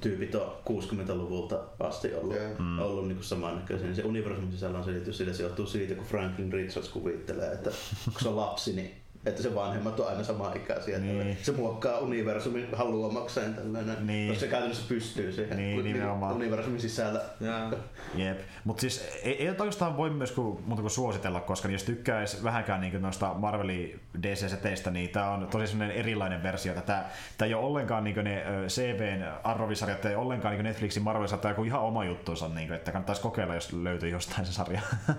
tyypit 0.00 0.34
on 0.34 0.52
60-luvulta 0.68 1.58
asti 1.80 2.14
ollut, 2.14 2.36
Joo. 2.36 2.54
mm. 2.58 2.78
ollut 2.78 3.08
niin 3.08 3.24
samannäköisiä. 3.24 3.94
Se 3.94 4.02
universumin 4.02 4.52
sisällä 4.52 4.78
on 4.78 4.84
selitys, 4.84 5.18
sillä 5.18 5.32
se 5.32 5.42
johtuu 5.42 5.66
siitä, 5.66 5.94
kun 5.94 6.06
Franklin 6.06 6.52
Richards 6.52 6.88
kuvittelee, 6.88 7.52
että 7.52 7.70
kun 8.04 8.20
se 8.22 8.28
on 8.28 8.36
lapsi, 8.36 8.72
niin 8.72 8.94
että 9.26 9.42
se 9.42 9.54
vanhemmat 9.54 10.00
on 10.00 10.08
aina 10.08 10.24
sama 10.24 10.52
ikäisiä. 10.54 10.98
Niin. 10.98 11.18
Niin. 11.18 11.38
Se 11.42 11.52
muokkaa 11.52 11.98
universumin 11.98 12.68
haluamakseen 12.76 13.54
tällainen, 13.54 14.06
Niin. 14.06 14.28
koska 14.28 14.40
se 14.40 14.50
käytännössä 14.50 14.84
pystyy 14.88 15.32
siihen 15.32 15.56
Niin, 15.56 15.74
kun 15.74 15.84
nimenomaan. 15.84 16.34
universumin 16.34 16.80
sisällä. 16.80 17.20
Jaa. 17.40 17.70
Jep. 18.14 18.38
Mutta 18.64 18.80
siis 18.80 19.08
ei, 19.22 19.42
ei 19.42 19.48
oikeastaan 19.48 19.96
voi 19.96 20.10
myös 20.10 20.32
kuin, 20.32 20.62
muuta 20.66 20.82
kuin 20.82 20.90
suositella, 20.90 21.40
koska 21.40 21.68
niin 21.68 21.72
jos 21.72 21.84
tykkäisi 21.84 22.44
vähänkään 22.44 22.80
niin 22.80 23.02
noista 23.02 23.34
Marvelin 23.34 24.00
DC-seteistä, 24.22 24.90
niin 24.90 25.10
tämä 25.10 25.30
on 25.30 25.46
tosi 25.50 25.66
sellainen 25.66 25.96
erilainen 25.96 26.42
versio. 26.42 26.74
Tämä, 26.74 27.04
tämä 27.38 27.46
ei 27.46 27.54
ole 27.54 27.64
ollenkaan 27.66 28.04
niin 28.04 28.24
ne 28.24 28.44
CBn 28.68 29.24
arvovisarjat, 29.44 30.04
ei 30.04 30.16
ollenkaan 30.16 30.54
niin 30.54 30.64
Netflixin 30.64 31.02
Marvel-sarjat, 31.02 31.40
tämä 31.40 31.54
on 31.58 31.66
ihan 31.66 31.80
oma 31.80 32.04
juttuunsa, 32.04 32.48
niin 32.48 32.68
kuin, 32.68 32.76
että 32.76 32.92
kannattaisi 32.92 33.22
kokeilla, 33.22 33.54
jos 33.54 33.72
löytyy 33.72 34.08
jostain 34.08 34.46
se 34.46 34.52
sarja. 34.52 34.80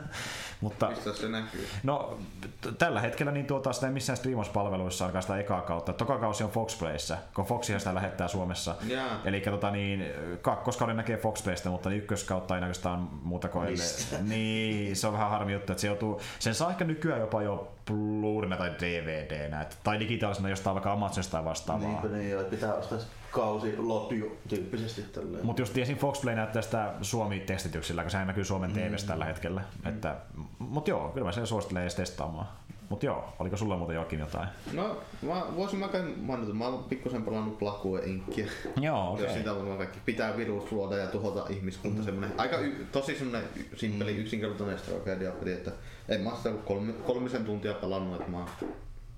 Mutta 0.61 0.89
Mistä 0.89 1.13
se 1.13 1.29
näkyy? 1.29 1.67
No, 1.83 2.17
t- 2.61 2.77
tällä 2.77 3.01
hetkellä 3.01 3.31
niin 3.31 3.45
tuota, 3.45 3.73
sitä 3.73 3.87
ei 3.87 3.93
missään 3.93 4.17
striimauspalveluissa 4.17 5.05
ainakaan 5.05 5.21
sitä 5.21 5.37
ekaa 5.37 5.61
kautta. 5.61 5.93
Toka 5.93 6.17
kausi 6.17 6.43
on 6.43 6.49
Fox 6.49 6.79
Playssä, 6.79 7.17
kun 7.35 7.45
Foxia 7.45 7.79
sitä 7.79 7.95
lähettää 7.95 8.27
Suomessa. 8.27 8.75
Jaa. 8.87 9.21
Eli 9.25 9.41
tota, 9.41 9.71
niin, 9.71 10.05
kakkoskauden 10.41 10.97
näkee 10.97 11.17
Fox 11.17 11.43
Playstä, 11.43 11.69
mutta 11.69 11.89
niin 11.89 12.01
ykköskautta 12.01 12.55
ei 12.55 12.61
oikeastaan 12.61 13.09
muuta 13.23 13.47
kuin? 13.47 13.67
Niin, 14.21 14.95
se 14.95 15.07
on 15.07 15.13
vähän 15.13 15.29
harmi 15.29 15.53
juttu, 15.53 15.71
että 15.71 15.81
se 15.81 15.87
joutuu, 15.87 16.21
sen 16.39 16.55
saa 16.55 16.69
ehkä 16.69 16.85
nykyään 16.85 17.21
jopa 17.21 17.41
jo 17.41 17.73
Blu-rayna 17.91 18.57
tai 18.57 18.71
DVDnä, 18.79 19.65
tai 19.83 19.99
digitaalisena 19.99 20.49
jostain 20.49 20.73
vaikka 20.73 20.91
Amazonista 20.91 21.31
tai 21.31 21.45
vastaavaa. 21.45 21.87
Niinpä 21.87 22.07
niin, 22.07 22.29
joo, 22.29 22.43
pitää 22.43 22.73
ostaa 22.73 22.97
kausi 23.31 23.77
lotju 23.77 24.37
tyyppisesti 24.47 25.01
tälleen. 25.01 25.45
Mutta 25.45 25.61
just 25.61 25.73
tiesin 25.73 25.97
Fox 25.97 26.21
Play 26.21 26.35
näyttää 26.35 26.61
sitä 26.61 26.93
Suomi-tekstityksillä, 27.01 28.01
kun 28.01 28.11
sehän 28.11 28.27
näkyy 28.27 28.45
Suomen 28.45 28.71
TVstä 28.71 29.07
tällä 29.07 29.25
hetkellä. 29.25 29.61
Että, 29.85 30.15
mut 30.59 30.87
joo, 30.87 31.09
kyllä 31.09 31.25
mä 31.25 31.31
sen 31.31 31.47
suosittelen 31.47 31.83
edes 31.83 31.95
testaamaan. 31.95 32.47
Mut 32.89 33.03
joo, 33.03 33.33
oliko 33.39 33.57
sulla 33.57 33.77
muuten 33.77 33.95
jokin 33.95 34.19
jotain? 34.19 34.49
No, 34.73 34.97
mä 35.21 35.43
voisin 35.55 35.79
mä 35.79 35.87
käyn 35.87 36.13
mainita, 36.19 36.53
mä 36.53 36.67
oon 36.67 36.83
pikkusen 36.83 37.23
pelannut 37.23 37.59
Blackwell 37.59 38.07
Inkia. 38.07 38.45
Joo, 38.81 39.13
okei. 39.13 39.25
Jos 39.25 39.33
sitä 39.33 39.55
varmaan 39.55 39.77
kaikki 39.77 39.99
pitää 40.05 40.37
virus 40.37 40.71
luoda 40.71 40.97
ja 40.97 41.07
tuhota 41.07 41.45
ihmiskunta. 41.49 41.99
Mm. 41.99 42.05
Semmonen, 42.05 42.31
aika 42.37 42.57
y- 42.57 42.87
tosi 42.91 43.17
semmonen 43.17 43.43
y- 43.55 43.77
simppeli, 43.77 44.15
yksinkertainen 44.15 44.79
strategiapeli, 44.79 45.53
että 45.53 45.71
en 46.09 46.21
mä 46.21 46.31
sitä 46.35 46.49
kolme, 46.65 46.93
kolmisen 46.93 47.45
tuntia 47.45 47.73
pelannut, 47.73 48.19
että 48.19 48.31
mä 48.31 48.37
oon 48.37 48.49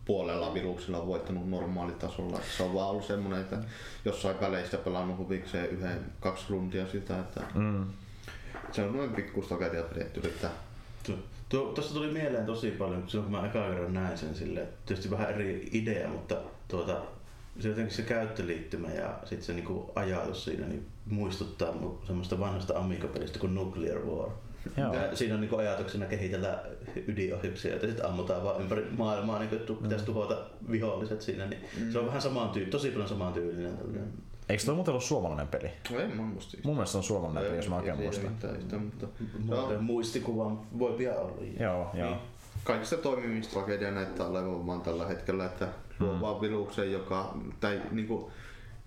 puolella 0.05 0.53
viruksilla 0.53 1.07
voittanut 1.07 1.49
normaalitasolla. 1.49 2.39
Se 2.57 2.63
on 2.63 2.73
vaan 2.73 2.89
ollut 2.89 3.05
semmonen, 3.05 3.41
että 3.41 3.57
jossain 4.05 4.39
väleistä 4.41 4.77
pelannut 4.77 5.17
huvikseen 5.17 5.69
yhden, 5.69 5.99
kaksi 6.19 6.45
runtia 6.49 6.87
sitä, 6.87 7.19
että 7.19 7.41
Mm. 7.55 7.85
se 8.71 8.83
on 8.83 8.97
noin 8.97 9.09
pikku 9.09 9.41
strategiapeli, 9.41 10.01
että 10.01 10.19
yrittää 10.19 10.51
Tu- 11.05 11.19
Tuo, 11.49 11.71
tuosta 11.71 11.93
tuli 11.93 12.11
mieleen 12.11 12.45
tosi 12.45 12.71
paljon, 12.71 13.01
kun 13.01 13.09
silloin 13.09 13.31
kun 13.31 13.41
mä 13.41 13.47
eka 13.47 13.69
kerran 13.69 13.93
näin 13.93 14.17
sen 14.17 14.35
silleen, 14.35 14.67
tietysti 14.85 15.11
vähän 15.11 15.29
eri 15.29 15.69
idea, 15.71 16.07
mutta 16.09 16.35
tuota, 16.67 17.01
se 17.59 17.69
jotenkin 17.69 17.95
se 17.95 18.01
käyttöliittymä 18.01 18.87
ja 18.91 19.19
sitten 19.25 19.45
se 19.45 19.53
niinku 19.53 19.91
ajatus 19.95 20.43
siinä 20.45 20.67
niin 20.67 20.85
muistuttaa 21.05 21.71
mu- 21.71 22.05
semmoista 22.07 22.39
vanhasta 22.39 22.77
Amiga-pelistä 22.79 23.39
kuin 23.39 23.55
Nuclear 23.55 23.99
War. 23.99 24.29
Joo. 24.77 24.93
Ja 24.93 25.15
siinä 25.15 25.33
on 25.35 25.41
niinku 25.41 25.55
ajatuksena 25.55 26.05
kehitellä 26.05 26.63
ydinohjuksia, 27.07 27.71
joita 27.71 27.87
sitten 27.87 28.05
ammutaan 28.05 28.43
vaan 28.43 28.61
ympäri 28.61 28.85
maailmaa, 28.97 29.39
niin 29.39 29.53
että 29.53 29.73
pitäisi 29.73 30.05
tuhota 30.05 30.37
viholliset 30.71 31.21
siinä. 31.21 31.45
Niin 31.45 31.61
Se 31.91 31.99
on 31.99 32.05
vähän 32.05 32.21
samaan 32.21 32.49
tyy- 32.49 32.65
tosi 32.65 32.89
paljon 32.89 33.09
samaan 33.09 33.33
tyylinen. 33.33 33.77
tällainen. 33.77 34.13
Eikö 34.49 34.63
toi 34.63 34.75
muuten 34.75 34.91
ollut 34.91 35.03
suomalainen 35.03 35.47
peli? 35.47 35.71
No 35.91 35.99
en 35.99 36.17
mä 36.17 36.21
muista. 36.23 36.57
Mun 36.63 36.75
mielestä 36.75 36.91
se 36.91 36.97
on 36.97 37.03
suomalainen 37.03 37.43
peli, 37.43 37.55
jos 37.57 37.69
mä 37.69 37.75
oikein 37.75 37.99
Ei 37.99 38.03
muistan. 38.03 38.31
Sitä, 38.59 38.77
mutta 38.77 39.07
muistikuva 39.81 40.65
voi 40.79 40.93
pian 40.93 41.17
olla. 41.17 41.37
Joo, 41.59 41.89
joo. 41.93 42.17
kaikista 42.63 42.97
toimivin 42.97 43.41
tragedia 43.53 43.91
näyttää 43.91 44.27
olevan 44.27 44.67
vaan 44.67 44.81
tällä 44.81 45.07
hetkellä, 45.07 45.45
että 45.45 45.67
luo 45.99 46.21
vaan 46.21 46.41
viruksen, 46.41 46.91
joka, 46.91 47.37
tai 47.59 47.81
niinku, 47.91 48.31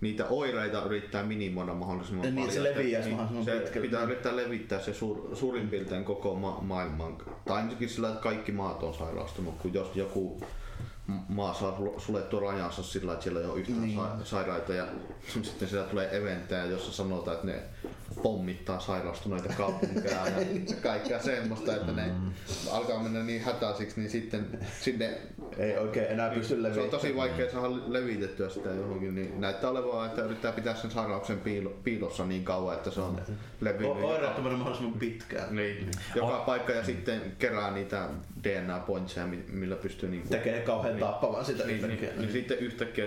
niitä 0.00 0.26
oireita 0.26 0.82
yrittää 0.84 1.22
minimoida 1.22 1.74
mahdollisimman 1.74 2.22
Niin, 2.22 2.34
paljon. 2.34 2.52
se 2.52 2.62
leviäisi 2.62 3.08
Niin, 3.08 3.18
mahdollisimman 3.20 3.44
se 3.58 3.64
pitkälle. 3.64 3.86
pitää 3.88 4.02
yrittää 4.02 4.36
levittää 4.36 4.80
se 4.80 4.94
suur, 4.94 5.36
suurin 5.36 5.68
piirtein 5.68 6.04
koko 6.04 6.34
ma- 6.34 6.58
maailman. 6.62 7.16
Tai 7.44 7.56
ainakin 7.56 7.88
sillä, 7.88 8.08
että 8.08 8.20
kaikki 8.20 8.52
maat 8.52 8.82
on 8.82 8.94
sairastunut, 8.94 9.54
kun 9.58 9.74
jos 9.74 9.96
joku 9.96 10.40
m- 11.06 11.12
maa 11.34 11.54
saa 11.54 11.76
sul- 11.78 12.00
suljettua 12.00 12.40
rajansa 12.40 12.82
sillä, 12.82 13.12
että 13.12 13.22
siellä 13.22 13.40
ei 13.40 13.46
ole 13.46 13.60
yhtään 13.60 13.82
niin. 13.82 13.98
sa- 13.98 14.24
sairaita 14.24 14.72
ja 14.74 14.86
sitten 15.44 15.68
siellä 15.68 15.86
tulee 15.86 16.16
eventtejä, 16.16 16.64
jossa 16.64 16.92
sanotaan, 16.92 17.34
että 17.34 17.46
ne 17.46 17.62
pommittaa 18.22 18.80
sairastuneita 18.80 19.48
kaupunkeja 19.56 20.26
ja 20.26 20.32
kaikkea 20.82 21.18
semmoista, 21.22 21.76
että 21.76 21.92
ne 21.92 22.10
alkaa 22.72 23.02
mennä 23.02 23.22
niin 23.22 23.42
hätäisiksi, 23.44 24.00
niin 24.00 24.10
sitten 24.10 24.46
sinne 24.80 25.18
Ei 25.58 25.78
oikein 25.78 26.06
enää 26.06 26.30
pysty 26.30 26.48
se 26.48 26.54
on 26.54 26.62
levittämään. 26.62 26.90
tosi 26.90 27.16
vaikea 27.16 27.52
saada 27.52 27.68
levitettyä 27.86 28.48
sitä 28.48 28.68
johonkin, 28.68 29.14
niin 29.14 29.40
näyttää 29.40 29.70
olevan, 29.70 30.06
että 30.06 30.22
yrittää 30.22 30.52
pitää 30.52 30.74
sen 30.74 30.90
sairauksen 30.90 31.40
piilo, 31.40 31.70
piilossa 31.84 32.24
niin 32.26 32.44
kauan, 32.44 32.74
että 32.74 32.90
se 32.90 33.00
on 33.00 33.20
levinnyt. 33.60 33.90
O- 33.90 34.06
Oireettomana 34.08 34.56
mahdollisimman 34.56 34.98
pitkään. 34.98 35.56
Niin. 35.56 35.90
Joka 36.14 36.38
paikka 36.46 36.72
ja 36.72 36.84
sitten 36.84 37.20
kerää 37.38 37.70
niitä 37.70 38.08
DNA-pointseja, 38.46 39.26
mi- 39.26 39.44
millä 39.48 39.76
pystyy 39.76 40.08
niinku, 40.10 40.28
Tekee 40.28 40.60
kauhean 40.60 40.98
tappavan 40.98 41.44
sitä 41.44 41.64
niin, 41.66 41.76
yhtäkkiä. 41.80 42.08
niin, 42.08 42.18
niin, 42.20 42.32
sitten 42.32 42.58
yhtäkkiä 42.58 43.06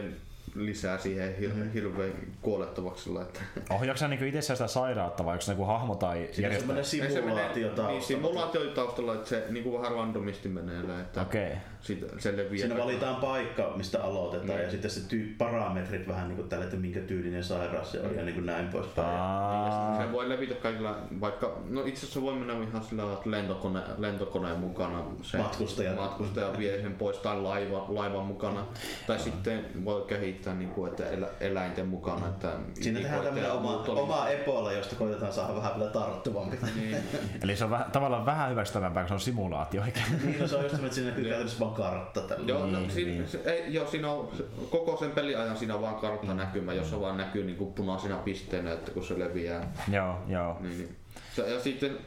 lisää 0.56 0.98
siihen 0.98 1.36
hir- 1.41 1.74
hirveän 1.74 2.11
kuolettavaksi. 2.41 3.03
sillä, 3.03 3.22
Että 3.22 3.40
Ohjaako 3.70 3.98
sä 3.98 4.07
niinku 4.07 4.26
itse 4.26 4.41
sitä 4.41 4.68
sairautta 4.68 5.26
vai 5.26 5.34
onko 5.34 5.41
se 5.41 5.52
joku 5.52 5.66
hahmo 5.66 5.95
tai 5.95 6.18
järjestelmä? 6.18 6.57
semmoinen 6.57 6.86
se 6.86 6.98
menee- 6.98 7.11
simulaatio 7.22 7.68
Niin, 7.68 7.76
taustalla. 7.76 8.02
simulaatio 8.02 8.61
taustalla, 8.61 9.14
että 9.16 9.30
se 9.30 9.44
niinku 9.49 9.78
vähän 9.82 9.91
randomisti 9.91 10.49
menee. 10.49 11.02
Että 11.02 11.22
Okei. 11.22 11.52
Sit, 11.81 12.06
se 12.18 12.38
leviää. 12.38 12.68
Siinä 12.68 12.84
valitaan 12.84 13.15
paikka, 13.15 13.73
mistä 13.76 14.03
aloitetaan 14.03 14.49
Niin. 14.49 14.61
ja 14.64 14.72
sitten 14.72 14.91
se 14.91 15.07
tyy- 15.07 15.35
parametrit 15.38 16.07
vähän 16.07 16.27
niin 16.27 16.35
kuin 16.35 16.49
tälle, 16.49 16.65
että 16.65 16.77
minkä 16.77 16.99
tyylinen 16.99 17.43
sairaus 17.43 17.91
se 17.91 17.99
on 17.99 18.15
ja 18.15 18.23
niin 18.23 18.35
kuin 18.35 18.45
näin 18.45 18.68
poispäin. 18.68 19.07
Aa, 19.10 19.97
Se 20.06 20.11
voi 20.11 20.30
levitä 20.30 20.56
kaikilla, 20.56 20.97
vaikka, 21.22 21.57
no 21.69 21.81
itse 21.85 21.99
asiassa 21.99 22.22
voi 22.22 22.34
mennä 22.35 22.53
ihan 22.53 22.84
sillä 22.84 23.01
lailla, 23.03 23.18
että 23.18 23.31
lentokone, 23.31 23.80
lentokoneen 23.97 24.60
mukana 24.60 25.03
se 25.22 25.38
Matkustaja. 25.38 25.95
matkustaja 25.95 26.57
vie 26.57 26.81
sen 26.81 26.93
pois 26.95 27.18
tai 27.18 27.41
laiva, 27.41 27.85
laivan 27.88 28.26
mukana. 28.26 28.65
Tai 29.07 29.19
sitten 29.19 29.65
voi 29.85 30.01
kehitellä 30.01 30.39
mitään 30.39 30.60
niin 30.60 30.69
kuin, 30.69 30.89
että 30.91 31.10
elä, 31.10 31.27
eläinten 31.39 31.88
mukana. 31.88 32.27
Että 32.27 32.51
Siinä 32.73 32.99
tehdään 32.99 33.23
tämmöinen 33.23 33.51
oma, 33.51 33.73
oma 33.88 34.27
epola, 34.30 34.72
josta 34.72 34.95
koitetaan 34.95 35.34
saada 35.34 35.56
vähän 35.56 35.72
vielä 35.77 35.91
tarttuvampi. 35.91 36.57
Niin. 36.76 36.97
Eli 37.43 37.56
se 37.56 37.64
on 37.64 37.69
väh, 37.72 37.85
tavallaan 37.91 38.26
vähän 38.26 38.49
hyväksyttävämpää, 38.51 39.03
kun 39.03 39.07
se 39.07 39.14
on 39.14 39.19
simulaatio. 39.19 39.84
Eikä? 39.85 39.99
niin, 40.23 40.39
no 40.39 40.47
se 40.47 40.56
on 40.56 40.64
just 40.64 40.76
että 40.76 40.95
siinä 40.95 41.10
näkyy 41.10 41.23
käytännössä 41.26 41.60
vaan 41.77 41.93
kartta 41.93 42.21
tällä. 42.21 42.47
Joo, 42.47 42.65
no, 42.65 42.79
Niin, 42.79 42.91
siinä, 42.91 43.11
niin. 43.11 43.27
se, 43.27 43.41
ei, 43.45 43.73
joo, 43.73 43.87
siinä 43.87 44.11
on 44.11 44.31
koko 44.69 44.97
sen 44.97 45.11
peliajan 45.11 45.57
siinä 45.57 45.75
on 45.75 45.81
vaan 45.81 45.95
kartta 45.95 46.33
näkymä, 46.33 46.73
jossa 46.73 47.01
vaan 47.01 47.17
näkyy 47.17 47.43
niin 47.43 47.57
kuin 47.57 47.73
punaisina 47.73 48.17
pisteinä, 48.17 48.73
että 48.73 48.91
kun 48.91 49.03
se 49.03 49.19
leviää. 49.19 49.73
joo, 49.91 50.15
joo. 50.27 50.57
Niin, 50.59 50.77
niin. 50.77 50.95
Se, 51.35 51.49
ja 51.49 51.59
sitten 51.59 51.97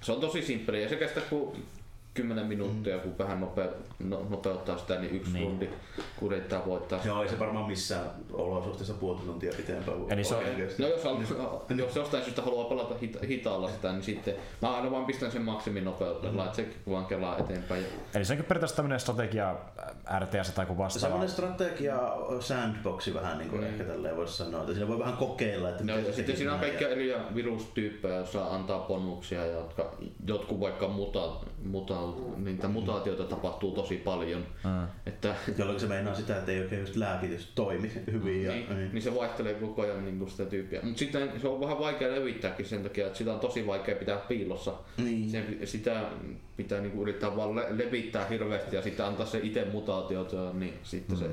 se 0.00 0.12
on 0.12 0.20
tosi 0.20 0.42
simppeli, 0.42 0.82
ei 0.82 0.88
se 0.88 0.96
kestä 0.96 1.20
kuin 1.20 1.64
10 2.14 2.46
minuuttia, 2.46 2.98
kun 2.98 3.18
vähän 3.18 3.40
nope, 3.40 3.68
no, 3.98 4.26
nopeuttaa 4.30 4.78
sitä, 4.78 4.94
niin 5.00 5.14
yksi 5.16 5.32
Niin. 5.32 5.46
rundi, 5.48 5.68
kun 6.16 6.32
yrittää 6.32 6.62
voittaa. 6.66 7.00
Joo, 7.04 7.22
ei 7.22 7.28
se 7.28 7.38
varmaan 7.38 7.66
missään 7.66 8.10
olosuhteessa 8.32 8.94
puoli 8.94 9.20
tuntia 9.20 9.52
pitempään 9.56 9.98
voi 10.00 10.06
Eli 10.12 10.24
se 10.24 10.34
on-. 10.34 10.44
No 10.78 10.86
jos, 10.88 11.06
al- 11.06 11.16
jos 11.78 11.96
jostain 11.96 12.22
syystä 12.24 12.42
haluaa 12.42 12.64
pelata 12.68 12.94
hita- 12.94 13.26
hitaalla 13.26 13.70
sitä, 13.70 13.92
niin 13.92 14.02
sitten 14.02 14.34
mä 14.62 14.76
aina 14.76 14.90
vaan 14.90 15.04
pistän 15.06 15.30
sen 15.32 15.42
maksiminopeudella, 15.42 16.44
että 16.44 16.56
se 16.56 16.66
vaan 16.90 17.06
kelaa 17.06 17.38
eteenpäin. 17.38 17.82
Ja, 17.82 17.88
Eli 18.14 18.24
se 18.24 18.32
onkin 18.32 18.44
periaatteessa 18.46 18.76
tämmöinen 18.76 19.00
strategia 19.00 19.56
RTS 20.18 20.50
tai 20.54 20.66
kuin 20.66 20.78
vastaava. 20.78 21.00
Semmoinen 21.00 21.28
strategia 21.28 21.98
sandboxi 22.40 23.14
vähän 23.14 23.38
niin 23.38 23.50
kuin 23.50 23.60
Mm. 23.62 23.66
ehkä 23.68 23.84
tälleen 23.84 24.16
voisi 24.16 24.36
sanoa, 24.36 24.60
että 24.60 24.72
siinä 24.72 24.88
voi 24.88 24.98
vähän 24.98 25.16
kokeilla, 25.16 25.68
että 25.68 25.84
no, 25.84 25.98
ja 25.98 26.12
sitten 26.12 26.36
siinä 26.36 26.54
on 26.54 26.60
kaikkia 26.60 26.88
eri 26.88 27.14
virustyyppejä, 27.34 28.16
joissa 28.16 28.46
antaa 28.46 28.78
bonuksia, 28.78 29.46
jotka 29.46 29.90
jotkut 30.26 30.60
vaikka 30.60 30.88
muta, 30.88 31.32
muta, 31.64 31.94
niitä 32.36 32.68
mutaatioita 32.68 33.24
tapahtuu 33.24 33.72
tosi 33.72 33.96
paljon. 33.96 34.46
Mm. 34.64 34.86
Että, 35.06 35.34
Jolloin 35.58 35.80
se 35.80 35.86
meinaa 35.86 36.14
sitä, 36.14 36.36
että 36.38 36.52
ei 36.52 36.60
oikein 36.60 36.80
just 36.80 36.96
lääkitys 36.96 37.52
toimi 37.54 37.92
hyvin. 38.12 38.44
Ja, 38.44 38.52
niin, 38.52 38.90
niin. 38.92 39.02
se 39.02 39.14
vaihtelee 39.14 39.54
koko 39.54 39.82
ajan 39.82 40.04
niin 40.04 40.30
sitä 40.30 40.44
tyyppiä. 40.46 40.80
Mutta 40.82 40.98
sitten 40.98 41.30
se 41.40 41.48
on 41.48 41.60
vähän 41.60 41.78
vaikea 41.78 42.10
levittääkin 42.14 42.66
sen 42.66 42.82
takia, 42.82 43.06
että 43.06 43.18
sitä 43.18 43.32
on 43.34 43.40
tosi 43.40 43.66
vaikea 43.66 43.94
pitää 43.94 44.16
piilossa. 44.16 44.72
Niin. 44.96 45.30
Se, 45.30 45.44
sitä 45.64 46.02
pitää 46.56 46.80
niinku 46.80 47.02
yrittää 47.02 47.36
vaan 47.36 47.56
le- 47.56 47.66
levittää 47.78 48.26
hirveästi 48.26 48.76
ja 48.76 48.82
sitten 48.82 49.06
antaa 49.06 49.26
se 49.26 49.40
itse 49.42 49.64
mutaatiot, 49.72 50.32
niin 50.52 50.74
sitten 50.82 51.16
se 51.16 51.26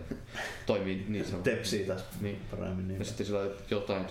toimii 0.66 1.06
niin 1.08 1.26
se 1.26 1.36
Tepsii 1.44 1.86
taas 1.86 2.06
Niin. 2.22 2.38
paremmin. 2.52 2.88
Niin. 2.88 3.00
Ja 3.00 3.06
sitten 3.06 3.26
sillä 3.26 3.40
on 3.40 3.52
jotain 3.72 4.06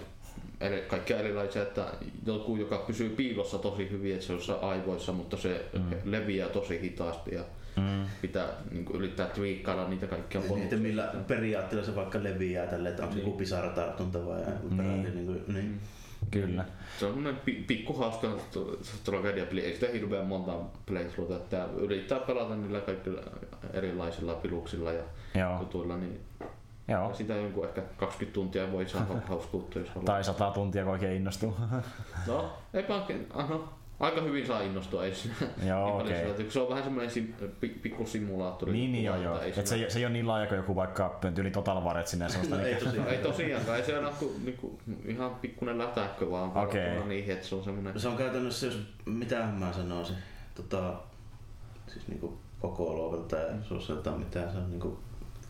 eri, 0.60 0.80
kaikkia 0.88 1.18
erilaisia, 1.18 1.62
että 1.62 1.84
joku, 2.26 2.56
joka 2.56 2.76
pysyy 2.78 3.08
piilossa 3.10 3.58
tosi 3.58 3.90
hyvin, 3.90 4.14
että 4.14 4.26
se 4.26 4.52
on 4.52 4.70
aivoissa, 4.70 5.12
mutta 5.12 5.36
se 5.36 5.64
mm. 5.72 5.82
leviää 6.04 6.48
tosi 6.48 6.80
hitaasti 6.80 7.34
ja 7.34 7.42
Mm. 7.76 8.06
pitää 8.22 8.46
niin 8.70 8.84
kuin, 8.84 8.96
yrittää 8.96 9.26
tweakkailla 9.26 9.88
niitä 9.88 10.06
kaikkia 10.06 10.40
Niin, 10.40 10.62
että 10.62 10.76
millä 10.76 11.12
periaatteella 11.26 11.86
se 11.86 11.96
vaikka 11.96 12.22
leviää 12.22 12.66
tälle, 12.66 12.88
että 12.88 13.02
onko 13.02 13.12
se 13.14 13.18
Niin. 13.18 13.26
joku 13.26 13.38
pisaratartunta 13.38 14.26
vai 14.26 14.40
peräti 14.76 15.10
niin 15.10 15.26
kuin, 15.26 15.44
niin. 15.54 15.80
Kyllä. 16.30 16.64
Se 16.98 17.06
on 17.06 17.12
semmoinen 17.14 17.40
pi- 17.44 17.64
pikku 17.66 17.92
hauska 17.92 18.28
tragediapeli, 19.04 19.60
ei 19.60 19.74
sitä 19.74 19.86
hirveän 19.92 20.26
monta 20.26 20.52
playthroughta, 20.86 21.36
että 21.36 21.68
yrittää 21.76 22.18
pelata 22.18 22.56
niillä 22.56 22.80
kaikilla 22.80 23.20
erilaisilla 23.72 24.34
piluksilla 24.34 24.92
ja 24.92 25.02
Joo. 25.34 25.58
jutuilla, 25.60 25.96
niin 25.96 26.20
Joo. 26.90 27.08
ja 27.08 27.14
sitä 27.14 27.34
jonkun 27.36 27.64
ehkä 27.64 27.82
20 27.96 28.34
tuntia 28.34 28.72
voi 28.72 28.88
saada 28.88 29.06
hauskuutta, 29.28 29.78
jos 29.78 29.88
haluaa. 29.88 30.06
Tai 30.06 30.24
sata 30.24 30.50
tuntia, 30.50 30.82
kun 30.84 30.92
oikein 30.92 31.12
innostuu. 31.16 31.56
No, 32.26 32.52
eipä 32.74 32.94
oikein, 32.94 33.26
aha, 33.34 33.68
aika 34.00 34.20
hyvin 34.20 34.46
saa 34.46 34.60
innostua, 34.60 35.04
ei 35.04 35.14
siinä 35.14 35.36
Joo, 35.68 36.02
niin 36.02 36.16
okei. 36.16 36.36
sitä- 36.36 36.52
Se 36.52 36.60
on 36.60 36.68
vähän 36.68 36.84
semmoinen 36.84 37.10
sim, 37.10 37.32
pi, 37.60 37.68
pikku 37.68 38.06
simulaattori. 38.06 38.72
niin, 38.72 38.92
niin 38.92 39.04
joo, 39.04 39.14
että 39.16 39.24
joo. 39.26 39.38
Et 39.56 39.66
se, 39.66 39.86
se 39.90 39.98
ei 39.98 40.04
ole 40.04 40.12
niin 40.12 40.28
laaja 40.28 40.46
kuin 40.46 40.56
joku 40.56 40.76
vaikka 40.76 41.18
yli 41.38 41.50
Total 41.50 41.84
War, 41.84 41.98
et 41.98 42.06
sinne 42.06 42.28
sellaista. 42.28 42.56
No, 42.56 42.62
ei 42.62 42.74
niinku- 42.74 42.84
tosiaan. 42.84 43.08
ei 43.08 43.18
tosiaankaan, 43.18 43.78
ei 43.78 43.84
se 43.84 43.98
ole 43.98 44.10
kuin, 44.18 44.44
niinku, 44.44 44.78
ihan 45.06 45.34
pikkuinen 45.34 45.78
lätäkkö 45.78 46.30
vaan 46.30 46.56
Okei. 46.56 46.80
verrattuna 46.80 47.08
niihin, 47.08 47.34
että 47.34 47.46
se 47.46 47.54
on 47.54 47.64
semmoinen... 47.64 48.00
Se 48.00 48.08
on 48.08 48.16
käytännössä, 48.16 48.66
jos 48.66 48.78
mitä 49.04 49.36
mä 49.58 49.72
sanoisin, 49.72 50.16
tota, 50.54 50.94
siis 51.88 52.08
niinku 52.08 52.38
koko 52.60 52.92
luokalta 52.94 53.36
ja 53.36 53.52
suosilta 53.62 54.10
mitään 54.10 54.52
se 54.52 54.58
on 54.58 54.70
niinku, 54.70 54.98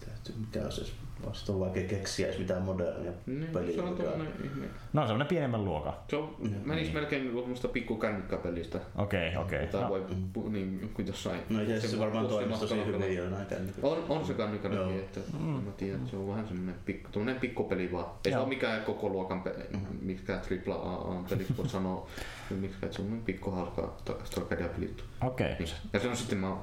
tehty, 0.05 0.33
mikä 0.41 0.65
on 0.65 0.73
se 0.73 0.83
vasta 1.27 1.53
on 1.53 1.61
vaikea 1.61 1.89
keksiä 1.89 2.27
edes 2.27 2.39
mitään 2.39 2.63
modernia 2.63 3.13
Niin, 3.27 3.47
peliä. 3.53 3.75
se 3.75 3.83
on 3.83 3.95
tuommoinen 3.97 4.33
ihme. 4.45 4.67
No 4.93 5.07
se 5.07 5.13
on 5.13 5.19
ne 5.19 5.25
pienemmän 5.25 5.65
luokan. 5.65 5.93
Se 6.09 6.17
on, 6.17 6.37
menis 6.65 6.93
melkein 6.93 7.23
niinku 7.23 7.41
semmoista 7.41 7.69
pikku 7.69 7.97
kännykkäpelistä. 7.97 8.81
Okei, 8.97 9.37
okei. 9.37 9.61
Jota 9.61 9.81
No, 9.81 9.89
voi 9.89 10.05
pu- 10.39 10.49
niin, 10.51 10.91
kuin 10.95 11.07
jossain... 11.07 11.41
No 11.49 11.63
asiassa 11.63 11.89
se 11.89 11.99
varmaan 11.99 12.27
toimisi 12.27 12.61
tosi 12.61 12.87
hyvin 12.87 13.17
jo 13.17 13.31
näin 13.31 13.47
kännykällä. 13.47 13.89
On, 13.89 14.05
on 14.09 14.27
se 14.27 14.35
kännykälläkin, 14.35 14.95
Joo. 14.97 14.99
että 15.05 15.21
mä 15.65 15.71
tiedän, 15.77 15.99
että 15.99 16.11
se 16.11 16.17
on 16.17 16.29
vähän 16.29 16.47
semmoinen 16.49 16.75
pikku, 16.85 17.09
tuommoinen 17.13 17.41
pikkupeli 17.41 17.93
vaan. 17.93 18.07
Ei 18.07 18.13
se 18.25 18.31
Joo. 18.31 18.41
ole 18.41 18.49
mikään 18.49 18.83
koko 18.83 19.09
luokan 19.09 19.43
peli, 19.43 19.57
mikään 20.03 20.41
tripla 20.41 20.75
A 20.75 21.25
peli, 21.31 21.47
kun 21.57 21.69
sanoo, 21.69 22.07
mikään 22.51 22.81
se 22.81 22.87
on 22.87 22.93
semmoinen 22.93 23.25
pikku 23.25 23.51
hauska 23.51 23.93
tragediapeli. 24.35 24.95
Okei. 25.25 25.55
Niin. 25.59 25.69
Ja 25.93 26.01
se 26.01 26.09
on 26.09 26.17
sitten, 26.17 26.39
mä 26.39 26.57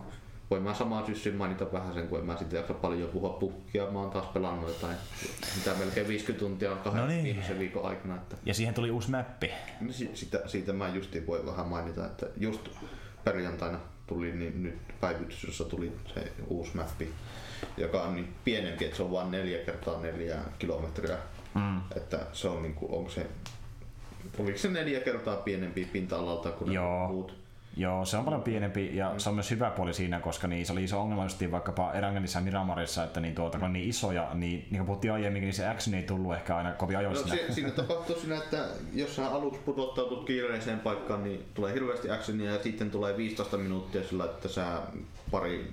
voin 0.49 0.63
mä 0.63 0.73
samaa 0.73 1.05
syssyyn 1.05 1.35
mainita 1.35 1.71
vähän 1.71 1.93
sen, 1.93 2.07
kun 2.07 2.19
en 2.19 2.25
mä 2.25 2.37
sitten 2.37 2.57
jaksa 2.57 2.73
paljon 2.73 3.09
puhua 3.09 3.29
pukkia. 3.29 3.91
Mä 3.91 3.99
oon 3.99 4.09
taas 4.11 4.25
pelannut 4.25 4.67
jotain, 4.67 4.97
mitä 5.57 5.73
melkein 5.79 6.07
50 6.07 6.45
tuntia 6.45 6.71
on 6.71 6.77
kahden 6.77 7.01
No 7.01 7.07
niin. 7.07 7.23
viimeisen 7.23 7.59
viikon 7.59 7.85
aikana. 7.85 8.15
Että, 8.15 8.35
Ja 8.45 8.53
siihen 8.53 8.73
tuli 8.73 8.91
uusi 8.91 9.11
mappi. 9.11 9.51
niin 9.81 9.93
si- 9.93 10.11
sitä, 10.13 10.41
siitä 10.45 10.73
mä 10.73 10.87
justiin 10.89 11.27
voi 11.27 11.45
vähän 11.45 11.67
mainita, 11.67 12.05
että 12.05 12.25
just 12.37 12.61
perjantaina 13.23 13.79
tuli 14.07 14.31
niin 14.31 14.63
nyt 14.63 14.77
päivitys, 15.01 15.43
jossa 15.43 15.63
tuli 15.63 15.91
se 16.13 16.31
uusi 16.47 16.71
mappi, 16.77 17.09
joka 17.77 18.01
on 18.03 18.15
niin 18.15 18.33
pienempi, 18.43 18.85
että 18.85 18.97
se 18.97 19.03
on 19.03 19.11
vain 19.11 19.31
4 19.31 19.57
kertaa 19.65 20.01
4 20.01 20.37
kilometriä. 20.59 21.17
Mm. 21.53 21.81
Että 21.95 22.19
se 22.33 22.47
on 22.47 22.61
niinku, 22.63 22.95
onko 22.97 23.09
se, 23.09 23.27
oliko 24.39 24.57
se 24.57 24.67
neljä 24.69 24.99
kertaa 24.99 25.35
pienempi 25.35 25.85
pinta-alalta 25.85 26.51
kuin 26.51 26.71
muut? 27.09 27.46
Joo, 27.77 28.05
se 28.05 28.17
on 28.17 28.25
paljon 28.25 28.43
pienempi 28.43 28.95
ja 28.95 29.13
se 29.17 29.29
on 29.29 29.35
myös 29.35 29.51
hyvä 29.51 29.69
puoli 29.69 29.93
siinä, 29.93 30.19
koska 30.19 30.47
niin, 30.47 30.65
se 30.65 30.71
oli 30.73 30.83
iso 30.83 31.01
ongelma 31.01 31.23
just 31.23 31.51
vaikkapa 31.51 31.93
Erangelissa 31.93 32.39
ja 32.39 32.43
Miramarissa, 32.45 33.03
että 33.03 33.19
niin, 33.19 33.35
tuota, 33.35 33.57
kun 33.57 33.65
on 33.65 33.73
niin 33.73 33.89
isoja, 33.89 34.29
niin, 34.33 34.59
niin 34.59 34.77
kuin 34.77 34.85
puhuttiin 34.85 35.13
aiemmin, 35.13 35.41
niin 35.41 35.53
se 35.53 35.67
action 35.67 35.95
ei 35.95 36.03
tullut 36.03 36.33
ehkä 36.33 36.55
aina 36.57 36.71
kovin 36.71 36.97
No, 37.03 37.15
sinne. 37.15 37.37
si- 37.47 37.53
siinä 37.53 37.71
tapahtuu 37.71 38.15
siinä, 38.19 38.35
että 38.37 38.65
jos 38.93 39.15
sä 39.15 39.27
aluksi 39.29 39.59
pudottautut 39.65 40.25
kiireiseen 40.25 40.79
paikkaan, 40.79 41.23
niin 41.23 41.45
tulee 41.53 41.73
hirveästi 41.73 42.09
actionia 42.11 42.51
ja 42.51 42.63
sitten 42.63 42.91
tulee 42.91 43.17
15 43.17 43.57
minuuttia 43.57 44.03
sillä, 44.03 44.25
että 44.25 44.47
sä 44.47 44.65
pari, 45.31 45.71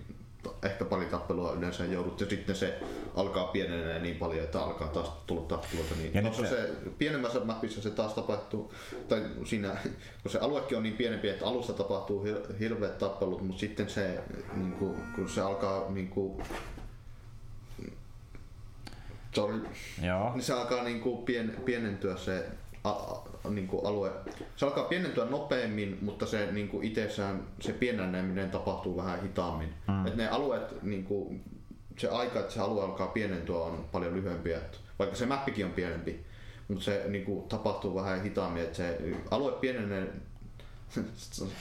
ehkä 0.62 0.84
pari 0.84 1.06
tappelua 1.06 1.52
yleensä 1.52 1.84
joudut 1.84 2.20
ja 2.20 2.26
sitten 2.26 2.56
se 2.56 2.80
alkaa 3.14 3.46
pienenee 3.46 3.98
niin 3.98 4.16
paljon, 4.16 4.44
että 4.44 4.62
alkaa 4.62 4.88
taas 4.88 5.12
tulla 5.26 5.42
tappeluita. 5.42 5.94
Niin 5.94 6.14
Ja 6.14 6.22
nyt 6.22 6.34
se, 6.34 6.70
pienemmässä 6.98 7.40
mapissa 7.40 7.82
se 7.82 7.90
taas 7.90 8.14
tapahtuu, 8.14 8.72
tai 9.08 9.22
siinä, 9.44 9.76
kun 10.22 10.32
se 10.32 10.38
aluekin 10.38 10.76
on 10.76 10.82
niin 10.82 10.96
pienempi, 10.96 11.28
että 11.28 11.46
alussa 11.46 11.72
tapahtuu 11.72 12.24
hir- 12.24 12.58
hirveät 12.58 12.98
tappelut, 12.98 13.42
mutta 13.42 13.60
sitten 13.60 13.90
se, 13.90 14.20
niin 14.56 14.72
kuin, 14.72 14.96
kun 15.14 15.28
se 15.28 15.40
alkaa 15.40 15.90
niin 15.90 16.08
kuin, 16.08 16.42
sorry, 19.34 19.66
Joo. 20.02 20.32
niin 20.34 20.42
se 20.42 20.52
alkaa 20.52 20.84
niinku 20.84 21.16
pien, 21.16 21.56
pienentyä 21.64 22.16
se 22.16 22.46
a, 22.84 22.90
a, 23.44 23.50
niinku 23.50 23.78
alue. 23.78 24.10
Se 24.56 24.66
alkaa 24.66 24.84
pienentyä 24.84 25.24
nopeammin, 25.24 25.98
mutta 26.00 26.26
se 26.26 26.52
niinku 26.52 26.80
itsessään 26.82 27.42
se 27.60 27.72
pieneneminen 27.72 28.50
tapahtuu 28.50 28.96
vähän 28.96 29.22
hitaammin. 29.22 29.74
Mm. 29.88 30.06
Et 30.06 30.16
ne 30.16 30.28
alueet, 30.28 30.82
niinku, 30.82 31.34
se 31.98 32.08
aika, 32.08 32.40
että 32.40 32.52
se 32.52 32.60
alue 32.60 32.84
alkaa 32.84 33.06
pienentyä 33.06 33.56
on 33.56 33.84
paljon 33.92 34.14
lyhyempi. 34.14 34.52
Et 34.52 34.80
vaikka 34.98 35.16
se 35.16 35.26
mappikin 35.26 35.66
on 35.66 35.72
pienempi, 35.72 36.24
mutta 36.68 36.84
se 36.84 37.04
niinku, 37.08 37.46
tapahtuu 37.48 37.94
vähän 37.94 38.22
hitaammin. 38.22 38.62
Et 38.62 38.74
se 38.74 38.98
alue 39.30 39.52
pienenee 39.52 40.06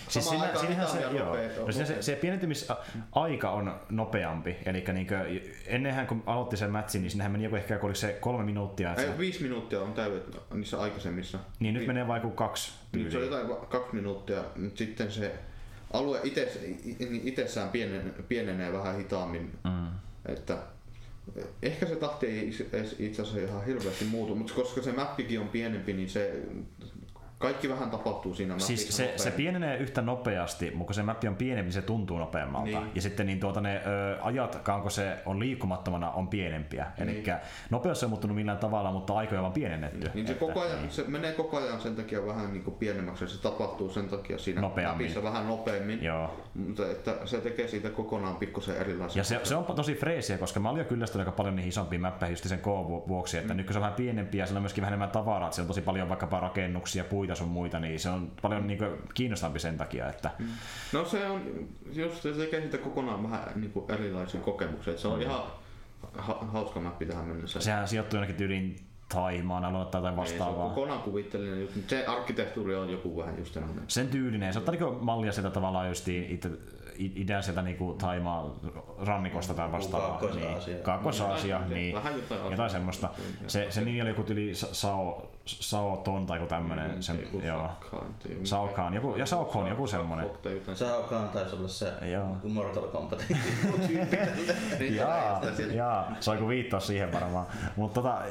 Siis 0.10 0.30
siinä, 0.30 0.50
siinähän 0.60 0.88
se, 0.88 1.02
joo. 1.02 1.36
No 1.66 1.72
siinä 1.72 1.86
se, 1.88 2.02
se 2.02 2.16
pienentymisaika 2.16 3.52
on 3.52 3.80
nopeampi. 3.90 4.56
Eli 4.66 4.84
niinkö, 4.94 5.26
ennenhän 5.66 6.08
kun 6.08 6.24
aloitti 6.26 6.58
sen 6.58 6.72
matchin, 6.72 7.02
niin 7.02 7.12
sinnehän 7.12 7.32
meni 7.32 7.44
joku 7.44 7.56
ehkä 7.56 7.80
oliko 7.82 7.96
se 7.96 8.18
kolme 8.22 8.44
minuuttia. 8.44 8.96
Ei, 8.96 9.06
se, 9.06 9.18
viisi 9.18 9.44
minuuttia 9.44 9.82
on 9.82 9.94
täydet 9.94 10.24
niissä 10.54 10.82
aikaisemmissa. 10.82 11.40
niin 11.60 11.74
nyt 11.74 11.82
Vi- 11.82 11.88
menee 11.88 12.08
vaikka 12.08 12.30
kaksi 12.30 12.72
Niin, 12.94 13.12
se 13.12 13.18
on 13.18 13.24
tyyliä. 13.24 13.40
jotain 13.40 13.68
kaksi 13.68 13.96
minuuttia, 13.96 14.44
mutta 14.56 14.78
sitten 14.78 15.12
se 15.12 15.32
alue 15.94 16.20
itse, 16.24 16.52
niin 17.00 17.22
itsessään 17.28 17.70
pienen, 17.70 18.14
pienenee 18.28 18.74
vähän 18.74 18.98
hitaammin. 18.98 19.52
Mm. 19.64 19.88
Että 20.26 20.58
ehkä 21.62 21.86
se 21.86 21.96
tahti 21.96 22.26
ei 22.26 22.48
itse 23.00 23.22
asiassa 23.22 23.40
ihan 23.40 23.66
hirveästi 23.66 24.06
muutu, 24.06 24.36
mutta 24.36 24.54
koska 24.54 24.82
se 24.82 24.92
mappikin 24.92 25.40
on 25.40 25.48
pienempi, 25.48 25.94
niin 25.94 26.10
se 26.10 26.42
kaikki 27.44 27.70
vähän 27.70 27.90
tapahtuu 27.91 28.34
siinä 28.34 28.60
Siis 28.60 28.80
mapissa 28.80 28.98
se, 28.98 29.03
se 29.03 29.11
nopeammin. 29.11 29.34
pienenee 29.38 29.78
yhtä 29.78 30.02
nopeasti, 30.02 30.72
mutta 30.72 30.86
kun 30.86 30.95
se 30.95 31.03
mappi 31.03 31.28
on 31.28 31.36
pienempi, 31.36 31.64
niin 31.65 31.74
se 31.74 31.82
tuntuu 31.82 32.18
nopeammalta. 32.18 32.65
Niin. 32.65 32.91
Ja 32.95 33.02
sitten 33.02 33.26
niin 33.26 33.40
tuota 33.40 33.61
ne 33.61 33.82
ö, 33.86 34.18
ajatkaan, 34.22 34.82
kun 34.82 34.91
se 34.91 35.18
on 35.26 35.40
liikkumattomana, 35.40 36.11
on 36.11 36.28
pienempiä. 36.28 36.86
Niin. 36.98 37.10
Eli 37.10 37.24
nopeus 37.70 38.03
ei 38.03 38.10
muuttunut 38.10 38.36
millään 38.36 38.57
tavalla, 38.57 38.91
mutta 38.91 39.14
aikoja 39.14 39.41
on 39.41 39.52
pienennetty. 39.53 40.10
Niin 40.14 40.28
se, 40.28 40.34
Että- 40.34 40.45
koko 40.45 40.61
ajan, 40.61 40.78
niin. 40.82 40.91
se 40.91 41.03
menee 41.07 41.32
koko 41.32 41.57
ajan 41.57 41.82
sen 41.82 41.95
takia 41.95 42.26
vähän 42.26 42.53
niin 42.53 42.64
kuin 42.64 42.76
pienemmäksi 42.76 43.24
ja 43.24 43.28
se 43.28 43.41
tapahtuu 43.41 43.90
sen 43.90 44.10
takia 44.10 44.38
siinä 44.38 44.61
Nopeammin. 44.61 44.94
mapissa 45.07 45.24
vähän 45.24 45.48
nopeammin. 45.48 46.03
Joo. 46.03 46.44
Mutta 46.68 46.91
että 46.91 47.15
se 47.26 47.38
tekee 47.41 47.68
siitä 47.68 47.90
kokonaan 47.90 48.36
pikkusen 48.36 48.78
erilaisen. 48.78 49.20
Ja 49.20 49.24
se, 49.24 49.40
se 49.44 49.56
on 49.56 49.65
tosi 49.65 49.95
freesiä, 49.95 50.38
koska 50.38 50.60
mä 50.60 50.70
olin 50.70 50.80
jo 50.80 50.86
kyllästynyt 50.86 51.28
aika 51.28 51.38
paljon 51.38 51.56
niihin 51.56 51.70
isompiin 51.70 52.02
mäppäihin 52.02 52.34
just 52.34 52.48
sen 52.49 52.60
K 52.60 52.65
vuoksi, 53.07 53.38
että 53.38 53.53
mm. 53.53 53.57
nyt 53.57 53.65
kun 53.65 53.74
se 53.74 53.78
on 53.80 53.82
vähän 53.82 53.95
pienempi 53.95 54.38
ja 54.38 54.45
siellä 54.45 54.57
on 54.57 54.64
myöskin 54.64 54.82
vähän 54.82 54.90
enemmän 54.94 55.10
tavaraa, 55.10 55.52
siellä 55.52 55.65
on 55.65 55.68
tosi 55.68 55.82
paljon 55.82 56.10
vaikkapa 56.10 56.40
rakennuksia, 56.40 57.03
puita 57.03 57.33
sun 57.36 57.48
muita, 57.48 57.80
niin 57.80 58.00
se 58.00 58.10
on 58.10 58.32
paljon 58.42 58.68
niin 58.68 58.80
kiinnostavampi 59.14 59.60
sen 59.60 59.78
takia, 59.78 60.10
että 60.10 60.30
No 60.94 61.06
se 61.06 61.30
on, 61.30 61.42
just 61.94 62.22
se 62.22 62.32
tekee 62.34 62.62
siitä 62.62 62.78
kokonaan 62.78 63.24
vähän 63.32 63.44
niin 63.56 63.72
kuin 63.72 63.92
erilaisen 63.92 64.42
kokemuksen. 64.42 64.92
Että 64.92 65.02
se 65.02 65.08
on 65.08 65.22
ihan 65.22 65.42
ha- 66.18 66.48
hauska 66.52 66.80
mappi 66.80 67.06
tähän 67.06 67.26
mennessä. 67.26 67.60
sehän 67.62 67.88
sijoittuu 67.88 68.18
jonnekin 68.18 68.36
tyyliin 68.36 68.76
Taimaan 69.14 69.66
alueelle 69.66 69.92
tai 69.92 70.00
jotain 70.02 70.20
Ei, 70.20 70.28
se 70.28 70.34
on 70.34 70.40
vastaavaa. 70.40 70.70
kokonaan 70.70 71.02
kuvitteellinen 71.02 71.62
juttu, 71.62 71.76
mutta 71.80 71.90
se 71.90 72.06
arkkitehtuuri 72.06 72.76
on 72.76 72.90
joku 72.90 73.18
vähän 73.18 73.38
just 73.38 73.54
tämmöinen. 73.54 73.84
Sen 73.88 74.08
tyylinen. 74.08 74.54
Se 74.54 74.60
ottaa 74.60 74.76
niinku 74.76 74.98
mallia 75.02 75.32
sieltä 75.32 75.50
tavallaan 75.50 75.88
just 75.88 76.08
itse 76.08 76.50
idän 76.98 77.44
sieltä 77.44 77.62
niinku 77.62 77.94
Taimaan 77.94 78.52
rannikosta 79.06 79.54
tai 79.54 79.72
vastaavaa. 79.72 80.10
Kaakkois-Aasia. 80.18 80.74
Niin, 80.74 80.84
Kaakkois-Aasia, 80.84 81.56
Jotain- 81.56 81.74
niin. 81.74 81.96
vähän 81.96 82.14
jotain 82.16 82.52
Jotain 82.52 82.70
semmoista. 82.70 83.10
Se, 83.48 83.68
se 83.70 83.82
nimi 83.82 84.02
oli 84.02 84.10
joku 84.10 84.24
tyli 84.24 84.56
Sao, 84.56 85.32
Sao 85.45 85.98
Ton 85.98 86.26
tai 86.26 86.38
joku 86.38 86.48
tämmönen. 86.49 87.03
Sen, 87.03 87.20
Joku 87.22 87.40
joo. 87.45 87.61
Fakkaan, 87.68 88.06
tai 88.24 88.32
joku- 88.32 88.45
Saukaan, 88.45 88.94
joku- 88.94 89.15
ja 89.15 89.26
Saukon, 89.26 89.68
joku 89.68 89.88
semmonen. 89.88 90.26
Jotain. 90.26 90.61
Saukaan 90.78 91.30
taisi 91.30 91.56
olla 91.56 91.68
se 91.68 91.94
Joo. 92.11 92.38
Mortal 92.44 92.84
Kombatin 92.88 93.38
tyyppi. 93.88 94.18
Niin, 94.80 94.95
Jaa, 94.95 95.41
jaa, 95.74 96.11
se 96.20 96.32
on 96.32 96.38
kuin 96.38 96.49
viittaus 96.49 96.88
siihen 96.88 97.11
varmaan. 97.14 97.45
Mutta 97.76 98.02
tota, 98.02 98.22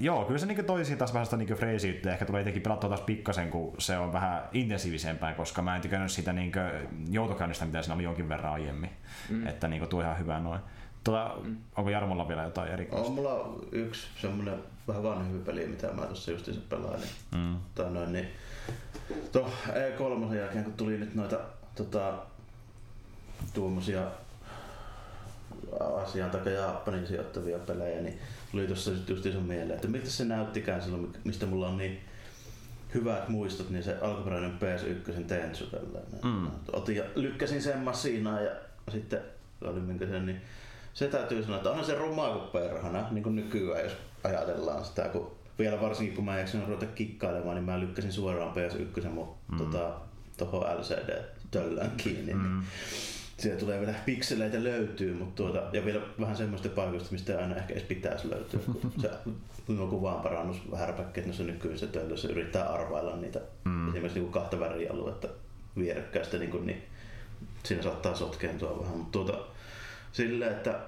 joo, 0.00 0.24
kyllä 0.24 0.38
se 0.38 0.46
niinku 0.46 0.62
toisi 0.62 0.96
taas 0.96 1.12
vähän 1.14 1.26
sitä 1.26 1.36
niinku 1.36 1.54
freesiyttä. 1.54 2.12
Ehkä 2.12 2.24
tulee 2.24 2.40
jotenkin 2.40 2.62
pelattua 2.62 2.88
taas 2.88 3.00
pikkasen, 3.00 3.50
kun 3.50 3.74
se 3.78 3.98
on 3.98 4.12
vähän 4.12 4.42
intensiivisempää, 4.52 5.34
koska 5.34 5.62
mä 5.62 5.76
en 5.76 5.82
tykännyt 5.82 6.10
sitä 6.12 6.32
niinku 6.32 6.58
joutokäynnistä, 7.10 7.64
mitä 7.64 7.82
siinä 7.82 7.94
oli 7.94 8.02
jonkin 8.02 8.28
verran 8.28 8.52
aiemmin. 8.52 8.90
Mm. 9.30 9.46
Että 9.46 9.68
niinku 9.68 9.86
tuo 9.86 10.00
ihan 10.00 10.18
hyvä 10.18 10.38
noin. 10.38 10.60
Tota, 11.04 11.34
mm. 11.42 11.56
Onko 11.76 11.90
Jarmolla 11.90 12.28
vielä 12.28 12.42
jotain 12.42 12.72
erikoista? 12.72 13.08
On 13.08 13.14
mulla 13.14 13.58
yksi 13.72 14.06
semmonen 14.20 14.58
vähän 14.88 15.02
vanhempi 15.02 15.44
peli, 15.44 15.66
mitä 15.66 15.92
mä 15.92 16.06
tuossa 16.06 16.30
justiinsa 16.30 16.62
pelailin. 16.68 17.08
Mm. 17.34 17.56
Tai 17.74 17.90
noin, 17.90 18.12
niin 18.12 18.28
to 19.32 19.52
E3 19.68 20.34
jälkeen, 20.34 20.64
kun 20.64 20.72
tuli 20.72 20.98
nyt 20.98 21.14
noita 21.14 21.40
tota, 21.74 22.14
tuommoisia 23.54 24.02
Aasian 25.80 26.30
tai 26.30 26.54
Japanin 26.54 27.06
sijoittavia 27.06 27.58
pelejä, 27.58 28.00
niin 28.00 28.18
tuli 28.50 28.66
tuossa 28.66 28.90
just 29.08 29.22
sen 29.22 29.42
mieleen, 29.42 29.74
että 29.74 29.88
miltä 29.88 30.10
se 30.10 30.24
näyttikään 30.24 30.82
silloin, 30.82 31.12
mistä 31.24 31.46
mulla 31.46 31.68
on 31.68 31.76
niin 31.76 32.00
hyvät 32.94 33.28
muistot, 33.28 33.70
niin 33.70 33.84
se 33.84 33.96
alkuperäinen 34.00 34.58
PS1 34.58 35.24
Tensu 35.24 35.66
tällainen. 35.66 36.20
Mm. 36.22 36.50
Otin 36.72 36.96
ja 36.96 37.04
lykkäsin 37.14 37.62
sen 37.62 37.78
masinaan 37.78 38.44
ja 38.44 38.50
sitten 38.92 39.20
oli 39.64 39.80
minkä 39.80 40.06
sen, 40.06 40.26
niin 40.26 40.40
se 40.94 41.08
täytyy 41.08 41.42
sanoa, 41.42 41.56
että 41.56 41.70
onhan 41.70 41.84
se 41.84 41.94
rumaa 41.94 42.38
kuin 42.38 42.62
perhana, 42.62 43.06
niin 43.10 43.22
kuin 43.22 43.36
nykyään, 43.36 43.84
jos 43.84 43.92
ajatellaan 44.24 44.84
sitä, 44.84 45.02
kun 45.02 45.30
vielä 45.58 45.80
varsinkin 45.80 46.16
kun 46.16 46.24
mä 46.24 46.38
jaksin 46.38 46.66
ruveta 46.66 46.86
kikkailemaan, 46.86 47.54
niin 47.54 47.64
mä 47.64 47.80
lykkäsin 47.80 48.12
suoraan 48.12 48.54
PS1 48.54 49.08
mun 49.08 49.34
mm. 49.52 49.58
tota, 49.58 49.94
tohon 50.36 50.62
LCD-töllään 50.62 51.90
kiinni. 51.96 52.34
Mm. 52.34 52.62
Siellä 53.36 53.60
tulee 53.60 53.80
vielä 53.80 53.94
pikseleitä 54.06 54.64
löytyy, 54.64 55.14
mutta 55.14 55.42
tuota, 55.42 55.62
ja 55.72 55.84
vielä 55.84 56.00
vähän 56.20 56.36
semmoista 56.36 56.68
paikoista, 56.68 57.12
mistä 57.12 57.38
aina 57.38 57.56
ehkä 57.56 57.72
edes 57.72 57.82
pitäisi 57.82 58.30
löytyä. 58.30 58.60
Kun 59.66 59.76
se 59.76 59.90
kuvaan 59.90 60.22
parannus 60.22 60.56
härpäkkeet 60.76 61.26
noissa 61.26 61.44
nykyisissä 61.44 61.86
töllöissä 61.86 62.28
yrittää 62.28 62.72
arvailla 62.72 63.16
niitä 63.16 63.40
mm. 63.64 63.88
esimerkiksi 63.88 64.20
niin 64.20 64.32
kahta 64.32 64.60
värialuetta 64.60 65.28
vierekkäistä, 65.78 66.38
niin, 66.38 66.50
kuin, 66.50 66.66
niin 66.66 66.82
siinä 67.64 67.82
saattaa 67.82 68.14
sotkeentua 68.14 68.80
vähän. 68.80 68.96
Mutta 68.98 69.12
tuota, 69.12 69.44
silleen, 70.12 70.52
että 70.52 70.80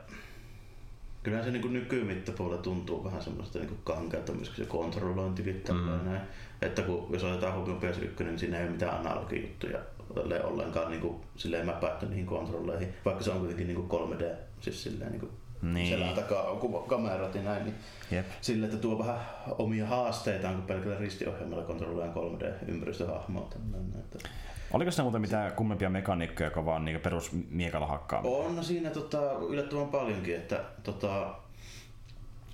kyllähän 1.22 1.46
se 1.46 1.50
niin 1.50 1.72
nykymittapuolella 1.72 2.62
tuntuu 2.62 3.04
vähän 3.04 3.22
semmoista 3.22 3.58
niin 3.58 3.78
kankealta 3.84 4.32
myöskin 4.32 4.64
se 4.64 4.70
kontrollointikin 4.70 5.62
mm. 5.72 6.10
näin. 6.10 6.20
Että 6.62 6.82
kun, 6.82 7.06
jos 7.10 7.24
otetaan 7.24 7.54
huomioon 7.54 7.82
PS1, 7.82 8.24
niin 8.24 8.38
siinä 8.38 8.56
ei 8.58 8.62
ole 8.64 8.72
mitään 8.72 9.00
analogijuttuja 9.00 9.78
tälleen 10.14 10.44
ollenkaan 10.44 10.90
niin 10.90 11.00
kuin, 11.00 11.16
silleen 11.36 11.66
mäpätty 11.66 12.06
niihin 12.06 12.26
kontrolleihin, 12.26 12.94
vaikka 13.04 13.24
se 13.24 13.30
on 13.30 13.38
kuitenkin 13.38 13.66
niin 13.66 13.86
kuin 13.86 14.10
3D, 14.10 14.24
siis 14.60 14.82
silleen 14.82 15.10
niin 15.10 15.20
kuin 15.20 15.32
Niin. 15.62 15.86
selän 15.88 16.14
takaa 16.14 16.42
on 16.42 16.84
kamerat 16.84 17.34
ja 17.34 17.42
näin, 17.42 17.64
niin 17.64 17.74
Jep. 18.10 18.26
sille, 18.40 18.66
että 18.66 18.78
tuo 18.78 18.98
vähän 18.98 19.20
omia 19.58 19.86
haasteitaan, 19.86 20.54
kun 20.54 20.64
pelkällä 20.64 20.98
ristiohjelmalla 20.98 21.64
kontrolloidaan 21.64 22.14
3D-ympäristöhahmoa. 22.14 23.48
tällainen, 23.50 23.92
Että 23.98 24.28
Oliko 24.74 24.90
siinä 24.90 25.02
muuten 25.02 25.20
mitään 25.20 25.52
kummempia 25.52 25.90
mekaniikkoja, 25.90 26.46
joka 26.46 26.64
vaan 26.64 26.84
niinku 26.84 27.02
perus 27.02 27.32
miekalla 27.50 27.86
hakkaaminen? 27.86 28.38
on 28.38 28.56
no 28.56 28.62
siinä 28.62 28.90
tota, 28.90 29.32
yllättävän 29.48 29.88
paljonkin, 29.88 30.36
että 30.36 30.60
tota, 30.82 31.34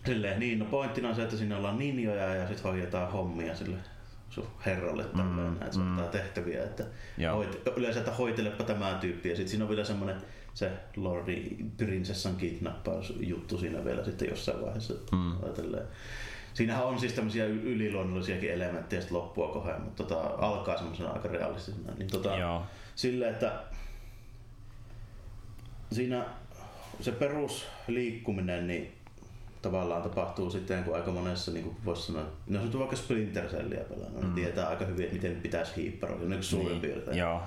silleen, 0.06 0.40
niin, 0.40 0.58
no 0.58 0.64
pointtina 0.64 1.08
on 1.08 1.14
se, 1.14 1.22
että 1.22 1.36
siinä 1.36 1.56
ollaan 1.56 1.78
ninjoja 1.78 2.34
ja 2.34 2.48
sitten 2.48 2.64
hoidetaan 2.64 3.12
hommia 3.12 3.56
sille 3.56 3.76
sun 4.30 4.46
herralle 4.66 5.04
tälleen, 5.04 5.50
mm, 5.50 5.52
että 5.52 5.72
se 5.72 5.80
ottaa 5.80 6.06
tehtäviä, 6.06 6.62
että 6.64 6.84
Joo. 7.18 7.36
hoit, 7.36 7.62
yleensä, 7.76 8.00
että 8.00 8.12
hoitelepa 8.12 8.64
tämä 8.64 8.98
tyyppi 9.00 9.28
ja 9.28 9.36
sitten 9.36 9.50
siinä 9.50 9.64
on 9.64 9.70
vielä 9.70 9.84
semmoinen 9.84 10.16
se 10.54 10.70
Lordi 10.96 11.56
prinsessan 11.76 12.36
kidnappaus 12.36 13.12
juttu 13.20 13.58
siinä 13.58 13.84
vielä 13.84 14.04
sitten 14.04 14.28
jossain 14.28 14.60
vaiheessa 14.60 14.94
mm. 15.12 15.44
ajatelleen. 15.44 15.84
Siinähän 16.54 16.84
on 16.84 16.98
siis 16.98 17.12
tämmöisiä 17.12 17.44
yliluonnollisiakin 17.44 18.52
elementtejä 18.52 19.00
sitten 19.00 19.18
loppua 19.18 19.48
kohden, 19.48 19.82
mutta 19.82 20.04
tota, 20.04 20.20
alkaa 20.38 20.76
semmoisena 20.76 21.10
aika 21.10 21.28
realistisena. 21.28 21.92
Niin 21.98 22.10
tota, 22.10 22.36
Joo. 22.36 22.62
sille, 22.94 23.28
että 23.28 23.52
siinä 25.92 26.24
se 27.00 27.12
perusliikkuminen 27.12 28.66
niin 28.66 28.94
tavallaan 29.62 30.02
tapahtuu 30.02 30.50
sitten, 30.50 30.84
kun 30.84 30.94
aika 30.96 31.10
monessa, 31.10 31.50
niin 31.52 31.64
kuin 31.64 31.76
voisi 31.84 32.02
sanoa, 32.02 32.22
no 32.46 32.54
jos 32.54 32.64
nyt 32.64 32.78
vaikka 32.78 32.96
Splinter 32.96 33.44
Cellia 33.48 33.84
pelannut, 33.84 34.22
niin 34.22 34.32
tietää 34.34 34.68
aika 34.68 34.84
hyvin, 34.84 35.04
että 35.04 35.14
miten 35.14 35.36
pitäisi 35.36 35.76
hiipparoida, 35.76 36.24
niin 36.24 36.42
suurin 36.42 36.68
Niin, 36.68 36.80
piirtein. 36.80 37.18
Joo. 37.18 37.42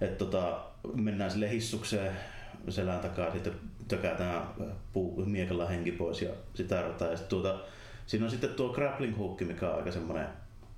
Et 0.00 0.18
tota, 0.18 0.60
mennään 0.94 1.30
sille 1.30 1.50
hissukseen 1.50 2.12
selän 2.68 3.00
takaa, 3.00 3.32
sitten 3.32 3.52
tökätään 3.88 4.42
puu, 4.92 5.24
miekalla 5.26 5.66
henki 5.66 5.92
pois 5.92 6.22
ja 6.22 6.30
sitä 6.54 6.82
rataa. 6.82 7.08
Ja 7.08 7.16
sit 7.16 7.28
tuota, 7.28 7.60
siinä 8.08 8.24
on 8.24 8.30
sitten 8.30 8.50
tuo 8.54 8.68
grappling 8.72 9.18
hook, 9.18 9.40
mikä 9.40 9.70
on 9.70 9.76
aika 9.76 9.92
semmoinen 9.92 10.26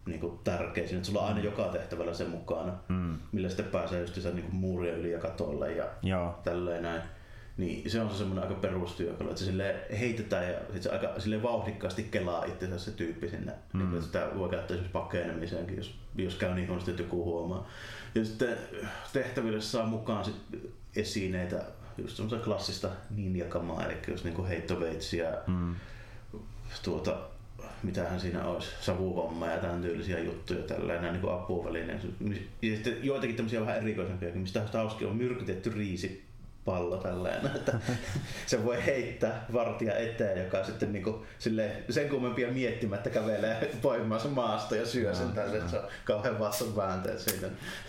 niin 0.06 0.20
kuin 0.20 0.38
tärkeä 0.44 0.84
siinä, 0.84 0.96
että 0.98 1.06
sulla 1.06 1.20
on 1.22 1.28
aina 1.28 1.40
joka 1.40 1.64
tehtävällä 1.64 2.14
sen 2.14 2.30
mukana, 2.30 2.72
Mm. 2.88 3.18
millä 3.32 3.48
sitten 3.48 3.66
pääsee 3.66 4.00
just 4.00 4.16
niin 4.16 4.42
kuin 4.42 4.54
muurien 4.54 4.98
yli 4.98 5.12
ja 5.12 5.18
katolle 5.18 5.72
ja 5.72 5.84
Joo. 6.02 6.38
tälleen 6.44 6.82
näin. 6.82 7.02
Niin 7.56 7.90
se 7.90 8.00
on 8.00 8.10
se 8.10 8.16
semmoinen 8.16 8.44
aika 8.44 8.60
perustyökalu, 8.60 9.28
että 9.28 9.40
se 9.40 9.44
sille 9.46 9.76
heitetään 10.00 10.44
ja 10.52 10.58
sit 10.72 10.82
se 10.82 10.90
aika 10.90 11.20
sille 11.20 11.42
vauhdikkaasti 11.42 12.02
kelaa 12.02 12.44
itsensä 12.44 12.78
se 12.78 12.90
tyyppi 12.90 13.28
sinne. 13.28 13.52
Mm. 13.72 13.78
Niin, 13.80 13.92
että 13.92 14.04
sitä 14.06 14.28
voi 14.36 14.48
käyttää 14.48 14.74
esimerkiksi 14.74 14.92
pakkeenemiseenkin, 14.92 15.76
jos, 15.76 15.98
jos 16.16 16.34
käy 16.34 16.54
niin 16.54 16.68
huonosti, 16.68 16.90
että 16.90 17.02
joku 17.02 17.24
huomaa. 17.24 17.66
Ja 18.14 18.24
sitten 18.24 18.56
tehtäville 19.12 19.60
saa 19.60 19.86
mukaan 19.86 20.24
sit 20.24 20.36
esineitä, 20.96 21.62
just 21.98 22.16
semmoista 22.16 22.44
klassista 22.44 22.88
ninjakamaa, 23.10 23.84
eli 23.84 23.94
just 24.08 24.24
niinku 24.24 24.44
heittoveitsiä, 24.44 25.32
Mm. 25.46 25.74
Tuota, 26.82 27.16
mitähän 27.82 28.20
siinä 28.20 28.44
olisi, 28.44 28.68
savuvamma 28.80 29.46
ja 29.46 29.58
tämän 29.58 29.82
tyylisiä 29.82 30.18
juttuja 30.18 30.62
tällainen 30.62 31.12
niin 31.12 31.32
apuvälineen. 31.32 32.00
Ja 32.62 32.74
sitten 32.74 32.96
joitakin 33.02 33.36
tämmöisiä 33.36 33.60
vähän 33.60 33.76
erikoisempiakin, 33.76 34.40
mistä 34.40 34.66
hauski 34.72 35.04
on 35.04 35.16
myrkytetty 35.16 35.70
riisi 35.70 36.29
pallo 36.64 36.96
tällainen, 36.96 37.46
että 37.56 37.72
se 38.46 38.64
voi 38.64 38.86
heittää 38.86 39.46
vartija 39.52 39.96
eteen, 39.96 40.44
joka 40.44 40.64
sitten 40.64 40.92
niin 40.92 41.04
kuin, 41.04 41.16
silleen, 41.38 41.84
sen 41.90 42.08
kummempia 42.08 42.48
miettimättä 42.52 43.10
kävelee 43.10 43.70
poimimassa 43.82 44.28
maasta 44.28 44.76
ja 44.76 44.86
syö 44.86 45.14
sen 45.14 45.32
tälle, 45.32 45.56
että 45.56 45.70
se 45.70 45.78
on 45.78 45.88
kauhean 46.04 46.38
vastan 46.38 46.76
väänteet 46.76 47.18
siitä. 47.18 47.46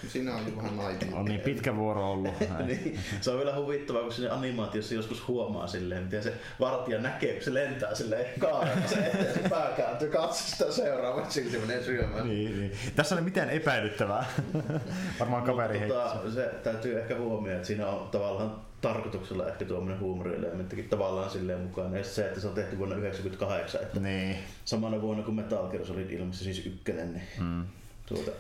Siinä 0.08 0.36
on 0.36 0.58
vähän 0.58 0.78
naivi. 0.78 0.98
On 1.14 1.26
niin 1.26 1.42
pitkä 1.42 1.76
vuoro 1.76 2.12
ollut. 2.12 2.34
Niin, 2.66 3.00
se 3.22 3.32
on 3.32 3.38
vielä 3.38 3.56
huvittavaa, 3.56 4.02
kun 4.02 4.14
siinä 4.14 4.34
animaatiossa 4.34 4.94
joskus 4.94 5.28
huomaa 5.28 5.68
silleen, 5.68 6.04
miten 6.04 6.24
se 6.24 6.34
vartija 6.60 7.00
näkee, 7.00 7.34
kun 7.34 7.44
se 7.44 7.54
lentää 7.54 7.96
silleen 7.96 8.26
kaarella 8.40 8.88
se 8.88 8.96
eteen, 8.96 9.34
se 9.34 9.50
pää 9.50 9.70
kääntyy, 9.78 10.10
katso 10.10 10.44
sitä 10.44 10.72
seuraavaksi, 10.72 11.42
silti 11.42 11.58
menee 11.58 11.84
syömään. 11.84 12.28
Niin, 12.30 12.60
niin. 12.60 12.72
Tässä 12.96 13.16
ei 13.16 13.20
ole 13.20 13.26
mitään 13.26 13.50
epäilyttävää. 13.50 14.26
Varmaan 15.20 15.44
kaveri 15.44 15.80
heitti. 15.80 15.98
tota, 15.98 16.32
se 16.34 16.52
täytyy 16.64 17.00
ehkä 17.00 17.18
huomioida, 17.18 17.56
että 17.56 17.68
siinä 17.68 17.88
on 17.88 18.10
tavallaan 18.10 18.71
tarkoituksella 18.82 19.48
ehkä 19.48 19.66
tuommoinen 19.66 20.00
huumorielementtikin 20.00 20.90
tavallaan 20.90 21.30
silleen 21.30 21.60
mukaan. 21.62 21.94
Ja 21.94 22.04
se, 22.04 22.26
että 22.28 22.40
se 22.40 22.48
on 22.48 22.54
tehty 22.54 22.78
vuonna 22.78 22.96
1998, 22.96 23.82
että 23.82 24.00
Niin. 24.00 24.36
samana 24.66 25.02
vuonna 25.02 25.24
kun 25.24 25.36
Metal 25.36 25.68
Gear 25.70 25.86
Solid 25.86 26.10
ilmestyi 26.10 26.54
siis 26.54 26.66
ykkönen, 26.66 27.14
niin 27.14 27.24
Mm. 27.40 27.64
Tuota, 28.06 28.32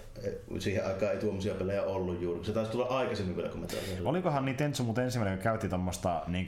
siihen 0.59 0.85
aikaan 0.87 1.11
ei 1.11 1.17
tuommoisia 1.19 1.53
pelejä 1.53 1.83
ollut 1.83 2.21
juuri. 2.21 2.45
Se 2.45 2.51
taisi 2.51 2.71
tulla 2.71 2.85
aikaisemmin 2.85 3.35
vielä, 3.35 3.49
kun 3.49 3.59
me 3.61 3.67
täällä 3.67 4.09
Olikohan 4.09 4.45
niin 4.45 4.55
Tentsu 4.57 4.83
mutta 4.83 5.03
ensimmäinen, 5.03 5.37
kun 5.37 5.43
käytti 5.43 5.69
tuommoista 5.69 6.21
niin 6.27 6.47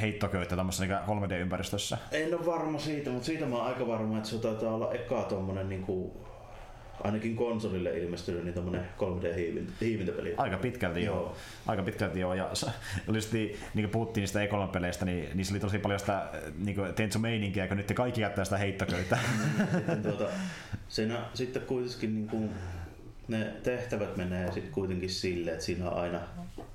heittoköyttä 0.00 0.54
tuommoisessa 0.54 0.84
niin 0.84 0.98
3D-ympäristössä? 1.06 1.96
En 2.12 2.34
ole 2.34 2.46
varma 2.46 2.78
siitä, 2.78 3.10
mutta 3.10 3.26
siitä 3.26 3.46
mä 3.46 3.56
oon 3.56 3.66
aika 3.66 3.86
varma, 3.86 4.16
että 4.16 4.28
se 4.28 4.38
taitaa 4.38 4.74
olla 4.74 4.92
eka 4.92 5.22
tuommoinen 5.22 5.68
niin 5.68 5.82
kuin 5.82 6.12
ainakin 7.04 7.36
konsolille 7.36 7.98
ilmestynyt 7.98 8.44
niin 8.44 8.80
3D-hiivintäpeli. 8.98 10.34
Aika 10.36 10.56
pitkälti 10.56 11.04
joo. 11.04 11.16
joo. 11.16 11.36
Aika 11.66 11.82
pitkälti 11.82 12.20
joo. 12.20 12.34
Ja 12.34 12.50
just 13.14 13.32
niin, 13.32 13.56
niin 13.74 13.84
kuin 13.84 13.90
puhuttiin 13.90 14.22
niistä 14.22 14.44
E3-peleistä, 14.44 15.04
niin 15.04 15.28
niissä 15.34 15.54
oli 15.54 15.60
tosi 15.60 15.78
paljon 15.78 16.00
sitä 16.00 16.28
niin 16.58 16.76
Tenso-meininkiä, 16.96 17.68
kun 17.68 17.76
nyt 17.76 17.86
te 17.86 17.94
kaikki 17.94 18.20
jättää 18.20 18.44
sitä 18.44 18.56
heittoköytä. 18.56 19.18
sitten, 19.72 20.02
tuota, 20.02 20.24
siinä, 20.88 21.24
sitten 21.34 21.62
kuitenkin 21.62 22.14
niin 22.14 22.28
kuin, 22.28 22.50
ne 23.28 23.44
tehtävät 23.62 24.16
menee 24.16 24.52
sitten 24.52 24.72
kuitenkin 24.72 25.10
sille, 25.10 25.50
että 25.50 25.64
siinä 25.64 25.90
on 25.90 26.02
aina 26.02 26.20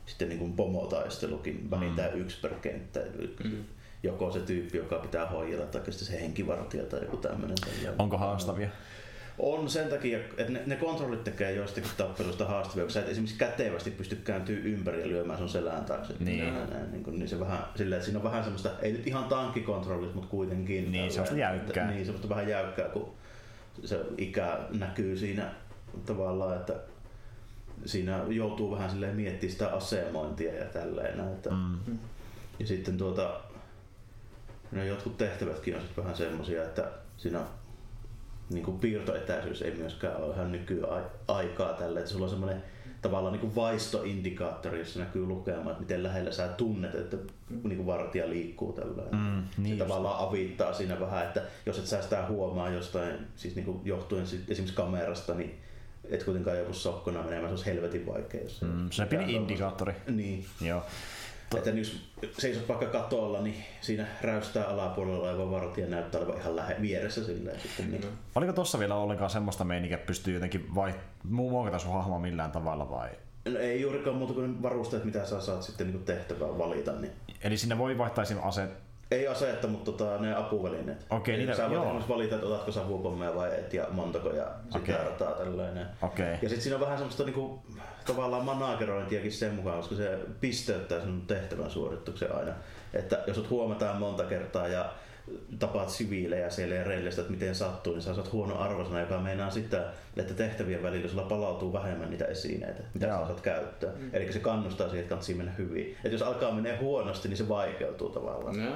sitten 0.05 0.29
niin 0.29 0.39
kuin 0.39 0.53
pomotaistelukin 0.53 1.71
vähintään 1.71 2.13
mm. 2.13 2.21
yksi 2.21 2.41
per 2.41 2.53
kenttä. 2.53 2.99
Mm. 3.43 3.63
Joko 4.03 4.31
se 4.31 4.39
tyyppi, 4.39 4.77
joka 4.77 4.95
pitää 4.95 5.25
hoidella, 5.25 5.65
tai 5.65 5.81
sitten 5.89 6.07
se 6.07 6.21
henkivartija 6.21 6.83
tai 6.83 6.99
joku 7.01 7.17
tämmöinen. 7.17 7.57
Onko 7.99 8.17
haastavia? 8.17 8.69
On 9.39 9.69
sen 9.69 9.89
takia, 9.89 10.17
että 10.17 10.53
ne, 10.53 10.61
ne 10.65 10.75
kontrollit 10.75 11.23
tekee 11.23 11.51
joistakin 11.51 11.91
tappeluista 11.97 12.45
haastavia, 12.45 12.83
kun 12.83 12.91
sä 12.91 12.99
et 12.99 13.09
esimerkiksi 13.09 13.37
kätevästi 13.37 13.91
pysty 13.91 14.15
kääntyä 14.15 14.57
ympäri 14.63 15.01
ja 15.01 15.07
lyömään 15.07 15.39
sun 15.39 15.49
selään 15.49 15.85
taakse. 15.85 16.13
Niin. 16.19 16.53
Näin, 16.53 16.69
näin, 16.69 16.91
niin, 16.91 17.03
kuin, 17.03 17.19
niin 17.19 17.29
se 17.29 17.39
vähän 17.39 17.59
silleen, 17.75 17.97
että 17.97 18.05
siinä 18.05 18.19
on 18.19 18.23
vähän 18.23 18.43
semmoista, 18.43 18.69
ei 18.81 18.91
nyt 18.91 19.07
ihan 19.07 19.23
tankkikontrollit, 19.23 20.15
mutta 20.15 20.29
kuitenkin. 20.29 20.91
Niin, 20.91 21.11
semmoista 21.11 21.37
jäykkää. 21.37 21.91
Niin, 21.91 22.05
semmoista 22.05 22.29
vähän 22.29 22.47
jäykkää, 22.47 22.89
kun 22.89 23.13
se 23.83 23.99
ikä 24.17 24.59
näkyy 24.69 25.17
siinä 25.17 25.51
tavallaan, 26.05 26.57
että 26.57 26.73
siinä 27.85 28.23
joutuu 28.29 28.71
vähän 28.71 28.89
silleen 28.89 29.15
miettimään 29.15 29.51
sitä 29.51 29.67
asemointia 29.67 30.53
ja 30.53 30.65
tälleen. 30.65 31.19
Että, 31.19 31.49
mm. 31.49 31.97
Ja 32.59 32.67
sitten 32.67 32.97
tuota, 32.97 33.39
no 34.71 34.83
jotkut 34.83 35.17
tehtävätkin 35.17 35.75
on 35.75 35.81
sitten 35.81 36.03
vähän 36.03 36.17
semmoisia, 36.17 36.63
että 36.63 36.91
siinä 37.17 37.41
niin 38.49 38.65
kuin 38.65 38.79
piirtoetäisyys 38.79 39.61
ei 39.61 39.71
myöskään 39.71 40.17
ole 40.17 40.33
ihan 40.33 40.51
nykyaikaa 40.51 41.73
tällä, 41.73 41.99
että 41.99 42.11
sulla 42.11 42.25
on 42.25 42.29
semmoinen 42.29 42.63
tavallaan 43.01 43.33
niin 43.33 43.41
kuin 43.41 43.55
vaistoindikaattori, 43.55 44.79
jossa 44.79 44.99
näkyy 44.99 45.25
lukemaan, 45.25 45.67
että 45.67 45.79
miten 45.79 46.03
lähellä 46.03 46.31
sä 46.31 46.47
tunnet, 46.47 46.95
että 46.95 47.17
niin 47.49 47.75
kuin 47.75 47.85
vartija 47.85 48.29
liikkuu 48.29 48.73
tällä. 48.73 49.03
Mm, 49.11 49.43
niin 49.63 49.77
se 49.77 49.83
tavallaan 49.83 50.27
avittaa 50.27 50.73
siinä 50.73 50.99
vähän, 50.99 51.23
että 51.23 51.41
jos 51.65 51.79
et 51.79 51.87
sä 51.87 52.01
sitä 52.01 52.25
huomaa 52.27 52.69
jostain, 52.69 53.15
siis 53.35 53.55
niin 53.55 53.65
kuin 53.65 53.81
johtuen 53.85 54.23
esimerkiksi 54.23 54.75
kamerasta, 54.75 55.33
niin 55.33 55.59
et 56.09 56.23
kuitenkaan 56.23 56.57
joku 56.57 56.73
sokkona 56.73 57.23
menemään, 57.23 57.47
se 57.47 57.51
olisi 57.51 57.65
helvetin 57.65 58.05
vaikea. 58.05 58.41
Jos 58.41 58.61
mm, 58.61 58.89
se 58.91 59.01
on 59.01 59.07
pieni 59.07 59.33
indikaattori. 59.33 59.93
Niin. 60.07 60.45
Joo. 60.61 60.83
Että 61.57 61.69
jos 61.69 62.01
seisot 62.37 62.67
vaikka 62.67 62.85
katolla, 62.85 63.41
niin 63.41 63.63
siinä 63.81 64.07
räystää 64.21 64.67
alapuolella 64.67 65.29
oleva 65.29 65.51
vartija 65.51 65.87
näyttää 65.87 66.21
olevan 66.21 66.37
ihan 66.37 66.55
lähe, 66.55 66.75
vieressä 66.81 67.25
silleen. 67.25 67.59
Sitten, 67.59 67.91
niin. 67.91 68.05
Oliko 68.35 68.53
tossa 68.53 68.79
vielä 68.79 68.95
ollenkaan 68.95 69.29
semmoista 69.29 69.63
meininkiä, 69.63 69.97
että 69.97 70.07
pystyy 70.07 70.33
jotenkin 70.33 70.75
vai, 70.75 70.93
muokata 71.23 71.79
sun 71.79 71.93
hahmoa 71.93 72.19
millään 72.19 72.51
tavalla 72.51 72.89
vai? 72.89 73.09
No 73.45 73.59
ei 73.59 73.81
juurikaan 73.81 74.15
muuta 74.15 74.33
kuin 74.33 74.63
varusteet, 74.63 75.05
mitä 75.05 75.25
sä 75.25 75.41
saat 75.41 75.63
sitten 75.63 75.87
niin 75.87 76.03
tehtävää 76.03 76.57
valita. 76.57 76.91
Niin. 76.91 77.13
Eli 77.41 77.57
sinne 77.57 77.77
voi 77.77 77.97
vaihtaa 77.97 78.21
esimerkiksi 78.21 78.49
aseet 78.49 78.88
ei 79.11 79.27
asetta, 79.27 79.67
mutta 79.67 79.91
tota, 79.91 80.17
ne 80.17 80.35
apuvälineet. 80.35 81.05
Okei, 81.09 81.43
okay, 81.43 81.55
Sä 81.55 81.69
voit 81.69 82.09
valita, 82.09 82.35
että 82.35 82.47
otatko 82.47 82.71
sä 82.71 82.83
huopommeja 82.83 83.35
vai 83.35 83.59
et 83.59 83.73
ja 83.73 83.87
montako 83.91 84.29
ja 84.29 84.47
sitten 84.69 84.95
okay. 84.95 85.05
rataa 85.05 85.31
tällainen. 85.31 85.87
Okay. 86.01 86.25
Ja 86.25 86.49
sitten 86.49 86.61
siinä 86.61 86.75
on 86.75 86.81
vähän 86.81 86.97
semmoista 86.97 87.23
niinku, 87.23 87.61
tavallaan 88.05 88.45
managerointiakin 88.45 89.31
sen 89.31 89.53
mukaan, 89.53 89.77
koska 89.77 89.95
se 89.95 90.19
pisteyttää 90.41 91.01
sun 91.01 91.23
tehtävän 91.27 91.69
suorituksen 91.69 92.35
aina. 92.35 92.51
Että 92.93 93.23
jos 93.27 93.35
sut 93.35 93.49
huomataan 93.49 93.97
monta 93.97 94.23
kertaa 94.23 94.67
ja 94.67 94.91
tapaat 95.59 95.89
siviilejä 95.89 96.49
siellä 96.49 96.75
ja 96.75 96.83
reilistä, 96.83 97.21
että 97.21 97.33
miten 97.33 97.55
sattuu, 97.55 97.93
niin 97.93 98.01
sä 98.01 98.13
saat 98.13 98.31
huono 98.31 98.59
arvosana, 98.59 98.99
joka 98.99 99.19
meinaa 99.19 99.49
sitä, 99.49 99.85
että 100.17 100.33
tehtävien 100.33 100.83
välillä 100.83 101.09
sulla 101.09 101.23
palautuu 101.23 101.73
vähemmän 101.73 102.09
niitä 102.09 102.25
esineitä, 102.25 102.83
mitä 102.93 103.07
Joo. 103.07 103.19
sä 103.19 103.25
saat 103.25 103.41
käyttää. 103.41 103.89
Mm. 103.89 104.09
Eli 104.13 104.33
se 104.33 104.39
kannustaa 104.39 104.87
siihen, 104.87 105.03
että 105.03 105.09
kannattaa 105.09 105.35
mennä 105.35 105.51
hyvin. 105.57 105.95
Että 105.95 106.09
jos 106.09 106.21
alkaa 106.21 106.51
mennä 106.51 106.77
huonosti, 106.79 107.27
niin 107.27 107.37
se 107.37 107.49
vaikeutuu 107.49 108.09
tavallaan. 108.09 108.63
Joo. 108.65 108.75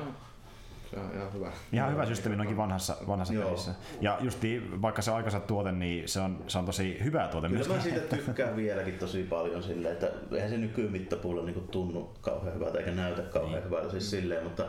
Se 0.94 1.00
on 1.00 1.12
ihan 1.16 1.34
hyvä. 1.34 1.52
Ihan 1.72 1.92
hyvä 1.92 2.06
systeemi 2.06 2.36
noinkin 2.36 2.58
vanhassa, 2.58 2.98
vanhassa 3.08 3.34
pelissä. 3.34 3.72
Ja 4.02 4.18
justi 4.22 4.64
vaikka 4.82 5.02
se 5.02 5.12
aikansa 5.12 5.40
tuote, 5.40 5.72
niin 5.72 6.08
se 6.10 6.20
on, 6.20 6.44
se 6.48 6.58
on 6.58 6.66
tosi 6.66 6.98
hyvä 7.04 7.28
tuote 7.28 7.48
Kyllä 7.48 7.58
myöskin. 7.58 7.76
mä 7.76 7.82
siitä 7.82 8.16
tykkään 8.16 8.56
vieläkin 8.56 9.00
tosi 9.00 9.24
paljon 9.24 9.64
silleen, 9.64 9.94
että 9.94 10.12
eihän 10.32 10.50
se 10.50 10.58
nykymittapuulla 10.58 11.44
niin 11.44 11.68
tunnu 11.72 12.14
kauhean 12.22 12.56
hyvältä 12.56 12.78
eikä 12.78 12.92
näytä 12.92 13.22
kauhean 13.22 13.54
niin. 13.54 13.66
hyvältä 13.66 13.92
siis 13.92 14.12
silleen, 14.12 14.44
mutta 14.44 14.66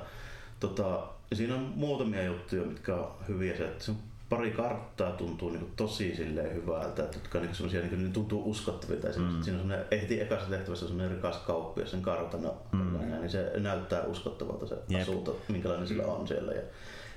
tota, 0.61 1.14
siinä 1.33 1.55
on 1.55 1.73
muutamia 1.75 2.25
juttuja, 2.25 2.65
mitkä 2.65 2.95
on 2.95 3.13
hyviä. 3.29 3.57
Se, 3.57 3.65
että 3.65 3.93
pari 4.29 4.51
karttaa 4.51 5.13
tuntuu 5.13 5.51
niin 5.51 5.73
tosi 5.77 6.17
silleen 6.17 6.55
hyvältä, 6.55 7.03
että 7.03 7.17
jotka 7.17 7.41
niin 7.41 7.55
semmosia, 7.55 7.81
niin, 7.81 7.99
niin 7.99 8.13
tuntuu 8.13 8.51
uskottavilta. 8.51 9.09
Mm. 9.09 9.43
Siinä 9.43 9.63
on 9.63 9.75
ehti 9.91 10.21
ekassa 10.21 10.51
tehtävässä 10.51 10.87
semmoinen 10.87 11.17
rikas 11.17 11.37
kauppi, 11.37 11.87
sen 11.87 12.03
kartana, 12.03 12.51
mm. 12.73 12.99
niin 13.21 13.31
se 13.31 13.53
näyttää 13.57 14.03
uskottavalta 14.03 14.67
se 14.67 14.77
Jep. 14.89 15.03
asunto, 15.03 15.41
minkälainen 15.49 15.89
sillä 15.89 16.07
on 16.07 16.29
siellä. 16.29 16.53
Ja 16.53 16.63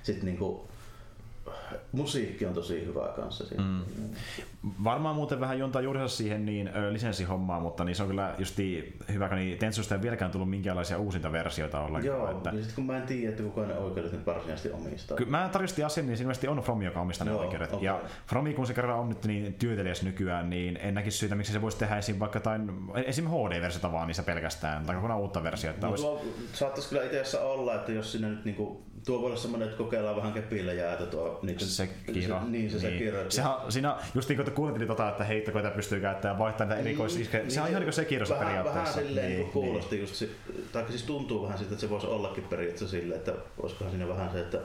sitten 0.03 0.25
niin 0.25 0.37
kuin, 0.37 0.59
musiikki 1.91 2.45
on 2.45 2.53
tosi 2.53 2.85
hyvää 2.85 3.07
kanssa 3.07 3.45
siinä. 3.45 3.63
Mm. 3.63 3.83
Varmaan 4.83 5.15
muuten 5.15 5.39
vähän 5.39 5.59
jontaa 5.59 5.81
juuri 5.81 6.09
siihen 6.09 6.45
niin 6.45 6.69
lisenssihommaa, 6.91 7.59
mutta 7.59 7.83
niin 7.83 7.95
se 7.95 8.03
on 8.03 8.09
kyllä 8.09 8.35
justi 8.37 8.95
hyvä, 9.13 9.27
kun 9.27 9.37
niin 9.37 9.57
Tentsusta 9.57 9.95
ei 9.95 10.01
vieläkään 10.01 10.31
tullut 10.31 10.49
minkäänlaisia 10.49 10.97
uusinta 10.97 11.31
versioita 11.31 11.79
ollenkaan. 11.79 12.05
Joo, 12.05 12.31
että... 12.31 12.49
ja 12.49 12.55
sitten 12.55 12.75
kun 12.75 12.85
mä 12.85 12.97
en 12.97 13.03
tiedä, 13.03 13.29
että 13.29 13.43
kuka 13.43 13.61
ne 13.61 13.73
oikeudet 13.73 14.11
nyt 14.11 14.25
varsinaisesti 14.25 14.71
omistaa. 14.71 15.17
Kyllä 15.17 15.31
mä 15.31 15.49
tarkistin 15.51 15.85
asian, 15.85 16.07
niin 16.07 16.21
ilmeisesti 16.21 16.47
on 16.47 16.57
From, 16.57 16.81
joka 16.81 17.01
omistaa 17.01 17.25
ne 17.25 17.31
Joo, 17.31 17.41
oikeudet. 17.41 17.73
Okay. 17.73 17.85
Ja 17.85 18.01
Fromi, 18.27 18.53
kun 18.53 18.67
se 18.67 18.73
kerran 18.73 18.99
on 18.99 19.09
nyt 19.09 19.25
niin 19.25 19.53
työtelijäs 19.53 20.03
nykyään, 20.03 20.49
niin 20.49 20.77
en 20.77 20.93
näkisi 20.93 21.17
syytä, 21.17 21.35
miksi 21.35 21.53
se 21.53 21.61
voisi 21.61 21.77
tehdä 21.77 21.97
esim. 21.97 22.19
vaikka 22.19 22.39
tain, 22.39 22.71
esim. 23.05 23.25
HD-versiota 23.27 23.91
vaan 23.91 24.07
niissä 24.07 24.23
pelkästään, 24.23 24.85
tai 24.85 24.95
kokonaan 24.95 25.19
uutta 25.19 25.43
versiota. 25.43 25.87
No, 25.87 25.89
olisi... 25.89 26.05
Saattaisi 26.53 26.89
kyllä 26.89 27.03
itse 27.03 27.39
olla, 27.39 27.75
että 27.75 27.91
jos 27.91 28.11
sinne 28.11 28.29
nyt 28.29 28.45
niinku 28.45 28.87
tuo 29.05 29.21
voi 29.21 29.27
olla 29.27 29.37
semmoinen, 29.37 29.67
että 29.67 29.77
kokeillaan 29.77 30.15
vähän 30.15 30.33
kepillä 30.33 30.73
jäätä 30.73 31.05
tuo 31.05 31.39
niitä, 31.41 31.65
se 31.65 31.89
kiro. 32.05 32.39
Se, 32.39 32.45
niin, 32.45 32.69
se, 32.71 32.77
niin. 32.77 32.79
se 32.79 32.91
kiro. 32.91 33.31
Sehän, 33.31 33.53
siinä, 33.69 33.97
just 34.15 34.29
niin 34.29 34.43
kuin 34.43 34.51
kuultiin 34.57 34.87
tota, 34.87 35.09
että 35.09 35.23
heittokoita 35.23 35.69
pystyy 35.69 35.99
käyttämään 35.99 36.39
vaihtamaan 36.39 36.69
näitä 36.69 36.89
erikoisiskejä. 36.89 37.43
Niin, 37.43 37.51
se 37.51 37.61
on 37.61 37.67
ihan 37.67 37.79
niin 37.79 37.85
kuin 37.85 37.93
se 37.93 38.05
kiro 38.05 38.25
vähän, 38.29 38.47
periaatteessa. 38.47 38.95
Vähän 38.95 39.07
silleen 39.07 39.27
niin, 39.27 39.39
niin 39.39 39.51
kuulosti 39.51 39.95
niin. 39.95 40.01
just, 40.01 40.23
tai 40.71 40.85
siis 40.89 41.03
tuntuu 41.03 41.43
vähän 41.43 41.57
siltä, 41.57 41.73
että 41.73 41.81
se 41.81 41.89
voisi 41.89 42.07
ollakin 42.07 42.43
periaatteessa 42.43 42.97
silleen, 42.97 43.19
että 43.19 43.33
olisikohan 43.61 43.91
siinä 43.91 44.07
vähän 44.07 44.31
se, 44.31 44.39
että 44.39 44.59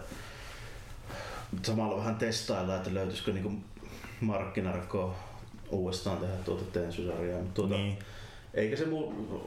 samalla 1.63 1.97
vähän 1.97 2.15
testailla, 2.15 2.77
että 2.77 2.95
löytyisikö 2.95 3.33
niin 3.33 3.65
markkinarkkoa 4.21 5.15
uudestaan 5.71 6.19
tehdä 6.19 6.35
tuota 6.45 6.65
Tensu-sarjaa. 6.73 7.41
Tuota, 7.55 7.75
niin 7.75 7.99
eikä 8.55 8.77
se 8.77 8.87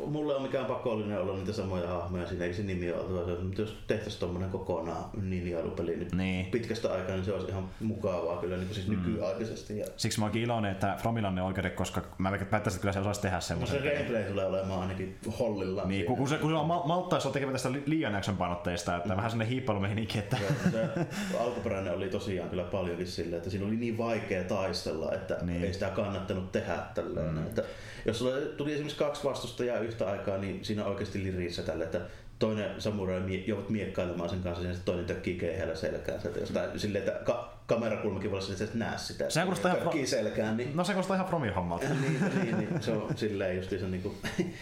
mulle 0.05 0.35
ole 0.35 0.41
mikään 0.41 0.65
pakollinen 0.65 1.21
olla 1.21 1.35
niitä 1.35 1.53
samoja 1.53 1.87
hahmoja 1.87 2.27
siinä, 2.27 2.43
eikä 2.45 2.57
se 2.57 2.63
nimi 2.63 2.91
ole. 2.91 3.43
Mutta 3.43 3.61
jos 3.61 3.77
tehtäisiin 3.87 4.19
tuommoinen 4.19 4.49
kokonaan 4.49 5.09
ninjailupeli 5.21 5.95
nyt 5.95 6.13
niin. 6.13 6.45
pitkästä 6.45 6.93
aikaa, 6.93 7.15
niin 7.15 7.25
se 7.25 7.33
olisi 7.33 7.47
ihan 7.47 7.69
mukavaa 7.79 8.37
kyllä 8.37 8.57
niin 8.57 8.73
siis 8.73 8.87
mm. 8.87 8.95
nykyaikaisesti. 8.95 9.77
Ja... 9.77 9.85
Siksi 9.97 10.19
mä 10.19 10.25
oonkin 10.25 10.41
iloinen, 10.41 10.71
että 10.71 10.95
Fromilla 11.01 11.27
on 11.27 11.35
ne 11.35 11.41
oikeudet, 11.41 11.73
koska 11.73 12.01
mä 12.17 12.31
päättäisin, 12.31 12.77
että 12.77 12.81
kyllä 12.81 12.93
se 12.93 12.99
osaisi 12.99 13.21
tehdä 13.21 13.39
semmoisen. 13.39 13.77
No 13.77 13.83
se 13.83 13.89
gameplay 13.89 14.23
tulee 14.23 14.45
olemaan 14.45 14.81
ainakin 14.81 15.17
hollilla. 15.39 15.85
Niin, 15.85 16.05
kun, 16.05 16.17
kun, 16.17 16.29
se, 16.29 16.37
kun 16.37 16.49
se 16.49 16.55
on 16.55 16.67
malttaisi 16.67 17.29
tekemään 17.29 17.53
tästä 17.53 17.71
liian 17.85 18.15
action 18.15 18.37
painotteista, 18.37 18.95
että 18.95 19.09
mm. 19.09 19.17
vähän 19.17 19.31
sellainen 19.31 19.51
hiippailumeininki. 19.51 20.19
Että... 20.19 20.37
se 20.71 21.05
alkuperäinen 21.39 21.93
oli 21.93 22.09
tosiaan 22.09 22.49
kyllä 22.49 22.63
paljonkin 22.63 23.07
silleen, 23.07 23.37
että 23.37 23.49
siinä 23.49 23.65
oli 23.65 23.75
niin 23.75 23.97
vaikea 23.97 24.43
taistella, 24.43 25.11
että 25.11 25.37
niin. 25.41 25.63
ei 25.63 25.73
sitä 25.73 25.89
kannattanut 25.89 26.51
tehdä 26.51 26.77
tälleen. 26.95 27.31
Mm. 27.31 27.47
Että 27.47 27.63
jos 28.05 28.19
sulle 28.19 28.41
tuli 28.41 28.73
esimerkiksi 28.73 28.94
kaksi 28.97 29.23
vastustajaa 29.23 29.79
yhtä 29.79 30.09
aikaa, 30.09 30.37
niin 30.37 30.65
siinä 30.65 30.85
oikeasti 30.85 31.23
lirissä 31.23 31.63
tälle, 31.63 31.83
että 31.83 32.01
toinen 32.39 32.81
samurai 32.81 33.19
mie- 33.19 33.43
joudut 33.47 33.69
miekkailemaan 33.69 34.29
sen 34.29 34.43
kanssa, 34.43 34.63
ja 34.63 34.73
sitten 34.73 34.85
toinen 34.85 35.05
tökkii 35.05 35.35
keihällä 35.35 35.75
selkään. 35.75 36.21
Sieltä 36.21 36.39
jostain, 36.39 36.69
mm. 36.69 36.79
silleen, 36.79 37.07
että 37.07 37.19
ka- 37.23 37.53
kamerakulmakin 37.67 38.31
voi 38.31 38.39
olla 38.39 38.71
näe 38.73 38.97
sitä. 38.97 39.29
Se 39.29 39.41
kuulostaa 39.41 39.75
ihan, 39.75 39.89
pro- 39.89 40.05
selkään, 40.05 40.57
niin... 40.57 40.75
No 40.75 40.83
se 40.83 40.93
kuulostaa 40.93 41.15
ihan 41.15 41.27
Fromin 41.27 41.53
hommalta. 41.53 41.85
niin, 42.01 42.19
niin, 42.43 42.57
niin, 42.57 42.81
se 42.81 42.91
on 42.91 43.09
silleen 43.15 43.57
just 43.57 43.69
se, 43.69 43.87
niin 43.87 44.01
kuin, 44.01 44.15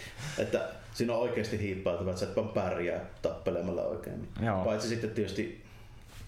että 0.43 0.69
siinä 0.93 1.13
on 1.13 1.19
oikeasti 1.19 1.59
hiippautuva, 1.59 2.09
että 2.09 2.19
sä 2.19 2.25
et 2.29 2.35
vaan 2.35 2.49
pärjää 2.49 3.05
tappelemalla 3.21 3.81
oikein. 3.81 4.21
Niin. 4.21 4.45
Joo. 4.45 4.63
Paitsi 4.63 4.87
sitten 4.87 5.09
tietysti 5.09 5.63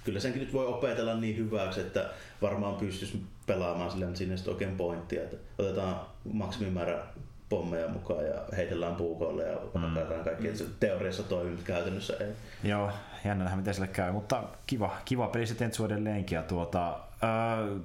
kyllä 0.06 0.20
senkin 0.20 0.42
nyt 0.42 0.54
voi 0.54 0.66
opetella 0.66 1.16
niin 1.16 1.38
hyväksi, 1.38 1.82
että 1.82 2.10
varmaan 2.42 2.76
pystyisi 2.76 3.22
pelaamaan 3.46 3.92
sillä, 3.92 4.06
että 4.06 4.18
sinne 4.18 4.36
oikein 4.48 4.78
pointtia, 4.78 5.24
että 5.24 5.38
otetaan 5.58 6.02
maksimimäärä 6.34 7.04
pommeja 7.50 7.88
mukaan 7.88 8.26
ja 8.26 8.42
heitellään 8.58 8.96
puukoille 8.96 9.44
ja 9.44 9.58
mm. 9.74 10.24
kaikki, 10.24 10.48
että 10.48 10.60
se 10.60 10.66
teoriassa 10.80 11.24
toimii, 11.24 11.52
mutta 11.52 11.66
käytännössä 11.66 12.14
ei. 12.20 12.32
Joo, 12.64 12.92
jännä 13.26 13.44
nähdä 13.44 13.58
miten 13.58 13.74
sille 13.74 13.88
käy, 13.88 14.12
mutta 14.12 14.44
kiva, 14.68 14.98
kiva 15.06 15.28
peli 15.28 15.48
se 15.48 15.56
Tentsu 15.56 15.86
edelleenkin. 15.86 16.36
Ja 16.36 16.44
tuota, 16.44 17.00
Öö, 17.24 17.76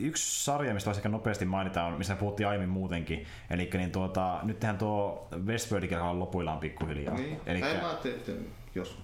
yksi 0.00 0.44
sarja, 0.44 0.74
mistä 0.74 0.88
voisi 0.88 0.98
ehkä 0.98 1.08
nopeasti 1.08 1.44
mainita, 1.44 1.84
on, 1.84 1.98
mistä 1.98 2.16
puhuttiin 2.16 2.46
aiemmin 2.46 2.68
muutenkin. 2.68 3.26
Eli 3.50 3.70
niin 3.74 3.92
tuota, 3.92 4.40
nyt 4.42 4.60
tehdään 4.60 4.78
tuo 4.78 5.28
Westworldikin 5.46 5.98
alkaa 5.98 6.18
lopuillaan 6.18 6.58
pikkuhiljaa. 6.58 7.14
Niin. 7.14 7.40
Elikkä... 7.46 7.68
Ei, 7.68 7.80
mä 7.80 7.88
ajattelin, 7.88 8.16
että 8.16 8.32
jos 8.74 8.98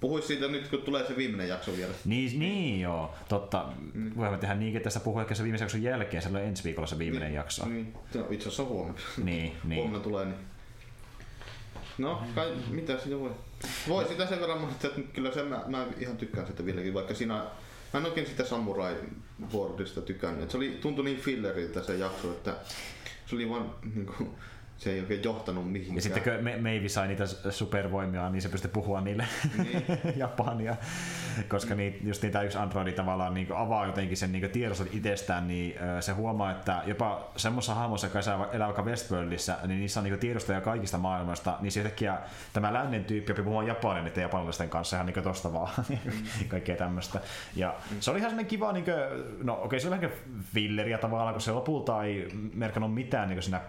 Puhuis 0.00 0.26
siitä 0.26 0.48
nyt, 0.48 0.68
kun 0.68 0.82
tulee 0.82 1.06
se 1.06 1.16
viimeinen 1.16 1.48
jakso 1.48 1.76
vielä. 1.76 1.92
Niin, 2.04 2.40
niin 2.40 2.80
joo, 2.80 3.14
totta. 3.28 3.68
Mm. 3.94 4.12
Voimme 4.16 4.38
tehdä 4.38 4.54
niinkin, 4.54 4.76
että 4.76 4.86
tästä 4.86 5.04
puhuu 5.04 5.20
ehkä 5.20 5.34
se 5.34 5.42
viimeisen 5.42 5.64
jakson 5.64 5.82
jälkeen, 5.82 6.22
se 6.22 6.28
on 6.28 6.36
ensi 6.36 6.64
viikolla 6.64 6.86
se 6.86 6.98
viimeinen 6.98 7.28
niin, 7.28 7.36
jakso. 7.36 7.68
Niin, 7.68 7.94
no, 8.14 8.26
itse 8.30 8.48
asiassa 8.48 8.64
huomenna. 8.64 9.00
Niin, 9.24 9.52
niin. 9.64 9.76
Huomenna 9.76 10.00
tulee, 10.00 10.24
niin 10.24 10.36
No, 11.98 12.22
kai, 12.34 12.52
mitä 12.70 12.98
sitä 12.98 13.18
voi? 13.18 13.30
Voi 13.88 14.08
sitä 14.08 14.26
sen 14.26 14.40
verran 14.40 14.60
mutta 14.60 14.86
että 14.86 15.00
kyllä 15.12 15.30
se, 15.30 15.42
mä, 15.42 15.64
mä 15.66 15.86
ihan 15.98 16.16
tykkään 16.16 16.46
sitä 16.46 16.64
vieläkin, 16.64 16.94
vaikka 16.94 17.14
siinä 17.14 17.44
Mä 17.92 18.00
en 18.00 18.06
oikein 18.06 18.26
sitä 18.26 18.44
Samurai 18.44 18.96
Boardista 19.52 20.00
tykännyt. 20.00 20.50
Se 20.50 20.56
oli, 20.56 20.78
tuntui 20.80 21.04
niin 21.04 21.20
filleriltä 21.20 21.82
se 21.82 21.96
jakso, 21.96 22.30
että 22.32 22.56
se 23.26 23.34
oli 23.34 23.50
vaan 23.50 23.74
niin 23.94 24.06
kuin, 24.06 24.30
se 24.80 24.92
ei 24.92 25.00
oikein 25.00 25.24
johtanut 25.24 25.72
mihinkään. 25.72 25.96
Ja 25.96 26.02
sitten 26.02 26.22
kun 26.22 26.62
Meivi 26.62 26.88
sai 26.88 27.08
niitä 27.08 27.26
supervoimia, 27.50 28.30
niin 28.30 28.42
se 28.42 28.48
pystyi 28.48 28.70
puhua 28.70 29.00
niille 29.00 29.26
niin. 29.58 29.84
japania. 30.16 30.76
Koska 31.48 31.74
niin, 31.74 31.98
just 32.04 32.22
niitä 32.22 32.42
yksi 32.42 32.58
Androidi 32.58 32.92
tavallaan 32.92 33.34
niin 33.34 33.52
avaa 33.54 33.86
jotenkin 33.86 34.16
sen 34.16 34.32
niin 34.32 34.50
tiedostot 34.50 34.88
itsestään, 34.92 35.48
niin 35.48 35.74
se 36.00 36.12
huomaa, 36.12 36.50
että 36.50 36.82
jopa 36.86 37.30
semmoisessa 37.36 37.74
hahmossa, 37.74 38.06
joka 38.06 38.48
elää 38.52 38.66
vaikka 38.66 38.82
Westworldissa, 38.82 39.56
niin 39.66 39.80
niissä 39.80 40.00
on 40.00 40.04
niin 40.04 40.18
tiedostoja 40.18 40.60
kaikista 40.60 40.98
maailmasta, 40.98 41.56
niin 41.60 41.72
se 41.72 41.80
yhtäkkiä 41.80 42.18
tämä 42.52 42.72
lännen 42.72 43.04
tyyppi 43.04 43.32
oppi 43.32 43.42
puhumaan 43.42 43.66
japanin 43.66 44.04
niiden 44.04 44.22
japanilaisten 44.22 44.70
kanssa 44.70 44.96
ihan 44.96 45.06
niin 45.06 45.24
tosta 45.24 45.52
vaan. 45.52 45.70
Mm. 46.04 46.48
Kaikkea 46.48 46.76
tämmöistä. 46.76 47.20
Ja 47.56 47.74
se 48.00 48.10
oli 48.10 48.18
ihan 48.18 48.30
semmoinen 48.30 48.50
kiva, 48.50 48.72
niin 48.72 48.84
kuin, 48.84 48.94
no 49.42 49.52
okei 49.52 49.66
okay, 49.66 49.80
se 49.80 49.88
oli 49.88 50.00
vähän 50.00 50.16
filleriä 50.54 50.98
tavallaan, 50.98 51.34
kun 51.34 51.40
se 51.40 51.52
lopulta 51.52 52.04
ei 52.04 52.28
merkannut 52.54 52.94
mitään 52.94 53.28
niin 53.28 53.42
siinä 53.42 53.60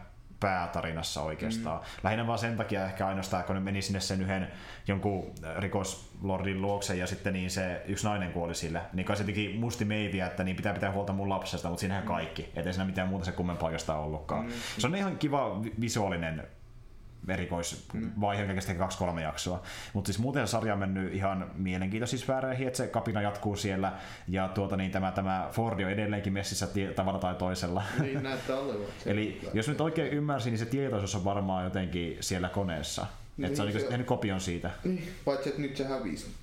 päätarinassa 0.41 1.21
oikeastaan. 1.21 1.79
Mm. 1.79 1.85
Lähinnä 2.03 2.27
vaan 2.27 2.39
sen 2.39 2.57
takia 2.57 2.85
ehkä 2.85 3.07
ainoastaan, 3.07 3.43
kun 3.43 3.55
ne 3.55 3.61
meni 3.61 3.81
sinne 3.81 3.99
sen 3.99 4.21
yhden 4.21 4.47
jonkun 4.87 5.33
rikoslordin 5.57 6.61
luokse 6.61 6.95
ja 6.95 7.07
sitten 7.07 7.33
niin 7.33 7.51
se 7.51 7.81
yksi 7.87 8.07
nainen 8.07 8.33
kuoli 8.33 8.55
sille, 8.55 8.81
niin 8.93 9.05
kai 9.05 9.17
se 9.17 9.23
teki 9.23 9.55
musti 9.59 9.85
meiviä, 9.85 10.27
että 10.27 10.43
niin 10.43 10.55
pitää 10.55 10.73
pitää 10.73 10.91
huolta 10.91 11.13
mun 11.13 11.29
lapsesta, 11.29 11.69
mutta 11.69 11.79
siinähän 11.79 12.03
mm. 12.03 12.07
kaikki. 12.07 12.51
Ettei 12.55 12.73
siinä 12.73 12.85
mitään 12.85 13.07
muuta 13.07 13.25
se 13.25 13.31
kummempaa 13.31 13.71
ollutkaan. 13.95 14.45
Mm. 14.45 14.51
Se 14.77 14.87
on 14.87 14.95
ihan 14.95 15.17
kiva 15.17 15.61
visuaalinen 15.81 16.43
erikoisvaihe, 17.27 18.53
kestää 18.53 18.75
kaksi-kolme 18.75 19.21
jaksoa. 19.21 19.63
Mutta 19.93 20.07
siis 20.07 20.19
muuten 20.19 20.47
sarja 20.47 20.73
on 20.73 20.79
mennyt 20.79 21.13
ihan 21.13 21.51
mielenkiintoisissa 21.55 22.23
sfääreihin, 22.23 22.67
että 22.67 22.77
se 22.77 22.87
kapina 22.87 23.21
jatkuu 23.21 23.55
siellä 23.55 23.93
ja 24.27 24.47
tuota, 24.47 24.77
niin 24.77 24.91
tämä, 24.91 25.11
tämä 25.11 25.49
Fordi 25.51 25.85
on 25.85 25.91
edelleenkin 25.91 26.33
messissä 26.33 26.67
tie, 26.67 26.93
tavalla 26.93 27.19
tai 27.19 27.35
toisella. 27.35 27.83
Niin 28.01 28.23
näyttää 28.23 28.59
olevan. 28.59 28.87
Eli 29.05 29.41
jos 29.53 29.67
nyt 29.67 29.81
oikein 29.81 30.13
ymmärsin, 30.13 30.51
niin 30.51 30.59
se 30.59 30.65
tietoisuus 30.65 31.15
on 31.15 31.25
varmaan 31.25 31.63
jotenkin 31.63 32.17
siellä 32.19 32.49
koneessa. 32.49 33.05
Niin, 33.37 33.45
että 33.45 33.55
se 33.55 33.61
on 33.61 33.69
niin 33.69 33.81
se... 33.81 33.87
tehnyt 33.87 34.07
kopion 34.07 34.41
siitä. 34.41 34.71
Niin, 34.83 35.13
paitsi 35.25 35.49
että 35.49 35.61
nyt 35.61 35.77
se 35.77 35.83
hävisi 35.83 36.40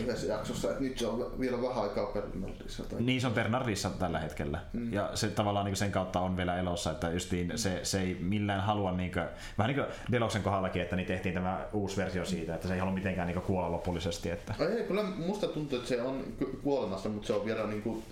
yhdessä 0.00 0.26
jaksossa, 0.26 0.70
että 0.70 0.82
nyt 0.82 0.98
se 0.98 1.06
on 1.06 1.40
vielä 1.40 1.62
vähän 1.62 1.82
aikaa 1.82 2.06
Bernardissa. 2.06 2.84
Tai... 2.84 3.02
Niin, 3.02 3.20
se 3.20 3.26
on 3.26 3.32
Bernardissa 3.32 3.90
tällä 3.90 4.18
hetkellä. 4.18 4.60
Mm. 4.72 4.92
Ja 4.92 5.10
se 5.14 5.28
tavallaan 5.28 5.66
niin 5.66 5.76
sen 5.76 5.92
kautta 5.92 6.20
on 6.20 6.36
vielä 6.36 6.58
elossa, 6.58 6.90
että 6.90 7.10
justiin 7.10 7.48
mm. 7.48 7.56
se, 7.56 7.80
se 7.82 8.00
ei 8.00 8.16
millään 8.20 8.60
halua, 8.60 8.92
niin 8.92 9.12
kuin, 9.12 9.24
vähän 9.58 9.74
niin 9.74 9.84
kuin 9.84 9.96
Deloxen 10.12 10.42
kohdallakin, 10.42 10.82
että 10.82 10.96
niin 10.96 11.06
tehtiin 11.06 11.34
tämä 11.34 11.66
uusi 11.72 11.96
versio 11.96 12.24
siitä, 12.24 12.54
että 12.54 12.68
se 12.68 12.74
ei 12.74 12.80
halua 12.80 12.94
mitenkään 12.94 13.28
niin 13.28 13.42
kuolla 13.42 13.72
lopullisesti. 13.72 14.30
Että... 14.30 14.54
Ei, 14.58 14.84
kyllä 14.84 15.02
musta 15.02 15.46
tuntuu, 15.46 15.78
että 15.78 15.88
se 15.88 16.02
on 16.02 16.24
kuolemassa, 16.62 17.08
mutta 17.08 17.26
se 17.26 17.32
on 17.32 17.44
vielä 17.44 17.66
niin 17.66 17.82
kuin 17.82 18.02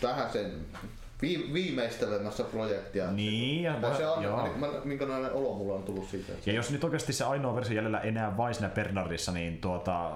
tähän 0.00 0.30
sen 0.32 0.52
viimeistelemässä 1.22 2.44
projektia. 2.44 3.10
Niin, 3.10 3.62
ja 3.62 3.94
se 3.96 4.06
on, 4.06 4.22
joo. 4.22 4.48
minkälainen 4.84 5.32
olo 5.32 5.54
mulla 5.54 5.74
on 5.74 5.82
tullut 5.82 6.08
siitä. 6.08 6.32
Ja 6.46 6.52
jos 6.52 6.70
nyt 6.70 6.84
oikeasti 6.84 7.12
se 7.12 7.24
ainoa 7.24 7.54
versio 7.54 7.76
jäljellä 7.76 8.00
enää 8.00 8.36
vain 8.36 8.54
siinä 8.54 8.68
Bernardissa, 8.68 9.32
niin 9.32 9.58
tuota, 9.58 10.12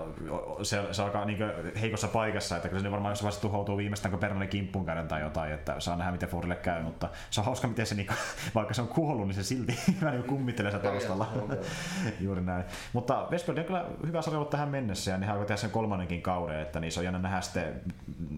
se, 0.63 0.83
se 0.93 1.03
alkaa 1.03 1.25
niin 1.25 1.39
heikossa 1.81 2.09
paikassa, 2.09 2.57
että 2.57 2.69
kyllä 2.69 2.83
se 2.83 2.91
varmaan 2.91 3.13
jossain 3.13 3.25
vaiheessa 3.25 3.43
tuhoutuu 3.43 3.77
viimeistään, 3.77 4.11
kun 4.11 4.21
Bernardin 4.21 4.49
kimppuun 4.49 4.87
käydään 4.87 5.09
tai 5.09 5.21
jotain, 5.21 5.53
että 5.53 5.81
saa 5.81 5.97
nähdä 5.97 6.13
miten 6.13 6.29
Fordille 6.29 6.57
käy, 6.57 6.83
mutta 6.83 7.09
se 7.31 7.41
on 7.41 7.45
hauska, 7.45 7.69
miten 7.69 7.87
se, 7.87 7.95
niin, 7.95 8.09
vaikka 8.55 8.75
se 8.75 8.83
on 8.83 8.89
kuollut, 8.89 9.27
niin 9.27 9.35
se 9.35 9.43
silti 9.43 9.79
vähän 10.03 10.15
niin 10.15 10.29
kummittelee 10.29 10.73
sitä 10.73 10.83
taustalla. 10.83 11.27
Juuri 12.21 12.41
näin. 12.41 12.65
Mutta 12.93 13.29
Westworld 13.31 13.59
on 13.59 13.65
kyllä 13.65 13.87
hyvä 14.07 14.23
sarja 14.23 14.39
ollut 14.39 14.51
tähän 14.51 14.69
mennessä, 14.69 15.11
ja 15.11 15.19
ne 15.19 15.27
haluaa 15.27 15.47
tehdä 15.47 15.61
sen 15.61 15.71
kolmannenkin 15.71 16.23
kauden, 16.23 16.61
että 16.61 16.81
niin 16.81 16.93
se 16.93 17.01
on 17.01 17.05
jännä 17.05 17.19
nähdä 17.19 17.41
sitten, 17.41 17.81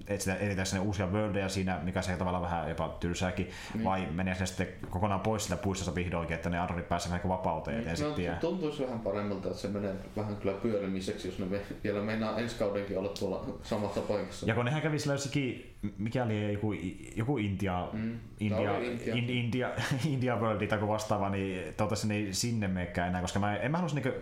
että 0.06 0.34
etsitään 0.34 0.82
uusia 0.82 1.06
worldeja 1.06 1.48
siinä, 1.48 1.80
mikä 1.82 2.02
se 2.02 2.16
tavallaan 2.16 2.42
vähän 2.42 2.53
vähän 2.56 2.70
jopa 2.70 2.96
tylsääkin, 3.00 3.50
niin. 3.74 3.84
vai 3.84 4.06
menee 4.10 4.34
se 4.34 4.46
sitten 4.46 4.68
kokonaan 4.90 5.20
pois 5.20 5.42
sitä 5.42 5.56
puistosta 5.56 5.94
vihdoinkin, 5.94 6.34
että 6.34 6.50
ne 6.50 6.58
Androidit 6.58 6.88
pääsevät 6.88 7.12
vähän 7.12 7.28
vapauteen. 7.28 7.84
Niin, 7.84 8.00
no, 8.02 8.10
tiedä. 8.10 8.34
tuntuisi 8.34 8.82
vähän 8.82 9.00
paremmalta, 9.00 9.48
että 9.48 9.60
se 9.60 9.68
menee 9.68 9.94
vähän 10.16 10.36
kyllä 10.36 10.54
pyörimiseksi, 10.54 11.28
jos 11.28 11.38
ne 11.38 11.60
vielä 11.84 12.02
meinaa 12.02 12.38
ensi 12.38 12.56
kaudenkin 12.58 12.98
olla 12.98 13.08
tuolla 13.08 13.44
samassa 13.62 14.00
paikassa. 14.00 14.46
Ja 14.46 14.54
kun 14.54 14.64
nehän 14.64 14.82
kävi 14.82 14.98
sillä 14.98 15.14
jossakin, 15.14 15.73
mikä 15.98 16.24
oli 16.24 16.52
joku, 16.52 16.72
joku 17.16 17.38
Intia, 17.38 17.88
mm. 17.92 18.18
India, 18.40 18.78
India. 18.78 19.14
In, 19.14 19.30
India, 19.30 19.70
India 20.12 20.36
World 20.36 20.66
tai 20.66 20.88
vastaava, 20.88 21.28
niin 21.28 21.62
toivottavasti 21.62 22.08
ne 22.08 22.14
ei 22.14 22.34
sinne 22.34 22.68
menekään 22.68 23.08
enää, 23.08 23.20
koska 23.20 23.38
mä 23.38 23.56
en 23.56 23.70
mä 23.70 23.78
haluaisi 23.78 24.00
niin 24.00 24.14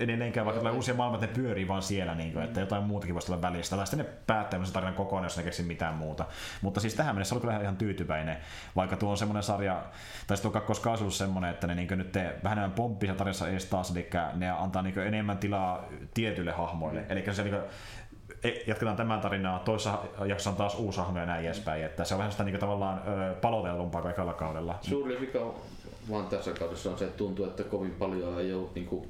edelleenkään 0.00 0.46
vaikka 0.46 0.70
uusia 0.70 0.94
maailmat, 0.94 1.20
ne 1.20 1.26
pyörii 1.26 1.68
vaan 1.68 1.82
siellä, 1.82 2.14
niin 2.14 2.32
kuin, 2.32 2.44
että 2.44 2.60
jotain 2.60 2.84
muutakin 2.84 3.14
voisi 3.14 3.32
olla 3.32 3.42
välistä. 3.42 3.76
Tai 3.76 3.86
sitten 3.86 4.06
ne 4.06 4.12
päättää 4.26 4.64
se 4.64 4.72
tarinan 4.72 4.94
kokonaan, 4.94 5.24
jos 5.24 5.36
ne 5.36 5.42
keksi 5.42 5.62
mitään 5.62 5.94
muuta. 5.94 6.26
Mutta 6.62 6.80
siis 6.80 6.94
tähän 6.94 7.14
mennessä 7.14 7.34
oli 7.34 7.40
kyllä 7.40 7.60
ihan 7.60 7.76
tyytyväinen, 7.76 8.36
vaikka 8.76 8.96
tuo 8.96 9.10
on 9.10 9.16
semmoinen 9.16 9.42
sarja, 9.42 9.82
tai 10.26 10.36
tuo 10.36 10.50
kakkoskausi 10.50 11.04
on 11.04 11.12
semmoinen, 11.12 11.50
että 11.50 11.66
ne 11.66 11.74
niin 11.74 11.88
nyt 11.98 12.12
te 12.12 12.34
vähän 12.44 12.58
enemmän 12.58 12.76
pomppii 12.76 13.08
tarinassa 13.08 13.48
edes 13.48 13.64
taas, 13.64 13.90
eli 13.90 14.08
ne 14.34 14.50
antaa 14.50 14.82
niin 14.82 14.98
enemmän 14.98 15.38
tilaa 15.38 15.84
tietyille 16.14 16.52
hahmoille. 16.52 17.00
Mm. 17.00 17.06
Eli 17.08 17.24
se 17.34 17.42
niin 17.42 17.54
kuin, 17.54 17.64
e, 17.64 17.68
jatketaan 18.66 18.96
tämän 18.96 19.20
tarinaa, 19.20 19.58
toisessa 19.58 19.98
jaksossa 20.26 20.50
on 20.50 20.56
taas 20.56 20.74
uusi 20.74 20.98
hahmo 20.98 21.18
ja 21.18 21.26
näin 21.26 21.44
edespäin, 21.44 21.84
että 21.84 22.04
se 22.04 22.14
on 22.14 22.18
vähän 22.18 22.32
sitä 22.32 22.44
niin 22.44 22.60
tavallaan 22.60 23.02
palotellumpaa 23.40 24.02
kaikilla 24.02 24.34
kaudella. 24.34 24.78
Suuri 24.82 25.20
vika 25.20 25.54
vaan 26.10 26.26
tässä 26.26 26.52
kaudessa 26.52 26.90
on 26.90 26.98
se, 26.98 27.04
että 27.04 27.16
tuntuu, 27.16 27.44
että 27.44 27.64
kovin 27.64 27.94
paljon 27.98 28.40
ei 28.40 28.52
ole 28.54 28.68
niin 28.74 28.86
kuin 28.86 29.08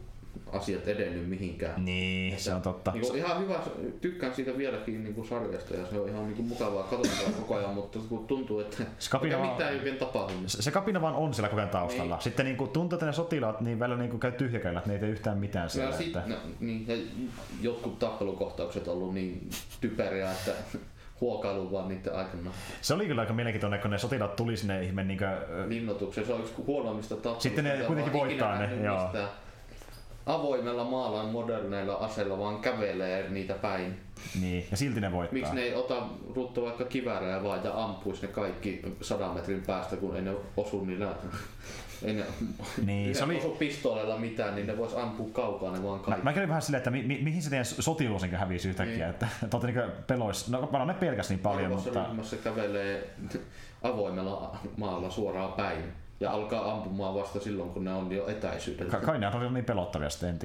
asiat 0.52 0.88
edennyt 0.88 1.28
mihinkään. 1.28 1.84
Niin, 1.84 2.32
että, 2.32 2.44
se 2.44 2.54
on 2.54 2.62
totta. 2.62 2.92
Niin 2.92 3.06
kuin, 3.06 3.18
ihan 3.18 3.40
hyvä, 3.40 3.60
tykkään 4.00 4.34
siitä 4.34 4.58
vieläkin 4.58 5.04
niin 5.04 5.14
kuin 5.14 5.28
sarjasta 5.28 5.74
ja 5.74 5.86
se 5.86 6.00
on 6.00 6.08
ihan 6.08 6.24
niin 6.24 6.36
kuin 6.36 6.48
mukavaa 6.48 6.82
katsotaan 6.82 7.32
koko 7.32 7.54
ajan, 7.54 7.74
mutta 7.74 7.98
kun 8.08 8.26
tuntuu, 8.26 8.60
että 8.60 8.76
se 8.98 9.10
kapina 9.10 9.38
vaan, 9.38 9.50
mitään 9.50 9.72
ei 9.72 9.78
oikein 9.78 9.96
tapahdu. 9.96 10.32
Se, 10.46 10.62
se 10.62 10.70
kapina 10.70 11.00
vaan 11.00 11.14
on 11.14 11.34
siellä 11.34 11.48
koko 11.48 11.60
ajan 11.60 11.70
taustalla. 11.70 12.14
Niin. 12.14 12.22
Sitten 12.22 12.46
niin 12.46 12.56
kuin, 12.56 12.70
tuntuu, 12.70 12.96
että 12.96 13.06
ne 13.06 13.12
sotilaat 13.12 13.60
niin 13.60 13.78
välillä 13.78 13.98
niin 13.98 14.10
kuin 14.10 14.20
käy 14.20 14.32
tyhjäkäillä, 14.32 14.78
että 14.78 14.90
ne 14.90 14.94
ei 14.94 15.00
tee 15.00 15.08
yhtään 15.08 15.38
mitään 15.38 15.70
siellä. 15.70 15.90
Ja, 15.90 15.96
sit, 15.96 16.06
että... 16.06 16.22
no, 16.26 16.36
niin, 16.60 16.86
ja 16.88 16.96
jotkut 17.60 17.98
tappelukohtaukset 17.98 18.88
on 18.88 18.94
ollut 18.94 19.14
niin 19.14 19.50
typeriä, 19.80 20.32
että 20.32 20.52
huokailu 21.20 21.72
vaan 21.72 21.88
niiden 21.88 22.14
aikana. 22.14 22.50
Se 22.80 22.94
oli 22.94 23.06
kyllä 23.06 23.20
aika 23.20 23.32
mielenkiintoinen, 23.32 23.80
kun 23.80 23.90
ne 23.90 23.98
sotilaat 23.98 24.36
tuli 24.36 24.56
sinne 24.56 24.84
ihme 24.84 25.04
niin 25.04 25.18
kuin... 25.18 25.68
Linnoitukseen, 25.68 26.26
se 26.26 26.32
on 26.32 26.40
yksi 26.40 26.54
huonoimmista 26.66 27.14
tappelusta. 27.14 27.42
Sitten 27.42 27.64
ne 27.64 27.84
kuitenkin 27.86 28.12
voittaa 28.12 28.58
ne, 28.58 28.84
joo. 28.84 29.02
Mistään 29.02 29.28
avoimella 30.26 30.84
maalla 30.84 31.24
moderneilla 31.24 31.94
aseilla 31.94 32.38
vaan 32.38 32.58
kävelee 32.58 33.30
niitä 33.30 33.54
päin. 33.54 34.00
Niin, 34.40 34.66
ja 34.70 34.76
silti 34.76 35.00
ne 35.00 35.12
voittaa. 35.12 35.38
Miksi 35.38 35.54
ne 35.54 35.62
ei 35.62 35.74
ota 35.74 36.06
ruttu 36.34 36.64
vaikka 36.64 36.84
kiväärejä 36.84 37.42
vaan 37.42 37.64
ja 37.64 37.84
ampuisi 37.84 38.22
ne 38.22 38.28
kaikki 38.28 38.82
sadan 39.00 39.34
metrin 39.34 39.62
päästä, 39.66 39.96
kun 39.96 40.16
ei 40.16 40.22
ne 40.22 40.34
osu 40.56 40.84
niillä 40.84 41.14
ei 42.02 42.14
ne, 42.14 42.24
niin, 42.86 43.14
se 43.14 43.24
oli... 43.24 43.38
osu 43.38 43.50
pistooleilla 43.50 44.18
mitään, 44.18 44.54
niin 44.54 44.66
ne 44.66 44.78
vois 44.78 44.94
ampua 44.94 45.28
kaukaa 45.32 45.72
ne 45.72 45.82
vaan 45.82 46.00
kaikki. 46.00 46.24
Mä, 46.24 46.30
mä 46.30 46.34
kävin 46.34 46.48
vähän 46.48 46.62
silleen, 46.62 46.78
että 46.78 46.90
mi, 46.90 47.02
mi, 47.02 47.18
mihin 47.22 47.42
se 47.42 47.50
teidän 47.50 47.64
sotiluus 47.64 48.22
hävisi 48.32 48.68
yhtäkkiä, 48.68 48.96
niin. 48.96 49.10
että 49.10 49.26
te 49.50 49.56
olette 49.56 49.72
niinku 49.72 49.92
pelois, 50.06 50.48
no 50.48 50.68
mä 50.72 50.84
ne 50.84 50.94
pelkäs 50.94 51.28
niin 51.28 51.38
paljon, 51.38 51.64
Arvossa 51.66 51.90
mutta... 51.90 52.08
ryhmässä 52.08 52.36
kävelee 52.36 53.10
avoimella 53.82 54.58
maalla 54.76 55.10
suoraan 55.10 55.52
päin 55.52 55.84
ja 56.20 56.30
alkaa 56.30 56.72
ampumaan 56.72 57.14
vasta 57.14 57.40
silloin, 57.40 57.70
kun 57.70 57.84
ne 57.84 57.92
on 57.92 58.12
jo 58.12 58.28
etäisyydellä. 58.28 58.90
Ka- 58.90 59.00
kai 59.00 59.18
ne 59.18 59.28
oli 59.28 59.50
niin 59.50 59.64
pelottavia 59.64 60.10
sitten, 60.10 60.38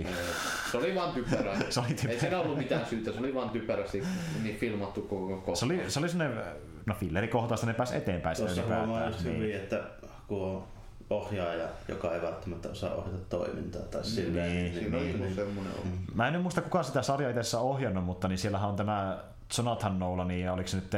Se 0.72 0.78
oli 0.78 0.96
vaan 0.96 1.14
typerä. 1.14 1.56
se 1.70 1.80
oli 1.80 1.88
typerä. 1.88 2.14
Ei 2.14 2.20
siinä 2.20 2.40
ollut 2.40 2.58
mitään 2.58 2.86
syytä, 2.86 3.12
se 3.12 3.20
oli 3.20 3.36
vaan 3.36 3.50
typerästi 3.50 4.04
niin 4.44 4.58
filmattu 4.58 5.02
koko 5.02 5.28
kohta. 5.28 5.56
Se 5.56 5.66
oli, 5.66 5.84
se 5.88 6.00
oli 6.00 6.10
sellainen, 6.10 6.44
no 6.86 6.96
fillerikohtaista, 7.00 7.68
ne 7.68 7.74
pääsi 7.74 7.96
eteenpäin 7.96 8.38
Tuossa 8.38 8.62
huomaa 8.62 9.08
just 9.08 9.24
niin. 9.24 9.38
hyvin, 9.38 9.56
että 9.56 9.84
kun 10.28 10.48
on 10.48 10.64
ohjaaja, 11.10 11.68
joka 11.88 12.14
ei 12.14 12.22
välttämättä 12.22 12.70
osaa 12.70 12.96
ohjata 12.96 13.18
toimintaa 13.30 13.82
tai 13.82 14.02
niin, 14.02 14.12
silleen. 14.12 14.56
Niin, 14.56 14.76
niin, 14.76 14.92
niin, 14.92 15.22
niin, 15.22 15.36
semmoinen 15.36 15.74
on. 15.74 16.00
Mä 16.16 16.28
en 16.28 16.42
muista 16.42 16.62
kuka 16.62 16.84
sitä 16.84 17.02
sarjaa 17.02 17.32
itse 17.32 17.58
ohjannut, 17.58 18.04
mutta 18.04 18.28
niin 18.28 18.38
siellähän 18.38 18.70
on 18.70 18.76
tämä 18.76 19.24
Jonathan 19.58 20.00
Nolan 20.00 20.32
ja 20.32 20.54
oliko 20.54 20.68
se 20.68 20.78
nyt 20.78 20.90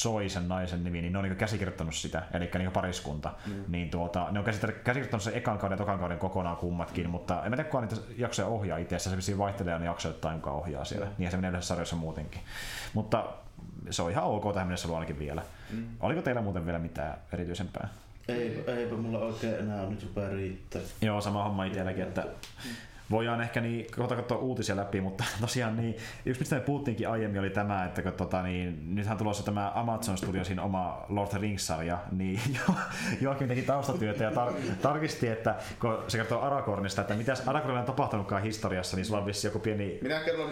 Zoe 0.00 0.28
sen 0.28 0.48
naisen 0.48 0.84
nimi, 0.84 1.00
niin 1.00 1.12
ne 1.12 1.18
on 1.18 1.24
niin 1.24 1.36
käsikirjoittanut 1.36 1.94
sitä, 1.94 2.22
eli 2.32 2.50
niin 2.58 2.72
pariskunta. 2.72 3.32
Mm. 3.46 3.64
Niin 3.68 3.90
tuota, 3.90 4.26
ne 4.30 4.38
on 4.38 4.44
käsikirjoittanut 4.44 5.22
sen 5.22 5.34
ekan 5.34 5.58
kauden 5.58 5.74
ja 5.74 5.78
tokan 5.78 5.98
kauden 5.98 6.18
kokonaan 6.18 6.56
kummatkin, 6.56 7.10
mutta 7.10 7.44
en 7.44 7.50
mä 7.50 7.56
tiedä, 7.56 7.70
kuka 7.70 7.80
niitä 7.80 7.96
jaksoja 8.16 8.48
ohjaa 8.48 8.78
itse, 8.78 8.98
se 8.98 9.38
vaihtelee 9.38 9.78
ne 9.78 9.84
jaksoittain, 9.84 10.40
kuka 10.40 10.50
ohjaa 10.50 10.84
siellä. 10.84 11.06
Mm. 11.06 11.12
Niin 11.18 11.30
se 11.30 11.36
menee 11.36 11.48
yleensä 11.48 11.68
sarjassa 11.68 11.96
muutenkin. 11.96 12.40
Mutta 12.94 13.24
se 13.90 14.02
on 14.02 14.10
ihan 14.10 14.24
ok 14.24 14.52
tähän 14.52 14.68
mennessä 14.68 14.88
ollut 14.88 14.98
ainakin 14.98 15.18
vielä. 15.18 15.42
Mm. 15.70 15.86
Oliko 16.00 16.22
teillä 16.22 16.42
muuten 16.42 16.66
vielä 16.66 16.78
mitään 16.78 17.18
erityisempää? 17.32 17.88
Ei, 18.28 18.64
eipä 18.66 18.94
mulla 18.94 19.18
oikein 19.18 19.54
enää 19.54 19.86
nyt 19.86 20.00
super 20.00 20.32
riittää. 20.32 20.82
Joo, 21.00 21.20
sama 21.20 21.44
homma 21.44 21.64
itselläkin, 21.64 22.02
että 22.02 22.26
voidaan 23.10 23.40
ehkä 23.40 23.60
niin, 23.60 23.86
kohta 23.96 24.16
katsoa 24.16 24.38
uutisia 24.38 24.76
läpi, 24.76 25.00
mutta 25.00 25.24
tosiaan 25.40 25.76
niin, 25.76 25.96
yksi 26.26 26.40
mistä 26.40 26.56
me 26.56 26.60
puhuttiinkin 26.60 27.08
aiemmin 27.08 27.40
oli 27.40 27.50
tämä, 27.50 27.84
että 27.84 28.02
kun, 28.02 28.12
tota, 28.12 28.42
niin, 28.42 28.94
nythän 28.94 29.18
tulossa 29.18 29.42
tämä 29.42 29.72
Amazon 29.74 30.18
Studiosin 30.18 30.60
oma 30.60 31.06
Lord 31.08 31.26
of 31.26 31.30
the 31.30 31.38
Rings-sarja, 31.38 31.98
niin 32.12 32.40
jo, 32.68 32.74
Joakim 33.20 33.48
teki 33.48 33.62
taustatyötä 33.62 34.24
ja 34.24 34.30
tar- 34.30 34.74
tarkisti, 34.82 35.28
että 35.28 35.54
kun 35.80 36.04
se 36.08 36.18
kertoo 36.18 36.40
Aragornista, 36.40 37.00
että 37.00 37.14
mitä 37.14 37.34
Aragornilla 37.46 37.80
on 37.80 37.86
tapahtunutkaan 37.86 38.42
historiassa, 38.42 38.96
niin 38.96 39.04
sulla 39.04 39.20
on 39.20 39.26
vissi 39.26 39.46
joku 39.46 39.58
pieni... 39.58 39.98
Minä 40.02 40.20
kerron 40.20 40.50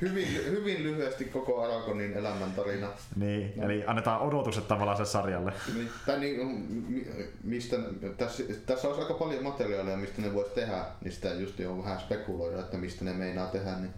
hyvin, 0.00 0.28
hyvin 0.44 0.82
lyhyesti 0.82 1.24
koko 1.24 1.62
Aragonin 1.62 2.12
elämäntarina. 2.12 2.88
Niin, 3.16 3.52
no. 3.56 3.64
eli 3.64 3.84
annetaan 3.86 4.20
odotukset 4.20 4.68
tavallaan 4.68 4.96
sen 4.96 5.06
sarjalle. 5.06 5.52
Niin, 5.74 5.90
tai 6.06 6.18
niin, 6.18 7.06
mistä, 7.44 7.76
tässä, 8.16 8.42
tässä 8.66 8.88
olisi 8.88 9.02
aika 9.02 9.14
paljon 9.14 9.42
materiaalia, 9.42 9.96
mistä 9.96 10.22
ne 10.22 10.34
voisi 10.34 10.54
tehdä, 10.54 10.84
niin 11.00 11.12
sitä 11.12 11.34
just 11.34 11.58
jo 11.58 11.73
vähän 11.78 12.00
spekuloida, 12.00 12.60
että 12.60 12.76
mistä 12.76 13.04
ne 13.04 13.12
meinaa 13.12 13.46
tehdä. 13.46 13.76
Niin. 13.76 13.94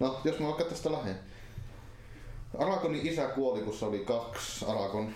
No, 0.00 0.20
jos 0.24 0.38
mä 0.38 0.46
vaikka 0.46 0.64
tästä 0.64 0.92
lähden. 0.92 1.18
Aragonin 2.58 3.06
isä 3.06 3.26
kuoli, 3.26 3.60
kun 3.60 3.74
se 3.74 3.84
oli 3.84 3.98
kaksi 3.98 4.64
Aragon. 4.64 5.08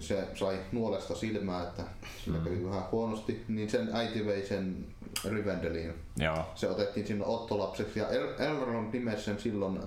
Se 0.00 0.24
sai 0.34 0.58
nuolesta 0.72 1.14
silmää, 1.14 1.62
että 1.62 1.82
sillä 2.24 2.38
kävi 2.38 2.56
mm. 2.56 2.70
vähän 2.70 2.90
huonosti. 2.92 3.44
Niin 3.48 3.70
sen 3.70 3.90
äiti 3.92 4.26
vei 4.26 4.46
sen 4.46 4.86
Rivendeliin. 5.24 5.94
Joo. 6.16 6.44
Se 6.54 6.68
otettiin 6.68 7.06
sinne 7.06 7.24
ottolapseksi 7.24 7.98
ja 7.98 8.08
Elrond 8.38 8.92
nimesi 8.92 9.22
sen 9.22 9.38
silloin 9.38 9.80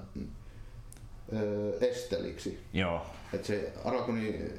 öö, 1.33 1.77
Esteliksi. 1.81 2.59
Joo. 2.73 3.05
Et 3.33 3.45
se 3.45 3.73
Aragoni 3.85 4.51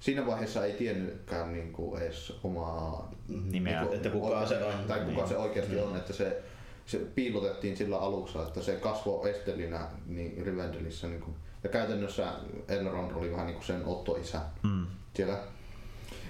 siinä 0.00 0.26
vaiheessa 0.26 0.64
ei 0.64 0.72
tiennytkään 0.72 1.52
niin 1.52 1.72
kuin 1.72 2.02
edes 2.02 2.32
omaa 2.44 3.12
nimeä, 3.28 3.82
niin 3.82 3.94
että 3.94 4.10
kuka 4.10 4.46
se 4.46 4.64
on. 4.64 4.74
Tai 4.88 5.00
kuka 5.00 5.16
niin. 5.16 5.28
se 5.28 5.36
oikeasti 5.36 5.76
mm. 5.76 5.82
on, 5.82 5.96
että 5.96 6.12
se, 6.12 6.42
se 6.86 6.98
piilotettiin 6.98 7.76
sillä 7.76 7.98
alussa, 7.98 8.42
että 8.42 8.62
se 8.62 8.76
kasvoi 8.76 9.30
Estelinä 9.30 9.86
niin 10.06 10.46
Rivendelissä. 10.46 11.06
Niin 11.06 11.20
kuin, 11.20 11.36
ja 11.64 11.70
käytännössä 11.70 12.32
Elrond 12.68 13.10
oli 13.10 13.32
vähän 13.32 13.46
niin 13.46 13.54
kuin 13.54 13.66
sen 13.66 13.84
Otto-isä 13.84 14.40
mm. 14.62 14.86
siellä. 15.14 15.38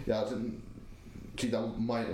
Ja 0.06 0.28
sen, 0.28 0.62
siitä 1.38 1.60
main, 1.76 2.06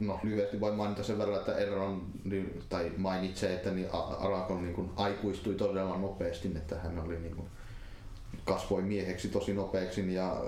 no, 0.00 0.20
lyhyesti 0.22 0.60
voin 0.60 0.74
mainita 0.74 1.02
sen 1.02 1.18
verran, 1.18 1.38
että 1.38 1.56
Elrond 1.56 2.02
niin, 2.24 2.62
tai 2.68 2.92
mainitsee, 2.96 3.54
että 3.54 3.70
niin 3.70 3.88
Aragorn 4.18 4.62
niin 4.62 4.74
kuin, 4.74 4.90
aikuistui 4.96 5.54
todella 5.54 5.96
nopeasti, 5.96 6.52
että 6.56 6.78
hän 6.78 6.98
oli 6.98 7.18
niin 7.18 7.36
kuin, 7.36 7.48
kasvoi 8.44 8.82
mieheksi 8.82 9.28
tosi 9.28 9.54
nopeaksi 9.54 10.14
ja 10.14 10.44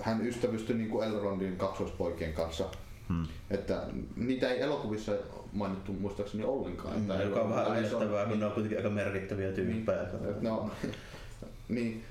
hän 0.00 0.26
ystävystyi 0.26 0.76
niin 0.76 0.90
kuin 0.90 1.08
Elrondin 1.08 1.56
kaksoispoikien 1.56 2.32
kanssa. 2.32 2.64
Hmm. 3.08 3.26
Että 3.50 3.82
niitä 4.16 4.50
ei 4.50 4.60
elokuvissa 4.60 5.12
mainittu 5.52 5.92
muistaakseni 5.92 6.44
ollenkaan. 6.44 6.94
Hmm, 6.94 7.10
että 7.10 7.22
joka 7.22 7.40
on 7.40 7.50
vähän 7.50 7.78
yllättävää, 7.78 8.26
kun 8.26 8.40
ne 8.40 8.46
on 8.46 8.52
kuitenkin 8.52 8.78
aika 8.78 8.90
merkittäviä 8.90 9.52
tyyppejä. 9.52 10.02
Niin, 10.02 10.44
no, 10.44 10.70
niin, 11.68 12.04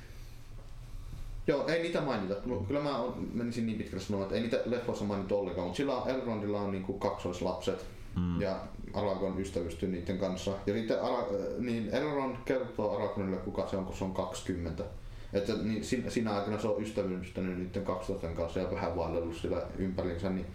Joo, 1.47 1.68
ei 1.68 1.84
niitä 1.84 2.01
mainita. 2.01 2.35
Kyllä 2.68 2.80
mä 2.80 2.99
menisin 3.34 3.65
niin 3.65 3.77
pitkälle 3.77 4.03
sanomaan, 4.03 4.26
että 4.26 4.35
ei 4.35 4.41
niitä 4.41 4.59
leffoissa 4.65 5.05
mainita 5.05 5.35
ollenkaan, 5.35 5.68
mutta 5.68 5.77
sillä 5.77 6.01
Elrondilla 6.05 6.61
on 6.61 6.72
niinku 6.72 6.93
kaksoislapset 6.93 7.85
mm. 8.15 8.41
ja 8.41 8.59
Aragorn 8.93 9.39
ystävystyy 9.39 9.89
niiden 9.89 10.18
kanssa. 10.18 10.51
Ja 10.65 10.73
sitten 10.73 11.01
Ara, 11.01 11.26
niin 11.57 11.89
Elrond 11.89 12.35
kertoo 12.45 12.95
Aragornille, 12.95 13.38
kuka 13.38 13.68
se 13.68 13.77
on, 13.77 13.85
kun 13.85 13.95
se 13.95 14.03
on 14.03 14.14
20. 14.14 14.84
Että 15.33 15.53
niin 15.53 15.83
siinä 15.83 16.35
aikana 16.35 16.59
se 16.59 16.67
on 16.67 16.81
ystävystynyt 16.81 17.57
niiden 17.57 17.83
12 17.83 18.27
kanssa 18.27 18.59
ja 18.59 18.71
vähän 18.71 18.95
vaellellut 18.95 19.35
sillä 19.35 19.61
ympärinsä, 19.77 20.29
niin 20.29 20.45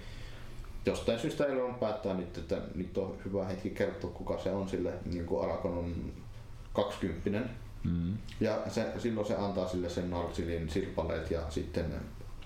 jostain 0.86 1.18
syystä 1.18 1.46
Elrond 1.46 1.74
päättää 1.74 2.14
nyt, 2.14 2.38
että 2.38 2.60
nyt 2.74 2.98
on 2.98 3.16
hyvä 3.24 3.44
hetki 3.44 3.70
kertoa, 3.70 4.10
kuka 4.10 4.38
se 4.38 4.50
on 4.50 4.68
sille, 4.68 4.92
niin 5.04 5.26
kuin 5.26 5.44
Aragorn 5.44 5.78
on 5.78 6.12
20 6.72 7.40
Mm. 7.84 8.16
Ja 8.40 8.58
se, 8.68 8.92
silloin 8.98 9.26
se 9.26 9.36
antaa 9.36 9.68
sille 9.68 9.88
sen 9.88 10.10
Narsilin 10.10 10.70
sirpaleet 10.70 11.30
ja 11.30 11.50
sitten 11.50 11.94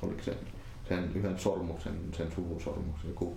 oliko 0.02 0.22
se 0.22 0.36
sen 0.88 1.10
yhden 1.14 1.38
sormuksen, 1.38 1.94
sen 2.16 2.32
suvun 2.32 2.60
sormuksen, 2.60 3.10
joku 3.10 3.36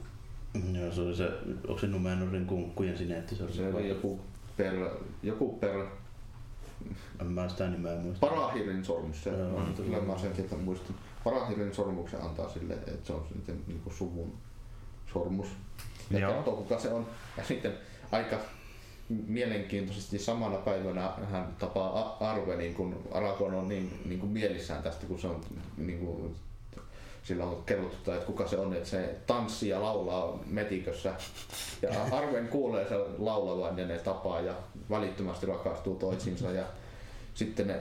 Joo, 0.74 0.92
se 0.92 1.02
oli 1.02 1.16
se, 1.16 1.30
onko 1.68 1.80
se 1.80 1.88
Numenorin 1.88 2.46
kunkkujen 2.46 2.98
sineetti? 2.98 3.36
Se, 3.36 3.52
se 3.52 3.74
oli 3.74 3.90
joku 3.90 4.20
per, 4.58 4.90
joku 5.24 5.54
per 5.54 5.86
en 7.22 7.28
mä 7.28 7.50
sitä 7.50 7.70
nimeä 7.70 7.96
muista. 7.96 8.28
Parahirin 8.28 8.86
sormus, 8.86 9.24
se, 9.24 9.30
Joo, 9.30 9.62
kyllä 9.78 10.02
mä 10.02 10.18
sen 10.18 10.36
sieltä 10.36 10.56
muistan. 10.56 10.96
Parahirin 11.24 11.76
sormuksen 11.76 12.22
antaa 12.22 12.50
sille, 12.50 12.74
että 12.74 13.08
se 13.08 13.14
on 13.14 13.26
sitten 13.34 13.64
niin 13.68 13.82
kuin 13.82 13.94
suvun 13.94 14.34
sormus. 15.14 15.48
Ja 16.10 16.20
Joo. 16.20 16.34
katsoo 16.34 16.56
kuka 16.56 16.80
se 16.80 16.90
on. 16.90 17.08
Ja 17.38 17.44
sitten 17.44 17.74
aika 18.12 18.38
mielenkiintoisesti 19.10 20.20
samana 20.20 20.58
päivänä 20.58 21.12
hän 21.32 21.56
tapaa 21.60 22.18
Arvenin, 22.20 22.74
kun 22.74 23.04
Aragorn 23.12 23.56
on 23.56 23.68
niin, 23.68 24.02
niin 24.06 24.20
kuin 24.20 24.32
mielissään 24.32 24.84
tästä, 24.84 25.06
kun 25.06 25.20
se 25.20 25.28
on 25.28 25.42
niin 25.78 26.00
kuin, 26.00 26.36
sillä 27.24 27.46
on 27.46 27.64
kerrottu, 27.66 28.12
että 28.12 28.26
kuka 28.26 28.48
se 28.48 28.58
on, 28.58 28.74
että 28.74 28.90
se 28.90 29.16
tanssii 29.28 29.70
ja 29.70 29.82
laulaa 29.82 30.40
metikössä. 30.46 31.14
Ja 31.82 31.90
Arven 32.12 32.48
kuulee 32.48 32.90
sen 32.90 33.00
laulavan 33.18 33.80
ja 33.80 33.88
ne 33.88 33.98
tapaa 33.98 34.42
ja 34.42 34.54
välittömästi 34.90 35.46
rakastuu 35.46 35.96
toisiinsa. 35.96 36.52
Ja 36.52 36.64
sitten 37.34 37.68
ne, 37.68 37.80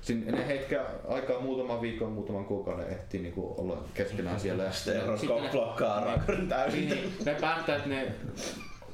sinne, 0.00 0.32
ne 0.32 0.46
hetkä 0.46 0.84
aikaa 1.08 1.40
muutaman 1.40 1.80
viikon, 1.80 2.12
muutaman 2.12 2.44
kuukauden 2.44 2.88
ehtii 2.88 3.22
niin 3.22 3.34
kuin 3.34 3.60
olla 3.60 3.84
keskenään 3.94 4.40
siellä. 4.40 4.62
Ja 4.62 4.72
sitten 4.72 5.50
blokkaa 5.50 5.94
Aragorn 5.94 6.48
täysin. 6.48 6.88
Niin, 6.88 7.12
ne 7.24 7.34
päättää, 7.34 7.76
että 7.76 7.88
ne 7.88 8.12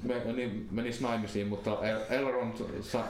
me, 0.02 0.32
niin 0.32 0.68
menis 0.70 1.00
naimisiin, 1.00 1.46
mutta 1.46 1.78
Elrond 2.10 2.54
sa, 2.80 3.04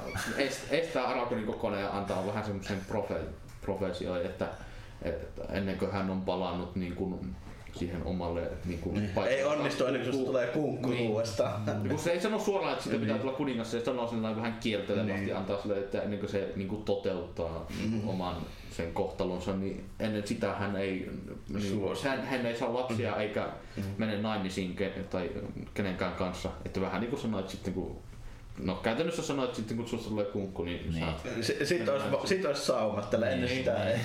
estää 0.70 1.04
Aragornin 1.04 1.46
kokonaan 1.46 1.82
ja 1.82 1.96
antaa 1.96 2.26
vähän 2.26 2.44
semmoisen 2.44 2.80
profe, 2.88 3.20
profesioon, 3.60 4.26
että, 4.26 4.48
että 5.02 5.42
ennen 5.52 5.78
kuin 5.78 5.92
hän 5.92 6.10
on 6.10 6.22
palannut 6.22 6.76
niin 6.76 6.96
kuin 6.96 7.36
siihen 7.72 8.04
omalle 8.04 8.50
niin 8.64 8.78
kuin, 8.78 8.94
niin. 8.94 9.10
Ei 9.28 9.44
onnistu 9.44 9.86
ennen 9.86 10.02
kuin 10.02 10.24
tulee 10.24 10.46
kunkku 10.46 10.90
niin. 10.90 11.10
uudestaan. 11.10 11.64
Niin 11.66 11.88
kun 11.88 11.98
se 11.98 12.10
ei 12.10 12.20
sano 12.20 12.38
suoraan, 12.38 12.72
että 12.72 12.84
sitä 12.84 12.96
pitää 12.96 13.14
niin. 13.14 13.20
tulla 13.20 13.36
kuningas, 13.36 13.70
se 13.70 13.84
sanoo 13.84 14.08
sen 14.08 14.22
vähän 14.22 14.58
kieltelevästi 14.60 15.20
niin. 15.20 15.36
antaa 15.36 15.62
sille, 15.62 15.78
että 15.78 16.02
ennen 16.02 16.18
kuin 16.18 16.30
se 16.30 16.52
niin 16.56 16.68
kuin 16.68 16.82
toteuttaa 16.82 17.66
mm-hmm. 17.80 18.08
oman 18.08 18.36
sen 18.70 18.92
kohtalonsa, 18.92 19.56
niin 19.56 19.84
ennen 20.00 20.26
sitä 20.26 20.54
hän 20.54 20.76
ei, 20.76 21.10
niin, 21.48 21.80
hän, 22.04 22.26
hän 22.26 22.46
ei 22.46 22.56
saa 22.56 22.74
lapsia 22.74 23.10
mm-hmm. 23.10 23.22
eikä 23.22 23.40
mm-hmm. 23.76 23.92
mene 23.98 24.18
naimisiin 24.18 24.76
ke, 24.76 24.88
tai 25.10 25.30
kenenkään 25.74 26.14
kanssa. 26.14 26.50
Että 26.64 26.80
vähän 26.80 27.00
niin 27.00 27.10
kuin 27.10 27.22
sanoit 27.22 27.48
sitten, 27.48 27.74
kun 27.74 27.96
No 28.58 28.74
käytännössä 28.74 29.22
sanoit, 29.22 29.48
että 29.48 29.56
sitten 29.56 29.76
kun 29.76 29.88
susta 29.88 30.08
tulee 30.08 30.24
kunkku, 30.24 30.64
niin, 30.64 30.90
niin. 30.90 31.04
saat... 31.04 31.26
Sitten 31.64 31.94
olisi, 31.94 32.28
sit 32.28 32.44
olisi 32.44 32.64
saumat 32.64 33.10
tällä 33.10 33.26
niin, 33.26 33.34
ennen 33.34 33.50
sitä. 33.56 33.76
Niin. 33.84 34.00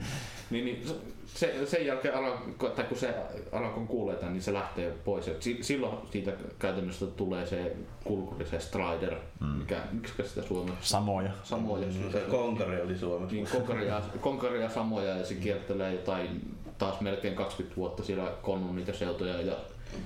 niin, 0.50 0.64
niin 0.64 0.86
se, 1.26 1.66
sen 1.66 1.86
jälkeen 1.86 2.14
Arakon, 2.14 2.70
tai 2.70 2.84
kun 2.84 2.98
se 2.98 3.14
Arakon 3.52 3.86
kuulee 3.86 4.16
tämän, 4.16 4.32
niin 4.32 4.42
se 4.42 4.52
lähtee 4.52 4.90
pois. 5.04 5.28
Et 5.28 5.42
silloin 5.60 5.98
siitä 6.10 6.32
käytännössä 6.58 7.06
tulee 7.06 7.46
se 7.46 7.76
kulkuri, 8.04 8.46
se 8.46 8.60
Strider, 8.60 9.14
mm. 9.40 9.46
mikä, 9.46 9.80
miksi 9.92 10.12
sitä 10.22 10.42
Suomessa? 10.42 10.80
Samoja. 10.82 11.30
Samoja. 11.42 11.86
Mm. 11.86 12.12
Se 12.12 12.20
Konkari 12.20 12.80
oli 12.80 12.98
Suomessa. 12.98 13.34
Niin, 13.34 13.48
Konkari 13.52 13.86
ja, 13.86 14.02
Konkari 14.20 14.62
ja 14.62 14.70
Samoja 14.70 15.16
ja 15.16 15.26
se 15.26 15.34
kiertelee 15.34 15.92
jotain 15.92 16.56
taas 16.78 17.00
melkein 17.00 17.34
20 17.34 17.76
vuotta 17.76 18.02
siellä 18.02 18.32
konnun 18.42 18.76
niitä 18.76 18.92
seutoja 18.92 19.40
ja 19.40 19.56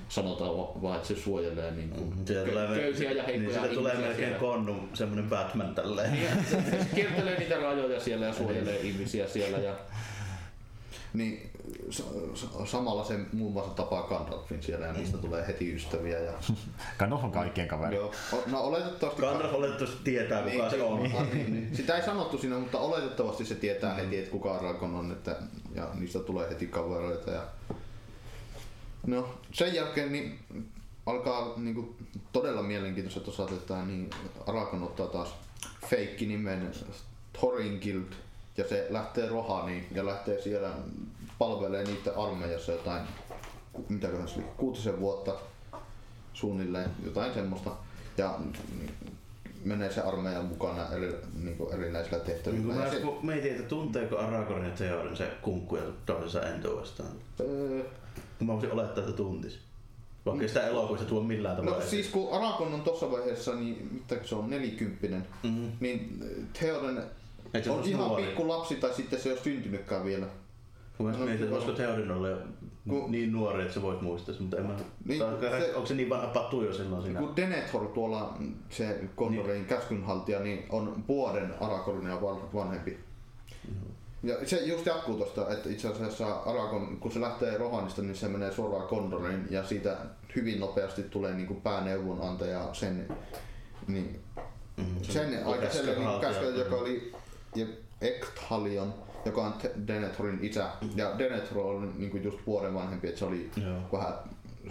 sanotaan 0.09 0.81
vaan, 0.81 0.95
että 0.95 1.07
se 1.07 1.15
suojelee 1.15 1.71
niin 1.71 1.89
kuin 1.89 2.13
mm, 2.17 2.25
tulee 2.49 2.67
köysiä 2.67 3.11
ja 3.11 3.23
heikkoja 3.23 3.61
niin 3.61 3.75
tulee 3.75 3.93
melkein 3.93 4.17
siellä. 4.17 4.37
konnu, 4.37 4.89
semmoinen 4.93 5.29
Batman 5.29 5.75
tälleen. 5.75 6.11
Niin, 6.11 6.27
se, 6.49 6.61
se, 6.71 6.87
kiertelee 6.95 7.39
niitä 7.39 7.59
rajoja 7.59 7.99
siellä 7.99 8.25
ja 8.25 8.33
suojelee 8.33 8.79
ihmisiä 8.81 9.27
siellä 9.27 9.57
ja 9.57 9.73
niin 11.13 11.51
samalla 12.65 13.03
se 13.03 13.19
muun 13.33 13.53
muassa 13.53 13.73
tapaa 13.73 14.03
Gandalfin 14.03 14.63
siellä 14.63 14.87
ja 14.87 14.93
niistä 14.93 15.17
tulee 15.17 15.47
heti 15.47 15.75
ystäviä. 15.75 16.19
Ja... 16.19 16.33
Gandalf 16.99 17.23
on 17.23 17.31
kaikkien 17.31 17.67
kaveri. 17.67 17.95
Joo. 17.95 18.11
No 18.47 18.59
oletettavasti... 18.61 19.21
Gandalf 19.21 19.53
oletettavasti 19.53 19.99
tietää 20.03 20.41
kuka 20.41 20.55
niin, 20.55 20.69
se 20.69 20.83
on. 20.83 21.03
Niin, 21.03 21.29
niin, 21.33 21.53
niin. 21.53 21.75
Sitä 21.75 21.95
ei 21.95 22.03
sanottu 22.03 22.37
siinä, 22.37 22.59
mutta 22.59 22.79
oletettavasti 22.79 23.45
se 23.45 23.55
tietää 23.55 23.93
heti, 23.93 24.17
että 24.17 24.31
kuka 24.31 24.55
Aragorn 24.55 24.95
on, 24.95 25.11
että, 25.11 25.35
ja 25.75 25.89
niistä 25.93 26.19
tulee 26.19 26.49
heti 26.49 26.67
kavereita. 26.67 27.31
Ja... 27.31 27.43
No, 29.07 29.29
sen 29.53 29.75
jälkeen 29.75 30.11
niin 30.11 30.39
alkaa 31.05 31.53
niin 31.57 31.75
kuin, 31.75 31.95
todella 32.31 32.63
mielenkiintoiset 32.63 33.27
osat, 33.27 33.51
että 33.51 33.85
niin 33.85 34.09
Aragorn 34.47 34.83
ottaa 34.83 35.07
taas 35.07 35.35
feikki 35.89 36.25
nimen 36.25 36.71
Thoringild 37.39 38.13
ja 38.57 38.67
se 38.67 38.87
lähtee 38.89 39.29
Rohaniin 39.29 39.87
ja 39.91 40.05
lähtee 40.05 40.41
siellä 40.41 40.69
palvelee 41.37 41.83
niitä 41.83 42.11
armeijassa 42.17 42.71
jotain, 42.71 43.03
mitäköhän 43.89 44.27
se 44.27 44.35
oli, 44.35 44.45
kuutisen 44.57 44.99
vuotta 44.99 45.35
suunnilleen, 46.33 46.89
jotain 47.05 47.33
semmoista. 47.33 47.71
Ja 48.17 48.39
menee 49.65 49.91
se 49.91 50.01
armeijan 50.01 50.45
mukana 50.45 50.89
eri, 50.89 51.15
niin 51.43 51.57
kuin 51.57 51.73
erinäisillä 51.73 52.17
Niin 52.17 52.25
tehtävillä. 52.25 52.73
mä 52.73 52.89
se, 52.91 53.01
mietin, 53.21 53.51
että 53.51 53.63
tunteeko 53.63 54.17
Aragorn 54.17 54.65
ja 54.65 54.71
Theoden 54.71 55.17
se 55.17 55.31
kunkku 55.41 55.75
ja 55.75 55.83
toisensa 56.05 56.41
entuudestaan. 56.41 57.09
öö, 57.39 57.83
mä 58.39 58.53
voisin 58.53 58.71
olettaa, 58.71 59.03
että 59.03 59.15
tuntis. 59.15 59.59
Vaikka 60.25 60.43
ei 60.43 60.47
sitä 60.47 60.67
elokuvissa 60.67 61.07
tuo 61.07 61.23
millään 61.23 61.55
tavalla. 61.55 61.77
no 61.77 61.85
siis 61.85 62.07
kun 62.07 62.33
Arakon 62.33 62.73
on 62.73 62.81
tuossa 62.81 63.11
vaiheessa, 63.11 63.55
niin 63.55 63.89
mitä 63.91 64.15
se 64.23 64.35
on, 64.35 64.49
nelikymppinen, 64.49 65.27
mm-hmm. 65.43 65.71
niin 65.79 66.19
Theoden 66.59 67.03
Et 67.53 67.67
on 67.67 67.83
ihan 67.83 68.07
nuori. 68.07 68.23
pikku 68.23 68.47
lapsi 68.47 68.75
tai 68.75 68.93
sitten 68.93 69.19
se 69.19 69.29
ei 69.29 69.33
ole 69.33 69.41
syntynytkään 69.43 70.05
vielä. 70.05 70.25
Mä 70.99 71.11
No, 71.11 71.17
mietin, 71.17 71.31
että 71.33 71.45
kun- 71.45 71.51
voisiko 71.51 71.71
Theoden 71.71 72.11
olla 72.11 72.27
Kun- 72.89 73.11
niin 73.11 73.31
nuori, 73.31 73.61
että 73.61 73.73
se 73.73 73.81
voisi 73.81 74.03
muistaa 74.03 74.33
sen, 74.35 74.43
mutta 74.43 74.57
en 74.57 74.65
mä... 74.65 74.75
Niin, 75.05 75.19
tai 75.19 75.61
se- 75.61 75.75
onko 75.75 75.85
se 75.87 75.93
niin 75.93 76.09
vanha 76.09 76.27
patu 76.27 76.63
jo 76.63 76.73
silloin 76.73 77.03
siinä? 77.03 77.19
Kun 77.19 77.35
Denethor 77.35 77.87
tuolla 77.87 78.37
se 78.69 78.99
Gondorin 79.17 79.65
käskynhaltija 79.65 80.39
niin 80.39 80.65
on 80.69 81.03
vuoden 81.07 81.53
Aragornia 81.61 82.21
van- 82.21 82.53
vanhempi. 82.53 82.99
Ja 84.23 84.35
se 84.45 84.57
just 84.65 84.85
jatkuu 84.85 85.15
tosta, 85.17 85.49
että 85.53 85.69
itse 85.69 85.87
asiassa 85.87 86.33
Aragorn, 86.33 86.97
kun 86.97 87.11
se 87.11 87.21
lähtee 87.21 87.57
Rohanista, 87.57 88.01
niin 88.01 88.15
se 88.15 88.27
menee 88.27 88.51
suoraan 88.51 88.87
Gondoriin 88.87 89.47
ja 89.49 89.63
siitä 89.63 89.97
hyvin 90.35 90.59
nopeasti 90.59 91.03
tulee 91.03 91.33
niin 91.33 91.47
kuin 91.47 91.61
pääneuvonantaja 91.61 92.69
sen, 92.73 93.07
niin, 93.87 94.19
Mm, 94.77 94.85
se 95.01 95.11
sen 95.11 95.45
on 95.45 95.53
aikaiselle 95.53 95.95
niin 95.95 96.21
käskyjä, 96.21 96.55
joka 96.55 96.75
oli 96.75 97.11
ja 97.55 97.65
Ekthalion, 98.01 98.93
joka 99.25 99.41
on 99.41 99.53
Denethorin 99.87 100.39
isä. 100.41 100.69
Ja 100.95 101.19
Denethor 101.19 101.57
on 101.57 101.93
niin 101.97 102.11
kuin 102.11 102.23
just 102.23 102.37
vuoden 102.47 102.73
vanhempi, 102.73 103.07
että 103.07 103.19
se 103.19 103.25
oli 103.25 103.51
Joo. 103.63 103.81
vähän 103.91 104.13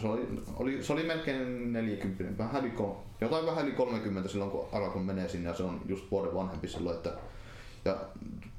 se 0.00 0.06
oli, 0.06 0.42
oli, 0.56 0.82
se 0.82 0.92
oli 0.92 1.02
melkein 1.02 1.72
40, 1.72 2.38
vähän 2.38 2.64
yli, 2.64 2.72
jotain 3.20 3.46
vähän 3.46 3.64
yli 3.66 3.72
30 3.72 4.28
silloin 4.28 4.50
kun 4.50 4.68
Aragorn 4.72 5.04
menee 5.04 5.28
sinne 5.28 5.48
ja 5.48 5.54
se 5.54 5.62
on 5.62 5.80
just 5.86 6.10
vuoden 6.10 6.34
vanhempi 6.34 6.68
silloin, 6.68 6.96
että 6.96 7.12
ja 7.84 7.96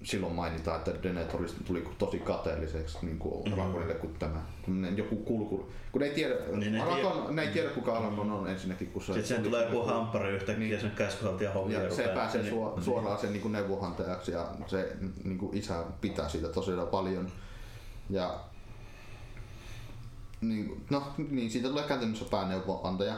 silloin 0.04 0.34
mainitaan, 0.34 0.78
että 0.78 1.04
Denethorista 1.04 1.64
tuli 1.64 1.88
tosi 1.98 2.20
kateelliseksi 2.20 2.98
niin 3.02 3.20
kuin 3.20 3.44
Mhm. 3.50 3.54
Aragornille 3.60 3.94
kuin 3.94 4.14
tämä 4.20 4.42
joku 4.96 5.16
kulku, 5.16 5.72
kun 5.92 6.02
ne 6.02 6.08
ei 6.08 6.14
tiedä, 6.14 6.36
Niin, 6.56 6.74
ne 6.74 6.82
Aragorn, 6.82 7.36
ne 7.36 7.42
ei 7.42 7.48
tiedä 7.48 7.70
kuka 7.70 7.98
Aragorn 7.98 8.32
on 8.32 8.50
ensinnäkin, 8.50 8.88
kun 8.92 9.02
se 9.02 9.14
Sitten 9.14 9.38
tuli 9.38 9.46
tulee 9.50 9.66
joku 9.66 9.84
hamppari 9.88 10.30
yhtäkkiä 10.32 10.68
Niin. 10.68 10.82
sen 10.82 10.92
käskyhaltijan 10.92 11.54
hommia 11.54 11.84
ja 11.84 11.92
se 11.96 12.04
pääsee 12.08 12.42
niin- 12.42 12.54
suo, 12.54 12.80
suoraan 12.82 13.20
sen 13.20 13.32
niin 13.34 13.42
kuin 13.42 13.52
neuvonantajaksi 13.52 14.32
ja 14.32 14.48
se 14.68 14.96
niin 15.24 15.38
kuin 15.38 15.58
isä 15.58 15.84
pitää 16.02 16.30
siitä 16.30 16.48
tosiaan 16.50 16.88
paljon. 16.88 17.32
Ja 18.10 18.40
niin, 20.42 20.86
no, 20.90 21.04
niin 21.30 21.52
siitä 21.52 21.68
tulee 21.70 21.84
käytännössä 21.84 22.26
pääneuvonantaja. 22.32 23.16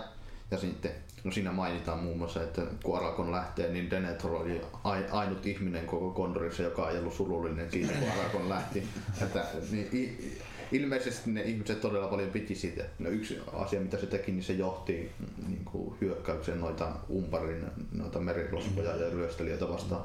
Ja 0.51 0.57
sitten, 0.57 0.91
no 1.23 1.31
siinä 1.31 1.51
mainitaan 1.51 1.99
muun 1.99 2.17
muassa, 2.17 2.43
että 2.43 2.61
kun 2.83 2.97
Aragorn 2.97 3.31
lähtee, 3.31 3.71
niin 3.73 3.89
Denethor 3.91 4.31
oli 4.31 4.61
ai- 4.83 5.05
ainut 5.11 5.45
ihminen 5.45 5.85
koko 5.85 6.11
Gondorissa, 6.11 6.63
joka 6.63 6.89
ei 6.89 6.99
ollut 6.99 7.13
surullinen 7.13 7.71
siitä, 7.71 7.93
kun 7.93 8.09
Aragorn 8.19 8.49
lähti. 8.49 8.83
Että, 9.21 9.45
niin, 9.71 10.39
ilmeisesti 10.71 11.31
ne 11.31 11.41
ihmiset 11.41 11.81
todella 11.81 12.07
paljon 12.07 12.29
piti 12.29 12.55
siitä. 12.55 12.83
No 12.99 13.09
yksi 13.09 13.39
asia, 13.53 13.81
mitä 13.81 13.97
se 13.97 14.05
teki, 14.05 14.31
niin 14.31 14.43
se 14.43 14.53
johti 14.53 15.11
niin 15.47 15.65
kuin 15.65 15.95
hyökkäykseen 16.01 16.59
noita 16.59 16.91
umparin, 17.09 17.65
noita 17.91 18.19
merirosvoja 18.19 18.95
ja 18.95 19.09
ryöstelijöitä 19.09 19.69
vastaan. 19.69 20.03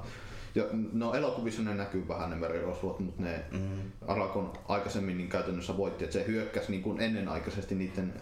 Ja, 0.58 0.64
no 0.92 1.14
elokuvissa 1.14 1.62
ne 1.62 1.74
näkyy 1.74 2.08
vähän 2.08 2.30
ne 2.30 2.36
merirosvot, 2.36 2.98
mutta 2.98 3.22
ne 3.22 3.44
Mm. 3.52 3.92
Arakon 4.06 4.52
aikaisemmin 4.68 5.18
niin 5.18 5.28
käytännössä 5.28 5.76
voitti, 5.76 6.04
että 6.04 6.14
se 6.14 6.26
hyökkäsi 6.26 6.70
niin 6.70 6.82
kuin 6.82 7.00
ennenaikaisesti 7.00 7.74
niiden 7.74 8.12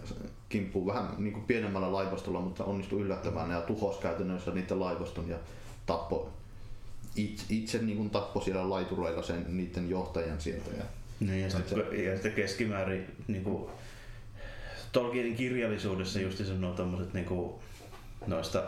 kimppuun 0.49 0.87
vähän 0.87 1.09
niin 1.17 1.33
kuin 1.33 1.45
pienemmällä 1.45 1.93
laivastolla, 1.93 2.41
mutta 2.41 2.63
onnistui 2.63 3.01
yllättämään 3.01 3.51
ja 3.51 3.61
tuhosi 3.61 3.99
käytännössä 3.99 4.51
niiden 4.51 4.79
laivaston 4.79 5.29
ja 5.29 5.37
tappoi 5.85 6.27
itse, 7.15 7.45
itse 7.49 7.77
niin 7.77 7.97
kuin 7.97 8.09
tappoi 8.09 8.43
siellä 8.43 8.69
laitureilla 8.69 9.21
sen 9.21 9.45
niiden 9.47 9.89
johtajan 9.89 10.41
sieltä. 10.41 10.69
Ja, 10.77 10.83
Niin, 11.19 11.41
ja 11.41 11.49
sitten, 11.49 12.05
ja 12.05 12.13
sitten 12.13 12.33
keskimäärin 12.33 13.05
niin 13.27 13.43
kuin, 13.43 13.69
Tolkienin 14.91 15.35
kirjallisuudessa 15.35 16.19
just 16.19 16.45
sanoo 16.45 16.73
tommoset 16.73 17.13
niin 17.13 17.25
kuin, 17.25 17.53
noista 18.27 18.63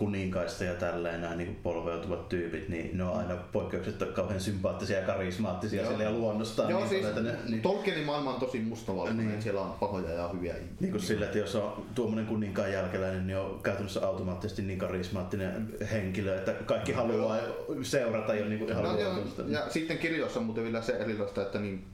kuninkaista 0.00 0.64
ja 0.64 0.74
tälleen 0.74 1.20
nämä 1.20 1.34
niin 1.36 1.58
polveutuvat 1.62 2.28
tyypit, 2.28 2.68
niin 2.68 2.98
ne 2.98 3.04
on 3.04 3.16
aina 3.18 3.36
poikkeuksetta 3.52 4.06
kauhean 4.06 4.40
sympaattisia 4.40 4.98
ja 4.98 5.06
karismaattisia 5.06 5.82
Joo. 5.82 6.00
ja 6.02 6.10
luonnostaan. 6.12 6.70
Joo, 6.70 6.80
niin, 6.80 6.88
siis 6.88 7.14
ne, 7.22 7.32
niin, 7.48 7.62
Tolkienin 7.62 8.04
maailma 8.06 8.34
on 8.34 8.40
tosi 8.40 8.60
mustavalkoinen, 8.60 9.28
Niin. 9.28 9.42
siellä 9.42 9.60
on 9.60 9.72
pahoja 9.80 10.10
ja 10.12 10.28
hyviä 10.28 10.54
ihmisiä. 10.56 10.76
niin 10.80 10.90
kuin 10.92 11.02
sillä, 11.02 11.26
että 11.26 11.38
jos 11.38 11.54
on 11.54 11.86
tuommoinen 11.94 12.26
kuninkaan 12.26 12.72
jälkeläinen, 12.72 13.26
niin 13.26 13.38
on 13.38 13.60
käytännössä 13.62 14.06
automaattisesti 14.06 14.62
niin 14.62 14.78
karismaattinen 14.78 15.68
henkilö, 15.92 16.38
että 16.38 16.52
kaikki 16.52 16.92
haluaa 16.92 17.36
seurata 17.82 18.34
jo 18.34 18.44
niin 18.44 18.58
kuin 18.58 18.70
No, 18.76 19.00
joo, 19.00 19.12
luontoista. 19.12 19.42
ja 19.48 19.64
sitten 19.70 19.98
kirjoissa 19.98 20.40
on 20.40 20.46
muuten 20.46 20.64
vielä 20.64 20.82
se 20.82 20.92
erilaista, 20.92 21.42
että 21.42 21.58
niin, 21.58 21.84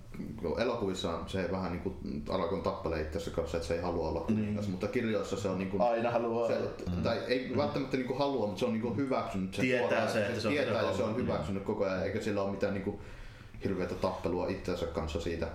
elokuvissa 0.58 1.18
se 1.26 1.48
vähän 1.52 1.72
niin 1.72 1.82
kuin 1.82 2.22
Arakon 2.28 2.62
tappelee 2.62 3.02
itse 3.02 3.30
kanssa, 3.30 3.56
että 3.56 3.68
se 3.68 3.74
ei 3.74 3.80
halua 3.80 4.08
olla 4.08 4.20
kuningas, 4.20 4.64
Niin. 4.64 4.70
mutta 4.70 4.88
kirjoissa 4.88 5.36
se 5.36 5.48
on 5.48 5.58
niin 5.58 5.70
kuin, 5.70 5.80
Aina 5.82 6.10
haluaa 6.10 6.48
se, 6.48 6.56
olla. 6.58 6.70
tai 7.02 7.18
ei 7.28 7.52
välttämättä 7.56 7.96
niin 7.96 8.06
kuin 8.06 8.18
halua, 8.18 8.46
mutta 8.46 8.58
se 8.58 8.64
on 8.66 8.72
niin 8.72 8.82
kuin 8.82 8.96
hyväksynyt 8.96 9.54
sen 9.54 9.62
Tietää 9.64 9.88
suoraan, 9.88 10.12
se, 10.12 10.26
että 10.26 10.40
se 10.40 10.48
on 10.48 10.54
tietää 10.54 10.74
ja 10.74 10.80
se 10.82 10.88
on 10.88 10.96
haluaa. 10.96 11.14
hyväksynyt 11.14 11.62
koko 11.62 11.84
ajan, 11.84 12.02
eikä 12.02 12.20
sillä 12.20 12.42
ole 12.42 12.50
mitään 12.50 12.74
niin 12.74 12.84
kuin 12.84 12.98
hirveätä 13.64 13.94
tappelua 13.94 14.48
itsensä 14.48 14.86
kanssa 14.86 15.20
siitä. 15.20 15.48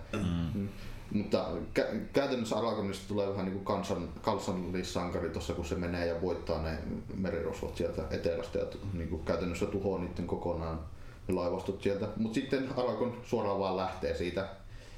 Mm. 0.53 0.67
Mutta 1.13 1.45
kä- 1.79 1.95
käytännössä 2.13 2.57
Aragornista 2.57 3.07
tulee 3.07 3.29
vähän 3.29 3.45
niin 3.45 3.53
kuin 3.53 3.65
kansan, 3.65 4.09
kansallissankari 4.21 5.29
tuossa, 5.29 5.53
kun 5.53 5.65
se 5.65 5.75
menee 5.75 6.05
ja 6.05 6.21
voittaa 6.21 6.61
ne 6.61 6.77
merirosvot 7.15 7.77
sieltä 7.77 8.01
etelästä 8.11 8.59
ja 8.59 8.65
t- 8.65 8.77
niin 8.93 9.09
kuin 9.09 9.23
käytännössä 9.25 9.65
tuhoaa 9.65 10.01
niiden 10.01 10.27
kokonaan 10.27 10.79
laivastot 11.27 11.81
sieltä. 11.81 12.07
Mutta 12.17 12.35
sitten 12.35 12.69
Aragorn 12.77 13.13
suoraan 13.23 13.59
vaan 13.59 13.77
lähtee 13.77 14.15
siitä 14.15 14.47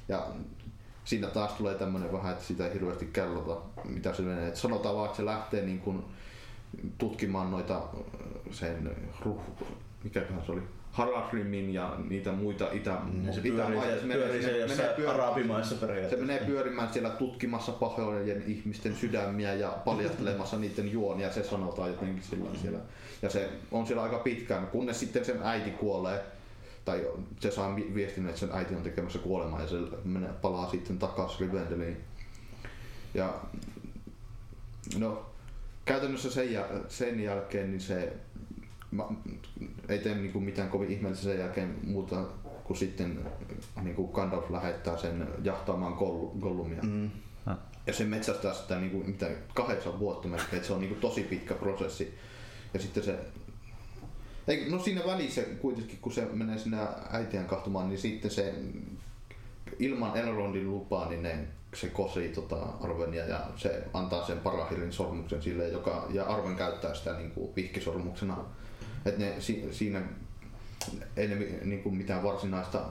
ja 0.08 0.26
siinä 1.04 1.26
taas 1.26 1.52
tulee 1.52 1.74
tämmöinen 1.74 2.12
vähän, 2.12 2.32
että 2.32 2.44
sitä 2.44 2.66
ei 2.66 2.74
hirveästi 2.74 3.06
kerrota, 3.12 3.56
mitä 3.84 4.14
se 4.14 4.22
menee. 4.22 4.48
Et 4.48 4.56
sanotaan 4.56 4.94
vaan, 4.94 5.06
että 5.06 5.16
se 5.16 5.24
lähtee 5.24 5.64
niin 5.64 5.80
kuin 5.80 6.04
tutkimaan 6.98 7.50
noita 7.50 7.82
sen, 8.50 8.96
ruh, 9.20 9.40
mikäköhän 10.04 10.42
se 10.46 10.52
oli, 10.52 10.62
Haradrimin 10.92 11.74
ja 11.74 11.96
niitä 12.08 12.32
muita 12.32 12.68
itä, 12.72 12.98
Niin 13.12 13.34
se 13.34 13.40
itämaita. 13.44 13.72
pyörii, 13.80 14.00
se, 14.00 14.06
menee 14.06 14.24
pyörii 14.26 14.42
sinne- 14.42 14.68
se 14.68 14.76
menee 14.76 14.94
pyörimään- 14.96 15.20
arabimaissa 15.20 15.74
se 15.74 15.80
periaatteessa. 15.86 16.26
menee 16.26 16.46
pyörimään 16.46 16.92
siellä 16.92 17.10
tutkimassa 17.10 17.72
pahojen 17.72 18.44
ihmisten 18.46 18.94
sydämiä 18.96 19.54
ja 19.54 19.68
paljastelemassa 19.84 20.58
niiden 20.58 20.92
juonia, 20.92 21.32
se 21.32 21.42
sanotaan 21.42 21.88
jotenkin 21.90 22.22
sillä 22.22 22.50
siellä. 22.62 22.78
Ja 23.22 23.30
se 23.30 23.48
on 23.72 23.86
siellä 23.86 24.02
aika 24.02 24.18
pitkään, 24.18 24.66
kunnes 24.66 25.00
sitten 25.00 25.24
sen 25.24 25.40
äiti 25.42 25.70
kuolee, 25.70 26.20
tai 26.84 27.06
se 27.40 27.50
saa 27.50 27.76
vi- 27.76 27.92
viestin, 27.94 28.26
että 28.28 28.40
sen 28.40 28.52
äiti 28.52 28.74
on 28.74 28.82
tekemässä 28.82 29.18
kuolemaa 29.18 29.60
ja 29.60 29.68
se 29.68 29.76
menee, 30.04 30.30
palaa 30.42 30.70
sitten 30.70 30.98
takaisin 30.98 31.40
Rivendeliin. 31.40 31.96
Ja 33.14 33.34
no, 34.98 35.26
käytännössä 35.84 36.30
sen, 36.30 36.48
jäl- 36.48 36.84
sen 36.88 37.20
jälkeen 37.20 37.70
niin 37.70 37.80
se 37.80 38.12
mä, 38.94 39.04
ei 39.88 39.98
tee 39.98 40.14
niinku 40.14 40.40
mitään 40.40 40.68
kovin 40.68 40.90
ihmeellistä 40.90 41.24
sen 41.24 41.38
jälkeen 41.38 41.78
muuta 41.82 42.24
kuin 42.64 42.76
sitten 42.76 43.18
niinku 43.82 44.08
Gandalf 44.08 44.50
lähettää 44.50 44.96
sen 44.96 45.28
jahtaamaan 45.42 45.92
Goll- 45.92 46.40
Gollumia. 46.40 46.82
Mm. 46.82 47.10
Ja 47.86 47.92
se 47.92 48.04
metsästää 48.04 48.54
sitä 48.54 48.78
niinku, 48.78 48.98
mitä, 48.98 49.30
kahdeksan 49.54 49.98
vuotta 49.98 50.28
melkein, 50.28 50.54
että 50.54 50.66
se 50.66 50.72
on 50.72 50.80
niinku 50.80 51.00
tosi 51.00 51.22
pitkä 51.22 51.54
prosessi. 51.54 52.14
Ja 52.74 52.80
sitten 52.80 53.02
se 53.02 53.18
ei, 54.48 54.70
no 54.70 54.78
siinä 54.78 55.02
välissä 55.06 55.42
kuitenkin, 55.42 55.98
kun 56.02 56.12
se 56.12 56.24
menee 56.24 56.58
sinne 56.58 56.78
äitien 57.10 57.44
kahtomaan, 57.44 57.88
niin 57.88 57.98
sitten 57.98 58.30
se 58.30 58.54
ilman 59.78 60.16
Elrondin 60.16 60.70
lupaa, 60.70 61.08
niin 61.08 61.22
ne, 61.22 61.38
se 61.74 61.88
kosi 61.88 62.28
tota 62.28 62.56
Arvenia 62.80 63.26
ja 63.26 63.40
se 63.56 63.84
antaa 63.94 64.26
sen 64.26 64.38
Parahirin 64.38 64.92
sormuksen 64.92 65.42
sille, 65.42 65.68
joka, 65.68 66.06
ja 66.10 66.24
Arven 66.24 66.56
käyttää 66.56 66.94
sitä 66.94 67.12
niin 67.12 67.30
kuin 67.30 67.56
vihkisormuksena. 67.56 68.44
Et 69.04 69.18
ne, 69.18 69.34
si, 69.38 69.68
siinä 69.70 70.02
ei 71.16 71.28
ne 71.28 71.34
niin 71.64 71.82
kuin 71.82 71.94
mitään 71.94 72.22
varsinaista 72.22 72.84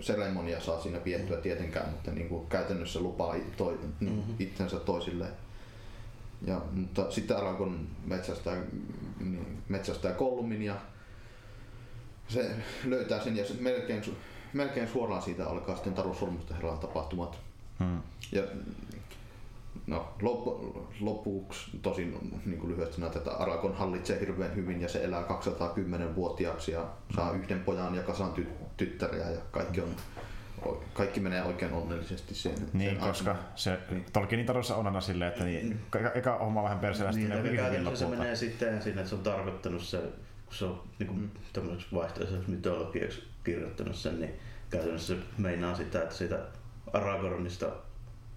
seremonia 0.00 0.60
saa 0.60 0.80
siinä 0.80 0.98
piettyä 0.98 1.36
tietenkään, 1.36 1.90
mutta 1.90 2.10
niin 2.10 2.28
kuin 2.28 2.46
käytännössä 2.46 3.00
lupaa 3.00 3.34
toi, 3.56 3.78
mm-hmm. 4.00 4.34
itsensä 4.38 4.78
toisilleen. 4.78 5.32
Ja, 6.46 6.60
mutta 6.72 7.10
sitten 7.10 7.36
Aragorn 7.36 7.86
metsästää, 8.06 8.56
niin, 9.20 9.62
metsästää 9.68 10.12
Gollumin 10.12 10.62
ja 10.62 10.76
se 12.28 12.50
löytää 12.84 13.24
sen 13.24 13.36
ja 13.36 13.46
se 13.46 13.54
melkein, 13.60 14.02
melkein 14.52 14.88
suoraan 14.88 15.22
siitä 15.22 15.46
alkaa 15.46 15.74
sitten 15.74 15.94
Taru 15.94 16.14
Sormusten 16.14 16.56
herran 16.56 16.78
tapahtumat. 16.78 17.38
Hmm. 17.78 18.00
Ja 18.32 18.42
no, 19.90 20.14
loppu, 20.22 20.86
lopuksi 21.00 21.78
tosin 21.82 22.40
niin 22.46 22.60
kuin 22.60 22.72
lyhyesti 22.72 23.00
näitä, 23.00 23.18
että 23.18 23.30
Aragorn 23.30 23.74
hallitsee 23.74 24.20
hirveän 24.20 24.56
hyvin 24.56 24.80
ja 24.80 24.88
se 24.88 25.04
elää 25.04 25.22
210-vuotiaaksi 25.22 26.72
ja 26.72 26.84
saa 27.16 27.32
yhden 27.32 27.60
pojan 27.60 27.94
ja 27.94 28.02
kasan 28.02 28.32
ty- 28.34 28.64
tyttäriä 28.76 29.30
ja 29.30 29.40
kaikki 29.50 29.80
on, 29.80 29.96
kaikki 30.94 31.20
menee 31.20 31.42
oikein 31.42 31.72
onnellisesti 31.72 32.34
sen. 32.34 32.54
Niin, 32.72 32.90
sen 32.90 32.98
koska 33.00 33.30
aikana. 33.30 33.48
se 33.54 33.78
Tolkienin 34.12 34.46
tarjossa 34.46 34.76
on 34.76 34.86
aina 34.86 35.00
silleen, 35.00 35.32
että 35.32 35.44
niin, 35.44 35.80
eka, 36.14 36.38
homma 36.38 36.62
vähän 36.62 36.78
perseellä, 36.78 37.12
Niin, 37.12 37.22
sitten 37.22 37.42
hyvin 37.42 37.56
käytännössä 37.56 38.04
se 38.04 38.16
menee 38.16 38.36
sitten 38.36 38.82
siinä, 38.82 39.00
että 39.00 39.08
se 39.08 39.14
on 39.14 39.22
tarkoittanut 39.22 39.82
se, 39.82 39.98
kun 40.44 40.54
se 40.54 40.64
on 40.64 40.82
niin 40.98 41.06
kuin, 41.06 41.30
tämmöiseksi 41.52 41.94
vaihtoehtoiseksi 41.94 42.50
mytologiaksi 42.50 43.22
kirjoittanut 43.44 43.96
sen, 43.96 44.20
niin 44.20 44.34
käytännössä 44.70 45.14
se 45.14 45.20
meinaa 45.38 45.74
sitä, 45.74 46.02
että 46.02 46.14
siitä 46.14 46.38
Aragornista 46.92 47.66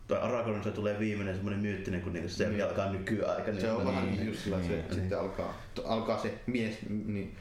tai 0.08 0.20
Aragornista 0.22 0.72
tulee 0.72 1.00
viimeinen 1.00 1.36
semmoinen 1.36 1.62
myyttinen 1.62 2.02
kuningas, 2.02 2.38
se 2.38 2.50
Niin. 2.50 2.64
alkaa 2.64 2.92
nykyaika. 2.92 3.52
Se 3.60 3.72
on 3.72 3.86
vähän 3.86 4.04
niin, 4.06 4.16
niin, 4.16 4.28
just 4.28 4.40
sillä, 4.40 4.56
että 4.58 4.68
se, 4.70 4.76
niin. 4.76 4.94
sitten 4.94 5.20
alkaa, 5.20 5.54
alkaa 5.86 6.18
se 6.18 6.34
mies, 6.48 6.78
niin 7.06 7.36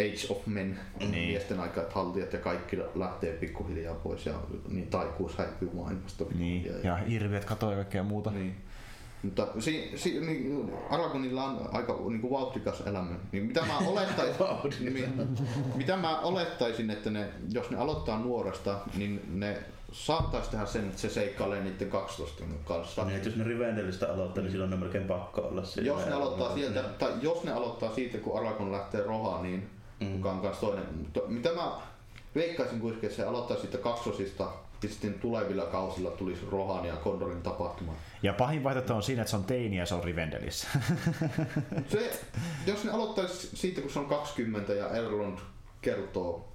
Age 0.00 0.26
of 0.28 0.46
Men, 0.46 0.78
Niin. 1.00 1.10
miesten 1.10 1.60
aika, 1.60 1.80
että 1.82 1.94
haltijat 1.94 2.32
ja 2.32 2.38
kaikki 2.38 2.78
lähtee 2.94 3.32
pikkuhiljaa 3.32 3.94
pois 3.94 4.26
ja 4.26 4.34
niin 4.68 4.86
taikuus 4.86 5.38
häipyy 5.38 5.70
maailmasta. 5.72 6.24
Niin, 6.38 6.64
ja, 6.64 6.72
ja 6.82 6.96
hirviöt 6.96 7.44
katoaa 7.44 7.72
ja 7.72 7.76
kaikkea 7.76 8.02
muuta. 8.02 8.30
Niin. 8.30 8.56
Mutta 9.22 9.46
si, 9.58 9.92
si, 9.96 10.20
niin, 10.20 10.72
Aragonilla 10.90 11.44
on 11.44 11.68
aika 11.72 11.98
niin 12.08 12.20
kuin 12.20 12.30
vauhtikas 12.30 12.80
elämä. 12.86 13.14
Niin 13.32 13.44
mitä, 13.44 13.62
mä 13.66 13.78
olettaisin, 13.92 14.94
niin, 14.94 15.28
mitä 15.74 15.96
mä 15.96 16.18
olettaisin, 16.20 16.90
että 16.90 17.10
ne, 17.10 17.28
jos 17.52 17.70
ne 17.70 17.76
aloittaa 17.76 18.18
nuoresta, 18.18 18.78
niin 18.96 19.20
ne 19.34 19.58
saattaisi 19.92 20.50
tehdä 20.50 20.66
sen, 20.66 20.84
että 20.86 21.00
se 21.00 21.08
seikkailee 21.08 21.62
niiden 21.62 21.90
12 21.90 22.44
kanssa. 22.64 23.04
Niin, 23.04 23.24
jos 23.24 23.36
ne 23.36 23.44
Rivendellistä 23.44 24.12
aloittaa, 24.12 24.42
niin 24.42 24.50
silloin 24.50 24.70
ne 24.70 24.74
on 24.74 24.80
melkein 24.80 25.04
pakko 25.04 25.40
olla 25.40 25.64
siinä. 25.64 25.86
Jos 25.86 26.06
ne 26.06 26.12
aloittaa 26.12 26.54
sieltä, 26.54 26.82
tai 26.82 27.12
jos 27.22 27.44
ne 27.44 27.52
aloittaa 27.52 27.94
siitä, 27.94 28.18
kun 28.18 28.38
Aragon 28.40 28.72
lähtee 28.72 29.02
rohaan, 29.02 29.42
niin 29.42 29.70
Mm. 30.00 30.12
kuka 30.16 30.30
on 30.30 30.40
kanssa 30.40 30.66
toinen. 30.66 30.84
Mutta 30.98 31.20
mitä 31.28 31.52
mä 31.52 31.72
veikkaisin 32.34 32.80
kuitenkin, 32.80 33.10
että 33.10 33.22
se 33.22 33.28
aloittaa 33.28 33.56
siitä 33.56 33.78
kaksosista 33.78 34.50
ja 34.82 34.88
sitten 34.88 35.14
tulevilla 35.14 35.64
kausilla 35.64 36.10
tulisi 36.10 36.46
Rohan 36.50 36.84
ja 36.84 36.96
Kondorin 36.96 37.42
tapahtuma. 37.42 37.92
Ja 38.22 38.32
pahin 38.32 38.64
vaihtoehto 38.64 38.96
on 38.96 39.02
siinä, 39.02 39.22
että 39.22 39.30
se 39.30 39.36
on 39.36 39.44
teini 39.44 39.76
ja 39.76 39.86
se 39.86 39.94
on 39.94 40.04
Rivendelissä. 40.04 40.68
Se, 41.88 42.20
jos 42.66 42.84
ne 42.84 42.90
aloittaisi 42.90 43.56
siitä, 43.56 43.80
kun 43.80 43.90
se 43.90 43.98
on 43.98 44.06
20 44.06 44.72
ja 44.72 44.88
Elrond 44.88 45.38
kertoo 45.80 46.47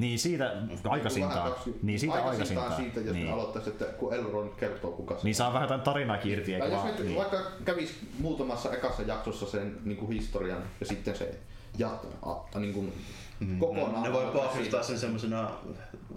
niin 0.00 0.18
siitä 0.18 0.52
aikaisintaan. 0.88 1.34
vähän 1.36 1.52
kaksi- 1.52 1.78
Niin 1.82 1.98
siitä 2.00 2.14
aikaisintaan. 2.14 2.76
siitä, 2.76 3.00
jos 3.00 3.14
niin. 3.14 3.26
ne 3.26 3.32
aloittaisi, 3.32 3.70
että 3.70 3.84
kun 3.84 4.14
Elrond 4.14 4.50
kertoo 4.56 4.90
kuka 4.90 5.14
se 5.14 5.20
niin 5.24 5.34
saa 5.34 5.52
vähän 5.52 5.64
jotain 5.64 5.80
tarinaakin 5.80 6.32
irti, 6.32 6.54
eikä 6.54 6.64
Tai 6.66 6.72
jos 6.74 6.82
vaan, 6.82 6.94
nyt 6.96 7.04
niin. 7.06 7.16
vaikka 7.18 7.38
kävis 7.64 7.94
muutamassa 8.18 8.72
ekassa 8.74 9.02
jaksossa 9.02 9.46
sen 9.46 9.76
niin 9.84 9.96
kuin 9.98 10.10
historian 10.12 10.62
ja 10.80 10.86
sitten 10.86 11.16
se 11.16 11.34
jat, 11.78 12.06
a, 12.22 12.32
a, 12.32 12.58
niin 12.58 12.74
kuin 12.74 12.92
Mm. 13.40 13.58
kokonaan 13.58 14.02
Ne 14.02 14.12
voi 14.12 14.24
alkaa 14.24 14.48
pohjustaa 14.48 14.82
sen 14.82 14.98
semmosena 14.98 15.50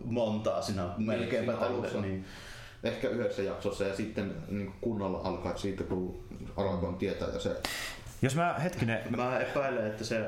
montaasina 0.06 0.90
melkeinpä 0.98 1.52
siinä 1.52 1.66
alussa. 1.66 1.91
tälle. 1.94 2.08
Niin. 2.08 2.26
ehkä 2.84 3.10
yhdessä 3.10 3.41
jaksossa 3.41 3.84
ja 3.84 3.95
sitten 3.95 4.36
niin 4.49 4.74
kunnolla 4.82 5.22
alkaa 5.24 5.58
siitä, 5.58 5.84
kun 5.84 6.20
Aragorn 6.58 6.95
tietää 6.95 7.28
ja 7.30 7.40
se 7.40 7.56
Jos 8.23 8.35
mä 8.35 8.56
hetkinen, 8.64 8.99
Mä 9.18 9.39
epäilen, 9.39 9.88
että 9.88 10.03
se 10.03 10.26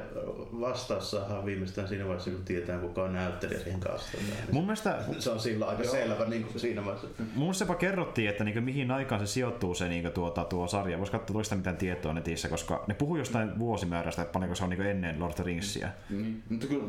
vastaus 0.60 1.12
saadaan 1.12 1.46
viimeistään 1.46 1.88
siinä 1.88 2.06
vaiheessa, 2.06 2.32
kun 2.32 2.46
tietää 2.46 2.78
kuka 2.78 3.04
on 3.04 3.14
näyttelijä 3.14 3.60
siihen 3.60 3.80
kanssa. 3.80 4.18
mun 4.52 4.64
mielestä 4.64 5.00
Se 5.20 5.30
on 5.30 5.40
silloin 5.40 5.72
aika 5.72 5.92
selvä 5.92 6.26
niin 6.26 6.44
kuin 6.44 6.60
siinä 6.60 6.86
vaiheessa. 6.86 7.08
Mun 7.20 7.28
mielestä 7.36 7.64
jopa 7.64 7.76
kerrottiin, 7.76 8.30
että 8.30 8.44
niinku 8.44 8.62
mihin 8.62 8.92
aikaan 8.92 9.28
se 9.28 9.28
sijoittuu 9.28 9.76
se 9.76 9.90
niinku 9.90 10.10
tuota, 10.10 10.46
tuo 10.46 10.68
sarja. 10.68 10.98
Voisi 10.98 11.12
katsoa 11.12 11.34
toista 11.34 11.56
mitään 11.56 11.78
tietoa 11.78 12.14
netissä, 12.14 12.50
koska 12.50 12.84
ne 12.88 12.94
puhuu 12.94 13.18
jostain 13.18 13.60
vuosimäärästä, 13.60 14.22
että 14.22 14.32
paljonko 14.32 14.56
se 14.56 14.64
on 14.64 14.70
niinku 14.70 14.84
ennen 14.84 15.20
Lord 15.20 15.30
of 15.30 15.36
the 15.36 15.44
Ringsia. 15.44 15.90
Niin, 16.10 16.44
mutta 16.50 16.68
kyllä 16.68 16.84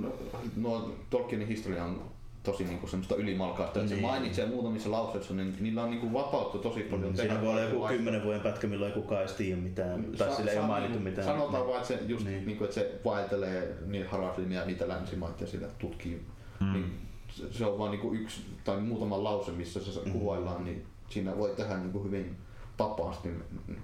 no, 0.57 0.95
Tolkienin 1.11 1.49
historia 1.49 1.85
on 1.85 2.11
tosi 2.45 2.65
niinku 2.65 2.87
semmoista 2.87 3.15
ylimalkaista, 3.17 3.79
että 3.79 3.89
se 3.89 3.95
Niin. 3.95 4.07
mainitsee 4.07 4.47
muutamissa 4.47 4.91
lauseissa, 4.91 5.35
niin 5.35 5.57
niillä 5.61 5.83
on 5.83 5.91
niinku 5.91 6.13
vapautta 6.13 6.59
tosi 6.59 6.81
paljon. 6.81 7.11
Mm, 7.11 7.17
Siinä 7.17 7.41
voi 7.41 7.49
olla 7.51 7.61
joku 7.61 7.87
kymmenen 7.89 8.25
vuoden 8.25 8.41
pätkä, 8.41 8.67
milloin 8.67 8.93
ei 8.93 9.01
kukaan 9.03 9.21
edes 9.21 9.33
tiedä 9.33 9.61
mitään. 9.61 10.05
Tai 10.19 10.29
Sa- 10.31 10.37
sillä 10.37 10.51
ei 10.51 10.59
ole 10.59 10.67
mainittu 10.67 10.99
niinku- 10.99 11.11
mitään. 11.11 11.27
Sanotaan 11.39 11.67
vaan, 11.67 11.77
että 11.77 11.89
se, 11.89 12.01
just, 12.07 12.25
Niin. 12.25 12.35
niin. 12.37 12.47
Niinku, 12.47 12.65
että 12.65 12.75
se 12.75 13.01
vaeltelee 13.05 13.77
niin 13.87 14.07
Haradlimia 14.07 14.61
ja 14.61 14.67
niitä 14.67 14.89
länsimaita 14.89 15.45
ja 15.45 15.47
sillä 15.51 15.69
tutkii. 15.79 16.23
Mm. 16.61 16.73
Niin, 16.73 16.93
se, 17.33 17.53
se 17.53 17.67
on 17.67 17.79
vaan 17.79 17.91
niinku 17.91 18.13
yksi 18.15 18.41
tai 18.65 18.81
muutama 18.81 19.23
lause, 19.25 19.53
missä 19.53 19.81
se 19.85 20.01
mm. 20.05 20.13
kuvaillaan, 20.13 20.65
niin 20.65 20.85
siinä 21.09 21.37
voi 21.39 21.53
tehdä 21.57 21.77
niinku 21.77 22.05
hyvin 22.05 22.37
vapaasti 22.79 23.29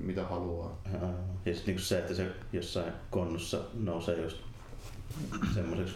mitä 0.00 0.24
haluaa. 0.24 0.80
Aa, 1.02 1.10
Ja 1.46 1.54
sitten 1.54 1.66
niinku 1.66 1.82
se, 1.82 1.98
että 1.98 2.14
se 2.14 2.26
jossain 2.52 2.92
konnussa 3.10 3.58
nousee 3.74 4.22
just 4.22 4.36
semmoiseksi 5.54 5.94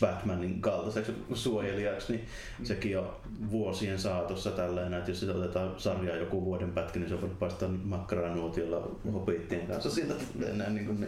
Batmanin 0.00 0.60
kaltaiseksi 0.60 1.12
suojelijaksi, 1.34 2.12
niin 2.12 2.26
sekin 2.62 2.98
on 2.98 3.16
vuosien 3.50 3.98
saatossa 3.98 4.50
tällainen, 4.50 4.98
että 4.98 5.10
jos 5.10 5.20
sitä 5.20 5.32
otetaan 5.32 5.74
sarjaa 5.76 6.16
joku 6.16 6.44
vuoden 6.44 6.72
pätkä, 6.72 6.98
niin 6.98 7.08
se 7.08 7.20
voinut 7.20 7.38
paistaa 7.38 7.68
makkaraa 7.68 8.34
nuotiolla 8.34 8.90
hobittien 9.12 9.66
kanssa 9.66 9.90
siitä 9.90 10.14
tulee 10.32 10.52
näin 10.52 10.74
niin 10.74 10.86
kuin 10.86 11.00
ne. 11.00 11.06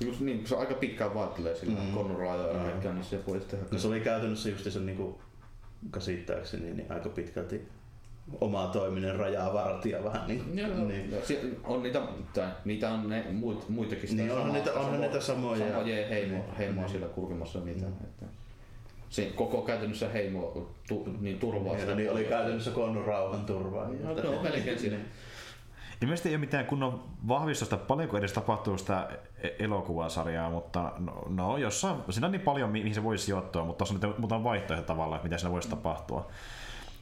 Just 0.00 0.20
niin, 0.20 0.46
se 0.46 0.56
aika 0.56 0.74
pitkään 0.74 1.14
vaeltelee 1.14 1.56
sillä 1.56 1.78
Mm. 1.80 1.86
mm. 1.86 1.92
konnoraa 1.92 2.36
ja 2.36 2.54
kaikkea, 2.54 2.92
niin 2.92 3.04
se 3.04 3.20
voi 3.26 3.40
tehdä. 3.40 3.64
No 3.70 3.78
se 3.78 3.88
oli 3.88 4.00
käytännössä 4.00 4.48
just 4.48 4.70
se 4.72 4.80
niin 4.80 4.96
kuin 4.96 5.14
käsittääkseni 5.92 6.74
niin 6.74 6.92
aika 6.92 7.08
pitkälti 7.08 7.68
omaa 8.40 8.66
toiminen 8.68 9.16
rajaa 9.16 9.52
vartija 9.54 10.04
vähän 10.04 10.26
niin 10.28 10.44
kuin. 10.44 10.58
Joo, 10.58 10.68
niin. 10.88 11.10
ja 11.10 11.16
sie- 11.20 11.56
on 11.64 11.82
niitä, 11.82 12.02
tai, 12.34 12.48
niitä 12.64 12.90
on 12.90 13.08
ne 13.08 13.24
muit, 13.32 13.68
muitakin. 13.68 14.08
sitä 14.08 14.22
Niin, 14.22 14.32
onhan 14.32 14.52
niitä- 14.52 14.70
onhan 14.72 14.84
samoja- 14.84 15.00
niitä 15.00 15.20
samoja. 15.20 15.68
Samoja 15.72 16.06
heimo, 16.08 16.32
Niin. 16.36 16.56
heimoa 16.58 16.82
Niin. 16.84 16.90
siellä 16.90 17.08
kulkemassa 17.08 17.60
niitä. 17.60 17.86
Mm. 17.86 17.92
Että 18.04 18.26
se 19.08 19.32
koko 19.36 19.62
käytännössä 19.62 20.08
heimo 20.08 20.68
tu, 20.88 21.08
niin 21.20 21.38
turvaa 21.38 21.78
sitä 21.78 21.94
niin 21.94 22.12
oli 22.12 22.24
käytännössä 22.24 22.70
konnun 22.70 23.04
rauhan 23.04 23.44
turvaa. 23.44 23.88
No, 23.88 24.14
no, 24.32 24.42
melkein 24.42 24.78
siinä. 24.88 24.96
Ilmeisesti 26.02 26.28
ei 26.28 26.34
ole 26.34 26.40
mitään 26.40 26.66
kunnon 26.66 27.02
vahvistusta, 27.28 27.76
paljonko 27.76 28.16
edes 28.18 28.32
tapahtuu 28.32 28.78
sitä 28.78 29.08
e- 29.42 29.48
elokuvasarjaa, 29.58 30.50
mutta 30.50 30.92
no, 30.98 31.24
no 31.28 31.56
jossain, 31.56 31.96
siinä 32.10 32.26
on 32.26 32.32
niin 32.32 32.40
paljon, 32.40 32.70
mi- 32.70 32.78
mihin 32.80 32.94
se 32.94 33.02
voisi 33.02 33.24
sijoittua, 33.24 33.64
mutta 33.64 33.78
tuossa 33.78 33.94
on 33.94 34.10
nyt 34.10 34.18
muutama 34.18 34.44
vaihtoehto 34.44 34.86
tavallaan, 34.86 35.16
että 35.16 35.28
mitä 35.28 35.38
siinä 35.38 35.52
voisi 35.52 35.68
tapahtua. 35.70 36.30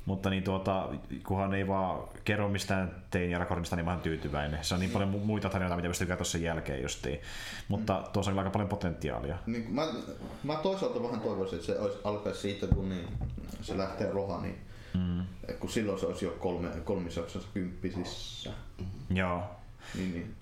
Mutta 0.06 0.30
niin 0.30 0.42
tuota, 0.42 0.88
kunhan 1.26 1.54
ei 1.54 1.68
vaan 1.68 2.08
kerro 2.24 2.48
mistään 2.48 2.94
tein 3.10 3.36
Aragornista, 3.36 3.76
niin 3.76 3.84
mä 3.86 3.98
tyytyväinen. 4.02 4.64
Se 4.64 4.74
on 4.74 4.80
niin 4.80 4.90
paljon 4.92 5.14
mu- 5.14 5.24
muita 5.24 5.48
tarinoita, 5.48 5.76
mitä 5.76 5.88
pystyy 5.88 6.06
katsoa 6.06 6.24
sen 6.24 6.42
jälkeen 6.42 6.82
justiin. 6.82 7.20
Mutta 7.68 8.02
tuossa 8.12 8.32
on 8.32 8.38
aika 8.38 8.50
paljon 8.50 8.68
potentiaalia. 8.68 9.38
Niin, 9.46 9.66
mä, 9.74 9.86
mä 10.42 10.54
toisaalta 10.56 11.02
vähän 11.02 11.20
toivoisin, 11.20 11.54
että 11.58 11.66
se 11.66 11.78
olisi, 11.80 11.98
alkaisi 12.04 12.40
siitä, 12.40 12.66
kun 12.66 12.88
niin, 12.88 13.08
se 13.62 13.78
lähtee 13.78 14.10
roha, 14.10 14.40
niin 14.40 14.58
Mm. 14.94 15.24
kun 15.60 15.70
silloin 15.70 16.00
se 16.00 16.06
olisi 16.06 16.24
jo 16.24 16.30
kolme, 16.30 16.68
kolmisaksassa 16.84 17.48
kymppisissä, 17.54 18.50
Joo, 19.10 19.42
niin, 19.94 20.12
niin 20.12 20.34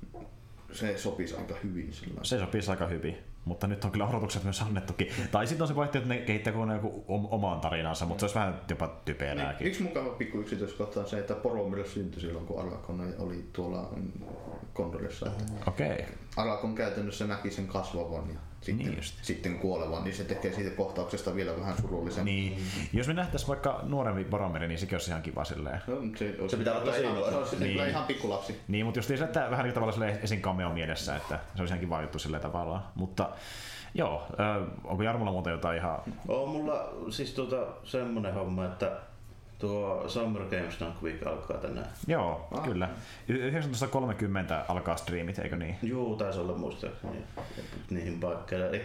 se 0.73 0.99
sopisi 0.99 1.37
aika 1.37 1.55
hyvin 1.65 1.93
sillä 1.93 2.21
se 2.23 2.39
sopisi 2.39 2.71
aika 2.71 2.87
hyvin. 2.87 3.19
Mutta 3.45 3.67
nyt 3.67 3.85
on 3.85 3.91
kyllä 3.91 4.09
odotukset 4.09 4.45
myös 4.45 4.63
annettukin. 4.63 5.09
Tai 5.33 5.47
sitten 5.47 5.63
on 5.63 5.69
se 5.69 5.77
vaihtoehto, 5.77 6.13
että 6.13 6.21
ne 6.21 6.27
kehittää 6.27 6.53
kokonaan 6.53 6.79
joku 6.83 7.05
om- 7.09 7.29
omaan 7.31 7.61
tarinansa, 7.61 8.07
mutta 8.07 8.21
se 8.21 8.25
olisi 8.25 8.35
vähän 8.35 8.61
jopa 8.71 8.87
Niin, 8.87 8.97
typerääkin. 9.05 9.67
yksi 9.67 9.83
mukava 9.83 10.09
pikku 10.11 10.39
yksityiskohta 10.41 11.01
on 11.01 11.09
se, 11.09 11.19
että 11.19 11.35
Poromille 11.35 11.87
syntyi 11.87 12.21
silloin, 12.21 12.47
kun 12.47 12.61
Aragorn 12.61 13.15
oli 13.19 13.49
tuolla 13.53 13.91
Kondorissa. 14.73 15.31
Okei. 15.67 15.93
Okay. 15.93 16.05
Aragorn 16.37 16.75
käytännössä 16.75 17.27
näki 17.27 17.51
sen 17.51 17.67
kasvavan 17.67 18.29
ja 18.29 18.41
sitten, 18.65 18.87
Niin 18.87 18.97
just. 18.97 19.15
sitten 19.23 19.59
kuolevan, 19.59 20.05
niin 20.05 20.15
se 20.15 20.25
tekee 20.25 20.53
siitä 20.53 20.77
kohtauksesta 20.77 21.35
vielä 21.35 21.61
vähän 21.61 21.75
surullisen. 21.81 22.25
Niin. 22.25 22.59
Jos 22.93 23.09
me 23.09 23.15
nähtäisiin 23.15 23.49
vaikka 23.49 23.81
nuorempi 23.83 24.25
Boromiri, 24.25 24.69
niin 24.69 24.79
sekin 24.79 24.95
olisi 24.97 25.11
ihan 25.11 25.23
kiva 25.23 25.45
silleen. 25.45 25.81
No, 25.87 25.97
se, 26.17 26.35
Se 26.49 26.57
pitää 26.57 26.75
olla 26.75 26.85
tosi 26.85 27.01
ihan, 27.03 27.15
nuori. 27.15 27.31
se 27.33 27.37
olisi 27.39 27.57
Niin. 27.57 27.77
niin. 27.77 27.89
ihan 27.89 28.05
pikkulapsi. 28.05 28.61
Niin, 28.69 28.85
mutta 28.85 28.99
just 28.99 29.09
se, 29.09 29.15
että 29.25 29.51
vähän 29.51 29.65
niin 29.65 29.75
tavallaan 29.75 30.09
esim. 30.23 30.41
cameo 30.41 30.71
mielessä, 30.73 31.17
että 31.17 31.39
se 31.57 31.63
olisi 31.63 31.75
ihan 31.75 31.81
kiva 31.81 32.03
juttu 32.03 32.19
sillä 32.19 32.41
tavalla. 32.41 32.83
Mutta 32.95 33.31
joo, 33.95 34.27
ö, 34.33 34.67
onko 34.85 35.03
Jarmulla 35.03 35.33
muuta 35.33 35.51
jotain 35.51 35.79
ihan... 35.79 35.99
On 36.29 36.49
mulla 36.49 36.89
siis 37.11 37.33
tuota 37.35 37.67
semmonen 37.85 38.35
homma, 38.35 38.65
että 38.65 38.93
tuo 39.65 40.05
Summer 40.09 40.43
Games 40.43 40.81
Dunk 40.81 41.03
Week 41.03 41.27
alkaa 41.27 41.57
tänään. 41.59 41.87
Joo, 42.07 42.49
Ah. 42.59 42.65
kyllä. 42.65 42.89
Y- 43.29 43.51
19.30 43.51 44.65
alkaa 44.69 44.97
streamit, 44.97 45.39
eikö 45.39 45.57
niin? 45.57 45.77
Juu, 45.83 46.17
taisi 46.17 46.41
olla 46.41 46.55
muistaakseni 46.57 47.25
niihin 47.91 48.21
paikkeille. 48.21 48.69
Eli 48.69 48.85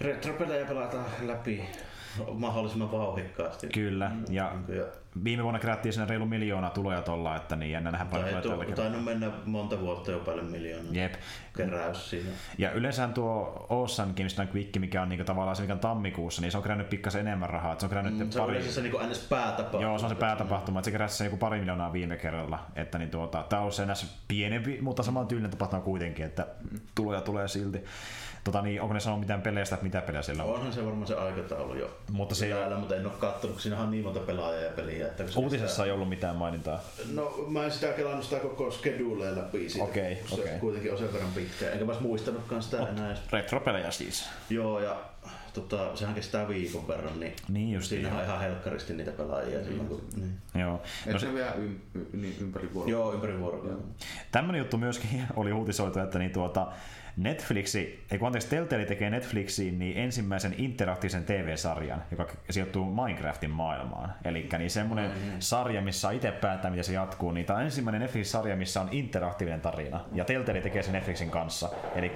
retropelejä 0.00 0.64
pelataan 0.66 1.04
läpi 1.22 1.64
mahdollisimman 2.34 2.92
vauhikkaasti. 2.92 3.66
Kyllä, 3.66 4.10
ja 4.30 4.52
Niin 4.68 4.78
ja 4.78 4.84
viime 5.24 5.42
vuonna 5.42 5.60
kerättiin 5.60 5.92
sinne 5.92 6.06
reilu 6.08 6.26
miljoona 6.26 6.70
tuloja 6.70 7.02
tuolla, 7.02 7.36
että 7.36 7.56
niin 7.56 7.72
jännä 7.72 7.90
nähdä 7.90 8.04
paljon 8.04 8.28
tulee 8.28 8.42
tällä 8.42 8.64
kertaa. 8.64 9.00
mennä 9.00 9.30
monta 9.44 9.80
vuotta 9.80 10.10
jo 10.10 10.18
paljon 10.18 10.46
miljoonaa 10.46 10.92
Jep. 10.92 11.14
keräys 11.56 12.10
siinä. 12.10 12.30
Ja 12.58 12.70
yleensä 12.72 13.08
tuo 13.08 13.66
Ocean 13.68 14.12
Games 14.16 14.36
Quick, 14.54 14.76
mikä 14.78 15.02
on 15.02 15.08
niinku 15.08 15.24
tavallaan 15.24 15.56
se, 15.56 15.62
mikä 15.62 15.74
on 15.74 15.80
tammikuussa, 15.80 16.42
niin 16.42 16.50
se 16.52 16.56
on 16.56 16.62
kerännyt 16.62 16.88
pikkasen 16.90 17.20
enemmän 17.26 17.50
rahaa. 17.50 17.78
Se 17.78 17.86
on 17.86 17.90
kerännyt 17.90 18.18
Mm, 18.18 18.30
Se 18.30 18.40
on 18.40 18.46
pari... 18.46 18.56
yleensä 18.58 18.74
se 18.74 18.80
niin 18.88 19.10
ns. 19.10 19.26
päätapahtuma. 19.28 19.82
Joo, 19.82 19.98
se 19.98 20.04
on 20.04 20.10
se 20.10 20.16
päätapahtuma, 20.16 20.78
että 20.78 20.84
se 20.84 20.90
keräsi 20.92 21.16
sen 21.16 21.24
joku 21.24 21.36
pari 21.36 21.58
miljoonaa 21.58 21.92
viime 21.92 22.16
kerralla. 22.16 22.58
Että 22.76 22.98
niin 22.98 23.10
tuota, 23.10 23.42
tää 23.48 23.60
on 23.60 23.72
se 23.72 23.82
enää 23.82 23.94
pienempi, 24.28 24.78
mutta 24.82 25.02
saman 25.02 25.26
tyylinen 25.26 25.50
tapahtuma 25.50 25.82
kuitenkin, 25.82 26.24
että 26.26 26.46
tuloja 26.94 27.20
tulee 27.20 27.48
silti. 27.48 27.84
Tota, 28.44 28.62
niin, 28.62 28.80
onko 28.80 28.94
ne 28.94 29.00
sanonut 29.00 29.20
mitään 29.20 29.42
peleistä, 29.42 29.74
että 29.74 29.84
mitä 29.84 30.00
pelejä 30.00 30.22
siellä 30.22 30.44
on? 30.44 30.54
Onhan 30.54 30.72
se 30.72 30.84
varmaan 30.84 31.06
se 31.06 31.14
aikataulu 31.14 31.74
jo. 31.74 31.90
Mutta 32.12 32.34
se 32.34 32.46
ei 32.46 32.52
Täällä, 32.52 32.78
mutta 32.78 32.96
en 32.96 33.06
ole 33.06 33.14
kattonut, 33.18 33.54
kun 33.54 33.62
siinähän 33.62 33.84
on 33.84 33.90
niin 33.90 34.04
monta 34.04 34.20
pelaajaa 34.20 34.62
ja 34.62 34.70
peliä. 34.70 35.06
Että 35.06 35.30
se 35.30 35.38
Uutisessa 35.38 35.84
ei 35.84 35.90
ollut 35.90 36.08
mitään 36.08 36.36
mainintaa. 36.36 36.80
Sitä... 36.96 37.08
No 37.14 37.44
mä 37.48 37.64
en 37.64 37.70
sitä 37.70 37.92
kelannut 37.92 38.24
sitä 38.24 38.40
koko 38.40 38.70
scheduleen 38.70 39.38
läpi 39.38 39.68
siitä. 39.68 39.84
Okei, 39.84 40.16
kun 40.16 40.28
se 40.28 40.42
okei. 40.42 40.58
kuitenkin 40.58 40.92
on 40.92 40.98
sen 40.98 41.12
verran 41.12 41.32
pitkä. 41.34 41.70
Enkä 41.70 41.84
mä 41.84 41.92
ois 41.92 42.00
muistanutkaan 42.00 42.62
sitä 42.62 42.88
enää 42.88 43.06
edes. 43.06 43.32
Retropelejä 43.32 43.90
siis. 43.90 44.28
Joo, 44.50 44.80
ja 44.80 44.96
tota, 45.54 45.96
sehän 45.96 46.14
kestää 46.14 46.48
viikon 46.48 46.88
verran, 46.88 47.20
niin, 47.20 47.32
Niin 47.48 47.72
just 47.72 47.88
siinä 47.88 48.16
on 48.16 48.24
ihan 48.24 48.40
helkkaristi 48.40 48.94
niitä 48.94 49.10
pelaajia 49.10 49.64
silloin. 49.64 49.88
Kun, 49.88 50.00
niin. 50.16 50.32
Joo. 50.54 50.72
No 50.72 50.80
Et 51.06 51.20
se, 51.20 51.26
se 51.26 51.34
vielä 51.34 51.52
ym, 51.54 51.76
y, 51.94 52.06
niin 52.12 52.36
ympäri 52.40 52.74
vuoroa. 52.74 52.90
Joo, 52.90 53.12
ympäri 53.12 53.40
vuorokauden. 53.40 53.78
tämmönen 54.32 54.58
juttu 54.58 54.78
myöskin 54.78 55.22
oli 55.36 55.52
uutisoitu, 55.52 55.98
että 55.98 56.18
niin 56.18 56.30
tuota, 56.30 56.66
Netflixi, 57.16 58.04
ei 58.10 58.18
kun 58.18 58.26
anteeksi, 58.26 58.48
Telltale 58.48 58.84
tekee 58.84 59.10
Netflixiin 59.10 59.78
niin 59.78 59.96
ensimmäisen 59.96 60.54
interaktiivisen 60.58 61.24
TV-sarjan, 61.24 62.02
joka 62.10 62.26
sijoittuu 62.50 62.84
Minecraftin 62.94 63.50
maailmaan. 63.50 64.14
Eli 64.24 64.48
niin 64.58 64.70
semmoinen 64.70 65.10
sarja, 65.38 65.80
missä 65.82 66.10
itse 66.10 66.30
päättää, 66.30 66.70
miten 66.70 66.84
se 66.84 66.92
jatkuu. 66.92 67.30
Niin 67.32 67.46
tämä 67.46 67.58
on 67.58 67.64
ensimmäinen 67.64 68.00
Netflix-sarja, 68.00 68.56
missä 68.56 68.80
on 68.80 68.88
interaktiivinen 68.90 69.60
tarina. 69.60 70.00
Ja 70.12 70.24
Telltale 70.24 70.60
tekee 70.60 70.82
sen 70.82 70.92
Netflixin 70.92 71.30
kanssa. 71.30 71.68
Eli 71.94 72.12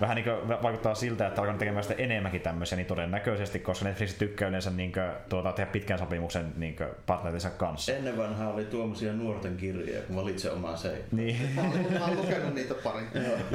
vähän 0.00 0.16
niin 0.16 0.24
kuin 0.24 0.48
vaikuttaa 0.62 0.94
siltä, 0.94 1.26
että 1.26 1.40
alkaa 1.40 1.56
tekemään 1.56 1.84
sitä 1.84 2.02
enemmänkin 2.02 2.40
tämmöisiä, 2.40 2.76
niin 2.76 2.86
todennäköisesti, 2.86 3.58
koska 3.58 3.84
Netflix 3.84 4.14
tykkää 4.14 4.48
yleensä 4.48 4.70
niin 4.70 4.92
kuin, 4.92 5.04
tuota, 5.28 5.52
tehdä 5.52 5.70
pitkän 5.70 5.98
sopimuksen 5.98 6.52
niin 6.56 6.76
kuin, 6.76 6.88
partnerinsa 7.06 7.50
kanssa. 7.50 7.92
Ennen 7.92 8.16
vanhaa 8.16 8.52
oli 8.52 8.64
tuommoisia 8.64 9.12
nuorten 9.12 9.56
kirjoja, 9.56 10.02
kun 10.02 10.16
valitse 10.16 10.50
omaa 10.50 10.76
se. 10.76 11.04
Niin. 11.12 11.36
Mä 11.56 11.62
oon- 11.62 11.92
mä 11.98 12.04
oon 12.06 12.16
lukenut 12.16 12.54
niitä 12.54 12.74
pari. 12.74 13.02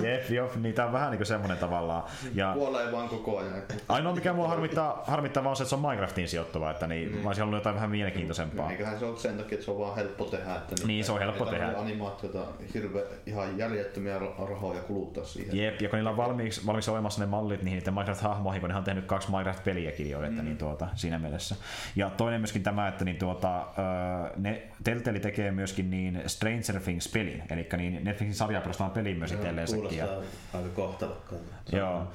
Jep, 0.03 0.29
jop, 0.29 0.51
tää 0.75 0.84
on 0.85 0.93
vähän 0.93 1.11
niinku 1.11 1.25
semmonen 1.25 1.57
tavallaan. 1.57 2.03
Ja 2.33 2.53
Kuolee 2.53 2.91
vaan 2.91 3.09
koko 3.09 3.37
ajan. 3.37 3.53
ainoa 3.89 4.15
mikä 4.15 4.33
mua 4.33 4.47
harmittaa, 4.47 5.03
harmittaa 5.07 5.43
vaan 5.43 5.55
se, 5.55 5.63
että 5.63 5.69
se 5.69 5.75
on 5.75 5.81
Minecraftiin 5.81 6.29
sijoittuva, 6.29 6.71
että 6.71 6.87
niin, 6.87 7.11
mm. 7.11 7.17
mä 7.17 7.27
olisin 7.29 7.41
halunnut 7.41 7.59
jotain 7.59 7.75
vähän 7.75 7.89
mielenkiintoisempaa. 7.89 8.71
Eiköhän 8.71 8.99
se 8.99 9.05
ole 9.05 9.17
sen 9.17 9.37
takia, 9.37 9.53
että 9.55 9.65
se 9.65 9.71
on 9.71 9.79
vaan 9.79 9.95
helppo 9.95 10.25
tehdä. 10.25 10.55
Että 10.55 10.75
Niin, 10.87 11.05
se 11.05 11.11
on 11.11 11.19
helppo 11.19 11.45
tehdä. 11.45 11.73
animaatiota 11.77 12.39
hirve, 12.73 13.03
ihan 13.25 13.57
järjettömiä 13.57 14.19
rahoja 14.49 14.81
kuluttaa 14.81 15.23
siihen. 15.23 15.57
Jep, 15.57 15.81
ja 15.81 15.89
kun 15.89 15.97
niillä 15.97 16.09
on 16.09 16.17
valmiiksi, 16.17 16.65
valmiiksi 16.65 16.91
olemassa 16.91 17.21
ne 17.21 17.25
mallit 17.25 17.63
niihin 17.63 17.79
niiden 17.79 17.93
Minecraft-hahmoihin, 17.93 18.59
kun 18.59 18.69
ne 18.69 18.75
on 18.75 18.83
tehnyt 18.83 19.05
kaksi 19.05 19.27
Minecraft-peliäkin 19.31 20.09
jo, 20.09 20.23
että 20.23 20.41
mm. 20.41 20.45
niin 20.45 20.57
tuota, 20.57 20.87
siinä 20.95 21.19
mielessä. 21.19 21.55
Ja 21.95 22.09
toinen 22.09 22.41
myöskin 22.41 22.63
tämä, 22.63 22.87
että 22.87 23.05
niin 23.05 23.17
tuota, 23.17 23.67
ne, 24.37 24.67
Telltale 24.83 25.19
tekee 25.19 25.51
myöskin 25.51 25.89
niin 25.89 26.21
Stranger 26.27 26.81
Things-pelin, 26.83 27.43
eli 27.49 27.67
niin 27.77 28.03
Netflixin 28.03 28.35
sarjaa 28.35 28.61
perustavan 28.61 28.91
pelin 28.91 29.17
myös 29.17 29.31
itselleen 29.31 29.67
Kuulostaa 29.67 30.07
aika 30.53 30.69
kohtalokkaalta. 30.75 31.45
Joo. 31.71 32.07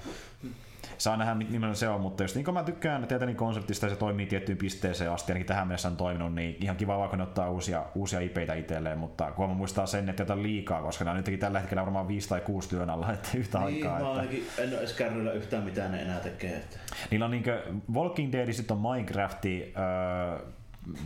Saa 0.98 1.16
nähdä, 1.16 1.34
millainen 1.34 1.76
se 1.76 1.88
on, 1.88 2.00
mutta 2.00 2.22
jos 2.24 2.34
niin 2.34 2.44
kuin 2.44 2.54
mä 2.54 2.62
tykkään 2.64 3.06
Teetänin 3.06 3.36
konseptista 3.36 3.86
ja 3.86 3.90
se 3.90 3.96
toimii 3.96 4.26
tiettyyn 4.26 4.58
pisteeseen 4.58 5.10
asti, 5.10 5.32
ainakin 5.32 5.46
tähän 5.46 5.68
mennessä 5.68 5.88
on 5.88 5.96
toiminut, 5.96 6.34
niin 6.34 6.56
ihan 6.60 6.76
kiva 6.76 6.98
vaan, 6.98 7.10
kun 7.10 7.18
ne 7.18 7.22
ottaa 7.24 7.50
uusia, 7.50 7.84
uusia 7.94 8.20
IPitä 8.20 8.54
itselleen, 8.54 8.98
mutta 8.98 9.32
kun 9.32 9.48
mä 9.48 9.54
muistaa 9.54 9.86
sen, 9.86 10.08
että 10.08 10.22
jotain 10.22 10.42
liikaa, 10.42 10.82
koska 10.82 11.04
nämä 11.04 11.12
on 11.12 11.16
nytkin 11.16 11.38
tällä 11.38 11.60
hetkellä 11.60 11.82
varmaan 11.82 12.08
viisi 12.08 12.28
tai 12.28 12.40
kuusi 12.40 12.68
työn 12.68 12.90
alla 12.90 13.12
että 13.12 13.28
yhtä 13.34 13.58
Niin, 13.58 13.66
aikaa. 13.66 13.90
mä 13.92 13.98
Että, 13.98 14.10
ainakin 14.20 14.46
en 14.58 14.68
ole 14.68 14.78
edes 14.78 14.92
kärryillä 14.92 15.32
yhtään 15.32 15.62
mitään 15.64 15.92
ne 15.92 16.02
enää 16.02 16.20
tekee. 16.20 16.56
Että. 16.56 16.76
niillä 17.10 17.24
on 17.24 17.30
niinkö 17.30 17.62
Walking 17.94 18.32
Dead, 18.32 18.52
sitten 18.52 18.76
on 18.76 18.92
Minecrafti, 18.92 19.74
äh, 19.76 20.42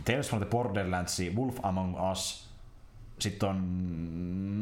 Tales 0.05 0.29
from 0.29 0.41
the 0.41 0.49
Borderlands, 0.49 1.21
Wolf 1.35 1.55
Among 1.63 2.11
Us, 2.11 2.44
sitten 3.19 3.49
on 3.49 3.61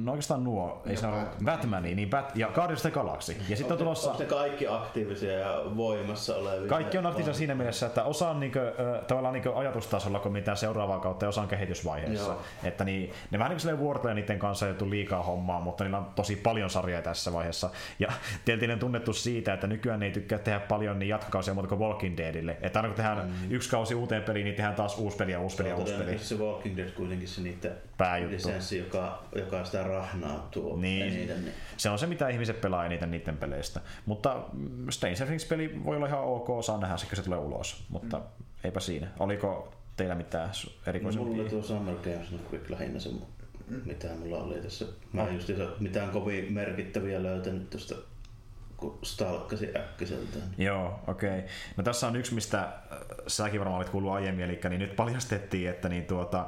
no 0.03 0.11
oikeastaan 0.11 0.43
nuo, 0.43 0.81
ei 0.85 0.91
Ja 0.91 0.99
se 0.99 1.07
ole 1.07 1.15
Batman. 1.15 1.45
Batmani, 1.45 1.95
niin 1.95 2.09
Bat, 2.09 2.35
ja 2.35 2.47
Guardians 2.47 2.85
of 2.85 2.91
the 2.91 2.91
Galaxy. 2.91 3.35
Ja 3.49 3.57
sitten 3.57 3.71
on 3.71 3.77
tulossa... 3.77 4.11
Onko 4.11 4.23
ne 4.23 4.29
kaikki 4.29 4.67
aktiivisia 4.67 5.31
ja 5.31 5.61
voimassa 5.77 6.35
olevia? 6.35 6.69
Kaikki 6.69 6.97
on 6.97 7.05
aktiivisia 7.05 7.33
siinä 7.33 7.55
mielessä, 7.55 7.85
että 7.85 8.03
osa 8.03 8.29
on 8.29 8.39
niinku, 8.39 8.59
tavallaan 9.07 9.33
niinku 9.33 9.53
ajatustasolla 9.55 10.19
kuin 10.19 10.33
mitään 10.33 10.57
seuraavaa 10.57 10.99
kautta 10.99 11.25
ja 11.25 11.29
osa 11.29 11.41
on 11.41 11.47
kehitysvaiheessa. 11.47 12.31
Joo. 12.31 12.41
Että 12.63 12.83
niin, 12.83 13.13
ne 13.31 13.39
vähän 13.39 13.57
niin 13.57 13.77
kuin 13.77 14.15
niiden 14.15 14.39
kanssa 14.39 14.67
ei 14.67 14.73
liikaa 14.89 15.23
hommaa, 15.23 15.61
mutta 15.61 15.83
niillä 15.83 15.97
on 15.97 16.05
tosi 16.15 16.35
paljon 16.35 16.69
sarjaa 16.69 17.01
tässä 17.01 17.33
vaiheessa. 17.33 17.69
Ja 17.99 18.11
Telltale 18.45 18.73
on 18.73 18.79
tunnettu 18.79 19.13
siitä, 19.13 19.53
että 19.53 19.67
nykyään 19.67 19.99
ne 19.99 20.05
ei 20.05 20.11
tykkää 20.11 20.39
tehdä 20.39 20.59
paljon 20.59 20.99
niin 20.99 21.09
jatkokausia 21.09 21.53
muuta 21.53 21.69
kuin 21.69 21.79
Walking 21.79 22.17
Deadille. 22.17 22.57
Että 22.61 22.79
aina 22.79 22.89
kun 22.89 22.95
tehdään 22.95 23.17
mm. 23.17 23.51
yksi 23.51 23.69
kausi 23.69 23.95
uuteen 23.95 24.23
peliin, 24.23 24.45
niin 24.45 24.55
tehdään 24.55 24.75
taas 24.75 24.97
uusi 24.97 25.17
peli 25.17 25.31
ja 25.31 25.39
uusi 25.39 25.57
peli 25.57 25.69
ja 25.69 25.75
uusi 25.75 25.93
peli. 25.93 26.19
Se 26.19 26.35
Walking 26.35 26.77
Dead 26.77 26.91
kuitenkin 26.91 27.27
se 27.27 27.41
niiden 27.41 27.71
Pääjuttu. 27.97 28.42
Lisenssi, 28.47 28.77
joka, 28.77 29.23
joka 29.35 29.65
sitä 29.65 29.83
rahnaa 29.83 30.47
tuo 30.51 30.77
Niin. 30.77 31.03
eniten. 31.03 31.41
Niin. 31.45 31.55
Se 31.77 31.89
on 31.89 31.99
se, 31.99 32.07
mitä 32.07 32.29
ihmiset 32.29 32.61
pelaa 32.61 32.85
eniten 32.85 33.11
niiden 33.11 33.37
peleistä. 33.37 33.81
Mutta 34.05 34.43
mm, 34.53 34.89
Stranger 34.89 35.25
Things-peli 35.27 35.83
voi 35.85 35.95
olla 35.97 36.07
ihan 36.07 36.23
ok, 36.23 36.63
saa 36.63 36.77
nähdä 36.77 36.97
se, 36.97 37.05
kun 37.05 37.15
se 37.15 37.23
tulee 37.23 37.39
ulos. 37.39 37.83
Mutta 37.89 38.17
mm. 38.17 38.25
eipä 38.63 38.79
siinä. 38.79 39.07
Oliko 39.19 39.73
teillä 39.97 40.15
mitään 40.15 40.49
No, 40.65 40.71
erikoisempia? 40.87 41.27
mulla 41.29 41.41
oli 41.41 41.49
tuo 41.49 41.61
Summer 41.63 41.95
Games 41.95 42.31
nyt 42.31 42.41
Quick 42.51 42.69
lähinnä 42.69 42.99
se, 42.99 43.09
mitä 43.85 44.07
mulla 44.19 44.37
oli 44.37 44.55
tässä. 44.61 44.85
Mä 45.13 45.27
en 45.27 45.35
just 45.35 45.49
mitään 45.79 46.09
kovin 46.09 46.53
merkittäviä 46.53 47.23
löytänyt 47.23 47.69
tuosta, 47.69 47.95
kun 48.77 48.99
stalkkasin 49.03 49.77
äkkiseltään. 49.77 50.43
Joo, 50.57 50.99
okei. 51.07 51.37
Okay. 51.39 51.49
No 51.77 51.83
tässä 51.83 52.07
on 52.07 52.15
yksi, 52.15 52.33
mistä 52.33 52.59
äh, 52.59 52.69
säkin 53.27 53.59
varmaan 53.59 53.77
olit 53.77 53.89
kuullut 53.89 54.11
aiemmin, 54.11 54.45
eli 54.45 54.59
niin 54.69 54.79
nyt 54.79 54.95
paljastettiin, 54.95 55.69
että 55.69 55.89
niin 55.89 56.05
tuota, 56.05 56.45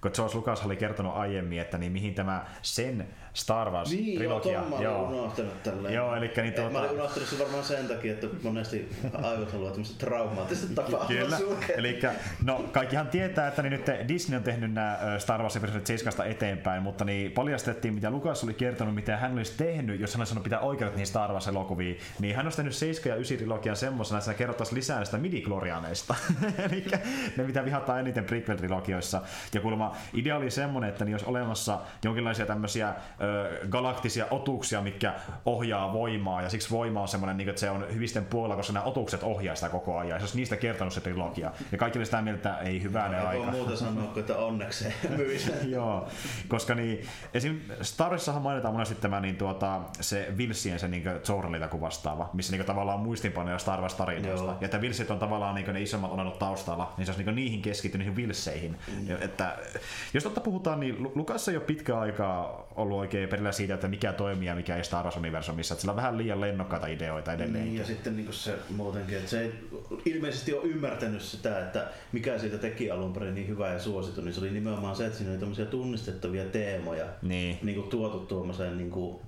kun 0.00 0.10
George 0.14 0.36
Lucas 0.36 0.64
oli 0.64 0.76
kertonut 0.76 1.16
aiemmin, 1.16 1.60
että 1.60 1.78
niin 1.78 1.92
mihin 1.92 2.14
tämä 2.14 2.46
sen 2.62 3.08
Star 3.38 3.70
Wars 3.70 3.90
Niin, 3.90 4.06
joo, 4.06 4.40
trilogia. 4.40 4.60
ton 4.60 4.70
mä 4.70 4.76
olin 4.76 4.88
unohtanut 5.18 5.62
tälleen. 5.62 5.94
Joo, 5.94 6.16
elikkä 6.16 6.42
niin 6.42 6.54
Eh, 6.54 6.60
Mä 6.64 6.70
tuota- 6.70 6.80
olin 6.80 6.90
unohtanut 7.00 7.28
sen 7.28 7.38
varmaan 7.38 7.64
sen 7.64 7.88
takia, 7.88 8.12
että 8.12 8.26
monesti 8.42 8.88
aivot 9.22 9.52
haluaa 9.52 9.70
tämmöistä 9.70 10.06
traumaattista 10.06 10.66
tapahtumaa. 10.74 11.38
Eli 11.76 12.00
no, 12.44 12.64
kaikkihan 12.72 13.06
tietää, 13.08 13.48
että 13.48 13.62
niin 13.62 13.70
nyt 13.70 14.08
Disney 14.08 14.36
on 14.36 14.42
tehnyt 14.44 14.72
nämä 14.74 14.98
Star 15.18 15.40
Wars 15.42 15.56
episodit 15.56 15.86
7 15.86 16.26
eteenpäin, 16.30 16.82
mutta 16.82 17.04
niin 17.04 17.32
paljastettiin, 17.32 17.94
mitä 17.94 18.10
Lukas 18.10 18.44
oli 18.44 18.54
kertonut, 18.54 18.94
mitä 18.94 19.16
hän 19.16 19.32
olisi 19.32 19.52
tehnyt, 19.56 20.00
jos 20.00 20.14
hän 20.14 20.20
olisi 20.20 20.30
sanonut 20.30 20.44
pitää 20.44 20.60
oikeudet 20.60 20.94
niihin 20.94 21.06
Star 21.06 21.32
Wars 21.32 21.48
elokuviin. 21.48 21.98
Niin 22.20 22.36
hän 22.36 22.46
olisi 22.46 22.56
tehnyt 22.56 22.74
7 22.74 23.10
ja 23.10 23.16
9 23.16 23.38
trilogian 23.38 23.76
semmoisena, 23.76 24.18
että 24.18 24.34
kerrottaisiin 24.34 24.76
lisää 24.76 24.96
näistä 24.96 25.18
midi-glorianeista. 25.18 26.14
Eli 26.70 26.84
ne, 27.36 27.44
mitä 27.44 27.64
vihataan 27.64 28.00
eniten 28.00 28.24
prequel-trilogioissa. 28.24 29.20
Ja 29.54 29.60
kuulemma 29.60 29.96
idea 30.14 30.36
oli 30.36 30.50
semmoinen, 30.50 30.90
että 30.90 31.04
niin 31.04 31.14
olisi 31.14 31.26
olemassa 31.26 31.78
jonkinlaisia 32.04 32.46
tämmöisiä 32.46 32.88
ö, 33.20 33.27
galaktisia 33.68 34.26
otuksia, 34.30 34.82
mitkä 34.82 35.14
ohjaa 35.46 35.92
voimaa, 35.92 36.42
ja 36.42 36.48
siksi 36.48 36.70
voima 36.70 37.02
on 37.02 37.08
semmoinen, 37.08 37.36
niin 37.36 37.48
että 37.48 37.60
se 37.60 37.70
on 37.70 37.86
hyvisten 37.94 38.24
puolella, 38.24 38.56
koska 38.56 38.72
nämä 38.72 38.84
otukset 38.84 39.22
ohjaa 39.22 39.54
sitä 39.54 39.68
koko 39.68 39.98
ajan, 39.98 40.10
ja 40.10 40.18
se 40.18 40.22
olisi 40.22 40.36
niistä 40.36 40.56
kertonut 40.56 40.92
se 40.92 41.00
trilogia. 41.00 41.52
Ja 41.72 41.78
kaikki 41.78 41.98
oli 41.98 42.06
sitä 42.06 42.22
mieltä, 42.22 42.50
että 42.50 42.62
ei 42.62 42.82
hyvää 42.82 43.08
ne 43.08 43.20
aika. 43.20 43.50
muuta 43.50 43.76
sanoa 43.76 44.04
kuin, 44.04 44.20
että 44.20 44.36
onneksi 44.36 44.84
se. 44.84 44.92
Joo, 45.76 46.08
koska 46.48 46.74
niin, 46.74 47.06
esim. 47.34 47.60
Star 47.82 48.12
mainitaan 48.40 48.74
monesti 48.74 48.94
tämä 48.94 49.20
niin 49.20 49.36
tuota, 49.36 49.80
se 50.00 50.34
Vilsien 50.36 50.78
se 50.78 50.88
niin 50.88 51.02
Zorrelita 51.24 51.68
kuin 51.68 51.80
vastaava, 51.80 52.30
missä 52.32 52.56
niin 52.56 52.66
tavallaan 52.66 53.00
muistinpanoja 53.00 53.58
Star 53.58 53.80
Wars 53.80 53.94
tarinoista. 53.94 54.46
Ja 54.60 54.64
että 54.64 54.80
Vilsit 54.80 55.10
on 55.10 55.18
tavallaan 55.18 55.54
niin 55.54 55.72
ne 55.72 55.80
isommat 55.82 56.12
olennot 56.12 56.38
taustalla, 56.38 56.92
niin 56.96 57.06
se 57.06 57.12
olisi 57.12 57.24
niin 57.24 57.36
niihin 57.36 57.62
keskittynyt 57.62 58.06
niihin 58.06 58.16
Vilseihin. 58.16 58.78
Mm. 58.88 59.16
Että, 59.20 59.56
jos 60.14 60.24
totta 60.24 60.40
puhutaan, 60.40 60.80
niin 60.80 61.02
Lu- 61.02 61.12
Lukas 61.14 61.48
ei 61.48 61.56
ole 61.56 61.64
pitkä 61.64 61.98
aikaa 61.98 62.66
ollut 62.76 63.00
oikein 63.08 63.28
perillä 63.28 63.52
siitä, 63.52 63.74
että 63.74 63.88
mikä 63.88 64.12
toimii 64.12 64.48
ja 64.48 64.54
mikä 64.54 64.76
ei 64.76 64.84
Star 64.84 65.04
Wars-universumissa. 65.04 65.74
Että 65.74 65.80
sillä 65.80 65.92
on 65.92 65.96
vähän 65.96 66.18
liian 66.18 66.40
lennokkaita 66.40 66.86
ideoita 66.86 67.32
edelleen. 67.32 67.64
Niin, 67.64 67.76
ja 67.76 67.84
sitten 67.84 68.16
niin 68.16 68.32
se 68.32 68.58
muutenkin, 68.70 69.16
että 69.16 69.30
se 69.30 69.40
ei 69.40 69.52
ilmeisesti 70.04 70.54
ole 70.54 70.66
ymmärtänyt 70.66 71.22
sitä, 71.22 71.60
että 71.60 71.88
mikä 72.12 72.38
siitä 72.38 72.58
teki 72.58 72.90
alun 72.90 73.12
perin 73.12 73.34
niin 73.34 73.48
hyvä 73.48 73.68
ja 73.72 73.78
suosittu, 73.78 74.20
niin 74.20 74.34
se 74.34 74.40
oli 74.40 74.50
nimenomaan 74.50 74.96
se, 74.96 75.06
että 75.06 75.18
siinä 75.18 75.32
oli 75.32 75.40
tämmöisiä 75.40 75.66
tunnistettavia 75.66 76.44
teemoja 76.44 77.06
Niin. 77.22 77.58
niin 77.62 77.76
kuin 77.76 77.88
tuotu 77.88 78.18
tuommoiseen 78.18 78.78
niin 78.78 78.90
kuin, 78.90 79.20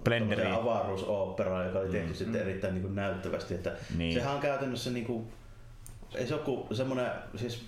avaruusoperaan, 0.53 1.67
joka 1.67 1.79
oli 1.79 1.89
tehty 1.89 2.09
mm. 2.09 2.15
sitten 2.15 2.41
erittäin 2.41 2.75
niin 2.75 2.83
kuin 2.83 2.95
näyttävästi. 2.95 3.55
Että 3.55 3.73
Niin. 3.97 4.15
Sehän 4.15 4.35
on 4.35 4.41
käytännössä 4.41 4.91
niin 4.91 5.05
kuin, 5.05 5.33
ei 6.15 6.27
se 6.27 6.35
ole 6.35 6.43
kuin 6.43 6.77
semmoinen, 6.77 7.11
siis 7.37 7.65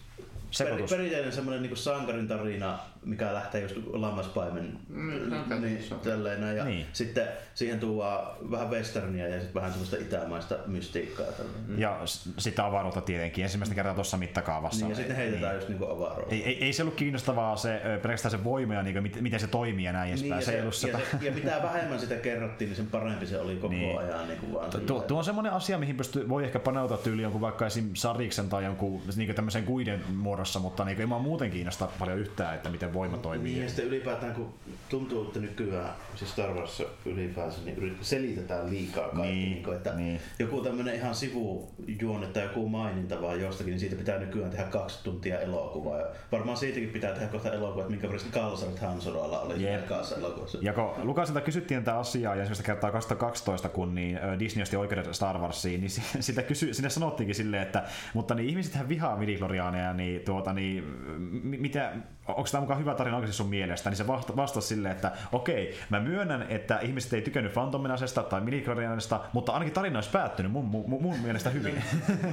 per, 0.59 0.82
perinteinen 0.90 1.32
semmoinen 1.32 1.62
niin 1.62 1.76
sankarin 1.76 2.28
tarina 2.28 2.78
mikä 3.04 3.34
lähtee 3.34 3.60
just 3.62 3.76
lammaspaimen 3.92 4.78
Mm, 4.88 5.10
niin, 5.10 5.30
käytännössä. 5.48 5.94
tälleen 5.94 6.40
näin. 6.40 6.56
Ja 6.56 6.64
Niin. 6.64 6.86
sitten 6.92 7.28
siihen 7.54 7.80
tuodaan 7.80 8.50
vähän 8.50 8.70
westernia 8.70 9.28
ja 9.28 9.34
sitten 9.40 9.54
vähän 9.54 9.70
semmoista 9.70 9.96
itämaista 9.96 10.54
mystiikkaa. 10.66 11.26
Tälleen. 11.26 11.80
Ja 11.80 12.00
sitä 12.38 12.66
avaruutta 12.66 13.00
tietenkin 13.00 13.44
ensimmäistä 13.44 13.74
kertaa 13.74 13.94
tuossa 13.94 14.16
mittakaavassa. 14.16 14.80
Niin, 14.86 14.90
ja 14.90 14.96
sitten 14.96 15.16
heitetään 15.16 15.44
Niin. 15.52 15.56
just 15.56 15.68
niinku 15.68 15.84
avaruuteen. 15.86 16.40
Ei, 16.40 16.46
ei, 16.46 16.64
ei, 16.64 16.72
se 16.72 16.82
ollut 16.82 16.94
kiinnostavaa 16.94 17.56
se, 17.56 17.80
pelkästään 18.02 18.30
se 18.30 18.44
voima 18.44 18.74
ja 18.74 18.82
niin, 18.82 19.10
miten 19.20 19.40
se 19.40 19.46
toimii 19.46 19.84
ja 19.84 19.92
näin 19.92 20.14
Niin, 20.14 20.32
edespäin. 20.32 20.40
ja, 20.64 20.70
se, 20.72 20.88
ja, 20.88 20.98
se, 21.10 21.24
ja 21.26 21.32
mitä 21.32 21.60
vähemmän 21.62 22.00
sitä 22.00 22.14
kerrottiin, 22.14 22.68
niin 22.68 22.76
sen 22.76 22.86
parempi 22.86 23.26
se 23.26 23.40
oli 23.40 23.54
koko 23.56 23.68
Niin. 23.74 23.98
ajan. 23.98 24.28
Niin 24.28 24.40
kuin 24.40 24.52
vaan 24.54 24.70
Tuo, 24.86 25.00
tuo 25.00 25.18
on 25.18 25.24
semmoinen 25.24 25.52
asia, 25.52 25.78
mihin 25.78 25.96
pystyy, 25.96 26.28
voi 26.28 26.44
ehkä 26.44 26.58
paneutua 26.58 26.96
tyyli 26.96 27.22
jonkun 27.22 27.40
vaikka 27.40 27.66
esim. 27.66 27.90
sariksen 27.94 28.48
tai 28.48 28.64
jonkun 28.64 29.02
niin 29.16 29.34
tämmöisen 29.34 29.64
kuiden 29.64 30.04
muodossa, 30.14 30.58
mutta 30.58 30.84
niin 30.84 31.00
ei 31.00 31.06
mua 31.06 31.18
muuten 31.18 31.50
kiinnosta 31.50 31.88
paljon 31.98 32.18
yhtään, 32.18 32.54
että 32.54 32.68
miten 32.70 32.91
voima 32.93 33.16
toimii. 33.19 33.52
Niin, 33.52 33.62
ja 33.62 33.69
sitten 33.69 33.86
ylipäätään 33.86 34.35
kun 34.35 34.55
tuntuu, 34.89 35.27
että 35.27 35.40
nykyään, 35.40 35.90
siis 36.14 36.31
Star 36.31 36.51
Wars 36.51 36.82
ylipäänsä, 37.06 37.59
niin 37.64 37.98
selitetään 38.01 38.70
liikaa 38.70 39.09
kaikki. 39.09 39.23
Niin, 39.28 39.52
Niin, 39.52 39.64
kuin, 39.64 39.77
että 39.77 39.94
niin. 39.94 40.20
Joku 40.39 40.60
tämmöinen 40.60 40.94
ihan 40.94 41.14
sivujuone 41.14 42.27
tai 42.27 42.43
joku 42.43 42.69
maininta 42.69 43.23
vaan 43.23 43.40
jostakin, 43.40 43.70
niin 43.70 43.81
siitä 43.81 43.97
pitää 43.97 44.19
nykyään 44.19 44.51
tehdä 44.51 44.64
kaksi 44.64 45.05
tuntia 45.05 45.40
elokuvaa. 45.40 45.98
Ja 45.98 46.06
varmaan 46.32 46.56
siitäkin 46.56 46.89
pitää 46.89 47.12
tehdä 47.12 47.27
kohta 47.27 47.52
elokuva, 47.52 47.81
että 47.81 47.90
minkä 47.90 48.09
verran 48.09 48.31
kalsarit 48.31 48.78
Han 48.78 49.01
Sololla 49.01 49.40
oli 49.40 49.69
ekassa 49.69 50.16
elokuvassa. 50.16 50.59
Ja 50.60 50.73
kun 50.73 50.90
Lukasilta 51.02 51.40
kysyttiin 51.40 51.85
tätä 51.85 51.98
asiaa 51.98 52.35
ja 52.35 52.40
ensimmäistä 52.40 52.64
kertaa 52.64 52.90
2012, 52.93 53.69
kun 53.69 53.94
niin 53.94 54.19
Disney 54.39 54.62
osti 54.62 54.77
oikeudet 54.77 55.14
Star 55.14 55.39
Warsiin, 55.39 55.81
niin 55.81 55.90
si- 55.97 56.02
sitä 56.20 56.43
kysy, 56.43 56.74
sinne 56.74 56.90
sanottiinkin 56.90 57.35
silleen, 57.35 57.62
että 57.62 57.85
mutta 58.14 58.35
niin 58.35 58.48
ihmisethän 58.48 58.89
vihaa 58.89 59.16
midichlorianeja, 59.16 59.93
niin, 59.93 60.20
tuota, 60.20 60.52
niin 60.52 60.85
mitä, 61.43 61.93
onko 62.28 62.48
tämä 62.50 62.60
mukaan 62.60 62.80
hyvä 62.80 62.94
tarina 62.94 63.16
oikeasti 63.16 63.36
sun 63.36 63.48
mielestä? 63.48 63.90
Niin 63.90 63.96
se 63.96 64.06
vasta- 64.06 64.36
vastasi 64.36 64.68
silleen, 64.68 64.92
että 64.92 65.12
okei, 65.32 65.78
mä 65.90 66.00
myönnän, 66.00 66.46
että 66.48 66.78
ihmiset 66.78 67.12
ei 67.12 67.22
tykännyt 67.22 67.52
Phantominasesta 67.52 68.22
tai 68.22 68.40
midichlorianista, 68.40 69.20
mutta 69.32 69.52
ainakin 69.52 69.74
tarina 69.74 69.96
olisi 69.96 70.10
päättynyt 70.10 70.52
mun, 70.52 70.64
mun, 70.64 71.02
mun 71.02 71.18
mielestä 71.18 71.50
hyvin. 71.50 71.82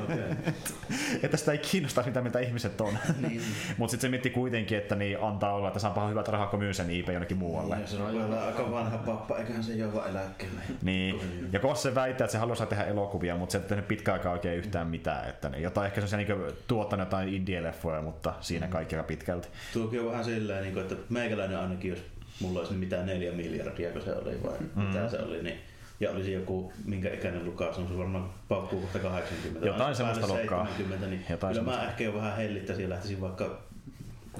Okei. 0.03 0.53
että 1.23 1.37
sitä 1.37 1.51
ei 1.51 1.57
kiinnosta 1.57 2.03
mitä 2.05 2.21
mitä 2.21 2.39
ihmiset 2.39 2.81
on. 2.81 2.97
Niin. 3.21 3.41
mutta 3.77 3.91
sitten 3.91 4.07
se 4.07 4.09
mietti 4.09 4.29
kuitenkin, 4.29 4.77
että 4.77 4.95
niin 4.95 5.17
antaa 5.21 5.53
olla, 5.53 5.67
että 5.67 5.79
saa 5.79 6.07
hyvät 6.07 6.27
rahaa, 6.27 6.47
kun 6.47 6.59
myy 6.59 6.73
sen 6.73 6.89
IP 6.89 7.09
jonnekin 7.09 7.37
muualle. 7.37 7.77
Ja 7.81 7.87
se 7.87 8.03
on 8.03 8.13
vielä 8.13 8.45
aika 8.45 8.71
vanha 8.71 8.97
pappa, 8.97 9.37
eiköhän 9.37 9.63
se 9.63 9.73
jo 9.73 9.93
vaan 9.93 10.09
eläkkeelle. 10.09 10.61
Niin, 10.81 11.21
ja 11.51 11.59
kun 11.59 11.75
se 11.75 11.95
väittää, 11.95 12.25
että 12.25 12.31
se 12.31 12.37
haluaa 12.37 12.65
tehdä 12.65 12.83
elokuvia, 12.83 13.37
mutta 13.37 13.51
se 13.51 13.57
ei 13.57 13.63
tehnyt 13.63 13.87
pitkään 13.87 14.17
aikaa 14.17 14.31
oikein 14.31 14.57
yhtään 14.57 14.87
mitään. 14.87 15.29
Että 15.29 15.49
niin, 15.49 15.63
jotain 15.63 15.85
ehkä 15.87 16.07
se 16.07 16.15
on 16.15 16.23
niin 16.23 16.53
tuottanut 16.67 17.07
jotain 17.07 17.29
indie-leffoja, 17.29 18.01
mutta 18.01 18.33
siinä 18.41 18.67
kaikki 18.67 18.95
aika 18.95 19.07
pitkälti. 19.07 19.47
Tuokin 19.79 19.99
on 19.99 20.11
vähän 20.11 20.25
silleen, 20.25 20.63
niin 20.63 20.73
kuin, 20.73 20.83
että 20.83 20.95
meikäläinen 21.09 21.59
ainakin, 21.59 21.89
jos 21.89 21.99
mulla 22.39 22.59
olisi 22.59 22.73
niin 22.73 22.79
mitään 22.79 23.05
neljä 23.05 23.31
miljardia, 23.31 23.91
kun 23.91 24.01
se 24.01 24.13
oli 24.13 24.43
vai 24.43 24.57
mm. 24.75 24.81
mitä 24.81 25.09
se 25.09 25.19
oli, 25.19 25.43
niin 25.43 25.59
ja 25.99 26.11
olisi 26.11 26.31
joku, 26.31 26.73
minkä 26.85 27.13
ikäinen 27.13 27.45
Lukas 27.45 27.77
on, 27.77 27.87
se 27.87 27.97
varmaan 27.97 28.29
paukkuu 28.47 28.81
kohta 28.81 28.99
80. 28.99 29.67
Jotain 29.67 29.95
semmoista 29.95 30.27
luokkaa. 30.27 30.65
70, 30.65 31.07
niin 31.07 31.25
Jotain 31.29 31.53
kyllä 31.53 31.65
mä 31.65 31.71
semmoista. 31.71 31.91
ehkä 31.91 32.03
jo 32.03 32.13
vähän 32.13 32.37
hellittäisin 32.37 32.83
ja 32.83 32.89
lähtisin 32.89 33.21
vaikka 33.21 33.59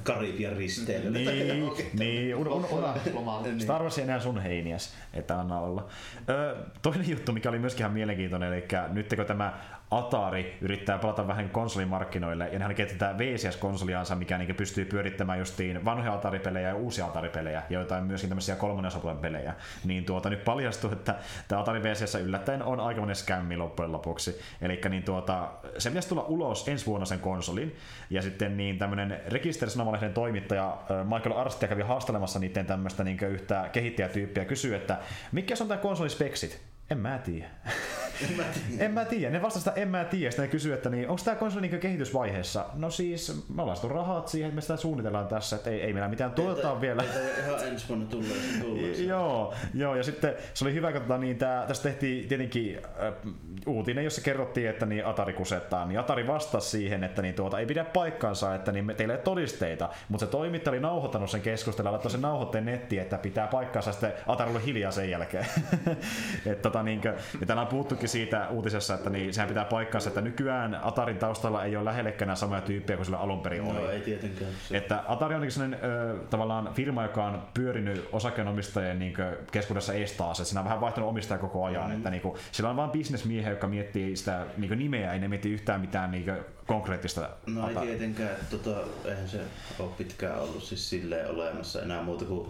Karibian 0.03 0.57
risteilylle. 0.57 1.20
Niin, 1.20 1.90
niin, 1.99 2.36
un, 2.36 2.48
un, 2.48 2.66
un, 2.66 2.84
Lomalle. 3.14 3.48
Niin. 3.48 3.61
Star 3.61 3.82
Wars 3.82 3.98
ei 3.98 4.03
enää 4.03 4.20
sun 4.20 4.41
heiniäs, 4.41 4.94
että 5.14 5.40
anna 5.40 5.60
olla. 5.60 5.88
Ö, 6.30 6.56
toinen 6.82 7.10
juttu, 7.10 7.32
mikä 7.32 7.49
oli 7.49 7.60
myöskin 7.60 7.82
ihan 7.82 7.94
mielenkiintoinen, 7.94 8.53
eli 8.53 8.64
nyt 8.90 9.14
kun 9.16 9.26
tämä 9.26 9.60
Atari 9.91 10.57
yrittää 10.61 10.98
palata 10.98 11.28
vähän 11.28 11.49
konsolimarkkinoille, 11.49 12.49
ja 12.52 12.60
nehän 12.60 12.76
kehittää 12.76 13.18
VCS-konsoliansa, 13.18 14.16
mikä 14.16 14.38
niin 14.38 14.56
pystyy 14.56 14.86
pyörittämään 14.86 15.40
justiin 15.40 15.86
vanhoja 15.86 16.14
Atari-pelejä 16.14 16.68
ja 16.68 16.76
uusia 16.76 17.06
Atari-pelejä, 17.06 17.64
ja 17.70 17.80
jotain 17.80 18.03
myöskin 18.03 18.30
tämmöisiä 18.30 18.56
kolmannen 18.56 18.88
osapuolen 18.88 19.18
pelejä. 19.18 19.53
Niin 19.84 20.06
tuota, 20.06 20.30
nyt 20.30 20.44
paljastuu, 20.44 20.91
että 20.91 21.16
tämä 21.48 21.61
Atari 21.61 21.84
VCS 21.84 22.16
yllättäen 22.16 22.64
on 22.64 22.80
aikamoinen 22.80 23.16
skämmi 23.16 23.57
loppujen 23.57 23.91
lopuksi. 23.91 24.41
Eli 24.61 24.82
niin 24.90 25.03
tuota, 25.03 25.52
se 25.78 25.90
pitäisi 25.90 26.10
tulla 26.10 26.24
ulos 26.24 26.68
ensi 26.68 26.86
vuonna 26.86 27.06
sen 27.06 27.20
konsolin, 27.20 27.76
ja 28.10 28.22
sitten 28.22 28.57
niin 28.57 28.78
tämmöinen 28.78 29.20
rekisterisanomalehden 29.28 30.14
toimittaja 30.14 30.78
Michael 31.03 31.38
Arstia 31.38 31.70
kävi 31.70 31.82
haastelemassa 31.82 32.40
niiden 32.40 32.66
tämmöistä 32.66 33.03
niin 33.03 33.20
yhtä 33.30 33.70
kehittäjätyyppiä 33.72 34.44
ja 34.44 34.49
kysyi, 34.49 34.76
että 34.76 34.98
mikä 35.32 35.53
on 35.61 35.68
tämä 35.68 35.82
konsolispeksit? 35.82 36.69
En 36.91 36.98
mä 36.98 37.18
tiedä. 37.18 37.48
En 38.30 38.36
mä 38.38 38.44
tiedä. 38.44 38.86
En 38.86 38.91
mä 38.91 39.06
tiedä. 39.06 39.32
Ne 39.32 39.41
vastasivat, 39.41 39.68
että 39.68 39.82
en 39.82 39.88
mä 39.88 40.03
tiedä. 40.03 40.32
Sitten 40.32 40.45
ne 40.45 40.52
kysyy, 40.52 40.74
että 40.74 40.90
niin, 40.90 41.10
onko 41.10 41.22
tämä 41.26 41.36
konsoli 41.36 41.68
niin 41.68 41.80
kehitysvaiheessa? 41.80 42.66
No 42.74 42.90
siis, 42.90 43.45
me 43.56 43.61
ollaan 43.61 43.78
rahat 43.90 44.28
siihen, 44.28 44.48
että 44.48 44.56
me 44.56 44.61
sitä 44.61 44.78
suunnitellaan 44.78 45.28
tässä, 45.28 45.56
että 45.56 45.70
ei, 45.70 45.82
ei 45.82 45.94
meillä 45.94 46.10
mitään 46.10 46.32
tuotetaan 46.32 46.82
vielä. 46.82 47.03
Ei 47.03 47.44
ihan 47.45 47.68
ensi 47.68 47.88
vuonna 47.88 48.06
tulla, 48.06 48.28
jos 48.28 48.60
tulla. 48.61 48.80
Joo, 49.14 49.53
joo, 49.74 49.95
ja 49.95 50.03
sitten 50.03 50.34
se 50.53 50.66
oli 50.66 50.74
hyvä, 50.74 50.91
kun 50.91 51.02
tota, 51.02 51.18
niin 51.18 51.38
tää, 51.38 51.66
tästä 51.66 51.84
tehtiin 51.84 52.28
tietenkin 52.28 52.78
äh, 52.78 53.14
uutinen, 53.68 54.03
jossa 54.03 54.22
kerrottiin, 54.22 54.70
että 54.70 54.86
niin 54.86 55.06
Atari 55.06 55.34
kusettaa, 55.34 55.86
niin 55.86 55.99
Atari 55.99 56.28
vastasi 56.28 56.70
siihen, 56.70 57.03
että 57.03 57.22
niin 57.22 57.36
tuota, 57.36 57.60
ei 57.60 57.66
pidä 57.66 57.84
paikkaansa, 57.84 58.56
että 58.56 58.72
niin 58.72 58.86
me, 58.86 58.94
teillä 58.94 59.14
ei 59.14 59.18
ole 59.18 59.24
todisteita, 59.24 59.90
mutta 60.10 60.26
se 60.26 60.32
toimittaja 60.32 60.72
oli 60.72 60.80
nauhoittanut 60.80 61.30
sen 61.30 61.41
keskustelun, 61.41 61.91
laittoi 61.91 62.11
sen 62.11 62.22
nauhoitteen 62.22 62.66
nettiin, 62.66 63.02
että 63.02 63.18
pitää 63.18 63.48
paikkaansa, 63.48 63.91
sitten 63.91 64.14
Atari 64.28 64.52
oli 64.52 64.66
hiljaa 64.66 64.91
sen 64.91 65.10
jälkeen. 65.10 65.45
Et, 66.52 66.61
tota, 66.61 66.78
niin, 66.84 67.01
ja 67.39 67.45
täällä 67.47 67.61
on 67.61 67.68
puhuttukin 67.68 68.10
siitä 68.10 68.47
uutisessa, 68.49 68.93
että 68.93 69.10
niin, 69.10 69.34
sehän 69.34 69.47
pitää 69.47 69.65
paikkaansa, 69.65 70.10
että 70.10 70.22
nykyään 70.22 70.80
Atarin 70.84 71.18
taustalla 71.18 71.64
ei 71.64 71.76
ole 71.76 71.85
lähellekään 71.85 72.38
samoja 72.38 72.61
tyyppejä 72.61 72.97
kuin 72.97 73.06
sillä 73.06 73.19
alun 73.19 73.41
perin 73.41 73.61
oli. 73.61 73.80
No 73.80 73.89
ei 73.89 74.01
tietenkään. 74.01 74.51
Että 74.72 75.03
Atari 75.07 75.35
on 75.35 75.41
niin 75.41 75.51
sellainen 75.51 75.80
ö, 75.84 76.15
tavallaan 76.30 76.73
firma, 76.73 77.03
joka 77.03 77.26
on 77.26 77.41
pyörinyt 77.53 78.10
osakkeenomistajien 78.11 78.99
niin 78.99 79.14
keskuudessa 79.51 79.93
ees 79.93 80.11
taas. 80.11 80.39
Että 80.39 80.49
siinä 80.49 80.60
on 80.61 80.65
vähän 80.65 80.81
vaihtunut 80.81 81.10
omistaja 81.10 81.38
koko 81.38 81.65
ajan. 81.65 81.89
Mm. 81.89 81.97
Että 81.97 82.10
niin 82.10 82.22
kuin, 82.22 82.38
sillä 82.51 82.69
on 82.69 82.76
vain 82.76 82.91
bisnesmiehiä, 82.91 83.49
jotka 83.49 83.68
miettii 83.68 84.15
sitä 84.15 84.45
niin 84.57 84.80
nimeä, 84.80 85.14
ei 85.14 85.19
ne 85.19 85.27
mieti 85.27 85.51
yhtään 85.51 85.81
mitään 85.81 86.11
niin 86.11 86.31
konkreettista. 86.65 87.30
No 87.45 87.68
ei 87.68 87.76
Atari- 87.76 87.85
tietenkään, 87.85 88.35
tota, 88.49 88.69
eihän 89.06 89.30
se 89.30 89.41
ole 89.80 89.89
pitkään 89.97 90.39
ollut 90.39 90.64
siis 90.64 90.89
silleen 90.89 91.30
olemassa 91.30 91.81
enää 91.81 92.03
muuta 92.03 92.26
kuin 92.26 92.49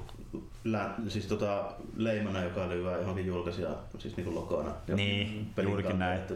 lä- 0.63 0.93
siis 1.07 1.25
tota, 1.25 1.71
leimana, 1.97 2.43
joka 2.43 2.69
lyövää 2.69 2.97
johonkin 2.97 3.25
julkaisija, 3.25 3.69
siis 3.97 4.17
niinku 4.17 4.35
logona. 4.35 4.71
Niin, 4.95 5.53
juurikin 5.63 5.99
näin. 5.99 6.19
Että 6.19 6.33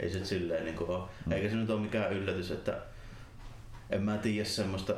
ei 0.00 0.10
se 0.10 0.24
silleen 0.24 0.64
niinku 0.64 0.84
ole. 0.84 1.02
Eikä 1.30 1.48
se 1.48 1.54
nyt 1.56 1.70
ole 1.70 1.80
mikään 1.80 2.12
yllätys, 2.12 2.50
että 2.50 2.78
en 3.90 4.02
mä 4.02 4.16
tiedä 4.18 4.44
semmoista 4.44 4.94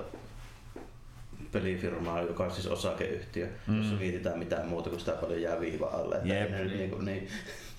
pelifirmaa, 1.55 2.23
joka 2.23 2.45
on 2.45 2.51
siis 2.51 2.67
osakeyhtiö, 2.67 3.49
mm. 3.67 3.79
jossa 3.79 3.95
mietitään 3.95 4.39
mitään 4.39 4.69
muuta 4.69 4.91
kuin 4.91 5.01
sitä 5.01 5.13
paljon 5.13 5.43
jää 5.43 5.61
viiva 5.61 5.87
alle. 5.87 6.21
Jep. 6.25 6.51
ne 6.51 6.65
niinku, 6.65 6.99
niin, 6.99 7.29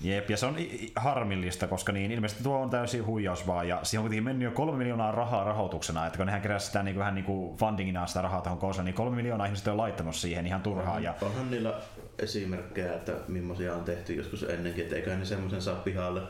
Jep, 0.00 0.30
ja 0.30 0.36
se 0.36 0.46
on 0.46 0.56
harmillista, 0.96 1.66
koska 1.66 1.92
niin 1.92 2.12
ilmeisesti 2.12 2.42
tuo 2.42 2.58
on 2.58 2.70
täysin 2.70 3.06
huijaus 3.06 3.46
vaan, 3.46 3.68
ja 3.68 3.80
siihen 3.82 4.00
on 4.00 4.04
kuitenkin 4.04 4.24
mennyt 4.24 4.44
jo 4.44 4.50
kolme 4.50 4.78
miljoonaa 4.78 5.12
rahaa 5.12 5.44
rahoituksena, 5.44 6.06
että 6.06 6.16
kun 6.16 6.26
nehän 6.26 6.42
keräsivät 6.42 6.66
sitä 6.66 6.82
niin 6.82 6.98
vähän 6.98 7.14
niin 7.14 7.24
kuin 7.24 7.56
fundingina 7.56 8.06
sitä 8.06 8.22
rahaa 8.22 8.40
tuohon 8.40 8.58
konsoliin, 8.58 8.84
niin 8.84 8.94
kolme 8.94 9.16
miljoonaa 9.16 9.46
ihmistä 9.46 9.70
on 9.72 9.76
laittanut 9.76 10.16
siihen 10.16 10.46
ihan 10.46 10.62
turhaan. 10.62 11.02
Ja, 11.02 11.14
Onhan 11.22 11.50
niillä 11.50 11.74
esimerkkejä, 12.18 12.94
että 12.94 13.12
millaisia 13.28 13.74
on 13.74 13.84
tehty 13.84 14.14
joskus 14.14 14.42
ennenkin, 14.42 14.84
että 14.84 14.96
eiköhän 14.96 15.20
ne 15.20 15.26
semmoisen 15.26 15.62
saa 15.62 15.76
pihalle, 15.76 16.20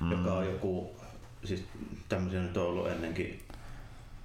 mm. 0.00 0.10
joka 0.10 0.32
on 0.32 0.46
joku, 0.46 0.96
siis 1.44 1.64
tämmöisiä 2.08 2.42
nyt 2.42 2.56
on 2.56 2.66
ollut 2.66 2.90
ennenkin, 2.90 3.42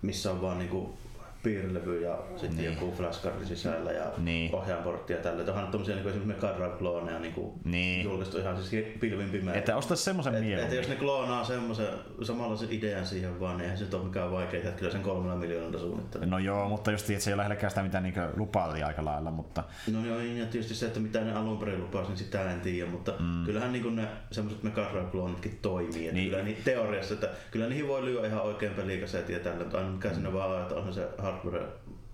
missä 0.02 0.32
on 0.32 0.42
vaan 0.42 0.60
niinku 0.60 0.98
piirlevy 1.44 2.02
ja 2.02 2.20
sitten 2.36 2.58
Niin. 2.58 2.74
joku 2.74 2.92
flashcard 2.98 3.46
sisällä 3.46 3.92
ja 3.92 4.06
Niin. 4.18 4.56
ohjaanportti 4.56 5.14
ja 5.14 5.20
tälle. 5.20 5.42
Onhan 5.44 5.64
nyt 5.64 5.72
tommosia 5.72 5.96
niinku 5.96 6.10
esimerkiksi 6.10 6.48
Drive 6.58 6.78
klooneja 6.78 7.20
niinku 7.20 7.60
Niin. 7.66 8.04
julkaistu 8.04 8.38
ihan 8.38 8.64
siis 8.64 8.86
pilvin 9.00 9.30
pimeä. 9.30 9.54
että 9.54 9.78
ostaisi 9.78 10.04
semmoisen 10.04 10.34
Et, 10.34 10.38
että 10.38 10.48
mieluummin. 10.48 10.78
jos 10.78 10.88
ne 10.90 10.96
kloonaa 10.96 11.44
semmoisen 11.44 11.88
samanlaisen 12.24 12.68
idean 12.72 13.06
siihen 13.06 13.40
vaan, 13.40 13.58
niin 13.58 13.64
eihän 13.64 13.78
se 13.78 13.96
ole 13.96 14.04
mikään 14.04 14.32
vaikea, 14.32 14.60
että 14.60 14.72
kyllä 14.72 14.92
sen 14.92 15.02
kolmella 15.02 15.36
miljoonalla 15.36 15.80
suunnittelee. 15.80 16.28
No 16.28 16.40
joo, 16.40 16.70
mutta 16.70 16.92
just 16.92 17.10
että 17.10 17.24
se 17.24 17.30
ei 17.30 17.34
ole 17.34 17.38
lähellekään 17.40 17.72
sitä, 17.72 17.84
mitä 17.84 18.00
niin 18.00 18.14
lupaili 18.38 18.84
aika 18.84 19.06
lailla, 19.06 19.32
mutta 19.32 19.64
No 19.92 20.06
joo, 20.06 20.20
ja 20.20 20.46
tietysti 20.46 20.76
se, 20.76 20.86
että 20.86 21.00
mitä 21.00 21.22
ne 21.22 21.34
alun 21.34 21.58
perin 21.58 21.82
lupasi, 21.82 22.08
niin 22.10 22.18
sitä 22.18 22.52
en 22.52 22.62
tiedä, 22.62 22.90
mutta 22.92 23.14
mm. 23.20 23.46
kyllähän 23.46 23.72
niin 23.72 23.96
ne 23.96 24.08
semmoiset 24.32 24.64
Mega 24.64 24.82
Drive-kloonitkin 24.92 25.60
toimii. 25.62 26.04
Että 26.08 26.14
Niin. 26.14 26.30
Kyllä 26.30 26.44
niin 26.44 26.58
teoriassa, 26.64 27.14
että 27.14 27.28
kyllä 27.52 27.68
niihin 27.68 27.88
voi 27.88 28.06
lyödä 28.06 28.28
ihan 28.28 28.42
oikein 28.42 28.74
pelikasetin 28.74 29.34
ja 29.34 29.40
tällä, 29.40 29.58
mutta 29.64 29.78
aina 29.78 29.90
mikä 29.90 30.08
mm. 30.08 30.14
siinä 30.14 30.34
vaan 30.34 30.50
on, 30.52 30.62
että 30.62 30.76
onhan 30.76 30.94
se 30.94 31.08
hardware 31.32 31.66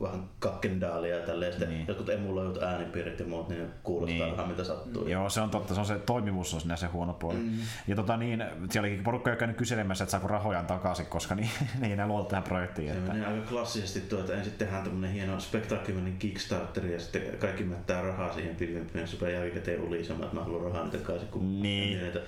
vähän 0.01 0.29
kakkendaalia 0.39 1.15
ja 1.17 1.25
tälleen. 1.25 1.51
Sitten 1.51 1.69
Niin. 1.69 1.77
niin. 1.77 1.87
jotkut 1.87 2.09
emuloidut 2.09 2.63
äänipiirit 2.63 3.19
ja 3.19 3.25
muut, 3.25 3.49
niin 3.49 3.67
kuulostaa 3.83 4.13
Niin. 4.13 4.25
niin. 4.25 4.37
vähän 4.37 4.49
mitä 4.51 4.63
sattuu. 4.63 5.07
Joo, 5.07 5.29
se 5.29 5.41
on 5.41 5.49
totta, 5.49 5.73
se 5.73 5.79
on 5.79 5.85
se 5.85 5.99
toimivuus 5.99 6.53
on 6.53 6.59
siinä 6.59 6.75
se 6.75 6.87
huono 6.87 7.13
puoli. 7.13 7.37
Mm. 7.37 7.57
Ja 7.87 7.95
tota 7.95 8.17
niin, 8.17 8.43
siellä 8.69 8.87
oli 8.87 9.01
porukka, 9.03 9.29
joka 9.29 9.39
käynyt 9.39 9.57
kyselemässä, 9.57 10.03
että 10.03 10.11
saako 10.11 10.27
rahojaan 10.27 10.65
takaisin, 10.65 11.05
koska 11.05 11.35
niin, 11.35 11.49
ne 11.79 11.87
ei 11.87 11.93
enää 11.93 12.07
luota 12.07 12.29
tähän 12.29 12.43
projektiin. 12.43 12.91
Se 12.91 12.97
Että... 12.97 13.13
menee 13.13 13.27
aika 13.27 13.49
klassisesti 13.49 14.01
tuo, 14.01 14.19
että 14.19 14.33
ensin 14.33 14.53
tehdään 14.53 14.83
tämmönen 14.83 15.11
hieno 15.11 15.39
spektaakkelinen 15.39 16.17
Kickstarter 16.17 16.85
ja 16.85 16.99
sitten 16.99 17.21
kaikki 17.39 17.63
mättää 17.63 18.01
rahaa 18.01 18.33
siihen 18.33 18.55
pilvin 18.55 18.89
ja 18.93 19.07
super 19.07 19.29
jälkikäteen 19.29 19.81
ulisemaan, 19.81 20.23
että 20.23 20.35
mä 20.35 20.43
haluan 20.43 20.63
rahaa 20.63 20.83
nyt 20.83 20.91
takaisin. 20.91 21.27
Kun 21.27 21.61
Niin. 21.61 21.99
Että 21.99 22.19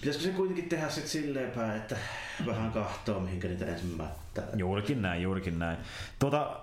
Pitäisikö 0.00 0.24
se 0.24 0.32
kuitenkin 0.32 0.68
tehdä 0.68 0.88
sit 0.88 1.06
silleen 1.06 1.50
päin, 1.50 1.76
että 1.76 1.96
vähän 2.46 2.72
kahtoo 2.72 3.20
mihinkä 3.20 3.48
niitä 3.48 3.66
ensin 3.66 3.88
mättää? 3.88 4.29
Tää. 4.34 4.44
Juurikin 4.56 5.02
näin, 5.02 5.22
juurikin 5.22 5.58
näin. 5.58 5.78
Tuota, 6.18 6.60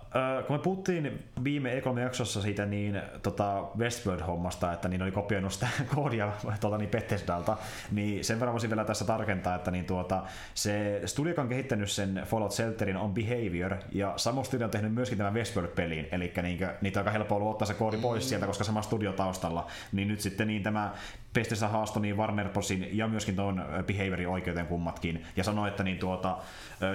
kun 0.48 0.56
me 0.56 0.60
puhuttiin 0.60 1.24
viime 1.44 1.80
E3-jaksossa 1.80 2.42
siitä 2.42 2.66
niin, 2.66 3.02
tota 3.24 3.64
Westworld-hommasta, 3.78 4.74
että 4.74 4.88
niin 4.88 5.02
oli 5.02 5.12
kopioinut 5.12 5.54
sitä 5.54 5.68
koodia 5.96 6.32
tuota, 6.62 6.78
niin 6.78 6.90
Bethesdalta, 6.90 7.58
niin 7.92 8.26
sen 8.26 8.40
verran 8.40 8.54
voisin 8.54 8.70
vielä 8.70 8.86
tässä 8.86 9.06
tarkentaa, 9.06 9.56
että 9.56 9.72
niin 9.72 9.86
tuota, 9.86 10.24
se 10.54 11.02
studio, 11.06 11.32
joka 11.32 11.42
on 11.42 11.50
kehittänyt 11.50 11.92
sen 11.92 12.22
Fallout 12.26 12.52
Shelterin 12.52 12.98
on 12.98 13.14
Behavior, 13.14 13.76
ja 13.92 14.14
sama 14.16 14.44
studio 14.44 14.66
on 14.66 14.72
tehnyt 14.72 14.94
myöskin 14.94 15.18
tämän 15.18 15.34
Westworld-pelin, 15.34 16.08
eli 16.12 16.34
niin, 16.42 16.60
niitä 16.82 17.00
on 17.00 17.02
aika 17.02 17.12
helppo 17.12 17.36
ollut 17.36 17.52
ottaa 17.52 17.66
se 17.66 17.74
koodi 17.74 17.98
pois 17.98 18.24
mm. 18.24 18.28
sieltä, 18.28 18.48
koska 18.48 18.64
sama 18.64 18.82
studio 18.82 19.14
taustalla, 19.14 19.68
niin 19.92 20.08
nyt 20.08 20.20
sitten 20.20 20.48
niin 20.48 20.64
tämä 20.64 20.94
Bethesda 21.34 21.68
haastoi 21.68 22.02
niin 22.02 22.18
Warner 22.18 22.50
Brosin 22.50 22.98
ja 22.98 23.08
myöskin 23.08 23.36
tuon 23.36 23.66
Behaviorin 23.88 24.28
oikeuteen 24.28 24.68
kummatkin, 24.68 25.26
ja 25.36 25.44
sanoi, 25.44 25.68
että 25.68 25.84
niin 25.84 25.98
tuota, 25.98 26.38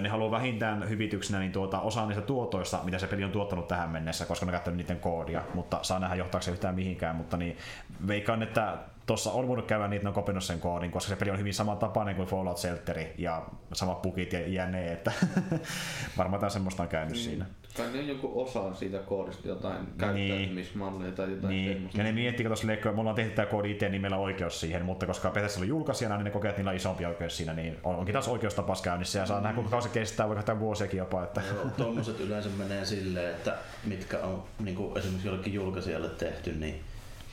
ne 0.03 0.09
haluaa 0.09 0.31
vähintään 0.31 0.62
hyvityksenä 0.89 1.39
niin 1.39 1.53
tuota, 1.53 1.81
osa 1.81 2.07
niistä 2.07 2.23
tuotoista, 2.23 2.81
mitä 2.85 2.99
se 2.99 3.07
peli 3.07 3.25
on 3.25 3.33
tuottanut 3.33 3.69
tähän 3.69 3.91
mennessä, 3.91 4.25
koska 4.25 4.47
ne 4.47 4.61
on 4.67 4.77
niiden 4.77 5.01
koodia, 5.01 5.43
mutta 5.55 5.79
saa 5.83 5.99
nähdä 5.99 6.17
johtaako 6.17 6.43
se 6.43 6.51
yhtään 6.51 6.75
mihinkään, 6.75 7.17
mutta 7.17 7.37
niin 7.37 7.57
veikkaan, 8.07 8.43
että 8.43 8.79
tuossa 9.07 9.33
on 9.33 9.49
voinut 9.49 9.67
käydä 9.67 9.89
niitä, 9.89 10.09
ne 10.09 10.13
on 10.35 10.43
sen 10.43 10.61
koodin, 10.61 10.91
koska 10.91 11.09
se 11.09 11.17
peli 11.17 11.31
on 11.31 11.39
hyvin 11.39 11.55
samantapainen 11.55 12.17
kuin 12.17 12.29
Fallout 12.29 12.59
Shelteri 12.59 13.15
ja 13.19 13.43
samat 13.73 14.03
bugit 14.03 14.33
ja 14.33 14.49
jänne, 14.49 14.93
että 14.93 15.13
varmaan 16.19 16.41
tämä 16.41 16.51
semmoista 16.51 16.83
on 16.83 16.89
käynyt 16.89 17.13
niin. 17.13 17.25
siinä. 17.25 17.47
Tai 17.77 17.93
ne 17.93 17.99
on 17.99 18.09
joku 18.09 18.43
osa 18.43 18.75
siitä 18.75 18.99
koodista, 18.99 19.49
jotain 19.49 19.85
niin. 19.85 19.99
käyttäytymismalleja 19.99 21.13
tai 21.13 21.31
jotain 21.31 21.49
niin. 21.49 21.73
semmoista. 21.73 21.99
Ja 21.99 22.05
ne 22.05 22.13
miettii, 22.13 22.47
että 22.73 22.93
mulla 22.93 23.11
on 23.11 23.17
tehty 23.17 23.35
tämä 23.35 23.47
koodi 23.47 23.71
itse, 23.71 23.89
niin 23.89 24.03
meillä 24.03 24.17
on 24.17 24.23
oikeus 24.23 24.61
siihen, 24.61 24.85
mutta 24.85 25.07
koska 25.07 25.31
Bethesda 25.31 25.59
oli 25.59 25.69
julkaisijana, 25.69 26.17
niin 26.17 26.25
ne 26.25 26.31
kokee, 26.31 26.49
että 26.49 26.59
niillä 26.59 26.71
on 26.71 26.77
isompi 26.77 27.07
oikeus 27.07 27.37
siinä, 27.37 27.55
niin 27.55 27.77
onkin 27.83 28.13
taas 28.13 28.29
oikeustapaus 28.29 28.83
käynnissä 28.83 29.19
ja 29.19 29.27
saa 29.27 29.39
mm. 29.39 29.43
nähdä, 29.43 29.55
kuinka 29.55 29.71
kauan 29.71 29.83
se 29.83 29.89
kestää, 29.89 30.29
voi 30.29 30.37
käyttää 30.37 30.61
vuosiakin 30.61 30.99
jopa. 30.99 31.23
Että... 31.23 31.43
Joo, 31.55 31.65
tuommoiset 31.77 32.21
yleensä 32.21 32.49
menee 32.59 32.85
silleen, 32.85 33.31
että 33.31 33.55
mitkä 33.85 34.19
on 34.19 34.45
niin 34.61 34.77
kuin 34.77 34.99
esimerkiksi 34.99 35.29
jollekin 35.29 35.53
julkaisijalle 35.53 36.09
tehty, 36.09 36.53
niin 36.53 36.81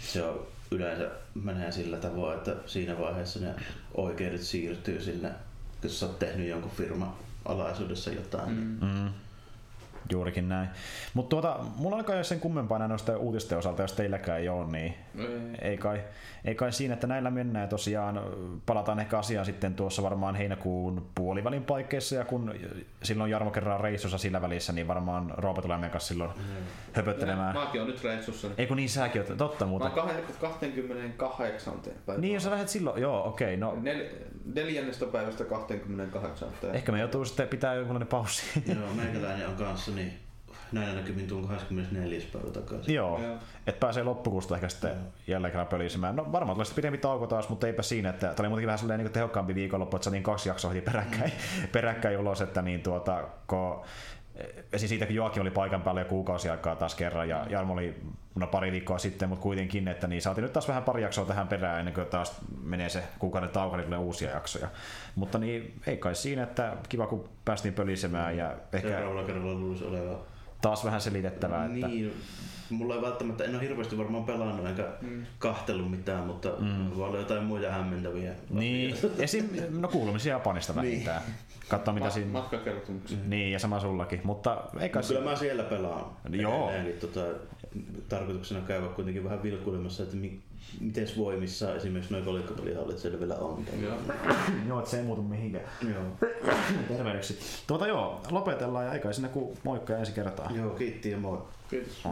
se 0.02 0.24
on 0.24 0.48
yleensä 0.72 1.12
menee 1.44 1.72
sillä 1.72 1.98
tavoin, 1.98 2.38
että 2.38 2.56
siinä 2.66 3.00
vaiheessa 3.00 3.40
ne 3.40 3.56
oikeudet 3.94 4.42
siirtyy 4.42 5.02
sinne, 5.02 5.32
jos 5.84 6.00
sä 6.00 6.06
oot 6.06 6.20
tehnyt 6.20 6.48
jonkun 6.48 6.72
firman 6.72 7.14
alaisuudessa 7.46 8.12
jotain. 8.12 8.50
Mm. 8.50 8.78
Mm. 8.82 9.10
Juurikin 10.12 10.50
näin. 10.50 10.70
Mutta 11.14 11.30
tuota, 11.30 11.60
mulla 11.76 11.96
alkaa 11.96 12.16
jo 12.16 12.24
sen 12.24 12.40
kummempaa 12.40 12.88
noista 12.88 13.18
uutisten 13.18 13.58
osalta, 13.58 13.82
jos 13.82 13.94
teilläkään 13.94 14.40
ei 14.40 14.50
ole, 14.50 14.72
niin 14.72 14.96
ei. 15.18 15.28
ei, 15.62 15.78
kai, 15.78 16.04
ei 16.46 16.56
kai 16.56 16.72
siinä, 16.72 16.94
että 16.94 17.08
näillä 17.08 17.32
mennään. 17.32 17.70
Tosiaan 17.70 18.22
palataan 18.66 19.00
ehkä 19.00 19.20
asiaan 19.20 19.46
sitten 19.46 19.76
tuossa 19.76 20.04
varmaan 20.04 20.36
heinäkuun 20.36 21.10
puolivälin 21.16 21.64
paikkeissa, 21.64 22.16
ja 22.16 22.26
kun 22.26 22.54
silloin 23.04 23.32
Jarmo 23.32 23.52
kerran 23.52 23.82
reissussa 23.82 24.18
sillä 24.18 24.42
välissä, 24.42 24.74
niin 24.74 24.88
varmaan 24.88 25.34
Roope 25.38 25.62
tulee 25.62 25.78
meidän 25.78 25.92
kanssa 25.92 26.08
silloin 26.08 26.32
mm. 26.36 26.44
höpöttelemään. 26.94 27.56
Mäkin 27.56 27.82
on 27.82 27.88
nyt 27.88 28.04
reissussa. 28.04 28.48
Ei 28.58 28.68
kun 28.68 28.78
niin 28.78 28.90
säkin 28.90 29.22
oot, 29.22 29.38
totta 29.38 29.66
muuta. 29.66 29.86
Mä 29.86 29.92
28. 29.92 31.74
päivä. 32.06 32.22
Niin, 32.22 32.34
jos 32.34 32.44
sä 32.44 32.52
lähdet 32.52 32.70
silloin, 32.70 33.02
joo, 33.02 33.28
okei. 33.28 33.56
Okay, 33.56 33.58
no. 33.58 33.78
Nel, 33.82 34.06
neljännestä 34.54 35.06
päivästä 35.06 35.44
28. 35.44 36.50
Ehkä 36.74 36.92
me 36.92 37.00
joutuu 37.00 37.26
sitten 37.26 37.48
pitää 37.48 37.74
jonkunlainen 37.74 38.08
paussi. 38.08 38.44
Joo, 38.66 38.94
meikäläinen 38.96 39.48
on 39.48 39.56
kanssa 39.56 39.92
niin 39.92 40.29
näin 40.72 40.96
näkymin 40.96 41.28
tuun 41.28 41.48
24. 41.48 42.22
päivä 42.34 42.52
takaisin. 42.52 42.96
Joo, 42.96 43.22
Joo. 43.24 43.38
että 43.68 43.80
pääsee 43.80 44.04
loppukuusta 44.04 44.56
ehkä 44.56 44.70
sitten 44.70 44.92
Joo. 44.92 45.00
jälleen 45.28 45.52
kerran 45.52 45.68
pölisemään. 45.68 46.16
No 46.16 46.32
varmaan 46.32 46.56
tulee 46.56 46.66
sitten 46.66 46.82
pidempi 46.82 46.98
tauko 46.98 47.28
taas, 47.28 47.50
mutta 47.50 47.68
eipä 47.68 47.82
siinä, 47.82 48.10
että 48.10 48.28
tämä 48.28 48.36
oli 48.40 48.50
muutenkin 48.50 48.90
vähän 48.90 49.00
niin 49.00 49.12
tehokkaampi 49.12 49.56
viikonloppu, 49.56 49.96
että 49.96 50.10
niin 50.10 50.24
kaksi 50.24 50.50
jaksoa 50.50 50.72
heti 50.72 50.92
peräkkäin, 50.92 51.32
mm. 51.62 51.68
peräkkäin 51.68 52.20
ulos, 52.20 52.42
että 52.42 52.62
niin 52.62 52.82
tuota, 52.82 53.24
kun 53.48 53.82
Esim. 54.74 54.90
siitä, 54.90 55.06
kun 55.06 55.16
Joakin 55.16 55.42
oli 55.42 55.52
paikan 55.52 55.82
päällä 55.82 56.02
jo 56.02 56.06
kuukausi 56.06 56.50
aikaa 56.50 56.76
taas 56.76 56.96
kerran 56.96 57.30
ja 57.30 57.46
Jarmo 57.50 57.74
oli 57.74 57.96
no, 58.36 58.48
pari 58.48 58.72
viikkoa 58.72 58.98
sitten, 58.98 59.30
mutta 59.30 59.44
kuitenkin, 59.44 59.88
että 59.88 60.08
niin 60.08 60.22
saatiin 60.22 60.44
nyt 60.44 60.54
taas 60.54 60.68
vähän 60.68 60.84
pari 60.84 61.02
jaksoa 61.02 61.26
tähän 61.26 61.48
perään 61.48 61.80
ennen 61.80 61.94
kuin 61.94 62.08
taas 62.08 62.42
menee 62.64 62.90
se 62.90 63.04
kuukauden 63.20 63.50
tauko, 63.50 63.78
niin 63.78 63.86
tulee 63.86 64.00
uusia 64.00 64.30
jaksoja. 64.30 64.68
Mutta 65.16 65.38
niin 65.38 65.82
ei 65.88 65.98
kai 65.98 66.16
siinä, 66.16 66.44
että 66.44 66.78
kiva 66.90 67.08
kun 67.08 67.30
päästiin 67.46 67.74
pölisemään 67.74 68.38
ja 68.38 68.54
ehkä... 68.74 68.90
Seuraavalla 68.90 69.24
kerralla 69.24 69.54
luulisi 69.54 69.86
olevan 69.86 70.18
taas 70.62 70.86
vähän 70.86 71.02
selitettävää. 71.02 71.66
Että... 71.66 71.88
Niin, 71.88 72.14
mulla 72.70 72.96
ei 72.96 73.02
välttämättä, 73.02 73.44
en 73.44 73.56
ole 73.56 73.64
hirveästi 73.64 73.98
varmaan 73.98 74.24
pelannut 74.24 74.68
enkä 74.68 74.88
mm. 75.02 75.26
kahtellut 75.40 75.92
mitään, 75.92 76.24
mutta 76.24 76.50
mm. 76.60 76.96
voi 76.96 77.08
olla 77.08 77.18
jotain 77.18 77.44
muita 77.44 77.72
hämmentäviä. 77.72 78.34
Niin, 78.50 78.96
esim, 79.18 79.46
no 79.70 79.88
kuulumisia 79.88 80.34
Japanista 80.34 80.74
niin. 80.74 80.92
vähintään. 80.92 81.22
niin. 81.26 81.36
Katsoa 81.70 81.94
mitä 81.94 82.06
Ma- 82.06 82.12
siinä... 82.12 82.32
Matkakertomuksia. 82.32 83.18
Niin, 83.26 83.52
ja 83.52 83.60
sama 83.60 83.80
sullakin, 83.80 84.22
mutta 84.24 84.64
eikä... 84.80 85.00
No, 85.00 85.06
kyllä 85.08 85.30
mä 85.30 85.36
siellä 85.36 85.64
pelaan. 85.64 86.06
Joo. 86.30 86.72
tota, 87.00 87.20
tarkoituksena 88.10 88.62
käydä 88.62 88.88
kuitenkin 88.88 89.24
vähän 89.24 89.44
vilkuilemassa, 89.44 90.04
että 90.04 90.16
mi- 90.16 90.42
miten 90.80 91.08
voimissa 91.18 91.76
esimerkiksi 91.76 92.14
noin 92.14 92.26
kolikkopelihallit 92.26 93.20
vielä 93.20 93.36
on. 93.36 93.66
Joo, 93.82 93.98
joo 94.68 94.80
että 94.80 94.92
se 94.92 94.98
ei 94.98 95.04
muutu 95.04 95.22
mihinkään. 95.24 95.66
Joo. 95.82 96.30
Terveydeksi. 96.88 97.40
Tuota 97.68 97.88
joo, 97.88 98.22
lopetellaan 98.32 98.86
ja 98.86 98.94
eikä 98.94 99.14
sinne 99.14 99.30
kuin 99.30 99.58
moikka 99.64 99.98
ensi 99.98 100.12
kertaa. 100.12 100.52
Joo, 100.56 100.70
kiitti 100.70 101.12
ja 101.12 101.18
moi. 101.18 101.38
Kiitos. 101.70 102.04